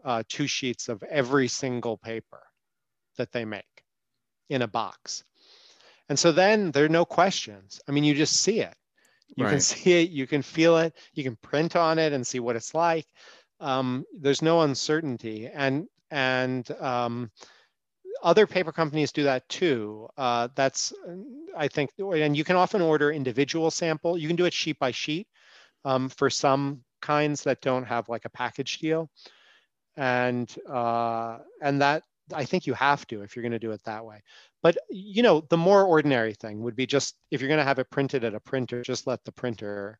uh, 0.03 0.23
two 0.27 0.45
sheets 0.45 0.87
of 0.87 1.01
every 1.03 1.47
single 1.47 1.97
paper 1.97 2.43
that 3.17 3.31
they 3.31 3.45
make 3.45 3.83
in 4.49 4.61
a 4.61 4.67
box. 4.67 5.23
And 6.09 6.17
so 6.17 6.31
then 6.31 6.71
there 6.71 6.85
are 6.85 6.89
no 6.89 7.05
questions. 7.05 7.81
I 7.87 7.91
mean, 7.91 8.03
you 8.03 8.13
just 8.13 8.41
see 8.41 8.59
it. 8.59 8.75
You 9.35 9.45
right. 9.45 9.51
can 9.51 9.59
see 9.59 10.03
it, 10.03 10.11
you 10.11 10.27
can 10.27 10.41
feel 10.41 10.77
it, 10.77 10.93
you 11.13 11.23
can 11.23 11.35
print 11.37 11.75
on 11.75 11.99
it 11.99 12.13
and 12.13 12.25
see 12.25 12.39
what 12.39 12.55
it's 12.55 12.73
like. 12.73 13.05
Um, 13.59 14.05
there's 14.17 14.41
no 14.41 14.61
uncertainty. 14.61 15.47
And 15.47 15.87
and 16.11 16.69
um, 16.79 17.31
other 18.23 18.47
paper 18.47 18.71
companies 18.71 19.11
do 19.11 19.23
that 19.23 19.47
too. 19.49 20.07
Uh, 20.17 20.47
that's, 20.55 20.93
I 21.57 21.67
think, 21.67 21.91
and 21.99 22.37
you 22.37 22.43
can 22.43 22.55
often 22.55 22.81
order 22.81 23.11
individual 23.11 23.71
sample. 23.71 24.17
You 24.17 24.27
can 24.27 24.35
do 24.35 24.45
it 24.45 24.53
sheet 24.53 24.79
by 24.79 24.91
sheet 24.91 25.27
um, 25.83 26.09
for 26.09 26.29
some 26.29 26.83
kinds 27.01 27.43
that 27.43 27.61
don't 27.61 27.83
have 27.83 28.09
like 28.09 28.25
a 28.25 28.29
package 28.29 28.79
deal. 28.79 29.09
And, 29.97 30.53
uh, 30.69 31.39
and 31.61 31.81
that, 31.81 32.03
I 32.33 32.45
think 32.45 32.65
you 32.65 32.73
have 32.73 33.05
to 33.07 33.21
if 33.21 33.35
you're 33.35 33.43
going 33.43 33.51
to 33.51 33.59
do 33.59 33.71
it 33.71 33.83
that 33.83 34.05
way. 34.05 34.21
But, 34.63 34.77
you 34.89 35.23
know, 35.23 35.41
the 35.49 35.57
more 35.57 35.83
ordinary 35.83 36.33
thing 36.33 36.61
would 36.61 36.75
be 36.75 36.85
just, 36.85 37.15
if 37.31 37.41
you're 37.41 37.49
going 37.49 37.59
to 37.59 37.63
have 37.63 37.79
it 37.79 37.89
printed 37.89 38.23
at 38.23 38.33
a 38.33 38.39
printer, 38.39 38.81
just 38.81 39.07
let 39.07 39.23
the 39.23 39.31
printer 39.31 39.99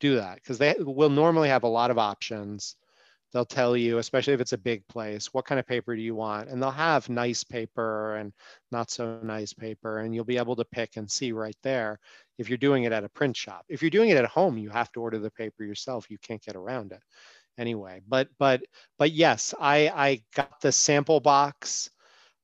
do 0.00 0.16
that 0.16 0.36
because 0.36 0.58
they 0.58 0.74
will 0.78 1.10
normally 1.10 1.48
have 1.48 1.64
a 1.64 1.68
lot 1.68 1.90
of 1.90 1.98
options 1.98 2.76
they'll 3.32 3.44
tell 3.44 3.76
you, 3.76 3.98
especially 3.98 4.32
if 4.32 4.40
it's 4.40 4.54
a 4.54 4.58
big 4.58 4.86
place, 4.88 5.32
what 5.34 5.44
kind 5.44 5.58
of 5.58 5.66
paper 5.66 5.94
do 5.94 6.02
you 6.02 6.14
want? 6.14 6.48
And 6.48 6.62
they'll 6.62 6.70
have 6.70 7.08
nice 7.08 7.44
paper 7.44 8.16
and 8.16 8.32
not 8.70 8.90
so 8.90 9.20
nice 9.22 9.52
paper, 9.52 9.98
and 9.98 10.14
you'll 10.14 10.24
be 10.24 10.38
able 10.38 10.56
to 10.56 10.64
pick 10.64 10.96
and 10.96 11.10
see 11.10 11.32
right 11.32 11.56
there 11.62 11.98
if 12.38 12.48
you're 12.48 12.56
doing 12.56 12.84
it 12.84 12.92
at 12.92 13.04
a 13.04 13.08
print 13.10 13.36
shop. 13.36 13.64
If 13.68 13.82
you're 13.82 13.90
doing 13.90 14.10
it 14.10 14.16
at 14.16 14.26
home, 14.26 14.56
you 14.56 14.70
have 14.70 14.90
to 14.92 15.00
order 15.00 15.18
the 15.18 15.30
paper 15.30 15.64
yourself. 15.64 16.10
You 16.10 16.18
can't 16.18 16.42
get 16.42 16.56
around 16.56 16.92
it 16.92 17.02
anyway. 17.58 18.00
But 18.08 18.28
but 18.38 18.62
but 18.98 19.12
yes, 19.12 19.54
I 19.60 19.88
I 19.88 20.22
got 20.34 20.60
the 20.60 20.72
sample 20.72 21.20
box. 21.20 21.90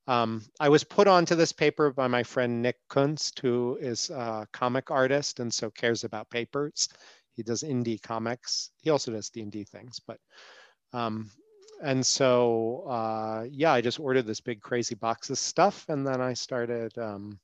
Um, 0.08 0.42
I 0.58 0.68
was 0.68 0.82
put 0.82 1.06
onto 1.06 1.36
this 1.36 1.52
paper 1.52 1.92
by 1.92 2.08
my 2.08 2.24
friend 2.24 2.60
Nick 2.60 2.76
Kunst, 2.90 3.38
who 3.40 3.78
is 3.80 4.10
a 4.10 4.46
comic 4.52 4.90
artist 4.90 5.38
and 5.38 5.52
so 5.52 5.70
cares 5.70 6.02
about 6.02 6.28
papers. 6.28 6.88
He 7.34 7.42
does 7.42 7.62
indie 7.62 8.02
comics. 8.02 8.70
He 8.82 8.90
also 8.90 9.12
does 9.12 9.30
D&D 9.30 9.64
things, 9.64 10.00
but 10.06 10.18
um, 10.92 11.30
and 11.82 12.04
so, 12.04 12.84
uh, 12.88 13.44
yeah, 13.50 13.72
I 13.72 13.80
just 13.80 13.98
ordered 13.98 14.26
this 14.26 14.40
big 14.40 14.60
crazy 14.60 14.94
box 14.94 15.30
of 15.30 15.38
stuff, 15.38 15.84
and 15.88 16.06
then 16.06 16.20
I 16.20 16.34
started 16.34 16.96
um, 16.96 17.40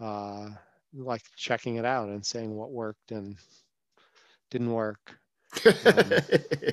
uh, 0.00 0.48
like 0.94 1.22
checking 1.36 1.76
it 1.76 1.84
out 1.84 2.08
and 2.08 2.24
saying 2.24 2.54
what 2.54 2.70
worked 2.70 3.10
and 3.10 3.36
didn't 4.50 4.72
work. 4.72 5.18
Um, 5.64 5.72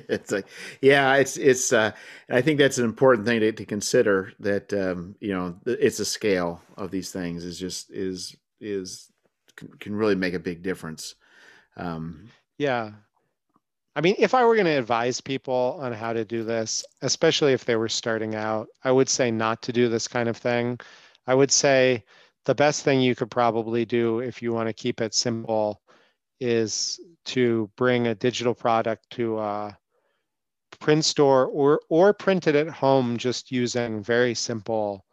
it's 0.08 0.32
like, 0.32 0.46
yeah, 0.80 1.14
it's 1.16 1.36
it's. 1.36 1.72
Uh, 1.72 1.92
I 2.30 2.42
think 2.42 2.58
that's 2.58 2.78
an 2.78 2.84
important 2.84 3.26
thing 3.26 3.40
to, 3.40 3.52
to 3.52 3.64
consider. 3.64 4.32
That 4.40 4.72
um, 4.72 5.16
you 5.20 5.32
know, 5.32 5.56
it's 5.66 6.00
a 6.00 6.04
scale 6.04 6.60
of 6.76 6.90
these 6.90 7.10
things 7.10 7.44
is 7.44 7.58
just 7.58 7.90
is 7.90 8.36
is 8.60 9.10
can, 9.56 9.68
can 9.78 9.94
really 9.94 10.14
make 10.14 10.34
a 10.34 10.38
big 10.38 10.62
difference. 10.62 11.14
Um, 11.76 12.28
yeah, 12.58 12.92
I 13.96 14.02
mean, 14.02 14.14
if 14.18 14.34
I 14.34 14.44
were 14.44 14.54
going 14.54 14.66
to 14.66 14.78
advise 14.78 15.22
people 15.22 15.78
on 15.80 15.94
how 15.94 16.12
to 16.12 16.24
do 16.24 16.44
this, 16.44 16.84
especially 17.00 17.54
if 17.54 17.64
they 17.64 17.76
were 17.76 17.88
starting 17.88 18.34
out, 18.34 18.68
I 18.84 18.92
would 18.92 19.08
say 19.08 19.30
not 19.30 19.62
to 19.62 19.72
do 19.72 19.88
this 19.88 20.06
kind 20.06 20.28
of 20.28 20.36
thing. 20.36 20.78
I 21.26 21.34
would 21.34 21.50
say 21.50 22.04
the 22.44 22.54
best 22.54 22.84
thing 22.84 23.00
you 23.00 23.14
could 23.14 23.30
probably 23.30 23.86
do 23.86 24.20
if 24.20 24.42
you 24.42 24.52
want 24.52 24.68
to 24.68 24.74
keep 24.74 25.00
it 25.00 25.14
simple 25.14 25.80
is 26.40 27.00
to 27.26 27.70
bring 27.76 28.06
a 28.06 28.14
digital 28.14 28.54
product 28.54 29.08
to 29.10 29.38
a 29.38 29.76
print 30.80 31.04
store 31.04 31.46
or 31.46 31.80
or 31.88 32.12
print 32.12 32.46
it 32.46 32.54
at 32.54 32.68
home 32.68 33.16
just 33.16 33.50
using 33.50 34.02
very 34.02 34.34
simple 34.34 35.04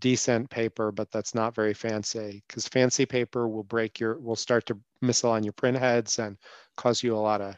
decent 0.00 0.50
paper 0.50 0.90
but 0.90 1.10
that's 1.10 1.34
not 1.34 1.54
very 1.54 1.72
fancy 1.72 2.42
because 2.46 2.66
fancy 2.68 3.06
paper 3.06 3.48
will 3.48 3.62
break 3.62 4.00
your 4.00 4.18
will 4.18 4.36
start 4.36 4.66
to 4.66 4.78
misalign 5.02 5.44
your 5.44 5.52
print 5.52 5.76
heads 5.76 6.18
and 6.18 6.36
cause 6.76 7.02
you 7.02 7.14
a 7.14 7.16
lot 7.16 7.40
of 7.40 7.54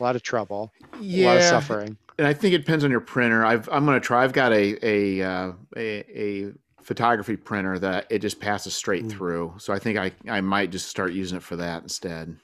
a 0.00 0.02
lot 0.02 0.16
of 0.16 0.22
trouble, 0.22 0.72
yeah, 1.00 1.26
a 1.26 1.28
lot 1.28 1.36
of 1.36 1.42
suffering. 1.44 1.96
And 2.18 2.26
I 2.26 2.32
think 2.32 2.54
it 2.54 2.58
depends 2.58 2.84
on 2.84 2.90
your 2.90 3.00
printer. 3.00 3.44
I've, 3.44 3.68
I'm 3.70 3.84
going 3.84 4.00
to 4.00 4.04
try. 4.04 4.24
I've 4.24 4.32
got 4.32 4.52
a 4.52 4.76
a, 4.82 5.22
uh, 5.22 5.52
a, 5.76 6.20
a 6.20 6.52
photography 6.82 7.36
printer 7.36 7.78
that 7.78 8.06
it 8.10 8.20
just 8.20 8.40
passes 8.40 8.74
straight 8.74 9.04
mm. 9.04 9.10
through. 9.10 9.54
So 9.58 9.72
I 9.72 9.78
think 9.78 9.98
I 9.98 10.12
I 10.28 10.40
might 10.40 10.70
just 10.70 10.88
start 10.88 11.12
using 11.12 11.36
it 11.36 11.42
for 11.42 11.56
that 11.56 11.82
instead. 11.82 12.36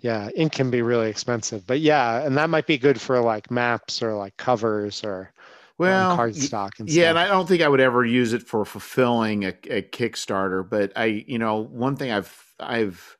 Yeah, 0.00 0.30
ink 0.36 0.52
can 0.52 0.70
be 0.70 0.82
really 0.82 1.10
expensive, 1.10 1.66
but 1.66 1.80
yeah, 1.80 2.22
and 2.24 2.36
that 2.36 2.50
might 2.50 2.66
be 2.66 2.78
good 2.78 3.00
for 3.00 3.20
like 3.20 3.50
maps 3.50 4.02
or 4.02 4.14
like 4.14 4.36
covers 4.36 5.02
or 5.04 5.32
well 5.78 6.04
um, 6.04 6.06
cardstock 6.06 6.78
and 6.80 6.90
yeah, 6.90 6.90
stuff. 6.90 7.10
and 7.10 7.18
I 7.18 7.28
don't 7.28 7.48
think 7.48 7.62
I 7.62 7.68
would 7.68 7.80
ever 7.80 8.04
use 8.04 8.32
it 8.32 8.42
for 8.42 8.64
fulfilling 8.64 9.44
a, 9.44 9.48
a 9.70 9.82
Kickstarter. 9.82 10.68
But 10.68 10.92
I, 10.96 11.24
you 11.26 11.38
know, 11.38 11.56
one 11.62 11.96
thing 11.96 12.12
I've 12.12 12.54
I've 12.60 13.16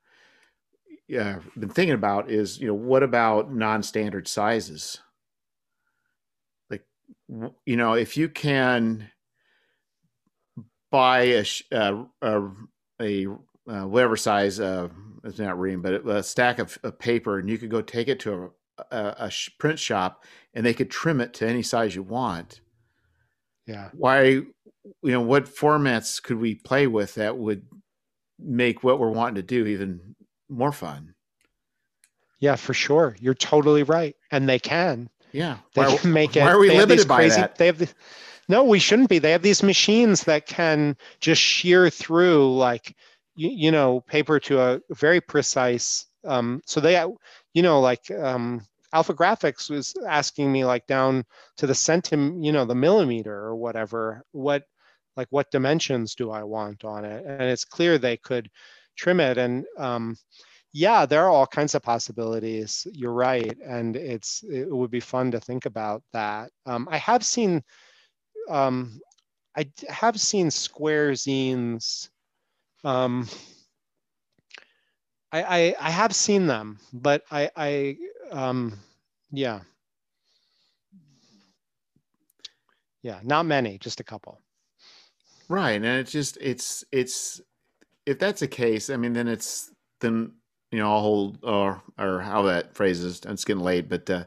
yeah, 1.09 1.41
been 1.59 1.69
thinking 1.71 1.95
about 1.95 2.31
is 2.31 2.59
you 2.61 2.67
know 2.69 2.75
what 2.75 3.03
about 3.03 3.53
non-standard 3.53 4.29
sizes? 4.29 4.99
Like 6.71 6.85
you 7.65 7.77
know 7.77 7.95
if 7.95 8.17
you 8.17 8.29
can 8.29 9.11
buy 10.91 11.21
a 11.23 11.45
uh, 11.73 12.05
a, 12.23 12.43
a 13.01 13.27
uh, 13.69 13.83
whatever 13.83 14.17
size 14.17 14.61
uh, 14.61 14.89
it's 15.25 15.39
not 15.39 15.59
ream, 15.59 15.83
but 15.83 16.07
a 16.07 16.23
stack 16.23 16.59
of, 16.59 16.79
of, 16.83 16.99
paper, 16.99 17.39
and 17.39 17.49
you 17.49 17.59
could 17.59 17.71
go 17.71 17.83
take 17.83 18.09
it 18.09 18.21
to 18.21 18.53
a, 18.79 18.97
a, 18.97 19.15
a 19.27 19.33
print 19.59 19.79
shop, 19.79 20.25
and 20.55 20.65
they 20.65 20.75
could 20.75 20.91
trim 20.91 21.21
it 21.21 21.35
to 21.35 21.49
any 21.49 21.63
size 21.63 21.95
you 21.95 22.03
want. 22.03 22.61
Yeah. 23.67 23.91
Why? 23.93 24.25
You 24.25 24.53
know, 25.03 25.21
what 25.21 25.47
formats 25.47 26.23
could 26.23 26.39
we 26.39 26.55
play 26.55 26.87
with 26.87 27.17
that 27.17 27.37
would 27.37 27.67
make 28.39 28.85
what 28.85 29.01
we're 29.01 29.11
wanting 29.11 29.35
to 29.37 29.43
do 29.43 29.67
even 29.67 30.15
more 30.49 30.73
fun? 30.73 31.15
Yeah, 32.39 32.57
for 32.57 32.75
sure. 32.75 33.17
You're 33.21 33.35
totally 33.35 33.83
right, 33.83 34.15
and 34.31 34.49
they 34.49 34.61
can. 34.61 35.09
Yeah, 35.33 35.59
they 35.75 35.83
why, 35.83 35.97
can 35.97 36.13
make 36.13 36.37
it. 36.37 36.43
Why 36.43 36.53
are 36.53 36.59
we 36.59 36.71
limited 36.71 37.09
by 37.09 37.17
crazy, 37.17 37.41
that? 37.41 37.57
They 37.57 37.67
have 37.67 37.79
the, 37.79 37.89
no, 38.49 38.63
we 38.63 38.79
shouldn't 38.79 39.09
be. 39.09 39.19
They 39.19 39.33
have 39.33 39.43
these 39.43 39.63
machines 39.63 40.25
that 40.25 40.47
can 40.47 40.97
just 41.21 41.43
shear 41.43 41.91
through 41.91 42.57
like 42.57 42.95
you, 43.37 43.51
you 43.51 43.71
know 43.71 44.01
paper 44.01 44.41
to 44.41 44.61
a 44.61 44.81
very 44.91 45.21
precise. 45.21 46.07
Um, 46.25 46.61
so 46.67 46.81
they, 46.81 47.01
you 47.55 47.63
know, 47.63 47.81
like 47.81 48.11
um, 48.11 48.67
AlphaGraphics 48.95 49.71
was 49.71 49.95
asking 50.09 50.51
me 50.51 50.65
like 50.65 50.87
down 50.87 51.25
to 51.59 51.67
the 51.67 51.73
centim, 51.73 52.45
you 52.45 52.53
know, 52.53 52.65
the 52.65 52.75
millimeter 52.75 53.35
or 53.35 53.55
whatever. 53.55 54.25
What 54.33 54.65
like 55.17 55.29
what 55.31 55.51
dimensions 55.51 56.15
do 56.15 56.31
I 56.31 56.43
want 56.43 56.85
on 56.85 57.05
it? 57.05 57.25
And 57.25 57.43
it's 57.43 57.65
clear 57.65 57.99
they 57.99 58.17
could 58.17 58.51
trim 58.97 59.21
it. 59.21 59.39
And 59.39 59.65
um, 59.79 60.17
yeah, 60.73 61.07
there 61.07 61.25
are 61.25 61.31
all 61.31 61.47
kinds 61.47 61.75
of 61.75 61.83
possibilities. 61.83 62.87
You're 62.93 63.13
right, 63.13 63.57
and 63.65 63.97
it's 63.97 64.43
it 64.43 64.69
would 64.69 64.91
be 64.91 65.01
fun 65.01 65.31
to 65.31 65.41
think 65.41 65.67
about 65.67 66.03
that. 66.13 66.51
Um, 66.67 66.87
I 66.91 66.99
have 66.99 67.25
seen 67.25 67.63
um, 68.51 69.01
I 69.57 69.71
have 69.89 70.21
seen 70.21 70.51
square 70.51 71.13
zines. 71.13 72.11
Um, 72.87 73.29
I, 75.33 75.43
I, 75.43 75.75
I 75.81 75.91
have 75.91 76.15
seen 76.15 76.47
them, 76.47 76.79
but 76.93 77.25
I 77.33 77.51
I 77.57 77.97
um, 78.31 78.79
yeah 79.33 79.61
yeah 83.03 83.19
not 83.25 83.45
many, 83.45 83.77
just 83.79 83.99
a 83.99 84.05
couple. 84.05 84.41
Right, 85.49 85.73
and 85.73 85.85
it's 85.85 86.13
just 86.13 86.39
it's 86.41 86.85
it's 86.93 87.41
if 88.07 88.21
that's 88.21 88.39
the 88.39 88.47
case, 88.47 88.89
I 88.89 88.97
mean, 88.97 89.15
then 89.15 89.27
it's 89.27 89.73
then 90.01 90.35
you 90.71 90.79
know 90.79 90.93
I'll 90.93 91.01
hold 91.01 91.39
or 91.43 91.83
or 91.99 92.21
how 92.21 92.43
that 92.43 92.77
phrase 92.77 93.01
is. 93.01 93.21
It's 93.27 93.45
getting 93.45 93.65
late, 93.65 93.89
but 93.89 94.09
uh, 94.09 94.25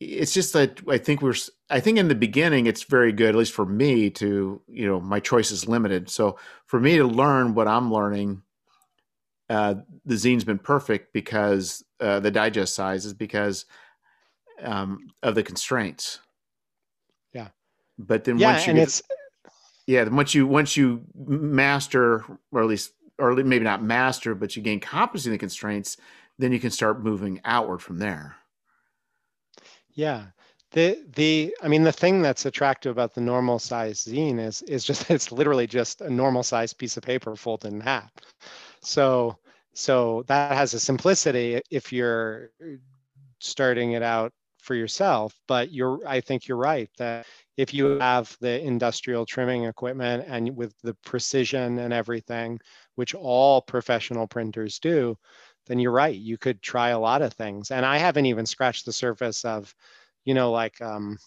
it's 0.00 0.32
just 0.32 0.52
that 0.52 0.80
I 0.88 0.98
think 0.98 1.22
we're 1.22 1.34
I 1.70 1.80
think 1.80 1.98
in 1.98 2.08
the 2.08 2.14
beginning 2.14 2.66
it's 2.66 2.84
very 2.84 3.12
good 3.12 3.30
at 3.30 3.34
least 3.34 3.52
for 3.52 3.66
me 3.66 4.10
to 4.10 4.60
you 4.68 4.86
know 4.86 5.00
my 5.00 5.20
choice 5.20 5.50
is 5.50 5.68
limited. 5.68 6.08
So 6.08 6.38
for 6.66 6.80
me 6.80 6.96
to 6.96 7.04
learn 7.04 7.54
what 7.54 7.68
I'm 7.68 7.92
learning 7.92 8.42
uh, 9.50 9.74
the 10.04 10.16
zine's 10.16 10.44
been 10.44 10.58
perfect 10.58 11.12
because 11.12 11.84
uh, 12.00 12.20
the 12.20 12.30
digest 12.30 12.74
size 12.74 13.04
is 13.04 13.12
because 13.12 13.66
um, 14.62 15.10
of 15.22 15.34
the 15.34 15.42
constraints. 15.42 16.20
Yeah. 17.32 17.48
But 17.98 18.24
then 18.24 18.38
yeah, 18.38 18.52
once 18.52 18.66
you 18.66 18.70
and 18.70 18.78
get, 18.78 18.88
it's 18.88 19.02
yeah 19.86 20.04
once 20.08 20.34
you 20.34 20.46
once 20.46 20.76
you 20.76 21.02
master 21.14 22.24
or 22.52 22.62
at 22.62 22.68
least 22.68 22.92
or 23.18 23.34
maybe 23.34 23.64
not 23.64 23.82
master 23.82 24.34
but 24.34 24.56
you 24.56 24.62
gain 24.62 24.80
competency 24.80 25.28
in 25.28 25.32
the 25.32 25.38
constraints 25.38 25.96
then 26.38 26.52
you 26.52 26.58
can 26.58 26.70
start 26.70 27.02
moving 27.02 27.40
outward 27.44 27.80
from 27.80 27.98
there 27.98 28.36
yeah. 29.94 30.26
The 30.72 30.98
the 31.14 31.54
I 31.62 31.68
mean 31.68 31.84
the 31.84 31.92
thing 31.92 32.20
that's 32.20 32.46
attractive 32.46 32.90
about 32.90 33.14
the 33.14 33.20
normal 33.20 33.58
size 33.58 34.04
zine 34.04 34.40
is 34.40 34.62
is 34.62 34.84
just 34.84 35.10
it's 35.10 35.30
literally 35.32 35.66
just 35.66 36.00
a 36.00 36.10
normal 36.10 36.42
size 36.42 36.72
piece 36.72 36.96
of 36.96 37.02
paper 37.02 37.36
folded 37.36 37.72
in 37.72 37.80
half. 37.80 38.10
So 38.82 39.38
so 39.72 40.24
that 40.26 40.52
has 40.52 40.74
a 40.74 40.80
simplicity 40.80 41.60
if 41.70 41.92
you're 41.92 42.50
starting 43.38 43.92
it 43.92 44.02
out 44.02 44.32
for 44.60 44.74
yourself, 44.74 45.38
but 45.46 45.72
you're 45.72 46.00
I 46.06 46.20
think 46.20 46.48
you're 46.48 46.58
right 46.58 46.90
that 46.98 47.26
if 47.56 47.72
you 47.72 47.98
have 48.00 48.36
the 48.40 48.60
industrial 48.60 49.26
trimming 49.26 49.64
equipment 49.64 50.24
and 50.26 50.56
with 50.56 50.74
the 50.82 50.94
precision 51.04 51.78
and 51.78 51.92
everything, 51.92 52.58
which 52.96 53.14
all 53.14 53.60
professional 53.60 54.26
printers 54.26 54.78
do, 54.80 55.16
then 55.66 55.78
you're 55.78 55.92
right. 55.92 56.14
You 56.14 56.36
could 56.38 56.62
try 56.62 56.90
a 56.90 56.98
lot 56.98 57.22
of 57.22 57.32
things. 57.32 57.70
And 57.70 57.84
I 57.84 57.98
haven't 57.98 58.26
even 58.26 58.46
scratched 58.46 58.84
the 58.84 58.92
surface 58.92 59.44
of, 59.44 59.74
you 60.24 60.34
know, 60.34 60.50
like 60.50 60.80
um, 60.80 61.18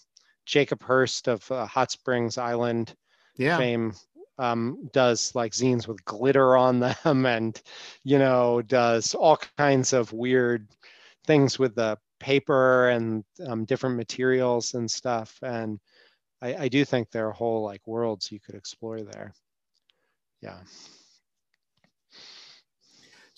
Jacob 0.46 0.82
Hurst 0.82 1.28
of 1.28 1.50
uh, 1.50 1.66
Hot 1.66 1.90
Springs 1.90 2.38
Island 2.38 2.94
yeah. 3.36 3.58
fame 3.58 3.94
um, 4.38 4.88
does 4.92 5.34
like 5.34 5.52
zines 5.52 5.88
with 5.88 6.04
glitter 6.04 6.56
on 6.56 6.80
them 6.80 7.26
and, 7.26 7.60
you 8.04 8.18
know, 8.18 8.62
does 8.62 9.14
all 9.14 9.38
kinds 9.56 9.92
of 9.92 10.12
weird 10.12 10.68
things 11.26 11.58
with 11.58 11.74
the 11.74 11.98
paper 12.20 12.88
and 12.88 13.24
um, 13.46 13.64
different 13.64 13.96
materials 13.96 14.74
and 14.74 14.90
stuff. 14.90 15.38
And 15.42 15.80
I, 16.40 16.54
I 16.54 16.68
do 16.68 16.84
think 16.84 17.10
there 17.10 17.28
are 17.28 17.32
whole 17.32 17.62
like 17.62 17.86
worlds 17.86 18.30
you 18.30 18.40
could 18.40 18.54
explore 18.54 19.02
there. 19.02 19.34
Yeah. 20.40 20.58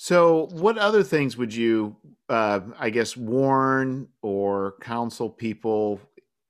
So, 0.02 0.48
what 0.52 0.78
other 0.78 1.02
things 1.02 1.36
would 1.36 1.54
you, 1.54 1.94
uh, 2.30 2.60
I 2.78 2.88
guess, 2.88 3.18
warn 3.18 4.08
or 4.22 4.76
counsel 4.80 5.28
people 5.28 6.00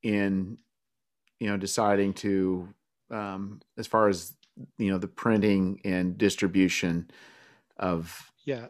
in, 0.04 0.56
you 1.40 1.48
know, 1.48 1.56
deciding 1.56 2.14
to, 2.14 2.68
um, 3.10 3.60
as 3.76 3.88
far 3.88 4.06
as 4.06 4.36
you 4.78 4.92
know, 4.92 4.98
the 4.98 5.08
printing 5.08 5.80
and 5.84 6.16
distribution 6.16 7.10
of? 7.76 8.30
Yeah, 8.44 8.68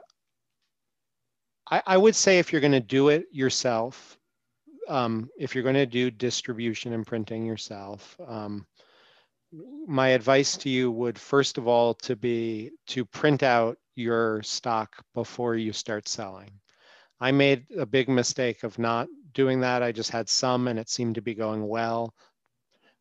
I, 1.70 1.82
I 1.86 1.96
would 1.98 2.16
say 2.16 2.38
if 2.38 2.50
you're 2.50 2.62
going 2.62 2.72
to 2.72 2.80
do 2.80 3.10
it 3.10 3.26
yourself, 3.30 4.18
um, 4.88 5.28
if 5.38 5.54
you're 5.54 5.62
going 5.62 5.74
to 5.74 5.84
do 5.84 6.10
distribution 6.10 6.94
and 6.94 7.06
printing 7.06 7.44
yourself, 7.44 8.18
um, 8.26 8.66
my 9.86 10.08
advice 10.08 10.56
to 10.56 10.70
you 10.70 10.90
would 10.90 11.18
first 11.18 11.58
of 11.58 11.68
all 11.68 11.92
to 11.92 12.16
be 12.16 12.70
to 12.86 13.04
print 13.04 13.42
out 13.42 13.76
your 14.00 14.42
stock 14.42 14.96
before 15.14 15.54
you 15.54 15.72
start 15.72 16.08
selling. 16.08 16.50
I 17.20 17.32
made 17.32 17.66
a 17.78 17.86
big 17.86 18.08
mistake 18.08 18.64
of 18.64 18.78
not 18.78 19.08
doing 19.34 19.60
that. 19.60 19.82
I 19.82 19.92
just 19.92 20.10
had 20.10 20.28
some 20.28 20.68
and 20.68 20.78
it 20.78 20.88
seemed 20.88 21.14
to 21.16 21.22
be 21.22 21.34
going 21.34 21.66
well. 21.66 22.14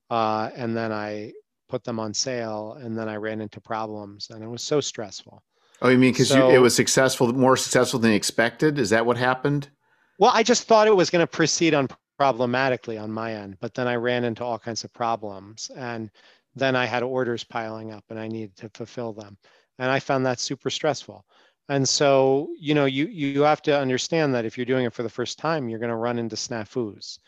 Uh, 0.09 0.49
and 0.55 0.75
then 0.75 0.91
I 0.91 1.33
put 1.69 1.83
them 1.83 1.99
on 1.99 2.13
sale 2.13 2.77
and 2.81 2.97
then 2.97 3.07
I 3.07 3.15
ran 3.15 3.41
into 3.41 3.61
problems 3.61 4.29
and 4.29 4.43
it 4.43 4.47
was 4.47 4.61
so 4.61 4.81
stressful. 4.81 5.41
Oh, 5.81 5.89
you 5.89 5.97
mean 5.97 6.11
because 6.11 6.29
so, 6.29 6.49
it 6.49 6.57
was 6.57 6.75
successful, 6.75 7.31
more 7.31 7.55
successful 7.55 7.99
than 7.99 8.11
expected? 8.11 8.77
Is 8.79 8.89
that 8.89 9.05
what 9.05 9.17
happened? 9.17 9.69
Well, 10.17 10.31
I 10.33 10.43
just 10.43 10.67
thought 10.67 10.87
it 10.87 10.95
was 10.95 11.09
going 11.09 11.23
to 11.23 11.27
proceed 11.27 11.73
unproblematically 11.73 13.01
on 13.01 13.11
my 13.11 13.33
end, 13.33 13.57
but 13.61 13.73
then 13.73 13.87
I 13.87 13.95
ran 13.95 14.25
into 14.25 14.43
all 14.43 14.59
kinds 14.59 14.83
of 14.83 14.91
problems 14.91 15.71
and 15.77 16.09
then 16.55 16.75
I 16.75 16.85
had 16.85 17.03
orders 17.03 17.45
piling 17.45 17.91
up 17.91 18.03
and 18.09 18.19
I 18.19 18.27
needed 18.27 18.57
to 18.57 18.69
fulfill 18.69 19.13
them 19.13 19.37
and 19.79 19.89
I 19.89 19.99
found 19.99 20.25
that 20.25 20.39
super 20.39 20.69
stressful. 20.69 21.25
And 21.69 21.87
so, 21.87 22.49
you 22.59 22.73
know, 22.73 22.85
you 22.85 23.07
you 23.07 23.41
have 23.43 23.61
to 23.63 23.77
understand 23.79 24.35
that 24.35 24.45
if 24.45 24.57
you're 24.57 24.65
doing 24.65 24.85
it 24.85 24.93
for 24.93 25.03
the 25.03 25.09
first 25.09 25.39
time, 25.39 25.69
you're 25.69 25.79
going 25.79 25.89
to 25.91 25.95
run 25.95 26.19
into 26.19 26.35
snafus. 26.35 27.19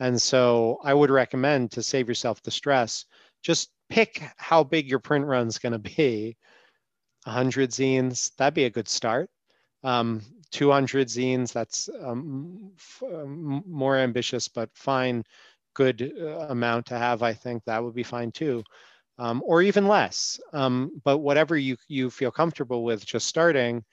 And 0.00 0.20
so, 0.20 0.78
I 0.84 0.94
would 0.94 1.10
recommend 1.10 1.70
to 1.72 1.82
save 1.82 2.08
yourself 2.08 2.42
the 2.42 2.50
stress, 2.50 3.06
just 3.42 3.70
pick 3.88 4.22
how 4.36 4.64
big 4.64 4.88
your 4.88 4.98
print 5.00 5.24
run's 5.26 5.58
going 5.58 5.72
to 5.72 5.78
be. 5.78 6.36
100 7.24 7.70
zines, 7.70 8.32
that'd 8.36 8.54
be 8.54 8.64
a 8.64 8.70
good 8.70 8.88
start. 8.88 9.30
Um, 9.82 10.22
200 10.50 11.08
zines, 11.08 11.52
that's 11.52 11.88
um, 12.02 12.72
um, 13.02 13.62
more 13.66 13.96
ambitious, 13.96 14.48
but 14.48 14.70
fine, 14.74 15.24
good 15.74 16.12
uh, 16.20 16.48
amount 16.50 16.86
to 16.86 16.98
have. 16.98 17.22
I 17.22 17.32
think 17.32 17.64
that 17.64 17.82
would 17.82 17.94
be 17.94 18.02
fine 18.02 18.32
too 18.32 18.62
um, 19.18 19.42
or 19.44 19.62
even 19.62 19.86
less. 19.86 20.40
Um, 20.52 21.00
but 21.04 21.18
whatever 21.18 21.56
you, 21.56 21.76
you 21.88 22.10
feel 22.10 22.30
comfortable 22.30 22.84
with 22.84 23.04
just 23.04 23.26
starting, 23.26 23.84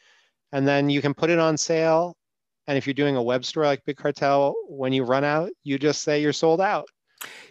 and 0.51 0.67
then 0.67 0.89
you 0.89 1.01
can 1.01 1.13
put 1.13 1.29
it 1.29 1.39
on 1.39 1.57
sale. 1.57 2.17
And 2.67 2.77
if 2.77 2.85
you're 2.85 2.93
doing 2.93 3.15
a 3.15 3.23
web 3.23 3.43
store 3.43 3.65
like 3.65 3.83
Big 3.85 3.97
Cartel, 3.97 4.55
when 4.67 4.93
you 4.93 5.03
run 5.03 5.23
out, 5.23 5.49
you 5.63 5.79
just 5.79 6.03
say 6.03 6.21
you're 6.21 6.33
sold 6.33 6.61
out. 6.61 6.87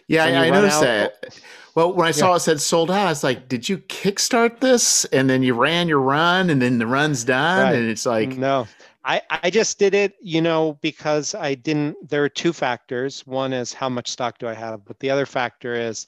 Yeah, 0.07 0.25
I, 0.25 0.47
I 0.47 0.49
noticed 0.49 0.77
out, 0.77 0.81
that. 0.81 1.39
Well, 1.75 1.93
when 1.93 2.07
I 2.07 2.11
saw 2.11 2.31
yeah. 2.31 2.35
it 2.35 2.39
said 2.39 2.61
sold 2.61 2.91
out, 2.91 3.07
I 3.07 3.09
was 3.09 3.23
like, 3.23 3.47
did 3.47 3.69
you 3.69 3.77
kickstart 3.77 4.59
this? 4.59 5.05
And 5.05 5.29
then 5.29 5.43
you 5.43 5.53
ran 5.53 5.87
your 5.87 6.01
run 6.01 6.49
and 6.49 6.61
then 6.61 6.79
the 6.79 6.87
run's 6.87 7.23
done. 7.23 7.63
Right. 7.63 7.75
And 7.75 7.89
it's 7.89 8.05
like, 8.05 8.37
no, 8.37 8.67
I, 9.05 9.21
I 9.29 9.49
just 9.49 9.79
did 9.79 9.93
it, 9.93 10.15
you 10.21 10.41
know, 10.41 10.77
because 10.81 11.33
I 11.33 11.55
didn't, 11.55 12.09
there 12.09 12.23
are 12.23 12.29
two 12.29 12.51
factors. 12.51 13.25
One 13.25 13.53
is 13.53 13.73
how 13.73 13.87
much 13.87 14.09
stock 14.09 14.37
do 14.37 14.47
I 14.47 14.53
have? 14.53 14.83
But 14.83 14.99
the 14.99 15.09
other 15.09 15.25
factor 15.25 15.73
is 15.73 16.07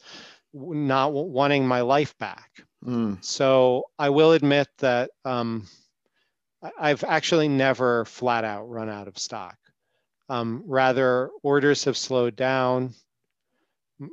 not 0.54 1.14
wanting 1.14 1.68
my 1.68 1.82
life 1.82 2.18
back. 2.18 2.50
Mm. 2.86 3.24
So 3.24 3.86
I 3.98 4.10
will 4.10 4.34
admit 4.34 4.68
that 4.80 5.10
um, 5.26 5.68
I've 6.78 7.04
actually 7.04 7.48
never 7.48 8.06
flat 8.06 8.44
out 8.44 8.70
run 8.70 8.90
out 8.90 9.08
of 9.08 9.18
stock. 9.18 9.58
Um, 10.30 10.64
rather, 10.66 11.30
orders 11.42 11.84
have 11.86 11.98
slowed 11.98 12.36
down. 12.36 12.94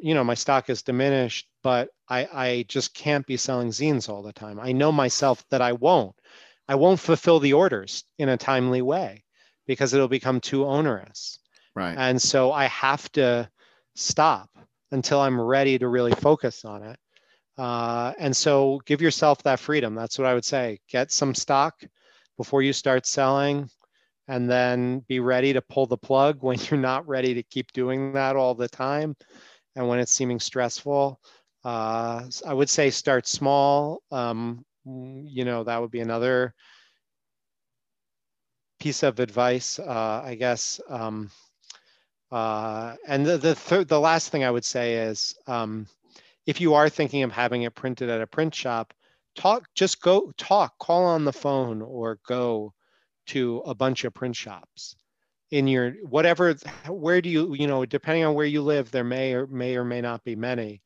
You 0.03 0.15
know, 0.15 0.25
my 0.25 0.35
stock 0.35 0.67
has 0.69 0.83
diminished, 0.83 1.47
but 1.63 1.91
I, 2.09 2.29
I 2.33 2.65
just 2.69 2.95
can't 2.95 3.27
be 3.27 3.37
selling 3.37 3.69
zines 3.69 4.09
all 4.09 4.23
the 4.23 4.33
time. 4.33 4.61
I 4.61 4.73
know 4.73 4.93
myself 4.93 5.45
that 5.51 5.63
I 5.63 5.73
won't. 5.73 6.15
I 6.69 6.75
won't 6.75 7.01
fulfill 7.01 7.41
the 7.41 7.55
orders 7.55 8.05
in 8.19 8.29
a 8.29 8.37
timely 8.37 8.83
way 8.83 9.25
because 9.67 9.95
it'll 9.95 10.09
become 10.09 10.41
too 10.41 10.67
onerous. 10.67 11.39
Right. 11.75 11.97
And 11.97 12.21
so 12.21 12.53
I 12.53 12.67
have 12.67 13.11
to 13.13 13.49
stop 13.95 14.50
until 14.93 15.21
I'm 15.21 15.41
ready 15.41 15.79
to 15.79 15.89
really 15.89 16.13
focus 16.13 16.65
on 16.65 16.83
it. 16.83 16.99
Uh, 17.59 18.13
and 18.19 18.35
so 18.35 18.81
give 18.87 19.03
yourself 19.03 19.43
that 19.43 19.61
freedom. 19.61 19.95
That's 19.95 20.19
what 20.19 20.27
I 20.27 20.35
would 20.35 20.45
say. 20.45 20.81
Get 20.89 21.13
some 21.13 21.35
stock 21.35 21.83
before 22.37 22.63
you 22.63 22.73
start 22.73 23.07
selling 23.07 23.69
and 24.29 24.49
then 24.49 25.01
be 25.09 25.21
ready 25.21 25.53
to 25.53 25.61
pull 25.61 25.87
the 25.87 25.99
plug 25.99 26.39
when 26.43 26.59
you're 26.59 26.81
not 26.81 27.07
ready 27.07 27.35
to 27.35 27.43
keep 27.43 27.73
doing 27.73 28.13
that 28.15 28.37
all 28.37 28.55
the 28.55 28.69
time 28.69 29.17
and 29.77 29.89
when 29.89 29.99
it's 29.99 30.13
seeming 30.13 30.41
stressful. 30.41 31.21
Uh, 31.65 32.23
I 32.47 32.55
would 32.55 32.71
say 32.71 32.91
start 32.91 33.27
small. 33.27 34.03
Um, 34.11 34.65
you 34.87 35.45
know, 35.45 35.65
that 35.65 35.81
would 35.81 35.91
be 35.91 36.01
another 36.01 36.55
piece 38.79 39.03
of 39.03 39.21
advice, 39.21 39.79
uh, 39.79 40.23
I 40.25 40.35
guess. 40.37 40.81
Um, 40.89 41.31
uh, 42.31 42.97
and 43.07 43.27
the 43.27 43.39
the, 43.39 43.55
third, 43.55 43.89
the 43.89 44.01
last 44.01 44.31
thing 44.31 44.45
I 44.45 44.51
would 44.51 44.65
say 44.65 44.95
is, 44.95 45.35
um, 45.47 45.87
if 46.47 46.61
you 46.61 46.75
are 46.75 46.89
thinking 46.89 47.23
of 47.23 47.33
having 47.33 47.63
it 47.63 47.75
printed 47.75 48.09
at 48.09 48.21
a 48.21 48.27
print 48.27 48.55
shop, 48.55 48.93
talk. 49.35 49.69
Just 49.75 50.01
go 50.01 50.33
talk. 50.37 50.79
Call 50.79 51.05
on 51.05 51.25
the 51.25 51.33
phone 51.33 51.83
or 51.83 52.19
go 52.27 52.73
to 53.29 53.63
a 53.67 53.75
bunch 53.75 54.05
of 54.05 54.15
print 54.15 54.37
shops 54.37 54.97
in 55.51 55.67
your 55.67 55.93
whatever. 56.09 56.55
Where 56.89 57.21
do 57.21 57.29
you 57.29 57.55
you 57.55 57.67
know 57.67 57.85
depending 57.85 58.25
on 58.25 58.35
where 58.35 58.47
you 58.47 58.63
live, 58.63 58.91
there 58.91 59.05
may 59.05 59.35
or 59.35 59.47
may 59.47 59.77
or 59.77 59.85
may 59.85 60.01
not 60.01 60.25
be 60.25 60.37
many. 60.37 60.83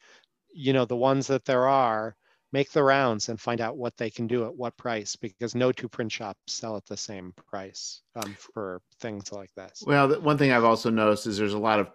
You 0.52 0.72
know 0.72 0.84
the 0.84 0.96
ones 0.96 1.26
that 1.28 1.44
there 1.44 1.66
are 1.68 2.16
make 2.54 2.70
the 2.70 2.84
rounds 2.84 3.28
and 3.28 3.40
find 3.40 3.60
out 3.60 3.76
what 3.76 3.96
they 3.96 4.08
can 4.08 4.28
do 4.28 4.44
at 4.44 4.54
what 4.54 4.76
price 4.76 5.16
because 5.16 5.56
no 5.56 5.72
two 5.72 5.88
print 5.88 6.12
shops 6.12 6.38
sell 6.46 6.76
at 6.76 6.86
the 6.86 6.96
same 6.96 7.34
price 7.50 8.02
um, 8.14 8.36
for 8.38 8.80
things 9.00 9.32
like 9.32 9.52
this. 9.56 9.82
Well, 9.84 10.20
one 10.20 10.38
thing 10.38 10.52
I've 10.52 10.62
also 10.62 10.88
noticed 10.88 11.26
is 11.26 11.36
there's 11.36 11.52
a 11.52 11.58
lot 11.58 11.80
of 11.80 11.90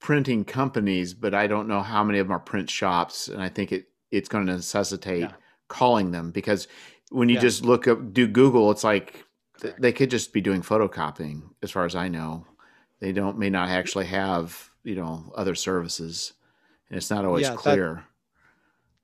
printing 0.00 0.46
companies, 0.46 1.12
but 1.12 1.34
I 1.34 1.46
don't 1.46 1.68
know 1.68 1.82
how 1.82 2.02
many 2.02 2.18
of 2.18 2.26
them 2.26 2.34
are 2.34 2.40
print 2.40 2.70
shops, 2.70 3.28
and 3.28 3.42
I 3.42 3.50
think 3.50 3.70
it 3.70 3.88
it's 4.10 4.30
going 4.30 4.46
to 4.46 4.54
necessitate 4.54 5.20
yeah. 5.20 5.32
calling 5.68 6.10
them 6.10 6.30
because 6.30 6.68
when 7.10 7.28
you 7.28 7.34
yeah. 7.34 7.42
just 7.42 7.62
look 7.62 7.86
up 7.86 8.14
do 8.14 8.26
Google, 8.26 8.70
it's 8.70 8.84
like 8.84 9.26
Correct. 9.60 9.82
they 9.82 9.92
could 9.92 10.10
just 10.10 10.32
be 10.32 10.40
doing 10.40 10.62
photocopying, 10.62 11.42
as 11.62 11.70
far 11.70 11.84
as 11.84 11.94
I 11.94 12.08
know. 12.08 12.46
They 13.00 13.12
don't 13.12 13.38
may 13.38 13.50
not 13.50 13.68
actually 13.68 14.06
have 14.06 14.70
you 14.84 14.94
know 14.94 15.30
other 15.34 15.54
services, 15.54 16.32
and 16.88 16.96
it's 16.96 17.10
not 17.10 17.26
always 17.26 17.46
yeah, 17.46 17.56
clear. 17.56 17.94
That, 17.96 18.04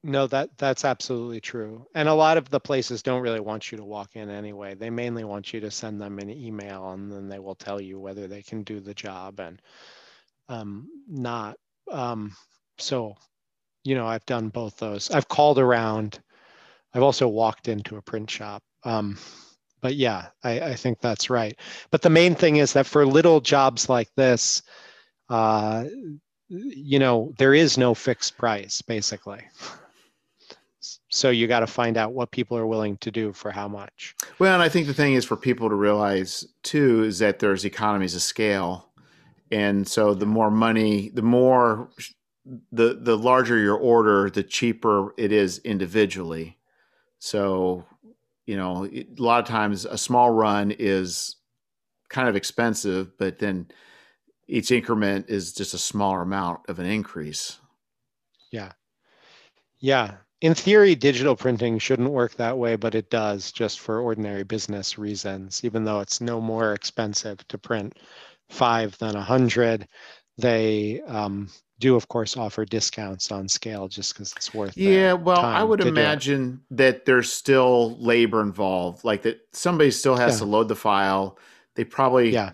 no, 0.04 0.26
that 0.26 0.50
that's 0.58 0.84
absolutely 0.84 1.40
true. 1.40 1.86
And 1.94 2.08
a 2.08 2.14
lot 2.14 2.36
of 2.36 2.50
the 2.50 2.58
places 2.58 3.02
don't 3.02 3.22
really 3.22 3.40
want 3.40 3.70
you 3.70 3.78
to 3.78 3.84
walk 3.84 4.16
in 4.16 4.30
anyway. 4.30 4.74
They 4.74 4.90
mainly 4.90 5.24
want 5.24 5.52
you 5.52 5.60
to 5.60 5.70
send 5.70 6.00
them 6.00 6.18
an 6.18 6.28
email 6.28 6.90
and 6.90 7.10
then 7.10 7.28
they 7.28 7.38
will 7.38 7.54
tell 7.54 7.80
you 7.80 8.00
whether 8.00 8.26
they 8.26 8.42
can 8.42 8.64
do 8.64 8.80
the 8.80 8.94
job 8.94 9.38
and 9.38 9.62
um, 10.48 10.88
not. 11.08 11.56
Um, 11.90 12.32
so, 12.78 13.14
you 13.84 13.94
know, 13.94 14.06
I've 14.06 14.26
done 14.26 14.48
both 14.48 14.76
those. 14.76 15.10
I've 15.10 15.28
called 15.28 15.58
around. 15.60 16.20
I've 16.94 17.02
also 17.02 17.28
walked 17.28 17.68
into 17.68 17.96
a 17.96 18.02
print 18.02 18.28
shop. 18.28 18.62
Um, 18.84 19.16
but 19.80 19.94
yeah, 19.94 20.28
I, 20.42 20.60
I 20.60 20.74
think 20.74 21.00
that's 21.00 21.30
right. 21.30 21.56
But 21.92 22.02
the 22.02 22.10
main 22.10 22.34
thing 22.34 22.56
is 22.56 22.72
that 22.72 22.86
for 22.86 23.06
little 23.06 23.40
jobs 23.40 23.88
like 23.88 24.12
this, 24.16 24.62
uh, 25.28 25.84
you 26.48 26.98
know, 26.98 27.32
there 27.38 27.54
is 27.54 27.78
no 27.78 27.94
fixed 27.94 28.36
price 28.36 28.82
basically 28.82 29.42
so 31.14 31.28
you 31.28 31.46
got 31.46 31.60
to 31.60 31.66
find 31.66 31.98
out 31.98 32.14
what 32.14 32.30
people 32.30 32.56
are 32.56 32.66
willing 32.66 32.96
to 32.96 33.10
do 33.10 33.34
for 33.34 33.50
how 33.50 33.68
much. 33.68 34.16
Well 34.38 34.54
and 34.54 34.62
i 34.62 34.68
think 34.68 34.86
the 34.86 34.94
thing 34.94 35.12
is 35.12 35.24
for 35.24 35.36
people 35.36 35.68
to 35.68 35.74
realize 35.74 36.46
too 36.62 37.04
is 37.04 37.18
that 37.18 37.38
there's 37.38 37.64
economies 37.64 38.14
of 38.14 38.22
scale. 38.22 38.88
And 39.50 39.86
so 39.86 40.14
the 40.14 40.26
more 40.26 40.50
money 40.50 41.10
the 41.10 41.22
more 41.22 41.90
the 42.72 42.94
the 42.94 43.16
larger 43.16 43.58
your 43.58 43.76
order 43.76 44.30
the 44.30 44.42
cheaper 44.42 45.14
it 45.18 45.32
is 45.32 45.58
individually. 45.58 46.58
So 47.18 47.84
you 48.46 48.56
know 48.56 48.86
a 48.86 49.06
lot 49.18 49.40
of 49.40 49.46
times 49.46 49.84
a 49.84 49.98
small 49.98 50.30
run 50.30 50.70
is 50.70 51.36
kind 52.08 52.28
of 52.28 52.36
expensive 52.36 53.16
but 53.18 53.38
then 53.38 53.68
each 54.48 54.70
increment 54.70 55.26
is 55.28 55.52
just 55.52 55.72
a 55.72 55.78
smaller 55.78 56.22
amount 56.22 56.60
of 56.68 56.78
an 56.78 56.86
increase. 56.86 57.58
Yeah. 58.50 58.72
Yeah 59.78 60.16
in 60.42 60.54
theory, 60.54 60.96
digital 60.96 61.36
printing 61.36 61.78
shouldn't 61.78 62.10
work 62.10 62.34
that 62.34 62.58
way, 62.58 62.74
but 62.74 62.96
it 62.96 63.10
does 63.10 63.52
just 63.52 63.78
for 63.78 64.00
ordinary 64.00 64.42
business 64.42 64.98
reasons. 64.98 65.64
Even 65.64 65.84
though 65.84 66.00
it's 66.00 66.20
no 66.20 66.40
more 66.40 66.74
expensive 66.74 67.46
to 67.46 67.56
print 67.56 67.96
five 68.50 68.98
than 68.98 69.14
a 69.14 69.22
hundred, 69.22 69.86
they 70.36 71.00
um, 71.06 71.48
do, 71.78 71.94
of 71.94 72.08
course, 72.08 72.36
offer 72.36 72.64
discounts 72.64 73.30
on 73.30 73.48
scale 73.48 73.86
just 73.86 74.14
because 74.14 74.32
it's 74.36 74.52
worth. 74.52 74.76
Yeah, 74.76 75.12
well, 75.12 75.40
I 75.40 75.62
would 75.62 75.80
imagine 75.80 76.60
that 76.72 77.04
there's 77.04 77.32
still 77.32 77.96
labor 78.00 78.42
involved, 78.42 79.04
like 79.04 79.22
that 79.22 79.40
somebody 79.52 79.92
still 79.92 80.16
has 80.16 80.34
yeah. 80.34 80.38
to 80.40 80.44
load 80.46 80.66
the 80.66 80.76
file. 80.76 81.38
They 81.76 81.84
probably 81.84 82.30
yeah 82.32 82.50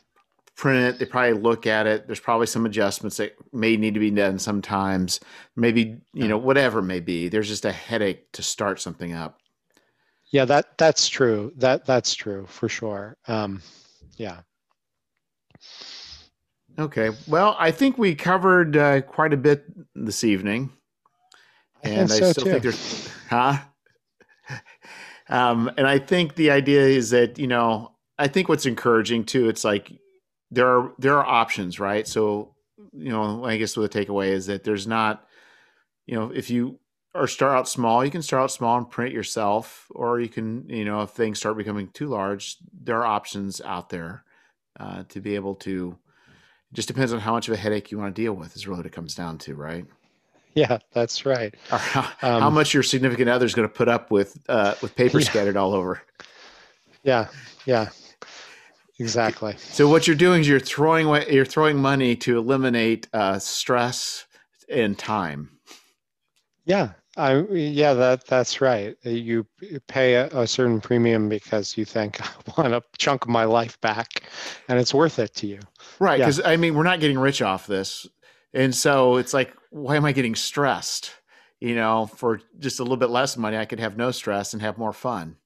print 0.58 0.94
it. 0.94 0.98
They 0.98 1.06
probably 1.06 1.40
look 1.40 1.66
at 1.66 1.86
it. 1.86 2.06
There's 2.06 2.20
probably 2.20 2.48
some 2.48 2.66
adjustments 2.66 3.16
that 3.18 3.32
may 3.52 3.76
need 3.76 3.94
to 3.94 4.00
be 4.00 4.10
done 4.10 4.40
sometimes. 4.40 5.20
Maybe, 5.56 5.98
you 6.12 6.26
know, 6.26 6.36
whatever 6.36 6.82
may 6.82 6.98
be. 6.98 7.28
There's 7.28 7.48
just 7.48 7.64
a 7.64 7.72
headache 7.72 8.30
to 8.32 8.42
start 8.42 8.80
something 8.80 9.14
up. 9.14 9.38
Yeah, 10.30 10.44
that 10.46 10.76
that's 10.76 11.08
true. 11.08 11.52
That 11.56 11.86
that's 11.86 12.12
true 12.14 12.44
for 12.48 12.68
sure. 12.68 13.16
Um, 13.28 13.62
yeah. 14.16 14.40
Okay. 16.78 17.10
Well, 17.28 17.56
I 17.58 17.70
think 17.70 17.96
we 17.96 18.14
covered 18.14 18.76
uh, 18.76 19.00
quite 19.02 19.32
a 19.32 19.38
bit 19.38 19.64
this 19.94 20.24
evening. 20.24 20.70
And 21.84 22.10
I, 22.10 22.14
I 22.16 22.18
so 22.18 22.32
still 22.32 22.44
too. 22.44 22.50
think 22.50 22.62
there's 22.64 23.08
huh? 23.30 23.58
um, 25.28 25.70
and 25.78 25.86
I 25.86 26.00
think 26.00 26.34
the 26.34 26.50
idea 26.50 26.82
is 26.82 27.10
that, 27.10 27.38
you 27.38 27.46
know, 27.46 27.92
I 28.18 28.26
think 28.26 28.48
what's 28.48 28.66
encouraging 28.66 29.24
too, 29.24 29.48
it's 29.48 29.64
like 29.64 29.92
there 30.50 30.66
are 30.66 30.92
there 30.98 31.18
are 31.18 31.26
options, 31.26 31.78
right? 31.78 32.06
So, 32.06 32.54
you 32.92 33.10
know, 33.10 33.44
I 33.44 33.56
guess 33.56 33.74
the 33.74 33.88
takeaway 33.88 34.28
is 34.28 34.46
that 34.46 34.64
there's 34.64 34.86
not, 34.86 35.26
you 36.06 36.14
know, 36.14 36.30
if 36.30 36.50
you 36.50 36.78
or 37.14 37.26
start 37.26 37.56
out 37.56 37.68
small, 37.68 38.04
you 38.04 38.10
can 38.10 38.22
start 38.22 38.42
out 38.42 38.50
small 38.50 38.76
and 38.76 38.90
print 38.90 39.12
yourself, 39.12 39.86
or 39.90 40.20
you 40.20 40.28
can, 40.28 40.68
you 40.68 40.84
know, 40.84 41.02
if 41.02 41.10
things 41.10 41.38
start 41.38 41.56
becoming 41.56 41.88
too 41.88 42.08
large, 42.08 42.56
there 42.72 42.98
are 42.98 43.06
options 43.06 43.60
out 43.60 43.88
there 43.88 44.24
uh, 44.78 45.04
to 45.08 45.20
be 45.20 45.34
able 45.34 45.54
to. 45.56 45.96
It 46.70 46.74
just 46.74 46.88
depends 46.88 47.12
on 47.12 47.20
how 47.20 47.32
much 47.32 47.48
of 47.48 47.54
a 47.54 47.56
headache 47.56 47.90
you 47.90 47.98
want 47.98 48.14
to 48.14 48.22
deal 48.22 48.34
with. 48.34 48.54
Is 48.54 48.66
really 48.66 48.78
what 48.78 48.86
it 48.86 48.92
comes 48.92 49.14
down 49.14 49.38
to, 49.38 49.54
right? 49.54 49.86
Yeah, 50.54 50.78
that's 50.92 51.24
right. 51.24 51.54
How, 51.68 52.00
um, 52.22 52.42
how, 52.42 52.50
much 52.50 52.74
your 52.74 52.82
significant 52.82 53.28
other 53.28 53.46
is 53.46 53.54
going 53.54 53.68
to 53.68 53.72
put 53.72 53.88
up 53.88 54.10
with 54.10 54.38
uh, 54.48 54.74
with 54.82 54.96
paper 54.96 55.18
yeah. 55.20 55.26
scattered 55.26 55.56
all 55.56 55.72
over. 55.72 56.02
Yeah, 57.04 57.28
yeah, 57.64 57.90
Exactly. 58.98 59.54
So 59.58 59.88
what 59.88 60.06
you're 60.06 60.16
doing 60.16 60.40
is 60.40 60.48
you're 60.48 60.58
throwing 60.58 61.06
away, 61.06 61.26
you're 61.30 61.44
throwing 61.44 61.76
money 61.76 62.16
to 62.16 62.36
eliminate 62.36 63.08
uh, 63.12 63.38
stress 63.38 64.26
and 64.68 64.98
time. 64.98 65.50
Yeah, 66.64 66.90
I 67.16 67.40
yeah 67.50 67.94
that 67.94 68.26
that's 68.26 68.60
right. 68.60 68.96
You 69.04 69.46
pay 69.86 70.14
a, 70.14 70.26
a 70.28 70.46
certain 70.46 70.80
premium 70.80 71.28
because 71.28 71.76
you 71.76 71.84
think 71.84 72.20
I 72.22 72.30
want 72.56 72.74
a 72.74 72.82
chunk 72.96 73.22
of 73.22 73.28
my 73.28 73.44
life 73.44 73.80
back, 73.80 74.24
and 74.68 74.78
it's 74.78 74.92
worth 74.92 75.18
it 75.18 75.34
to 75.36 75.46
you. 75.46 75.60
Right, 76.00 76.18
because 76.18 76.38
yeah. 76.38 76.48
I 76.48 76.56
mean 76.56 76.74
we're 76.74 76.82
not 76.82 77.00
getting 77.00 77.18
rich 77.18 77.40
off 77.40 77.68
this, 77.68 78.06
and 78.52 78.74
so 78.74 79.16
it's 79.16 79.32
like 79.32 79.54
why 79.70 79.96
am 79.96 80.04
I 80.04 80.12
getting 80.12 80.34
stressed? 80.34 81.12
You 81.60 81.74
know, 81.74 82.06
for 82.06 82.40
just 82.58 82.78
a 82.78 82.82
little 82.82 82.96
bit 82.96 83.10
less 83.10 83.36
money, 83.36 83.56
I 83.56 83.64
could 83.64 83.80
have 83.80 83.96
no 83.96 84.10
stress 84.10 84.52
and 84.52 84.62
have 84.62 84.78
more 84.78 84.92
fun. 84.92 85.36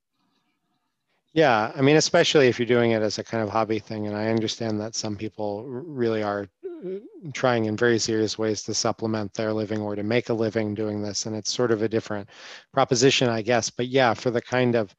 Yeah, 1.34 1.72
I 1.74 1.80
mean, 1.80 1.96
especially 1.96 2.48
if 2.48 2.58
you're 2.58 2.66
doing 2.66 2.90
it 2.90 3.00
as 3.02 3.18
a 3.18 3.24
kind 3.24 3.42
of 3.42 3.48
hobby 3.48 3.78
thing, 3.78 4.06
and 4.06 4.14
I 4.14 4.28
understand 4.28 4.78
that 4.80 4.94
some 4.94 5.16
people 5.16 5.64
really 5.64 6.22
are 6.22 6.46
uh, 6.84 6.98
trying 7.32 7.64
in 7.64 7.76
very 7.76 7.98
serious 7.98 8.36
ways 8.36 8.62
to 8.64 8.74
supplement 8.74 9.32
their 9.32 9.52
living 9.54 9.80
or 9.80 9.96
to 9.96 10.02
make 10.02 10.28
a 10.28 10.34
living 10.34 10.74
doing 10.74 11.00
this, 11.02 11.24
and 11.24 11.34
it's 11.34 11.50
sort 11.52 11.70
of 11.70 11.80
a 11.82 11.88
different 11.88 12.28
proposition, 12.72 13.30
I 13.30 13.40
guess. 13.40 13.70
But 13.70 13.88
yeah, 13.88 14.12
for 14.12 14.30
the 14.30 14.42
kind 14.42 14.74
of 14.74 14.94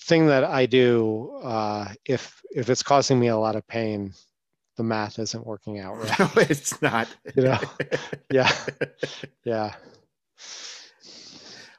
thing 0.00 0.26
that 0.26 0.44
I 0.44 0.66
do, 0.66 1.38
uh, 1.42 1.92
if 2.04 2.40
if 2.50 2.70
it's 2.70 2.82
causing 2.82 3.18
me 3.18 3.28
a 3.28 3.36
lot 3.36 3.56
of 3.56 3.66
pain, 3.66 4.12
the 4.76 4.82
math 4.82 5.18
isn't 5.18 5.46
working 5.46 5.78
out 5.80 5.98
right. 5.98 6.18
No, 6.18 6.30
it's 6.36 6.80
not. 6.82 7.08
you 7.36 7.44
know? 7.44 7.60
Yeah. 8.30 8.52
Yeah. 9.44 9.74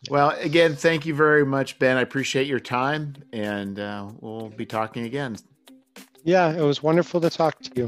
Well, 0.09 0.31
again, 0.39 0.75
thank 0.75 1.05
you 1.05 1.13
very 1.13 1.45
much, 1.45 1.77
Ben. 1.77 1.95
I 1.95 2.01
appreciate 2.01 2.47
your 2.47 2.59
time, 2.59 3.13
and 3.31 3.79
uh, 3.79 4.09
we'll 4.19 4.49
be 4.49 4.65
talking 4.65 5.05
again. 5.05 5.37
Yeah, 6.23 6.51
it 6.51 6.61
was 6.61 6.81
wonderful 6.81 7.21
to 7.21 7.29
talk 7.29 7.59
to 7.61 7.69
you. 7.75 7.87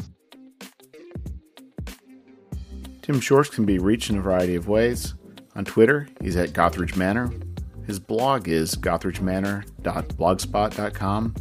Tim 3.01 3.19
Shorts 3.19 3.49
can 3.49 3.65
be 3.65 3.79
reached 3.79 4.11
in 4.11 4.19
a 4.19 4.21
variety 4.21 4.53
of 4.55 4.67
ways. 4.67 5.15
On 5.55 5.65
Twitter, 5.65 6.07
he's 6.21 6.37
at 6.37 6.49
Gothridge 6.49 6.95
Manor. 6.95 7.33
His 7.87 7.97
blog 7.99 8.47
is 8.47 8.75
gothridgemanor.blogspot.com. 8.75 11.35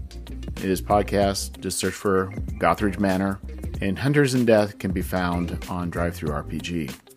His 0.58 0.82
podcast, 0.82 1.60
just 1.60 1.78
search 1.78 1.94
for 1.94 2.32
Gothridge 2.58 2.98
Manor. 2.98 3.38
And 3.82 3.98
Hunters 3.98 4.34
in 4.34 4.46
Death 4.46 4.78
can 4.78 4.92
be 4.92 5.02
found 5.02 5.50
on 5.68 5.90
DriveThruRPG. 5.90 7.09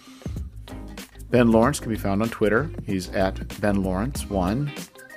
Ben 1.33 1.51
Laurence 1.51 1.79
can 1.79 1.89
be 1.89 1.97
found 1.97 2.21
on 2.21 2.29
Twitter. 2.29 2.69
He's 2.85 3.09
at 3.09 3.59
Ben 3.59 3.77
Laurence1. 3.77 4.69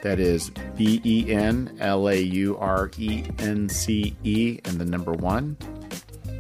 That 0.02 0.18
is 0.18 0.50
B 0.74 1.02
E 1.04 1.30
N 1.30 1.76
L 1.78 2.08
A 2.08 2.16
U 2.18 2.56
R 2.56 2.90
E 2.96 3.22
N 3.38 3.68
C 3.68 4.16
E 4.24 4.58
and 4.64 4.80
the 4.80 4.86
number 4.86 5.12
one. 5.12 5.58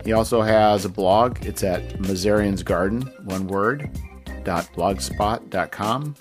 He 0.02 0.14
also 0.14 0.40
has 0.40 0.86
a 0.86 0.88
blog. 0.88 1.44
It's 1.44 1.62
at 1.62 1.82
Mazirian's 1.98 2.62
Garden, 2.62 3.02
one 3.24 3.48
word, 3.48 3.90
dot 4.44 4.66
blogspot.com. 4.74 6.14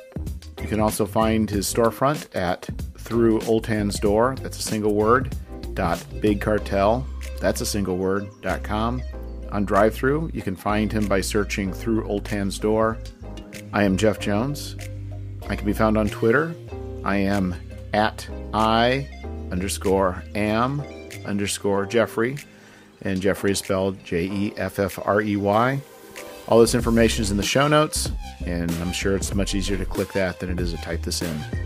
You 0.61 0.67
can 0.67 0.81
also 0.81 1.05
find 1.05 1.49
his 1.49 1.65
storefront 1.73 2.35
at 2.35 2.67
Through 2.97 3.39
Ultan's 3.43 4.01
Door, 4.01 4.35
that's 4.41 4.59
a 4.59 4.63
single 4.63 4.95
word, 4.95 5.33
dot 5.73 6.03
Big 6.19 6.41
Cartel, 6.41 7.07
that's 7.39 7.61
a 7.61 7.65
single 7.65 7.95
word, 7.95 8.27
dot 8.41 8.63
com. 8.63 9.01
On 9.51 9.63
drive-through, 9.63 10.31
you 10.33 10.41
can 10.41 10.57
find 10.57 10.91
him 10.91 11.07
by 11.07 11.21
searching 11.21 11.71
Through 11.71 12.09
Ultan's 12.09 12.59
Door. 12.59 12.97
I 13.73 13.83
am 13.83 13.97
Jeff 13.97 14.19
Jones. 14.19 14.75
I 15.47 15.55
can 15.55 15.65
be 15.65 15.73
found 15.73 15.97
on 15.97 16.09
Twitter. 16.09 16.55
I 17.03 17.17
am 17.17 17.55
at 17.93 18.27
I 18.53 19.07
underscore 19.51 20.23
am 20.33 20.81
underscore 21.25 21.85
Jeffrey 21.85 22.37
and 23.05 23.21
Jeffrey 23.21 23.51
is 23.51 23.59
spelled 23.59 24.03
J 24.03 24.25
E 24.25 24.53
F 24.57 24.79
F 24.79 24.99
R 25.05 25.21
E 25.21 25.37
Y. 25.37 25.81
All 26.47 26.59
this 26.59 26.75
information 26.75 27.23
is 27.23 27.31
in 27.31 27.37
the 27.37 27.43
show 27.43 27.67
notes, 27.67 28.11
and 28.45 28.69
I'm 28.73 28.91
sure 28.91 29.15
it's 29.15 29.33
much 29.33 29.55
easier 29.55 29.77
to 29.77 29.85
click 29.85 30.11
that 30.13 30.39
than 30.39 30.49
it 30.49 30.59
is 30.59 30.71
to 30.71 30.77
type 30.77 31.01
this 31.01 31.21
in. 31.21 31.64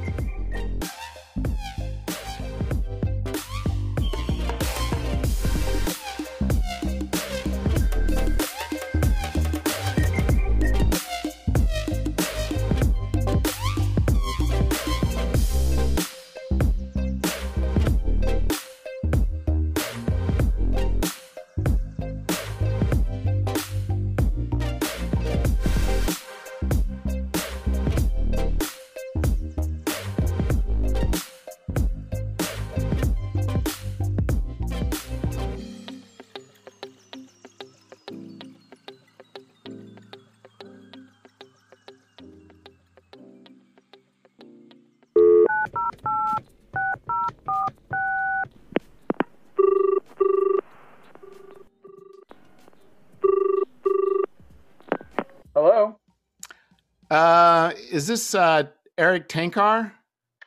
Uh, 57.09 57.71
is 57.91 58.07
this 58.07 58.35
uh, 58.35 58.63
Erik 58.97 59.27
Tenkar? 59.27 59.91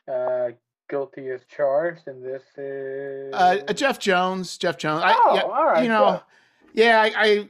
Uh, 0.07 0.51
guilty 0.89 1.31
as 1.31 1.41
charged, 1.45 2.07
and 2.07 2.25
this 2.25 2.43
is 2.57 3.33
uh, 3.35 3.73
Jeff 3.73 3.99
Jones. 3.99 4.59
Jeff 4.59 4.77
Jones. 4.77 5.03
Oh, 5.05 5.31
I, 5.31 5.35
yeah, 5.35 5.43
all 5.43 5.65
right. 5.65 5.83
You 5.83 5.89
know, 5.89 6.23
yeah, 6.75 7.01
I, 7.01 7.13
I, 7.17 7.49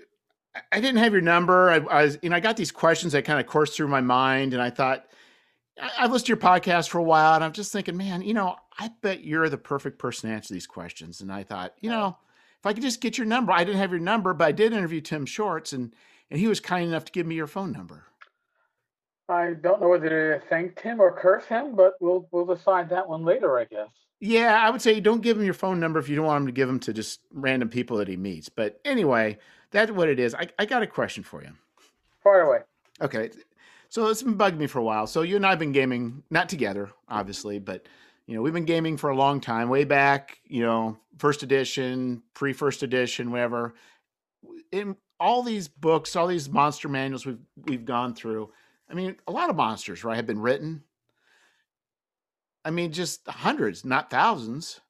I 0.70 0.80
didn't 0.80 0.98
have 0.98 1.12
your 1.12 1.22
number. 1.22 1.70
I, 1.70 1.76
I, 1.76 2.04
was, 2.04 2.18
you 2.22 2.30
know, 2.30 2.36
I 2.36 2.40
got 2.40 2.56
these 2.56 2.70
questions 2.70 3.12
that 3.12 3.24
kind 3.24 3.40
of 3.40 3.46
coursed 3.46 3.76
through 3.76 3.88
my 3.88 4.00
mind, 4.00 4.54
and 4.54 4.62
I 4.62 4.70
thought 4.70 5.06
I, 5.80 5.90
I've 5.98 6.12
listened 6.12 6.26
to 6.26 6.30
your 6.30 6.36
podcast 6.38 6.88
for 6.88 6.98
a 6.98 7.02
while, 7.02 7.34
and 7.34 7.44
I'm 7.44 7.52
just 7.52 7.72
thinking, 7.72 7.96
man, 7.96 8.22
you 8.22 8.34
know, 8.34 8.56
I 8.78 8.90
bet 9.02 9.24
you're 9.24 9.48
the 9.48 9.58
perfect 9.58 9.98
person 9.98 10.30
to 10.30 10.36
answer 10.36 10.54
these 10.54 10.66
questions. 10.66 11.20
And 11.20 11.32
I 11.32 11.42
thought, 11.42 11.74
you 11.80 11.90
know, 11.90 12.16
if 12.60 12.66
I 12.66 12.72
could 12.72 12.82
just 12.82 13.00
get 13.00 13.18
your 13.18 13.26
number, 13.26 13.52
I 13.52 13.64
didn't 13.64 13.80
have 13.80 13.90
your 13.90 14.00
number, 14.00 14.32
but 14.34 14.46
I 14.46 14.52
did 14.52 14.72
interview 14.72 15.00
Tim 15.00 15.26
Shorts, 15.26 15.72
and 15.72 15.92
and 16.30 16.40
he 16.40 16.46
was 16.46 16.60
kind 16.60 16.88
enough 16.88 17.04
to 17.06 17.12
give 17.12 17.26
me 17.26 17.34
your 17.34 17.46
phone 17.46 17.72
number. 17.72 18.06
I 19.28 19.54
don't 19.60 19.80
know 19.80 19.88
whether 19.88 20.38
to 20.38 20.46
thank 20.48 20.80
him 20.80 21.00
or 21.00 21.12
curse 21.12 21.44
him, 21.46 21.74
but 21.76 21.94
we'll 22.00 22.28
we'll 22.30 22.46
decide 22.46 22.88
that 22.90 23.08
one 23.08 23.24
later, 23.24 23.58
I 23.58 23.64
guess. 23.64 23.88
Yeah, 24.20 24.60
I 24.60 24.70
would 24.70 24.82
say 24.82 25.00
don't 25.00 25.22
give 25.22 25.36
him 25.36 25.44
your 25.44 25.54
phone 25.54 25.80
number 25.80 25.98
if 25.98 26.08
you 26.08 26.16
don't 26.16 26.26
want 26.26 26.42
him 26.42 26.46
to 26.46 26.52
give 26.52 26.68
them 26.68 26.78
to 26.80 26.92
just 26.92 27.20
random 27.32 27.68
people 27.68 27.96
that 27.96 28.08
he 28.08 28.16
meets. 28.16 28.48
But 28.48 28.80
anyway, 28.84 29.38
that's 29.72 29.90
what 29.90 30.08
it 30.08 30.20
is. 30.20 30.34
I, 30.34 30.48
I 30.58 30.66
got 30.66 30.82
a 30.82 30.86
question 30.86 31.24
for 31.24 31.42
you. 31.42 31.50
Far 32.22 32.42
away. 32.42 32.58
Okay. 33.00 33.30
So 33.88 34.06
it's 34.06 34.22
been 34.22 34.38
bugging 34.38 34.58
me 34.58 34.68
for 34.68 34.78
a 34.78 34.84
while. 34.84 35.06
So 35.06 35.22
you 35.22 35.36
and 35.36 35.44
I 35.44 35.50
have 35.50 35.58
been 35.58 35.72
gaming, 35.72 36.22
not 36.30 36.48
together, 36.48 36.90
obviously, 37.08 37.58
but 37.58 37.86
you 38.26 38.36
know, 38.36 38.42
we've 38.42 38.52
been 38.52 38.64
gaming 38.64 38.96
for 38.96 39.10
a 39.10 39.16
long 39.16 39.40
time, 39.40 39.68
way 39.68 39.84
back, 39.84 40.38
you 40.46 40.62
know, 40.62 40.96
first 41.18 41.42
edition, 41.42 42.22
pre 42.32 42.52
first 42.52 42.82
edition, 42.82 43.30
whatever. 43.30 43.74
In 44.70 44.96
all 45.18 45.42
these 45.42 45.68
books, 45.68 46.16
all 46.16 46.26
these 46.26 46.48
monster 46.48 46.88
manuals 46.88 47.26
we've 47.26 47.40
we've 47.64 47.84
gone 47.84 48.14
through, 48.14 48.50
I 48.92 48.94
mean, 48.94 49.16
a 49.26 49.32
lot 49.32 49.48
of 49.48 49.56
monsters, 49.56 50.04
right, 50.04 50.16
have 50.16 50.26
been 50.26 50.40
written. 50.40 50.82
I 52.64 52.70
mean, 52.70 52.92
just 52.92 53.26
hundreds, 53.26 53.84
not 53.84 54.10
thousands. 54.10 54.80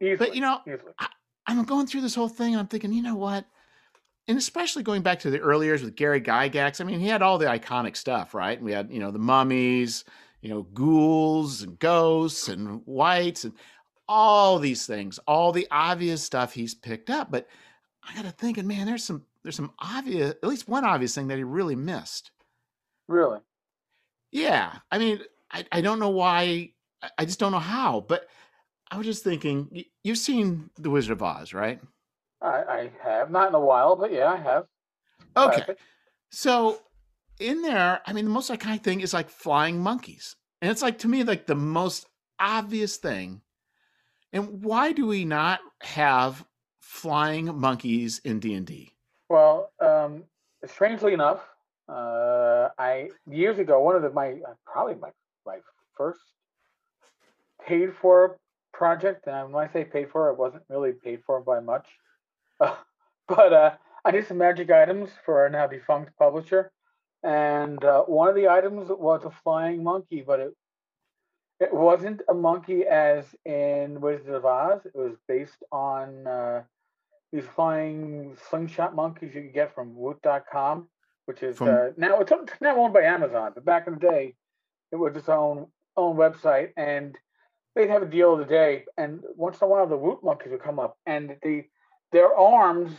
Easily, 0.00 0.16
but 0.16 0.34
you 0.34 0.42
know, 0.42 0.60
I, 0.98 1.08
I'm 1.46 1.64
going 1.64 1.86
through 1.86 2.02
this 2.02 2.14
whole 2.14 2.28
thing 2.28 2.52
and 2.52 2.60
I'm 2.60 2.68
thinking, 2.68 2.92
you 2.92 3.02
know 3.02 3.16
what? 3.16 3.46
And 4.28 4.38
especially 4.38 4.82
going 4.82 5.02
back 5.02 5.18
to 5.20 5.30
the 5.30 5.40
early 5.40 5.66
years 5.66 5.82
with 5.82 5.96
Gary 5.96 6.20
Gygax, 6.20 6.80
I 6.80 6.84
mean, 6.84 7.00
he 7.00 7.08
had 7.08 7.22
all 7.22 7.38
the 7.38 7.46
iconic 7.46 7.96
stuff, 7.96 8.34
right? 8.34 8.60
We 8.62 8.72
had, 8.72 8.90
you 8.92 9.00
know, 9.00 9.10
the 9.10 9.18
mummies, 9.18 10.04
you 10.42 10.50
know, 10.50 10.62
ghouls 10.74 11.62
and 11.62 11.78
ghosts 11.78 12.48
and 12.48 12.82
wights 12.86 13.44
and 13.44 13.54
all 14.06 14.58
these 14.58 14.86
things, 14.86 15.18
all 15.26 15.50
the 15.50 15.66
obvious 15.70 16.22
stuff 16.22 16.52
he's 16.52 16.74
picked 16.74 17.10
up. 17.10 17.30
But 17.30 17.48
I 18.02 18.14
got 18.14 18.24
to 18.24 18.30
thinking, 18.30 18.66
man, 18.66 18.86
there's 18.86 19.04
some 19.04 19.24
there's 19.42 19.56
some 19.56 19.72
obvious, 19.78 20.30
at 20.30 20.48
least 20.48 20.68
one 20.68 20.84
obvious 20.84 21.14
thing 21.14 21.28
that 21.28 21.38
he 21.38 21.44
really 21.44 21.76
missed. 21.76 22.30
Really? 23.10 23.40
Yeah. 24.30 24.72
I 24.92 24.98
mean, 24.98 25.20
I, 25.50 25.64
I 25.72 25.80
don't 25.80 25.98
know 25.98 26.10
why. 26.10 26.70
I 27.18 27.24
just 27.24 27.40
don't 27.40 27.50
know 27.50 27.58
how. 27.58 28.04
But 28.08 28.28
I 28.88 28.96
was 28.96 29.04
just 29.04 29.24
thinking, 29.24 29.84
you've 30.04 30.18
seen 30.18 30.70
The 30.78 30.90
Wizard 30.90 31.12
of 31.12 31.22
Oz, 31.22 31.52
right? 31.52 31.80
I, 32.40 32.62
I 32.62 32.90
have. 33.02 33.32
Not 33.32 33.48
in 33.48 33.54
a 33.56 33.60
while, 33.60 33.96
but 33.96 34.12
yeah, 34.12 34.30
I 34.30 34.36
have. 34.36 34.66
Okay. 35.36 35.74
So 36.30 36.80
in 37.40 37.62
there, 37.62 38.00
I 38.06 38.12
mean, 38.12 38.26
the 38.26 38.30
most 38.30 38.48
iconic 38.48 38.84
thing 38.84 39.00
is 39.00 39.12
like 39.12 39.28
flying 39.28 39.80
monkeys. 39.80 40.36
And 40.62 40.70
it's 40.70 40.82
like, 40.82 40.98
to 41.00 41.08
me, 41.08 41.24
like 41.24 41.46
the 41.46 41.56
most 41.56 42.06
obvious 42.38 42.96
thing. 42.96 43.40
And 44.32 44.62
why 44.62 44.92
do 44.92 45.06
we 45.06 45.24
not 45.24 45.58
have 45.82 46.44
flying 46.78 47.58
monkeys 47.58 48.20
in 48.24 48.38
D&D? 48.38 48.92
Well, 49.28 49.72
um, 49.80 50.22
strangely 50.66 51.12
enough, 51.12 51.40
uh, 51.90 52.68
I 52.78 53.10
years 53.28 53.58
ago, 53.58 53.80
one 53.80 53.96
of 53.96 54.02
the 54.02 54.10
my 54.10 54.32
uh, 54.32 54.54
probably 54.64 54.94
my 54.94 55.10
my 55.44 55.58
first 55.96 56.20
paid 57.66 57.94
for 58.00 58.38
project, 58.72 59.26
and 59.26 59.52
when 59.52 59.68
I 59.68 59.72
say 59.72 59.84
paid 59.84 60.10
for, 60.10 60.30
it 60.30 60.38
wasn't 60.38 60.62
really 60.68 60.92
paid 60.92 61.20
for 61.26 61.40
by 61.40 61.60
much, 61.60 61.86
but 62.58 63.52
uh, 63.52 63.72
I 64.04 64.10
did 64.10 64.26
some 64.26 64.38
magic 64.38 64.70
items 64.70 65.10
for 65.24 65.46
a 65.46 65.50
now 65.50 65.66
defunct 65.66 66.16
publisher, 66.16 66.70
and 67.24 67.82
uh, 67.84 68.02
one 68.02 68.28
of 68.28 68.36
the 68.36 68.48
items 68.48 68.88
was 68.88 69.24
a 69.24 69.30
flying 69.42 69.82
monkey, 69.82 70.22
but 70.24 70.40
it 70.40 70.54
it 71.58 71.74
wasn't 71.74 72.22
a 72.28 72.34
monkey 72.34 72.86
as 72.86 73.24
in 73.44 74.00
Wizard 74.00 74.34
of 74.34 74.46
Oz. 74.46 74.80
It 74.86 74.96
was 74.96 75.16
based 75.28 75.62
on 75.72 76.26
uh, 76.26 76.62
these 77.32 77.44
flying 77.54 78.36
slingshot 78.48 78.94
monkeys 78.94 79.34
you 79.34 79.42
can 79.42 79.52
get 79.52 79.74
from 79.74 79.94
Woot.com 79.94 80.88
which 81.30 81.44
is 81.44 81.58
From, 81.58 81.68
uh, 81.68 81.88
now 81.96 82.18
it's 82.18 82.32
now 82.60 82.76
owned 82.76 82.92
by 82.92 83.02
Amazon. 83.02 83.52
But 83.54 83.64
back 83.64 83.86
in 83.86 83.94
the 83.94 84.00
day, 84.00 84.34
it 84.90 84.96
was 84.96 85.14
its 85.14 85.28
own 85.28 85.68
own 85.96 86.16
website, 86.16 86.70
and 86.76 87.16
they'd 87.76 87.88
have 87.88 88.02
a 88.02 88.06
deal 88.06 88.32
of 88.32 88.40
the 88.40 88.46
day. 88.46 88.84
And 88.98 89.20
once 89.36 89.60
in 89.60 89.66
a 89.66 89.68
while, 89.68 89.86
the 89.86 89.96
Woot 89.96 90.24
monkeys 90.24 90.50
would 90.50 90.62
come 90.62 90.80
up, 90.80 90.98
and 91.06 91.36
the 91.44 91.62
their 92.10 92.34
arms 92.34 92.90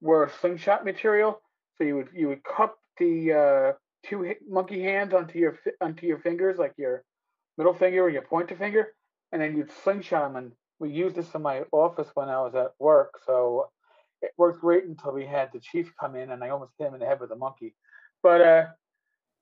were 0.00 0.32
slingshot 0.40 0.82
material. 0.86 1.42
So 1.76 1.84
you 1.84 1.96
would 1.96 2.08
you 2.14 2.28
would 2.28 2.42
cup 2.42 2.78
the 2.98 3.32
uh, 3.34 3.72
two 4.08 4.34
monkey 4.48 4.82
hands 4.82 5.12
onto 5.12 5.38
your 5.38 5.58
onto 5.82 6.06
your 6.06 6.20
fingers, 6.20 6.56
like 6.56 6.72
your 6.78 7.04
middle 7.58 7.74
finger 7.74 8.04
or 8.04 8.08
your 8.08 8.22
pointer 8.22 8.56
finger, 8.56 8.94
and 9.30 9.42
then 9.42 9.54
you'd 9.58 9.70
slingshot 9.84 10.22
them. 10.32 10.36
And 10.42 10.52
we 10.78 10.88
used 10.88 11.16
this 11.16 11.34
in 11.34 11.42
my 11.42 11.64
office 11.70 12.08
when 12.14 12.30
I 12.30 12.40
was 12.40 12.54
at 12.54 12.72
work. 12.78 13.18
So 13.26 13.68
it 14.22 14.32
worked 14.36 14.60
great 14.60 14.84
until 14.84 15.12
we 15.12 15.26
had 15.26 15.50
the 15.52 15.60
chief 15.60 15.92
come 15.98 16.16
in 16.16 16.30
and 16.30 16.42
I 16.42 16.50
almost 16.50 16.72
hit 16.78 16.88
him 16.88 16.94
in 16.94 17.00
the 17.00 17.06
head 17.06 17.20
with 17.20 17.30
a 17.30 17.36
monkey. 17.36 17.74
But 18.22 18.40
uh, 18.40 18.66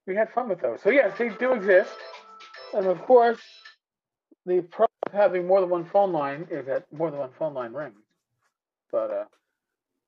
we 0.07 0.15
had 0.15 0.32
fun 0.32 0.48
with 0.48 0.61
those. 0.61 0.81
So 0.82 0.90
yes, 0.90 1.16
they 1.19 1.31
do 1.31 1.53
exist, 1.53 1.94
and 2.74 2.86
of 2.86 3.03
course, 3.03 3.40
the 4.44 4.61
pro 4.61 4.86
of 5.07 5.12
having 5.12 5.47
more 5.47 5.61
than 5.61 5.70
one 5.70 5.85
phone 5.85 6.12
line 6.12 6.47
is 6.51 6.66
that 6.66 6.85
more 6.93 7.11
than 7.11 7.20
one 7.20 7.31
phone 7.39 7.55
line 7.55 7.73
rings. 7.73 8.01
But 8.93 9.11
uh, 9.11 9.24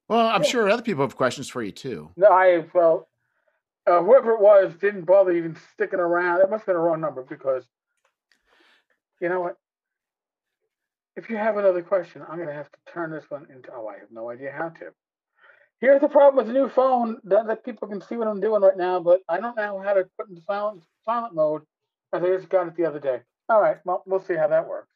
well, 0.09 0.27
I'm 0.29 0.43
yeah. 0.43 0.49
sure 0.49 0.69
other 0.69 0.83
people 0.83 1.05
have 1.05 1.17
questions 1.17 1.49
for 1.49 1.63
you 1.63 1.73
too. 1.73 2.11
No, 2.17 2.29
I 2.29 2.65
well, 2.75 3.09
uh, 3.87 4.03
whoever 4.03 4.33
it 4.33 4.41
was 4.41 4.75
didn't 4.81 5.05
bother 5.05 5.33
even 5.33 5.57
sticking 5.75 5.99
around. 5.99 6.41
That 6.41 6.51
must 6.51 6.61
have 6.63 6.67
been 6.67 6.77
a 6.77 6.81
wrong 6.81 7.01
number 7.01 7.23
because 7.23 7.65
you 9.21 9.29
know 9.29 9.41
what? 9.41 9.57
If 11.19 11.29
you 11.29 11.37
have 11.37 11.57
another 11.57 11.83
question, 11.83 12.23
I'm 12.29 12.37
going 12.37 12.47
to 12.49 12.55
have 12.55 12.71
to 12.71 12.79
turn 12.95 13.11
this 13.11 13.25
one 13.29 13.49
into. 13.53 13.71
Oh, 13.75 13.89
I 13.89 13.99
have 13.99 14.13
no 14.13 14.31
idea 14.31 14.53
how 14.57 14.69
to. 14.69 14.93
Here's 15.81 16.01
the 16.01 16.09
problem 16.09 16.37
with 16.37 16.47
the 16.47 16.53
new 16.53 16.69
phone 16.69 17.19
that, 17.25 17.49
that 17.49 17.65
people 17.65 17.89
can 17.89 18.01
see 18.01 18.17
what 18.17 18.29
I'm 18.29 18.41
doing 18.41 18.63
right 18.63 18.77
now, 18.77 19.01
but 19.01 19.23
I 19.29 19.41
don't 19.41 19.57
know 19.57 19.83
how 19.85 19.95
to 19.95 20.05
put 20.17 20.29
into 20.29 20.43
silent 20.43 20.83
silent 21.05 21.35
mode. 21.35 21.63
As 22.13 22.23
I 22.23 22.29
just 22.29 22.49
got 22.49 22.69
it 22.69 22.77
the 22.77 22.85
other 22.85 23.01
day. 23.01 23.21
All 23.49 23.61
right, 23.61 23.79
well, 23.85 24.05
we'll 24.07 24.23
see 24.23 24.37
how 24.37 24.47
that 24.47 24.69
works. 24.69 24.89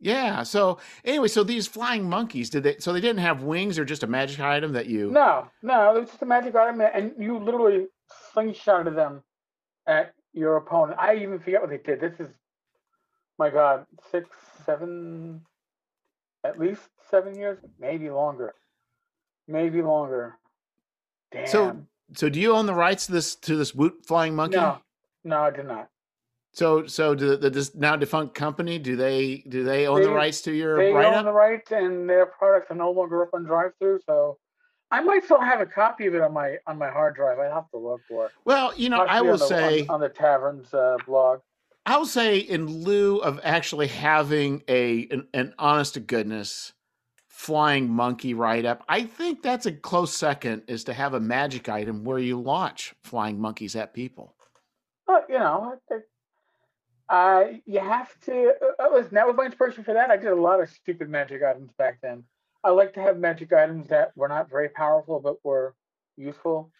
Yeah. 0.00 0.42
So 0.42 0.78
anyway, 1.04 1.28
so 1.28 1.44
these 1.44 1.66
flying 1.66 2.08
monkeys, 2.08 2.48
did 2.48 2.62
they? 2.62 2.78
So 2.78 2.94
they 2.94 3.00
didn't 3.00 3.20
have 3.20 3.42
wings, 3.42 3.78
or 3.78 3.84
just 3.84 4.02
a 4.02 4.06
magic 4.06 4.40
item 4.40 4.72
that 4.72 4.86
you? 4.86 5.10
No, 5.10 5.48
no, 5.62 5.94
it 5.94 6.00
was 6.00 6.08
just 6.08 6.22
a 6.22 6.26
magic 6.26 6.54
item, 6.54 6.80
and 6.80 7.12
you 7.18 7.38
literally 7.38 7.88
slingshotted 8.34 8.94
them 8.94 9.22
at 9.86 10.14
your 10.32 10.56
opponent. 10.56 10.98
I 10.98 11.16
even 11.16 11.38
forget 11.40 11.60
what 11.60 11.70
they 11.70 11.78
did. 11.78 12.00
This 12.00 12.18
is, 12.18 12.32
my 13.38 13.50
God, 13.50 13.84
six, 14.10 14.28
seven, 14.64 15.42
at 16.48 16.58
least 16.58 16.82
seven 17.10 17.34
years, 17.36 17.58
maybe 17.78 18.10
longer, 18.10 18.54
maybe 19.46 19.82
longer. 19.82 20.38
Damn. 21.30 21.46
So, 21.46 21.76
so 22.14 22.28
do 22.28 22.40
you 22.40 22.54
own 22.54 22.66
the 22.66 22.74
rights 22.74 23.06
to 23.06 23.12
this 23.12 23.36
to 23.36 23.56
this 23.56 23.74
Woot 23.74 24.06
flying 24.06 24.34
monkey? 24.34 24.56
No, 24.56 24.78
no, 25.24 25.42
I 25.42 25.50
do 25.50 25.62
not. 25.62 25.88
So, 26.52 26.86
so 26.86 27.14
do 27.14 27.36
the, 27.36 27.50
the 27.50 27.70
now 27.74 27.94
defunct 27.94 28.34
company 28.34 28.78
do 28.78 28.96
they 28.96 29.44
do 29.48 29.62
they 29.62 29.86
own 29.86 30.00
they, 30.00 30.06
the 30.06 30.12
rights 30.12 30.40
to 30.42 30.52
your 30.52 30.78
they 30.78 30.90
write 30.92 31.14
own 31.14 31.24
the 31.24 31.32
rights 31.32 31.70
and 31.70 32.08
their 32.08 32.26
products 32.26 32.70
are 32.70 32.74
no 32.74 32.90
longer 32.90 33.22
up 33.22 33.30
on 33.34 33.44
drive-through. 33.44 34.00
So, 34.06 34.38
I 34.90 35.02
might 35.02 35.24
still 35.24 35.40
have 35.40 35.60
a 35.60 35.66
copy 35.66 36.06
of 36.06 36.14
it 36.14 36.22
on 36.22 36.32
my 36.32 36.56
on 36.66 36.78
my 36.78 36.90
hard 36.90 37.14
drive. 37.14 37.38
I 37.38 37.44
have 37.44 37.70
to 37.70 37.78
look 37.78 38.00
for 38.08 38.26
it. 38.26 38.32
Well, 38.46 38.72
you 38.76 38.88
know, 38.88 39.02
I 39.02 39.20
will 39.20 39.34
on 39.34 39.38
the, 39.38 39.46
say 39.46 39.80
on, 39.82 39.90
on 39.96 40.00
the 40.00 40.08
tavern's 40.08 40.72
uh, 40.72 40.96
blog. 41.06 41.40
I'll 41.88 42.04
say 42.04 42.36
in 42.36 42.66
lieu 42.66 43.16
of 43.16 43.40
actually 43.42 43.86
having 43.86 44.62
a 44.68 45.08
an, 45.10 45.26
an 45.32 45.54
honest 45.58 45.94
to 45.94 46.00
goodness 46.00 46.74
flying 47.28 47.88
monkey 47.88 48.34
write 48.34 48.66
up, 48.66 48.84
I 48.90 49.04
think 49.04 49.42
that's 49.42 49.64
a 49.64 49.72
close 49.72 50.14
second 50.14 50.64
is 50.68 50.84
to 50.84 50.92
have 50.92 51.14
a 51.14 51.20
magic 51.20 51.70
item 51.70 52.04
where 52.04 52.18
you 52.18 52.38
launch 52.38 52.94
flying 53.04 53.40
monkeys 53.40 53.74
at 53.74 53.94
people. 53.94 54.34
Well, 55.06 55.24
you 55.30 55.38
know, 55.38 55.76
uh, 57.08 57.44
you 57.64 57.80
have 57.80 58.10
to. 58.26 58.52
Uh, 58.78 58.88
listen, 58.92 59.14
that 59.14 59.26
was 59.26 59.36
my 59.38 59.46
inspiration 59.46 59.82
for 59.82 59.94
that. 59.94 60.10
I 60.10 60.18
did 60.18 60.26
a 60.26 60.34
lot 60.34 60.60
of 60.60 60.68
stupid 60.68 61.08
magic 61.08 61.42
items 61.42 61.72
back 61.78 62.00
then. 62.02 62.22
I 62.62 62.68
like 62.68 62.92
to 62.94 63.00
have 63.00 63.16
magic 63.16 63.50
items 63.54 63.88
that 63.88 64.14
were 64.14 64.28
not 64.28 64.50
very 64.50 64.68
powerful 64.68 65.20
but 65.20 65.42
were 65.42 65.74
useful. 66.18 66.70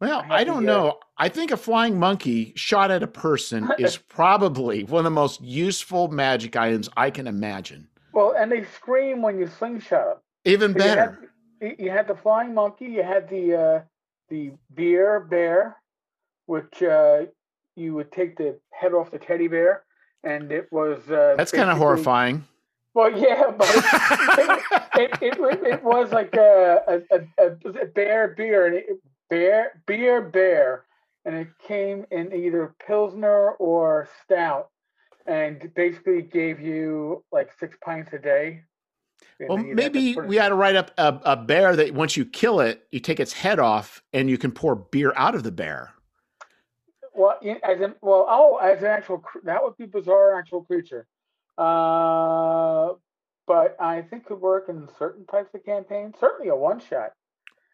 Well, 0.00 0.24
I, 0.28 0.44
don't 0.44 0.64
know. 0.64 0.98
I 1.16 1.28
think 1.28 1.50
a 1.50 1.56
flying 1.56 1.98
monkey 1.98 2.52
shot 2.56 2.90
at 2.90 3.02
a 3.02 3.06
person 3.06 3.70
is 3.78 3.96
probably 3.96 4.84
one 4.84 5.00
of 5.00 5.04
the 5.04 5.10
most 5.10 5.40
useful 5.40 6.08
magic 6.08 6.56
items 6.56 6.88
I 6.96 7.10
can 7.10 7.26
imagine. 7.26 7.88
Well, 8.12 8.34
and 8.36 8.50
they 8.50 8.64
scream 8.64 9.22
when 9.22 9.38
you 9.38 9.46
slingshot 9.46 10.06
them. 10.06 10.16
Even 10.44 10.72
so 10.72 10.78
better. 10.78 11.30
You 11.60 11.68
had, 11.68 11.80
you 11.80 11.90
had, 11.90 12.08
the 12.08 12.14
flying 12.14 12.54
monkey. 12.54 12.86
You 12.86 13.02
had 13.02 13.28
the 13.28 13.54
uh, 13.54 13.82
the 14.28 14.52
beer 14.74 15.20
bear, 15.20 15.76
which 16.46 16.82
uh, 16.82 17.22
you 17.76 17.94
would 17.94 18.12
take 18.12 18.36
the 18.36 18.58
head 18.70 18.92
off 18.92 19.10
the 19.10 19.18
teddy 19.18 19.48
bear, 19.48 19.84
and 20.22 20.52
it 20.52 20.70
was 20.70 20.98
uh, 21.08 21.34
that's 21.36 21.50
kind 21.50 21.70
of 21.70 21.78
horrifying. 21.78 22.44
Well, 22.94 23.10
yeah, 23.10 23.50
but 23.58 23.68
it, 23.68 25.10
it, 25.20 25.38
it, 25.40 25.66
it, 25.66 25.82
was 25.82 26.12
like 26.12 26.34
a, 26.36 27.02
a, 27.10 27.44
a, 27.44 27.86
bear 27.86 28.28
beer 28.36 28.66
and 28.66 28.76
it, 28.76 29.00
bear 29.30 29.82
beer 29.86 30.22
bear, 30.22 30.84
and 31.24 31.34
it 31.34 31.48
came 31.66 32.06
in 32.10 32.32
either 32.32 32.74
pilsner 32.86 33.52
or 33.52 34.08
stout, 34.24 34.70
and 35.26 35.72
basically 35.74 36.22
gave 36.22 36.60
you 36.60 37.24
like 37.32 37.50
six 37.58 37.76
pints 37.82 38.12
a 38.12 38.18
day. 38.18 38.62
Well, 39.40 39.58
maybe 39.58 40.16
we 40.16 40.38
ought 40.38 40.50
to 40.50 40.54
write 40.54 40.76
up 40.76 40.90
a, 40.96 41.18
a 41.24 41.36
bear 41.36 41.74
that 41.76 41.94
once 41.94 42.16
you 42.16 42.24
kill 42.24 42.60
it, 42.60 42.86
you 42.92 43.00
take 43.00 43.18
its 43.20 43.32
head 43.32 43.58
off 43.58 44.02
and 44.12 44.30
you 44.30 44.38
can 44.38 44.52
pour 44.52 44.74
beer 44.74 45.12
out 45.16 45.34
of 45.34 45.42
the 45.42 45.50
bear. 45.50 45.92
Well, 47.14 47.38
as 47.62 47.80
in, 47.80 47.94
well, 48.02 48.26
oh, 48.28 48.56
as 48.56 48.80
an 48.80 48.86
actual, 48.86 49.24
that 49.44 49.62
would 49.62 49.76
be 49.76 49.86
bizarre 49.86 50.38
actual 50.38 50.62
creature. 50.62 51.06
Uh, 51.56 52.94
but 53.46 53.76
I 53.80 54.02
think 54.02 54.26
could 54.26 54.40
work 54.40 54.68
in 54.68 54.88
certain 54.98 55.24
types 55.26 55.54
of 55.54 55.64
campaigns. 55.64 56.14
Certainly 56.18 56.48
a 56.48 56.56
one 56.56 56.80
shot. 56.80 57.12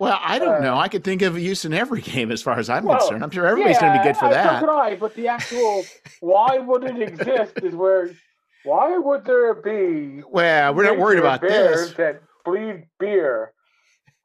Well, 0.00 0.18
I 0.18 0.38
don't 0.38 0.56
uh, 0.56 0.60
know. 0.60 0.78
I 0.78 0.88
could 0.88 1.04
think 1.04 1.20
of 1.20 1.36
a 1.36 1.40
use 1.40 1.66
in 1.66 1.74
every 1.74 2.00
game 2.12 2.32
as 2.32 2.42
far 2.42 2.58
as 2.58 2.70
I'm 2.70 2.84
well, 2.84 2.98
concerned. 2.98 3.22
I'm 3.22 3.30
sure 3.30 3.46
everybody's 3.46 3.76
yeah, 3.76 3.80
going 3.80 3.92
to 3.92 3.98
be 4.02 4.08
good 4.08 4.16
for 4.16 4.24
I, 4.26 4.30
that. 4.30 4.60
So 4.60 4.66
could 4.66 4.74
I, 4.74 4.96
but 4.96 5.14
the 5.14 5.28
actual 5.28 5.84
why 6.20 6.58
would 6.58 6.84
it 6.84 7.00
exist 7.00 7.58
is 7.62 7.74
where 7.74 8.10
why 8.64 8.96
would 8.96 9.24
there 9.24 9.54
be 9.54 10.22
Well, 10.28 10.74
we're 10.74 10.84
not 10.84 10.98
worried 10.98 11.18
about 11.18 11.42
bears 11.42 11.88
this. 11.88 11.96
that 11.98 12.22
bleed 12.44 12.86
beer. 12.98 13.52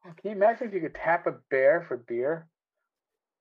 Can 0.02 0.30
you 0.30 0.36
imagine 0.36 0.68
if 0.68 0.74
you 0.74 0.80
could 0.80 0.94
tap 0.94 1.26
a 1.26 1.34
bear 1.50 1.84
for 1.86 1.98
beer? 1.98 2.46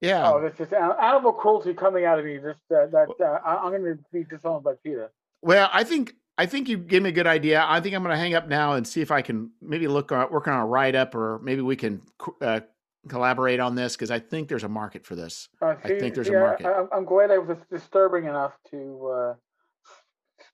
Yeah. 0.02 0.32
Oh, 0.32 0.41
that's 0.41 0.57
just 0.57 0.74
animal 0.74 1.32
cruelty 1.32 1.74
coming 1.74 2.06
out 2.06 2.20
of 2.20 2.26
me. 2.26 2.38
Just 2.38 2.60
uh, 2.70 2.88
that 2.88 3.07
uh, 3.20 3.40
I'm 3.48 3.72
going 3.72 3.84
to 3.84 3.99
be 4.12 4.24
disowned 4.24 4.64
by 4.64 4.74
PETA. 4.84 5.10
Well, 5.41 5.70
I 5.72 5.84
think 5.84 6.14
I 6.38 6.45
think 6.45 6.68
you 6.68 6.78
gave 6.78 7.02
me 7.02 7.10
a 7.10 7.14
good 7.14 7.28
idea. 7.28 7.66
I 7.66 7.80
think 7.80 7.95
I'm 7.95 8.03
going 8.03 8.14
to 8.14 8.20
hang 8.20 8.34
up 8.34 8.48
now 8.48 8.74
and 8.74 8.86
see 8.86 9.02
if 9.02 9.12
I 9.12 9.22
can 9.22 9.52
maybe 9.62 9.88
look 9.88 10.12
on, 10.12 10.30
work 10.32 10.48
on 10.48 10.60
a 10.60 10.66
write 10.66 10.95
up, 10.95 11.16
or 11.16 11.40
maybe 11.41 11.62
we 11.62 11.76
can 11.76 12.02
uh, 12.41 12.60
collaborate 13.07 13.60
on 13.60 13.76
this 13.76 13.95
because 13.95 14.12
I 14.12 14.20
think 14.20 14.49
there's 14.49 14.64
a 14.64 14.70
market 14.70 15.06
for 15.06 15.16
this. 15.16 15.48
Uh, 15.62 15.76
see, 15.86 15.95
I 15.95 15.99
think 15.99 16.16
there's 16.16 16.30
a 16.30 16.34
market. 16.34 16.66
I, 16.66 16.98
am 16.98 17.06
glad 17.06 17.32
I 17.32 17.38
was 17.38 17.57
disturbing 17.72 18.26
enough 18.26 18.53
to 18.72 19.07
uh, 19.07 19.34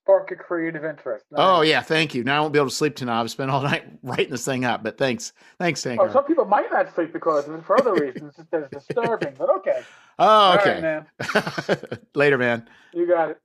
spark 0.02 0.30
a 0.30 0.36
creative 0.36 0.84
interest. 0.84 1.24
oh 1.34 1.62
yeah, 1.62 1.80
thank 1.80 2.14
you. 2.14 2.24
Now 2.24 2.38
I 2.38 2.40
won't 2.40 2.52
be 2.52 2.58
able 2.58 2.68
to 2.68 2.74
sleep 2.74 2.96
tonight. 2.96 3.20
I've 3.20 3.30
spent 3.30 3.50
all 3.50 3.62
night 3.62 3.84
writing 4.02 4.30
this 4.30 4.44
thing 4.44 4.64
up, 4.64 4.82
but 4.82 4.98
thanks, 4.98 5.32
thanks, 5.58 5.82
Tenkar. 5.82 6.08
Oh, 6.08 6.12
some 6.12 6.24
people 6.24 6.44
might 6.44 6.70
not 6.70 6.94
sleep 6.94 7.12
because 7.12 7.48
of 7.48 7.54
it 7.54 7.64
for 7.64 7.78
other 7.78 7.94
reasons. 7.94 8.34
It's 8.38 8.70
disturbing, 8.72 9.34
but 9.38 9.50
okay. 9.58 9.82
Oh, 10.18 10.58
okay. 10.60 10.80
man. 10.80 11.06
Later, 12.14 12.38
man. 12.38 12.68
You 12.92 13.06
got 13.06 13.30
it. 13.30 13.38